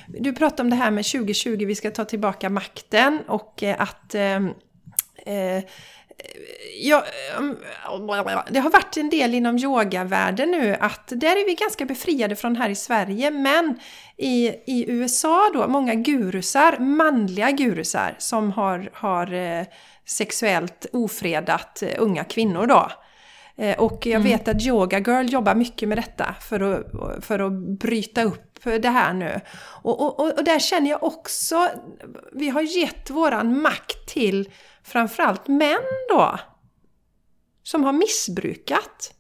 du 0.07 0.33
pratade 0.33 0.61
om 0.61 0.69
det 0.69 0.75
här 0.75 0.91
med 0.91 1.05
2020, 1.05 1.65
vi 1.65 1.75
ska 1.75 1.91
ta 1.91 2.05
tillbaka 2.05 2.49
makten 2.49 3.19
och 3.27 3.63
eh, 3.63 3.81
att 3.81 4.15
ehm, 4.15 4.49
eh, 5.25 5.63
Ja, 6.81 7.03
um, 7.39 7.57
det 8.49 8.59
har 8.59 8.69
varit 8.69 8.97
en 8.97 9.09
del 9.09 9.33
inom 9.33 9.57
yogavärlden 9.57 10.51
nu 10.51 10.77
att 10.79 11.07
där 11.07 11.31
är 11.41 11.45
vi 11.45 11.53
ganska 11.55 11.85
befriade 11.85 12.35
från 12.35 12.55
här 12.55 12.69
i 12.69 12.75
Sverige 12.75 13.31
men 13.31 13.79
i, 14.17 14.47
i 14.47 14.85
USA 14.91 15.49
då, 15.53 15.67
många 15.67 15.95
gurusar, 15.95 16.77
manliga 16.79 17.51
gurusar 17.51 18.15
som 18.17 18.51
har, 18.51 18.89
har 18.93 19.33
eh, 19.33 19.65
sexuellt 20.05 20.85
ofredat 20.93 21.81
eh, 21.83 21.89
unga 21.97 22.23
kvinnor 22.23 22.65
då. 22.67 22.91
Eh, 23.57 23.79
Och 23.79 24.05
jag 24.05 24.19
vet 24.19 24.47
att 24.47 24.61
Yoga 24.65 24.99
Girl 24.99 25.25
jobbar 25.29 25.55
mycket 25.55 25.89
med 25.89 25.97
detta 25.97 26.35
för 26.49 26.59
att, 26.59 27.25
för 27.25 27.39
att 27.39 27.53
bryta 27.79 28.23
upp 28.23 28.45
det 28.63 28.89
här 28.89 29.13
nu. 29.13 29.39
Och, 29.83 30.01
och- 30.19 30.37
och 30.37 30.43
där 30.43 30.59
känner 30.59 30.89
jag 30.89 31.03
också, 31.03 31.67
vi 32.33 32.49
har 32.49 32.61
gett 32.61 33.09
våran 33.09 33.61
makt 33.61 34.07
till 34.07 34.49
framförallt 34.89 35.47
män 35.47 35.77
då. 36.09 36.39
Som 37.63 37.83
har 37.83 37.93
missbrukat 37.93 39.13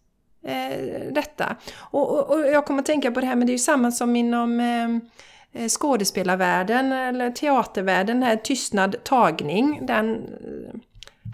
eh, 0.45 1.11
detta. 1.13 1.55
Och, 1.77 2.09
och, 2.11 2.29
och 2.39 2.47
jag 2.47 2.65
kommer 2.65 2.79
att 2.79 2.85
tänka 2.85 3.11
på 3.11 3.19
det 3.19 3.25
här, 3.25 3.35
men 3.35 3.47
det 3.47 3.51
är 3.51 3.55
ju 3.55 3.59
samma 3.59 3.91
som 3.91 4.15
inom 4.15 4.59
eh, 4.59 5.63
eh, 5.63 5.69
skådespelarvärlden 5.69 6.91
eller 6.91 7.31
teatervärlden, 7.31 8.19
den 8.19 8.29
här 8.29 8.35
tystnad 8.35 9.03
tagning, 9.03 9.85
den 9.85 10.15
eh, 10.15 10.79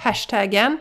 hashtaggen. 0.04 0.78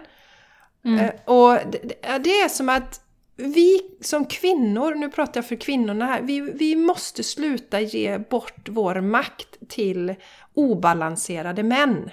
Eh, 1.01 1.11
Och 1.25 1.53
det, 1.71 1.79
det- 2.03 2.19
det 2.19 2.31
är 2.41 2.49
som 2.49 2.69
att 2.69 3.01
vi 3.37 3.81
som 4.01 4.25
kvinnor, 4.25 4.95
nu 4.95 5.11
pratar 5.11 5.39
jag 5.41 5.49
för 5.49 5.57
kvinnorna 5.57 6.07
här, 6.07 6.23
vi, 6.23 6.41
vi 6.41 6.77
måste 6.77 7.25
sluta 7.25 7.81
ge 7.81 8.19
bort 8.19 8.69
vår 8.69 9.01
makt 9.01 9.69
till 9.69 10.15
obalanserade 10.55 11.63
män. 11.63 12.11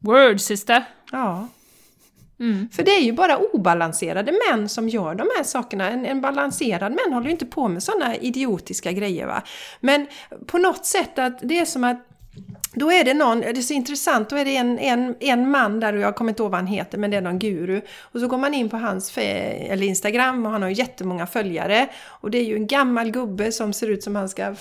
Word 0.00 0.40
sister! 0.40 0.84
Ja. 1.12 1.48
Mm. 2.40 2.68
För 2.72 2.82
det 2.82 2.90
är 2.90 3.00
ju 3.00 3.12
bara 3.12 3.38
obalanserade 3.38 4.32
män 4.50 4.68
som 4.68 4.88
gör 4.88 5.14
de 5.14 5.28
här 5.36 5.44
sakerna. 5.44 5.90
En, 5.90 6.06
en 6.06 6.20
balanserad 6.20 6.92
män 6.92 7.12
håller 7.12 7.26
ju 7.26 7.32
inte 7.32 7.46
på 7.46 7.68
med 7.68 7.82
sådana 7.82 8.16
idiotiska 8.16 8.92
grejer 8.92 9.26
va. 9.26 9.42
Men 9.80 10.06
på 10.46 10.58
något 10.58 10.86
sätt 10.86 11.18
att 11.18 11.38
det 11.42 11.58
är 11.58 11.64
som 11.64 11.84
att 11.84 12.09
då 12.74 12.92
är 12.92 13.04
det 13.04 13.14
någon, 13.14 13.40
det 13.40 13.48
är 13.48 13.54
så 13.54 13.72
intressant, 13.72 14.30
då 14.30 14.36
är 14.36 14.44
det 14.44 14.56
en, 14.56 14.78
en, 14.78 15.16
en 15.20 15.50
man 15.50 15.80
där 15.80 15.92
och 15.92 16.00
jag 16.00 16.16
kommer 16.16 16.30
inte 16.30 16.42
ihåg 16.42 16.50
vad 16.50 16.60
han 16.60 16.66
heter 16.66 16.98
men 16.98 17.10
det 17.10 17.16
är 17.16 17.20
någon 17.20 17.38
guru. 17.38 17.80
Och 18.00 18.20
så 18.20 18.28
går 18.28 18.38
man 18.38 18.54
in 18.54 18.68
på 18.68 18.76
hans 18.76 19.18
eller 19.18 19.86
Instagram 19.86 20.46
och 20.46 20.52
han 20.52 20.62
har 20.62 20.68
ju 20.68 20.74
jättemånga 20.74 21.26
följare. 21.26 21.88
Och 22.06 22.30
det 22.30 22.38
är 22.38 22.44
ju 22.44 22.56
en 22.56 22.66
gammal 22.66 23.10
gubbe 23.10 23.52
som 23.52 23.72
ser 23.72 23.90
ut 23.90 24.02
som 24.02 24.16
han 24.16 24.28
ska, 24.28 24.54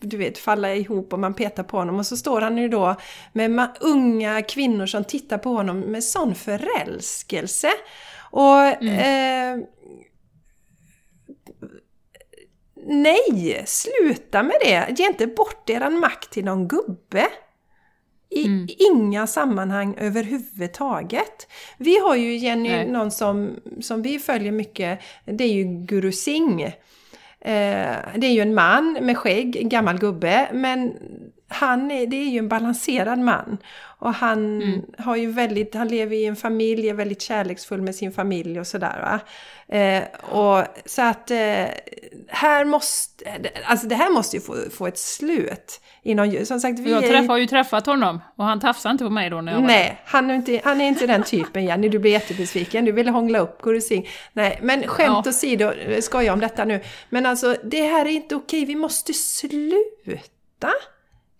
du 0.00 0.16
vet, 0.16 0.38
falla 0.38 0.74
ihop 0.74 1.12
och 1.12 1.18
man 1.18 1.34
petar 1.34 1.62
på 1.62 1.76
honom. 1.76 1.98
Och 1.98 2.06
så 2.06 2.16
står 2.16 2.40
han 2.40 2.58
ju 2.58 2.68
då 2.68 2.96
med 3.32 3.68
unga 3.80 4.42
kvinnor 4.42 4.86
som 4.86 5.04
tittar 5.04 5.38
på 5.38 5.50
honom 5.50 5.80
med 5.80 6.04
sån 6.04 6.34
förälskelse. 6.34 7.68
Och 8.30 8.84
eh, 8.84 9.58
Nej, 12.88 13.62
sluta 13.66 14.42
med 14.42 14.56
det! 14.60 14.94
Ge 14.98 15.06
inte 15.06 15.26
bort 15.26 15.70
eran 15.70 15.98
makt 15.98 16.30
till 16.30 16.44
någon 16.44 16.68
gubbe. 16.68 17.26
I 18.30 18.66
inga 18.92 19.26
sammanhang 19.26 19.94
överhuvudtaget. 19.98 21.46
Vi 21.78 21.98
har 21.98 22.16
ju 22.16 22.36
Jenny, 22.36 22.68
Nej. 22.68 22.88
någon 22.88 23.10
som, 23.10 23.56
som 23.80 24.02
vi 24.02 24.18
följer 24.18 24.52
mycket, 24.52 25.00
det 25.24 25.44
är 25.44 25.52
ju 25.52 25.64
Guru 25.64 26.12
Singh. 26.12 26.64
Eh, 27.40 27.96
det 28.16 28.26
är 28.26 28.32
ju 28.32 28.40
en 28.40 28.54
man 28.54 28.98
med 29.02 29.16
skägg, 29.16 29.56
en 29.56 29.68
gammal 29.68 29.98
gubbe, 29.98 30.48
men 30.52 30.94
han 31.48 31.90
är, 31.90 32.06
det 32.06 32.16
är 32.16 32.28
ju 32.30 32.38
en 32.38 32.48
balanserad 32.48 33.18
man. 33.18 33.58
Och 33.98 34.14
han 34.14 34.62
har 34.98 35.16
ju 35.16 35.30
väldigt, 35.32 35.74
han 35.74 35.88
lever 35.88 36.16
i 36.16 36.26
en 36.26 36.36
familj, 36.36 36.88
är 36.88 36.94
väldigt 36.94 37.22
kärleksfull 37.22 37.82
med 37.82 37.94
sin 37.94 38.12
familj 38.12 38.60
och 38.60 38.66
sådär. 38.66 39.20
Eh, 39.68 40.02
och 40.30 40.64
så 40.84 41.02
att 41.02 41.30
eh, 41.30 41.64
här 42.28 42.64
måste, 42.64 43.24
alltså 43.64 43.86
det 43.86 43.94
här 43.94 44.10
måste 44.10 44.36
ju 44.36 44.42
få, 44.42 44.54
få 44.70 44.86
ett 44.86 44.98
slut. 44.98 45.80
Inom, 46.02 46.44
som 46.46 46.60
sagt, 46.60 46.78
vi 46.78 46.90
Jag 46.90 47.04
är- 47.04 47.08
träff, 47.08 47.28
har 47.28 47.36
ju 47.36 47.46
träffat 47.46 47.86
honom 47.86 48.20
och 48.36 48.44
han 48.44 48.60
tafsade 48.60 48.92
inte 48.92 49.04
på 49.04 49.10
mig 49.10 49.30
då 49.30 49.40
när 49.40 49.52
jag 49.52 49.60
var. 49.60 49.66
Nej, 49.66 50.00
han 50.04 50.30
är, 50.30 50.34
inte, 50.34 50.60
han 50.64 50.80
är 50.80 50.88
inte 50.88 51.06
den 51.06 51.22
typen 51.22 51.64
Jenny, 51.64 51.88
du 51.88 51.98
blir 51.98 52.10
jättebesviken, 52.10 52.84
du 52.84 52.92
vill 52.92 53.08
hångla 53.08 53.38
upp 53.38 53.62
Guru 53.62 53.80
Singh. 53.80 54.08
Nej, 54.32 54.58
men 54.62 54.86
skämt 54.88 55.22
Ja. 55.26 55.30
åsido, 55.30 55.72
skoja 56.00 56.32
om 56.32 56.40
detta 56.40 56.64
nu. 56.64 56.80
Men 57.10 57.26
alltså, 57.26 57.56
det 57.64 57.82
här 57.82 58.06
är 58.06 58.10
inte 58.10 58.34
okej, 58.36 58.64
vi 58.64 58.74
måste 58.76 59.12
sluta 59.14 60.72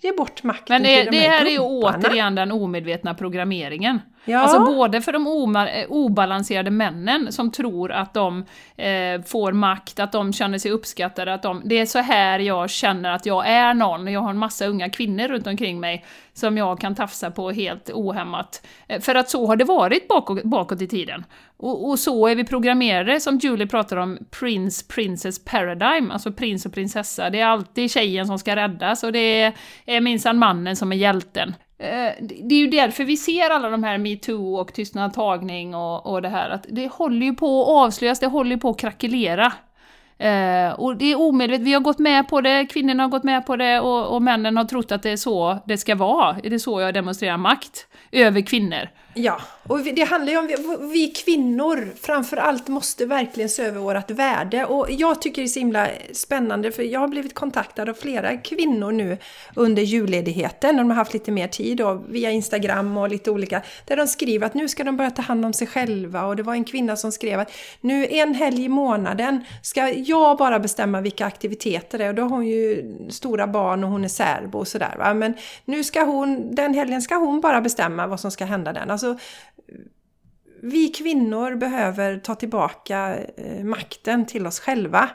ge 0.02 0.12
bort 0.12 0.42
makten 0.42 0.74
Men 0.74 0.82
det, 0.82 1.02
till 1.02 1.10
de 1.12 1.18
det 1.18 1.28
här 1.28 1.46
är 1.46 1.50
ju 1.50 1.58
återigen 1.58 2.34
den 2.34 2.52
omedvetna 2.52 3.14
programmeringen. 3.14 4.00
Ja. 4.26 4.38
Alltså 4.38 4.64
både 4.64 5.02
för 5.02 5.12
de 5.12 5.56
eh, 5.56 5.86
obalanserade 5.88 6.70
männen 6.70 7.32
som 7.32 7.50
tror 7.50 7.92
att 7.92 8.14
de 8.14 8.44
eh, 8.76 9.22
får 9.22 9.52
makt, 9.52 10.00
att 10.00 10.12
de 10.12 10.32
känner 10.32 10.58
sig 10.58 10.70
uppskattade, 10.70 11.34
att 11.34 11.42
de, 11.42 11.62
det 11.64 11.78
är 11.78 11.86
så 11.86 11.98
här 11.98 12.38
jag 12.38 12.70
känner 12.70 13.10
att 13.10 13.26
jag 13.26 13.48
är 13.48 13.74
någon. 13.74 14.12
Jag 14.12 14.20
har 14.20 14.30
en 14.30 14.38
massa 14.38 14.66
unga 14.66 14.90
kvinnor 14.90 15.28
runt 15.28 15.46
omkring 15.46 15.80
mig 15.80 16.04
som 16.32 16.56
jag 16.56 16.80
kan 16.80 16.94
tafsa 16.94 17.30
på 17.30 17.50
helt 17.50 17.90
ohämmat. 17.90 18.66
Eh, 18.88 19.00
för 19.00 19.14
att 19.14 19.30
så 19.30 19.46
har 19.46 19.56
det 19.56 19.64
varit 19.64 20.08
bakåt, 20.08 20.42
bakåt 20.42 20.82
i 20.82 20.86
tiden. 20.86 21.24
Och, 21.56 21.88
och 21.88 21.98
så 21.98 22.26
är 22.26 22.34
vi 22.34 22.44
programmerade, 22.44 23.20
som 23.20 23.38
Julie 23.38 23.66
pratar 23.66 23.96
om, 23.96 24.18
Prince 24.30 24.86
Princess 24.88 25.44
Paradigm, 25.44 26.10
alltså 26.10 26.32
prins 26.32 26.66
och 26.66 26.72
prinsessa. 26.72 27.30
Det 27.30 27.40
är 27.40 27.46
alltid 27.46 27.90
tjejen 27.90 28.26
som 28.26 28.38
ska 28.38 28.56
räddas 28.56 29.02
och 29.02 29.12
det 29.12 29.40
är, 29.40 29.52
är 29.86 30.00
minsann 30.00 30.38
mannen 30.38 30.76
som 30.76 30.92
är 30.92 30.96
hjälten. 30.96 31.54
Eh, 31.78 32.12
det 32.20 32.54
är 32.54 32.58
ju 32.58 32.66
därför 32.66 33.04
vi 33.04 33.16
ser 33.16 33.50
alla 33.50 33.70
de 33.70 33.84
här 33.84 33.98
metoo 33.98 34.56
och 34.56 34.72
tystnadtagning 34.72 35.74
och, 35.74 36.06
och 36.06 36.22
det 36.22 36.28
här, 36.28 36.50
att 36.50 36.66
det 36.68 36.92
håller 36.92 37.26
ju 37.26 37.34
på 37.34 37.62
att 37.62 37.68
avslöjas, 37.68 38.20
det 38.20 38.26
håller 38.26 38.50
ju 38.50 38.58
på 38.58 38.70
att 38.70 38.78
krackelera. 38.78 39.52
Eh, 40.18 40.72
och 40.72 40.96
det 40.96 41.12
är 41.12 41.20
omedvetet, 41.20 41.66
vi 41.66 41.72
har 41.72 41.80
gått 41.80 41.98
med 41.98 42.28
på 42.28 42.40
det, 42.40 42.66
kvinnorna 42.66 43.02
har 43.02 43.10
gått 43.10 43.24
med 43.24 43.46
på 43.46 43.56
det 43.56 43.80
och, 43.80 44.14
och 44.14 44.22
männen 44.22 44.56
har 44.56 44.64
trott 44.64 44.92
att 44.92 45.02
det 45.02 45.10
är 45.10 45.16
så 45.16 45.58
det 45.66 45.78
ska 45.78 45.94
vara. 45.94 46.36
är 46.44 46.50
Det 46.50 46.58
så 46.58 46.80
jag 46.80 46.94
demonstrerar 46.94 47.36
makt 47.36 47.86
över 48.12 48.40
kvinnor. 48.40 48.88
Ja, 49.18 49.40
och 49.68 49.78
det 49.78 50.02
handlar 50.02 50.32
ju 50.32 50.38
om, 50.38 50.46
vi, 50.46 50.56
vi 50.92 51.08
kvinnor 51.08 51.88
framför 52.00 52.36
allt 52.36 52.68
måste 52.68 53.06
verkligen 53.06 53.48
se 53.48 53.62
över 53.62 53.80
vårt 53.80 54.10
värde. 54.10 54.64
Och 54.64 54.86
jag 54.90 55.22
tycker 55.22 55.42
det 55.42 55.46
är 55.46 55.48
så 55.48 55.58
himla 55.58 55.88
spännande 56.12 56.72
för 56.72 56.82
jag 56.82 57.00
har 57.00 57.08
blivit 57.08 57.34
kontaktad 57.34 57.88
av 57.88 57.94
flera 57.94 58.36
kvinnor 58.36 58.92
nu 58.92 59.18
under 59.54 59.82
julledigheten, 59.82 60.76
när 60.76 60.82
de 60.82 60.90
har 60.90 60.96
haft 60.96 61.12
lite 61.12 61.30
mer 61.30 61.48
tid 61.48 61.80
och 61.80 62.02
via 62.08 62.30
Instagram 62.30 62.96
och 62.96 63.08
lite 63.08 63.30
olika, 63.30 63.62
där 63.84 63.96
de 63.96 64.06
skriver 64.06 64.46
att 64.46 64.54
nu 64.54 64.68
ska 64.68 64.84
de 64.84 64.96
börja 64.96 65.10
ta 65.10 65.22
hand 65.22 65.44
om 65.44 65.52
sig 65.52 65.66
själva 65.66 66.26
och 66.26 66.36
det 66.36 66.42
var 66.42 66.54
en 66.54 66.64
kvinna 66.64 66.96
som 66.96 67.12
skrev 67.12 67.40
att 67.40 67.52
nu 67.80 68.06
en 68.06 68.34
helg 68.34 68.64
i 68.64 68.68
månaden 68.68 69.44
ska 69.62 69.88
jag 69.88 70.38
bara 70.38 70.58
bestämma 70.58 71.00
vilka 71.00 71.26
aktiviteter 71.26 71.98
det 71.98 72.04
är 72.04 72.08
och 72.08 72.14
då 72.14 72.22
har 72.22 72.28
hon 72.28 72.46
ju 72.46 72.94
stora 73.10 73.46
barn 73.46 73.84
och 73.84 73.90
hon 73.90 74.04
är 74.04 74.08
särbo 74.08 74.58
och 74.58 74.68
sådär 74.68 74.94
va. 74.98 75.14
Men 75.14 75.34
nu 75.64 75.84
ska 75.84 76.04
hon, 76.04 76.54
den 76.54 76.74
helgen 76.74 77.02
ska 77.02 77.14
hon 77.14 77.40
bara 77.40 77.60
bestämma 77.60 78.06
vad 78.06 78.20
som 78.20 78.30
ska 78.30 78.44
hända 78.44 78.72
den. 78.72 78.90
Alltså, 78.90 79.05
Alltså, 79.06 79.24
vi 80.62 80.88
kvinnor 80.88 81.54
behöver 81.54 82.18
ta 82.18 82.34
tillbaka 82.34 83.18
eh, 83.36 83.64
makten 83.64 84.26
till 84.26 84.46
oss 84.46 84.60
själva 84.60 85.10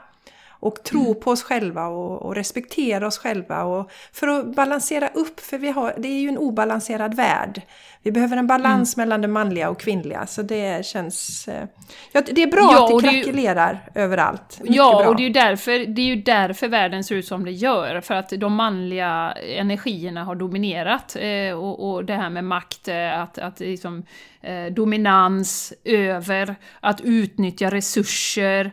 och 0.61 0.83
tro 0.83 1.15
på 1.15 1.31
oss 1.31 1.43
själva 1.43 1.87
och, 1.87 2.21
och, 2.21 2.35
respektera 2.35 3.07
oss 3.07 3.17
själva. 3.17 3.63
Och 3.63 3.91
för 4.13 4.27
att 4.27 4.55
balansera 4.55 5.07
upp, 5.07 5.39
för 5.39 5.57
vi 5.57 5.71
har, 5.71 5.93
det 5.97 6.07
är 6.07 6.21
ju 6.21 6.29
en 6.29 6.37
obalanserad 6.37 7.13
värld. 7.13 7.61
Vi 8.03 8.11
behöver 8.11 8.37
en 8.37 8.47
balans 8.47 8.97
mm. 8.97 9.07
mellan 9.07 9.21
det 9.21 9.27
manliga 9.27 9.69
och 9.69 9.79
kvinnliga. 9.79 10.25
Så 10.25 10.41
det 10.41 10.85
känns... 10.85 11.47
Eh, 11.47 11.67
ja, 12.11 12.21
det 12.31 12.43
är 12.43 12.51
bra 12.51 12.69
ja, 12.73 12.97
att 12.97 13.03
det 13.03 13.09
krackelerar 13.09 13.79
ju, 13.95 14.01
överallt. 14.01 14.59
Mycket 14.61 14.75
ja, 14.75 14.99
bra. 14.99 15.09
och 15.09 15.15
det 15.15 15.23
är, 15.23 15.27
ju 15.27 15.33
därför, 15.33 15.85
det 15.85 16.01
är 16.01 16.05
ju 16.05 16.15
därför 16.15 16.67
världen 16.67 17.03
ser 17.03 17.15
ut 17.15 17.27
som 17.27 17.45
det 17.45 17.51
gör. 17.51 18.01
För 18.01 18.13
att 18.13 18.29
de 18.29 18.53
manliga 18.53 19.31
energierna 19.31 20.23
har 20.23 20.35
dominerat. 20.35 21.15
Eh, 21.19 21.53
och, 21.53 21.91
och 21.91 22.05
det 22.05 22.13
här 22.13 22.29
med 22.29 22.43
makt, 22.43 22.87
eh, 22.87 23.19
att, 23.19 23.37
att 23.37 23.59
liksom, 23.59 24.05
eh, 24.41 24.65
dominans 24.65 25.73
över, 25.83 26.55
att 26.79 27.01
utnyttja 27.01 27.71
resurser, 27.71 28.71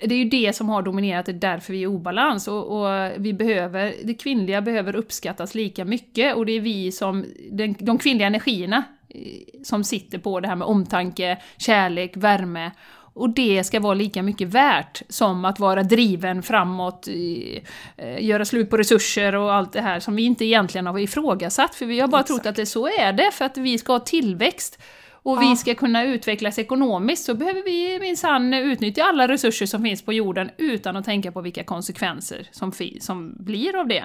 det 0.00 0.14
är 0.14 0.18
ju 0.18 0.28
det 0.28 0.56
som 0.56 0.68
har 0.68 0.82
dominerat, 0.82 1.26
det 1.26 1.32
är 1.32 1.34
därför 1.34 1.72
vi 1.72 1.78
är 1.78 1.82
i 1.82 1.86
obalans. 1.86 2.48
Och, 2.48 2.80
och, 2.80 3.10
vi 3.16 3.32
behöver, 3.32 3.94
det 4.04 4.14
kvinnliga 4.14 4.60
behöver 4.60 4.96
uppskattas 4.96 5.54
lika 5.54 5.84
mycket 5.84 6.36
och 6.36 6.46
det 6.46 6.52
är 6.52 6.60
vi 6.60 6.92
som, 6.92 7.24
den, 7.50 7.74
de 7.78 7.98
kvinnliga 7.98 8.26
energierna 8.26 8.84
eh, 9.08 9.20
som 9.64 9.84
sitter 9.84 10.18
på 10.18 10.40
det 10.40 10.48
här 10.48 10.56
med 10.56 10.68
omtanke, 10.68 11.38
kärlek, 11.56 12.12
värme. 12.16 12.70
Och 13.18 13.30
det 13.30 13.64
ska 13.64 13.80
vara 13.80 13.94
lika 13.94 14.22
mycket 14.22 14.48
värt 14.48 15.02
som 15.08 15.44
att 15.44 15.58
vara 15.58 15.82
driven 15.82 16.42
framåt, 16.42 17.08
eh, 17.08 18.24
göra 18.24 18.44
slut 18.44 18.70
på 18.70 18.76
resurser 18.76 19.34
och 19.34 19.54
allt 19.54 19.72
det 19.72 19.80
här 19.80 20.00
som 20.00 20.16
vi 20.16 20.22
inte 20.22 20.44
egentligen 20.44 20.86
har 20.86 20.98
ifrågasatt. 20.98 21.74
För 21.74 21.86
vi 21.86 22.00
har 22.00 22.08
bara 22.08 22.20
Exakt. 22.20 22.42
trott 22.42 22.50
att 22.50 22.56
det 22.56 22.66
så 22.66 22.86
är 22.86 23.12
det, 23.12 23.30
för 23.32 23.44
att 23.44 23.56
vi 23.56 23.78
ska 23.78 23.92
ha 23.92 24.00
tillväxt 24.00 24.78
och 25.26 25.42
vi 25.42 25.56
ska 25.56 25.74
kunna 25.74 26.04
utvecklas 26.04 26.58
ekonomiskt 26.58 27.24
så 27.24 27.34
behöver 27.34 27.62
vi 27.62 27.98
minsann 28.00 28.54
utnyttja 28.54 29.02
alla 29.02 29.28
resurser 29.28 29.66
som 29.66 29.82
finns 29.82 30.02
på 30.02 30.12
jorden 30.12 30.50
utan 30.56 30.96
att 30.96 31.04
tänka 31.04 31.32
på 31.32 31.40
vilka 31.40 31.64
konsekvenser 31.64 32.48
som, 32.50 32.72
som 33.00 33.34
blir 33.38 33.76
av 33.76 33.88
det. 33.88 34.04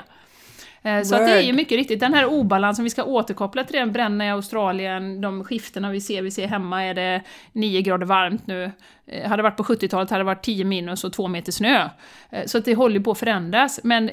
Eh, 0.84 1.02
så 1.02 1.16
det 1.16 1.32
är 1.32 1.42
ju 1.42 1.54
mycket 1.54 1.78
riktigt 1.78 2.00
den 2.00 2.14
här 2.14 2.26
obalansen, 2.26 2.84
vi 2.84 2.90
ska 2.90 3.04
återkoppla 3.04 3.64
till 3.64 3.76
den 3.76 3.92
bränna 3.92 4.26
i 4.26 4.30
Australien, 4.30 5.22
de 5.22 5.44
skiftena 5.44 5.92
vi 5.92 6.02
ser, 6.02 6.22
vi 6.22 6.32
ser 6.32 6.48
hemma 6.48 6.84
är 6.84 6.94
det 6.94 7.22
9 7.52 7.82
grader 7.82 8.06
varmt 8.06 8.48
nu. 8.48 8.72
Eh, 9.08 9.30
hade 9.30 9.36
det 9.36 9.44
varit 9.44 9.58
på 9.58 9.64
70-talet 9.64 10.10
hade 10.10 10.20
det 10.20 10.26
varit 10.26 10.44
10 10.44 10.66
minus 10.66 11.04
och 11.04 11.14
2 11.14 11.28
meter 11.28 11.52
snö. 11.52 11.90
Eh, 12.30 12.46
så 12.46 12.58
att 12.58 12.66
det 12.66 12.76
håller 12.76 13.00
på 13.00 13.12
att 13.12 13.20
förändras, 13.20 13.80
men 13.84 14.10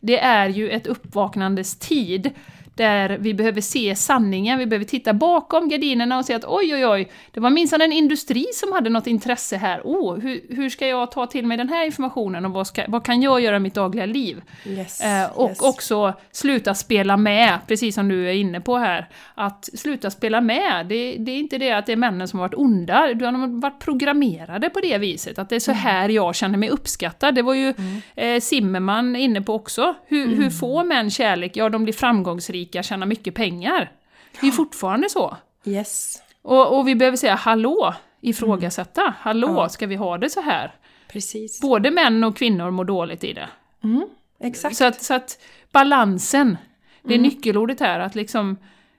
det 0.00 0.18
är 0.18 0.48
ju 0.48 0.70
ett 0.70 0.86
uppvaknandes 0.86 1.78
tid 1.78 2.30
där 2.74 3.18
vi 3.18 3.34
behöver 3.34 3.60
se 3.60 3.96
sanningen, 3.96 4.58
vi 4.58 4.66
behöver 4.66 4.84
titta 4.84 5.12
bakom 5.12 5.68
gardinerna 5.68 6.18
och 6.18 6.24
se 6.24 6.34
att 6.34 6.44
oj, 6.44 6.74
oj, 6.74 6.86
oj, 6.86 7.10
det 7.30 7.40
var 7.40 7.50
minsann 7.50 7.80
en 7.80 7.92
industri 7.92 8.46
som 8.54 8.72
hade 8.72 8.90
något 8.90 9.06
intresse 9.06 9.56
här. 9.56 9.80
Oh, 9.84 10.18
hur, 10.18 10.40
hur 10.48 10.70
ska 10.70 10.86
jag 10.86 11.12
ta 11.12 11.26
till 11.26 11.46
mig 11.46 11.56
den 11.56 11.68
här 11.68 11.86
informationen 11.86 12.44
och 12.44 12.50
vad, 12.50 12.66
ska, 12.66 12.84
vad 12.88 13.04
kan 13.04 13.22
jag 13.22 13.40
göra 13.40 13.56
i 13.56 13.60
mitt 13.60 13.74
dagliga 13.74 14.06
liv? 14.06 14.42
Yes, 14.66 15.00
eh, 15.00 15.30
och 15.34 15.50
yes. 15.50 15.60
också 15.60 16.14
sluta 16.32 16.74
spela 16.74 17.16
med, 17.16 17.58
precis 17.66 17.94
som 17.94 18.08
du 18.08 18.28
är 18.28 18.32
inne 18.32 18.60
på 18.60 18.76
här. 18.76 19.08
Att 19.34 19.68
sluta 19.74 20.10
spela 20.10 20.40
med, 20.40 20.86
det, 20.86 21.16
det 21.18 21.32
är 21.32 21.38
inte 21.38 21.58
det 21.58 21.72
att 21.72 21.86
det 21.86 21.92
är 21.92 21.96
männen 21.96 22.28
som 22.28 22.38
har 22.38 22.48
varit 22.48 22.58
onda, 22.58 23.14
de 23.14 23.40
har 23.40 23.60
varit 23.60 23.78
programmerade 23.78 24.70
på 24.70 24.80
det 24.80 24.98
viset, 24.98 25.38
att 25.38 25.48
det 25.48 25.56
är 25.56 25.60
så 25.60 25.70
mm. 25.70 25.82
här 25.82 26.08
jag 26.08 26.34
känner 26.34 26.58
mig 26.58 26.68
uppskattad. 26.68 27.34
Det 27.34 27.42
var 27.42 27.54
ju 27.54 27.74
mm. 27.78 28.02
eh, 28.16 28.40
Zimmerman 28.40 29.16
inne 29.16 29.42
på 29.42 29.54
också. 29.54 29.94
Hur, 30.06 30.26
mm. 30.26 30.42
hur 30.42 30.50
får 30.50 30.84
män 30.84 31.10
kärlek? 31.10 31.56
Ja, 31.56 31.68
de 31.68 31.84
blir 31.84 31.94
framgångsrika 31.94 32.63
rika 32.64 32.82
tjänar 32.82 33.06
mycket 33.06 33.34
pengar. 33.34 33.92
Det 34.40 34.46
är 34.46 34.50
fortfarande 34.50 35.08
så. 35.08 35.36
Yes. 35.64 36.22
Och, 36.42 36.78
och 36.78 36.88
vi 36.88 36.94
behöver 36.94 37.16
säga 37.16 37.34
hallå, 37.34 37.94
ifrågasätta. 38.20 39.00
Mm. 39.00 39.14
Hallå, 39.18 39.54
ja. 39.56 39.68
ska 39.68 39.86
vi 39.86 39.94
ha 39.94 40.18
det 40.18 40.30
så 40.30 40.40
här? 40.40 40.74
Precis. 41.08 41.60
Både 41.60 41.90
män 41.90 42.24
och 42.24 42.36
kvinnor 42.36 42.70
mår 42.70 42.84
dåligt 42.84 43.24
i 43.24 43.32
det. 43.32 43.48
Mm. 43.84 44.08
Exakt. 44.40 44.76
Så 44.76 44.84
att, 44.84 45.02
så 45.02 45.14
att 45.14 45.38
balansen, 45.72 46.56
det 47.02 47.14
är 47.14 47.18
mm. 47.18 47.22
nyckelordet 47.22 47.80
här, 47.80 48.00
att 48.00 48.14
liksom 48.14 48.56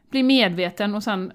bli 0.09 0.23
medveten 0.23 0.95
och 0.95 1.03
sen 1.03 1.33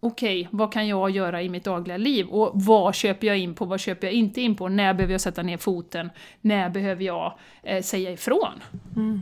okej, 0.00 0.40
okay, 0.40 0.58
vad 0.58 0.72
kan 0.72 0.88
jag 0.88 1.10
göra 1.10 1.42
i 1.42 1.48
mitt 1.48 1.64
dagliga 1.64 1.96
liv? 1.96 2.26
Och 2.26 2.50
vad 2.54 2.94
köper 2.94 3.26
jag 3.26 3.38
in 3.38 3.54
på, 3.54 3.64
vad 3.64 3.80
köper 3.80 4.06
jag 4.06 4.14
inte 4.14 4.40
in 4.40 4.56
på? 4.56 4.68
När 4.68 4.94
behöver 4.94 5.14
jag 5.14 5.20
sätta 5.20 5.42
ner 5.42 5.56
foten? 5.56 6.10
När 6.40 6.70
behöver 6.70 7.04
jag 7.04 7.38
eh, 7.62 7.82
säga 7.82 8.10
ifrån? 8.10 8.62
Mm. 8.96 9.20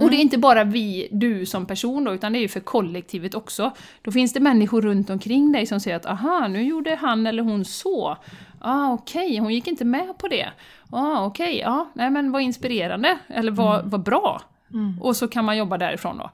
Och 0.00 0.10
det 0.10 0.16
är 0.16 0.20
inte 0.20 0.38
bara 0.38 0.64
vi, 0.64 1.08
du 1.10 1.46
som 1.46 1.66
person 1.66 2.04
då, 2.04 2.14
utan 2.14 2.32
det 2.32 2.38
är 2.38 2.40
ju 2.40 2.48
för 2.48 2.60
kollektivet 2.60 3.34
också. 3.34 3.72
Då 4.02 4.12
finns 4.12 4.32
det 4.32 4.40
människor 4.40 4.82
runt 4.82 5.10
omkring 5.10 5.52
dig 5.52 5.66
som 5.66 5.80
säger 5.80 5.96
att 5.96 6.06
aha, 6.06 6.48
nu 6.48 6.62
gjorde 6.62 6.94
han 6.94 7.26
eller 7.26 7.42
hon 7.42 7.64
så. 7.64 8.16
Ah, 8.58 8.92
okej, 8.92 9.26
okay, 9.26 9.40
hon 9.40 9.54
gick 9.54 9.66
inte 9.66 9.84
med 9.84 10.18
på 10.18 10.28
det. 10.28 10.48
Ah, 10.90 11.24
okej, 11.24 11.46
okay, 11.46 11.58
ja, 11.58 11.90
nej 11.94 12.10
men 12.10 12.32
vad 12.32 12.42
inspirerande, 12.42 13.18
eller 13.28 13.52
vad, 13.52 13.78
mm. 13.78 13.90
vad 13.90 14.02
bra. 14.02 14.42
Mm. 14.72 15.02
Och 15.02 15.16
så 15.16 15.28
kan 15.28 15.44
man 15.44 15.56
jobba 15.56 15.78
därifrån 15.78 16.18
då. 16.18 16.30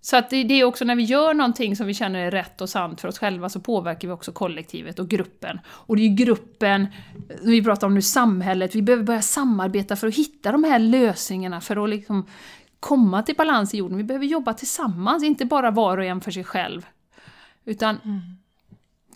Så 0.00 0.16
att 0.16 0.30
det, 0.30 0.44
det, 0.44 0.60
är 0.60 0.64
också 0.64 0.84
när 0.84 0.96
vi 0.96 1.02
gör 1.02 1.34
någonting 1.34 1.76
som 1.76 1.86
vi 1.86 1.94
känner 1.94 2.18
är 2.18 2.30
rätt 2.30 2.60
och 2.60 2.68
sant 2.68 3.00
för 3.00 3.08
oss 3.08 3.18
själva 3.18 3.48
så 3.48 3.60
påverkar 3.60 4.08
vi 4.08 4.14
också 4.14 4.32
kollektivet 4.32 4.98
och 4.98 5.08
gruppen. 5.08 5.60
Och 5.68 5.96
det 5.96 6.02
är 6.02 6.08
ju 6.08 6.14
gruppen, 6.14 6.86
vi 7.42 7.62
pratar 7.62 7.86
om 7.86 7.94
nu 7.94 8.02
samhället, 8.02 8.74
vi 8.74 8.82
behöver 8.82 9.04
börja 9.04 9.22
samarbeta 9.22 9.96
för 9.96 10.06
att 10.06 10.14
hitta 10.14 10.52
de 10.52 10.64
här 10.64 10.78
lösningarna 10.78 11.60
för 11.60 11.84
att 11.84 11.90
liksom 11.90 12.26
komma 12.80 13.22
till 13.22 13.36
balans 13.36 13.74
i 13.74 13.76
jorden. 13.76 13.96
Vi 13.96 14.04
behöver 14.04 14.26
jobba 14.26 14.54
tillsammans, 14.54 15.24
inte 15.24 15.44
bara 15.44 15.70
var 15.70 15.98
och 15.98 16.04
en 16.04 16.20
för 16.20 16.30
sig 16.30 16.44
själv. 16.44 16.86
Utan 17.64 18.00
mm. 18.04 18.20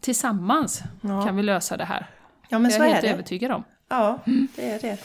tillsammans 0.01 0.83
ja. 1.01 1.27
kan 1.27 1.37
vi 1.37 1.43
lösa 1.43 1.77
det 1.77 1.85
här. 1.85 2.07
Ja, 2.49 2.59
men 2.59 2.71
det 2.71 2.77
så 2.77 2.83
är 2.83 2.87
jag 2.87 2.95
helt 2.95 3.05
är 3.05 3.13
övertygad 3.13 3.51
om. 3.51 3.65
Ja, 3.89 4.19
det 4.57 4.71
är 4.71 4.79
det. 4.79 4.99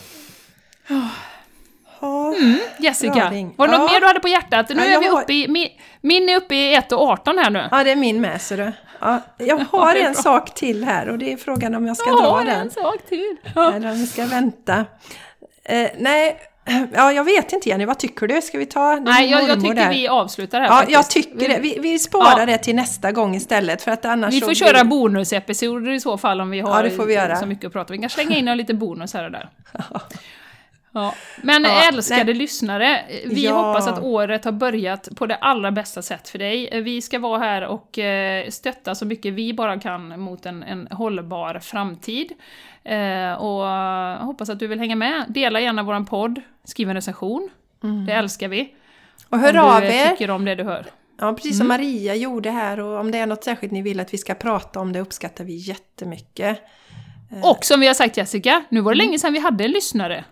Mm, 2.02 2.60
Jessica, 2.80 3.14
var 3.56 3.68
det 3.68 3.74
ja. 3.74 3.80
något 3.80 3.92
mer 3.92 4.00
du 4.00 4.08
hade 4.08 4.20
på 4.20 4.28
hjärtat? 4.28 4.70
Nu 4.70 4.76
ja, 4.76 4.84
är 4.84 5.00
vi 5.00 5.10
uppe 5.10 5.34
i, 5.34 5.48
min, 5.48 5.70
min 6.02 6.30
är 6.30 6.36
uppe 6.36 6.56
i 6.56 6.76
1.18 6.76 7.44
här 7.44 7.50
nu. 7.50 7.68
Ja, 7.72 7.84
det 7.84 7.92
är 7.92 7.96
min 7.96 8.22
med 8.22 8.42
ser 8.42 8.58
du. 8.58 8.72
Ja, 9.00 9.22
jag 9.38 9.58
har 9.58 9.96
en 9.96 10.16
sak 10.16 10.54
till 10.54 10.84
här 10.84 11.10
och 11.10 11.18
det 11.18 11.34
är 11.34 11.38
frågan 11.38 11.76
om 11.76 11.88
jag 11.88 11.98
ska 11.98 12.10
ja, 12.10 12.16
dra 12.16 12.44
den. 12.44 12.62
en 12.62 12.72
sak 12.72 12.98
till. 13.10 13.38
Eller 13.56 13.92
om 13.92 13.98
vi 13.98 14.08
ska 14.08 14.26
vänta. 14.26 14.86
Eh, 15.64 15.90
nej, 15.98 16.40
Ja, 16.94 17.12
jag 17.12 17.24
vet 17.24 17.54
inte 17.54 17.70
Jenny, 17.70 17.86
vad 17.86 18.00
tycker 18.00 18.28
du? 18.28 18.42
Ska 18.42 18.58
vi 18.58 18.66
ta 18.66 18.96
Nej, 18.96 19.32
jag, 19.32 19.50
jag 19.50 19.62
tycker 19.62 19.76
där? 19.76 19.90
vi 19.90 20.08
avslutar 20.08 20.60
här 20.60 20.68
Ja, 20.68 20.74
faktiskt. 20.74 20.94
jag 20.94 21.10
tycker 21.10 21.50
det. 21.50 21.60
Vi, 21.60 21.78
vi 21.82 22.00
sparar 22.00 22.40
ja. 22.40 22.46
det 22.46 22.58
till 22.58 22.76
nästa 22.76 23.12
gång 23.12 23.36
istället 23.36 23.82
för 23.82 23.92
att 23.92 24.06
annars 24.06 24.34
Vi 24.34 24.42
får 24.42 24.54
köra 24.54 24.84
blir... 24.84 24.84
bonusepisoder 24.84 25.92
i 25.92 26.00
så 26.00 26.18
fall 26.18 26.42
om 26.42 26.50
vi 26.50 26.60
har 26.60 26.78
ja, 26.78 26.82
det 26.84 26.90
får 26.90 27.06
vi 27.06 27.14
göra. 27.14 27.36
så 27.36 27.46
mycket 27.46 27.66
att 27.66 27.74
prata 27.74 27.94
om. 27.94 27.98
Vi 27.98 28.02
kan 28.02 28.10
slänga 28.10 28.38
in 28.38 28.58
lite 28.58 28.74
bonus 28.74 29.14
här 29.14 29.26
och 29.26 29.32
där. 29.32 29.50
Ja. 30.98 31.14
Men 31.42 31.64
ja, 31.64 31.88
älskade 31.88 32.24
nej. 32.24 32.34
lyssnare, 32.34 33.06
vi 33.26 33.46
ja. 33.46 33.54
hoppas 33.54 33.88
att 33.88 34.04
året 34.04 34.46
har 34.46 34.52
börjat 34.52 35.10
på 35.16 35.26
det 35.26 35.36
allra 35.36 35.72
bästa 35.72 36.02
sätt 36.02 36.30
för 36.30 36.40
dig. 36.40 36.82
Vi 36.82 37.02
ska 37.02 37.20
vara 37.20 37.40
här 37.40 37.66
och 37.66 38.00
eh, 38.00 38.50
stötta 38.50 38.96
så 38.96 39.06
mycket 39.06 39.34
vi 39.34 39.54
bara 39.54 39.80
kan 39.80 40.20
mot 40.20 40.46
en, 40.46 40.64
en 40.64 40.88
hållbar 40.92 41.60
framtid. 41.60 42.32
Eh, 42.84 43.34
och 43.34 44.26
hoppas 44.26 44.50
att 44.50 44.60
du 44.60 44.68
vill 44.68 44.80
hänga 44.80 44.96
med. 44.96 45.26
Dela 45.28 45.60
gärna 45.60 45.84
våran 45.84 46.06
podd, 46.06 46.42
skriv 46.64 46.90
en 46.90 46.96
recension. 46.96 47.50
Mm. 47.84 48.06
Det 48.06 48.14
älskar 48.14 48.48
vi. 48.48 48.74
Och 49.30 49.40
hör 49.40 49.58
om 49.58 49.70
av 49.70 49.82
du 49.82 49.88
er. 49.88 50.10
tycker 50.10 50.30
om 50.30 50.46
det 50.46 50.56
du 50.56 50.64
hör. 50.64 50.86
Ja, 51.20 51.34
precis 51.34 51.58
som 51.58 51.68
mm. 51.68 51.82
Maria 51.82 52.16
gjorde 52.16 52.52
här 52.52 52.80
och 52.80 53.00
om 53.00 53.12
det 53.12 53.18
är 53.18 53.26
något 53.26 53.44
särskilt 53.44 53.74
ni 53.74 53.82
vill 53.82 54.00
att 54.00 54.14
vi 54.14 54.18
ska 54.18 54.34
prata 54.34 54.80
om 54.80 54.94
det 54.94 55.00
uppskattar 55.00 55.44
vi 55.44 55.56
jättemycket. 55.56 56.60
Och 57.44 57.66
som 57.66 57.80
vi 57.80 57.88
har 57.88 57.94
sagt 57.94 58.18
Jessica, 58.18 58.64
nu 58.70 58.82
var 58.82 58.92
det 58.92 58.98
länge 58.98 59.20
sedan 59.20 59.34
vi 59.34 59.40
hade 59.40 59.64
en 59.64 59.72
lyssnare. 59.72 60.26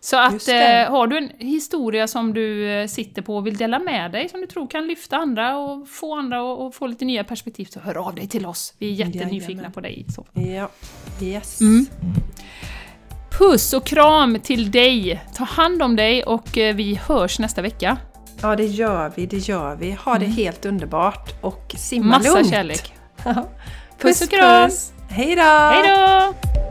Så 0.00 0.16
att 0.16 0.48
eh, 0.48 0.90
har 0.90 1.06
du 1.06 1.18
en 1.18 1.30
historia 1.38 2.08
som 2.08 2.34
du 2.34 2.70
eh, 2.70 2.86
sitter 2.86 3.22
på 3.22 3.36
och 3.36 3.46
vill 3.46 3.56
dela 3.56 3.78
med 3.78 4.12
dig, 4.12 4.28
som 4.28 4.40
du 4.40 4.46
tror 4.46 4.66
kan 4.66 4.86
lyfta 4.86 5.16
andra 5.16 5.58
och 5.58 5.88
få 5.88 6.14
andra 6.14 6.66
att 6.66 6.74
få 6.74 6.86
lite 6.86 7.04
nya 7.04 7.24
perspektiv, 7.24 7.64
så 7.64 7.80
hör 7.80 8.06
av 8.06 8.14
dig 8.14 8.28
till 8.28 8.46
oss. 8.46 8.74
Vi 8.78 8.90
är 8.90 9.06
jättenyfikna 9.06 9.70
på 9.70 9.80
dig. 9.80 10.06
Så. 10.08 10.26
Ja, 10.32 10.68
yes. 11.20 11.60
Mm. 11.60 11.86
Puss 13.38 13.72
och 13.72 13.86
kram 13.86 14.38
till 14.40 14.70
dig! 14.70 15.24
Ta 15.34 15.44
hand 15.44 15.82
om 15.82 15.96
dig 15.96 16.22
och 16.22 16.58
eh, 16.58 16.74
vi 16.74 16.94
hörs 16.94 17.38
nästa 17.38 17.62
vecka. 17.62 17.98
Ja, 18.42 18.56
det 18.56 18.66
gör 18.66 19.12
vi, 19.14 19.26
det 19.26 19.36
gör 19.36 19.76
vi. 19.76 19.92
Ha 19.92 20.12
det 20.18 20.24
mm. 20.24 20.36
helt 20.36 20.66
underbart 20.66 21.42
och 21.42 21.74
simma 21.78 22.06
Massa 22.06 22.28
lugnt! 22.28 22.38
Massa 22.38 22.50
kärlek! 22.50 22.94
puss, 23.24 23.44
puss 23.98 24.22
och 24.22 24.30
kram! 24.30 24.70
Puss. 24.70 24.92
Hej 25.08 25.36
då! 25.36 25.42
Hej 25.42 25.82
då! 25.88 26.69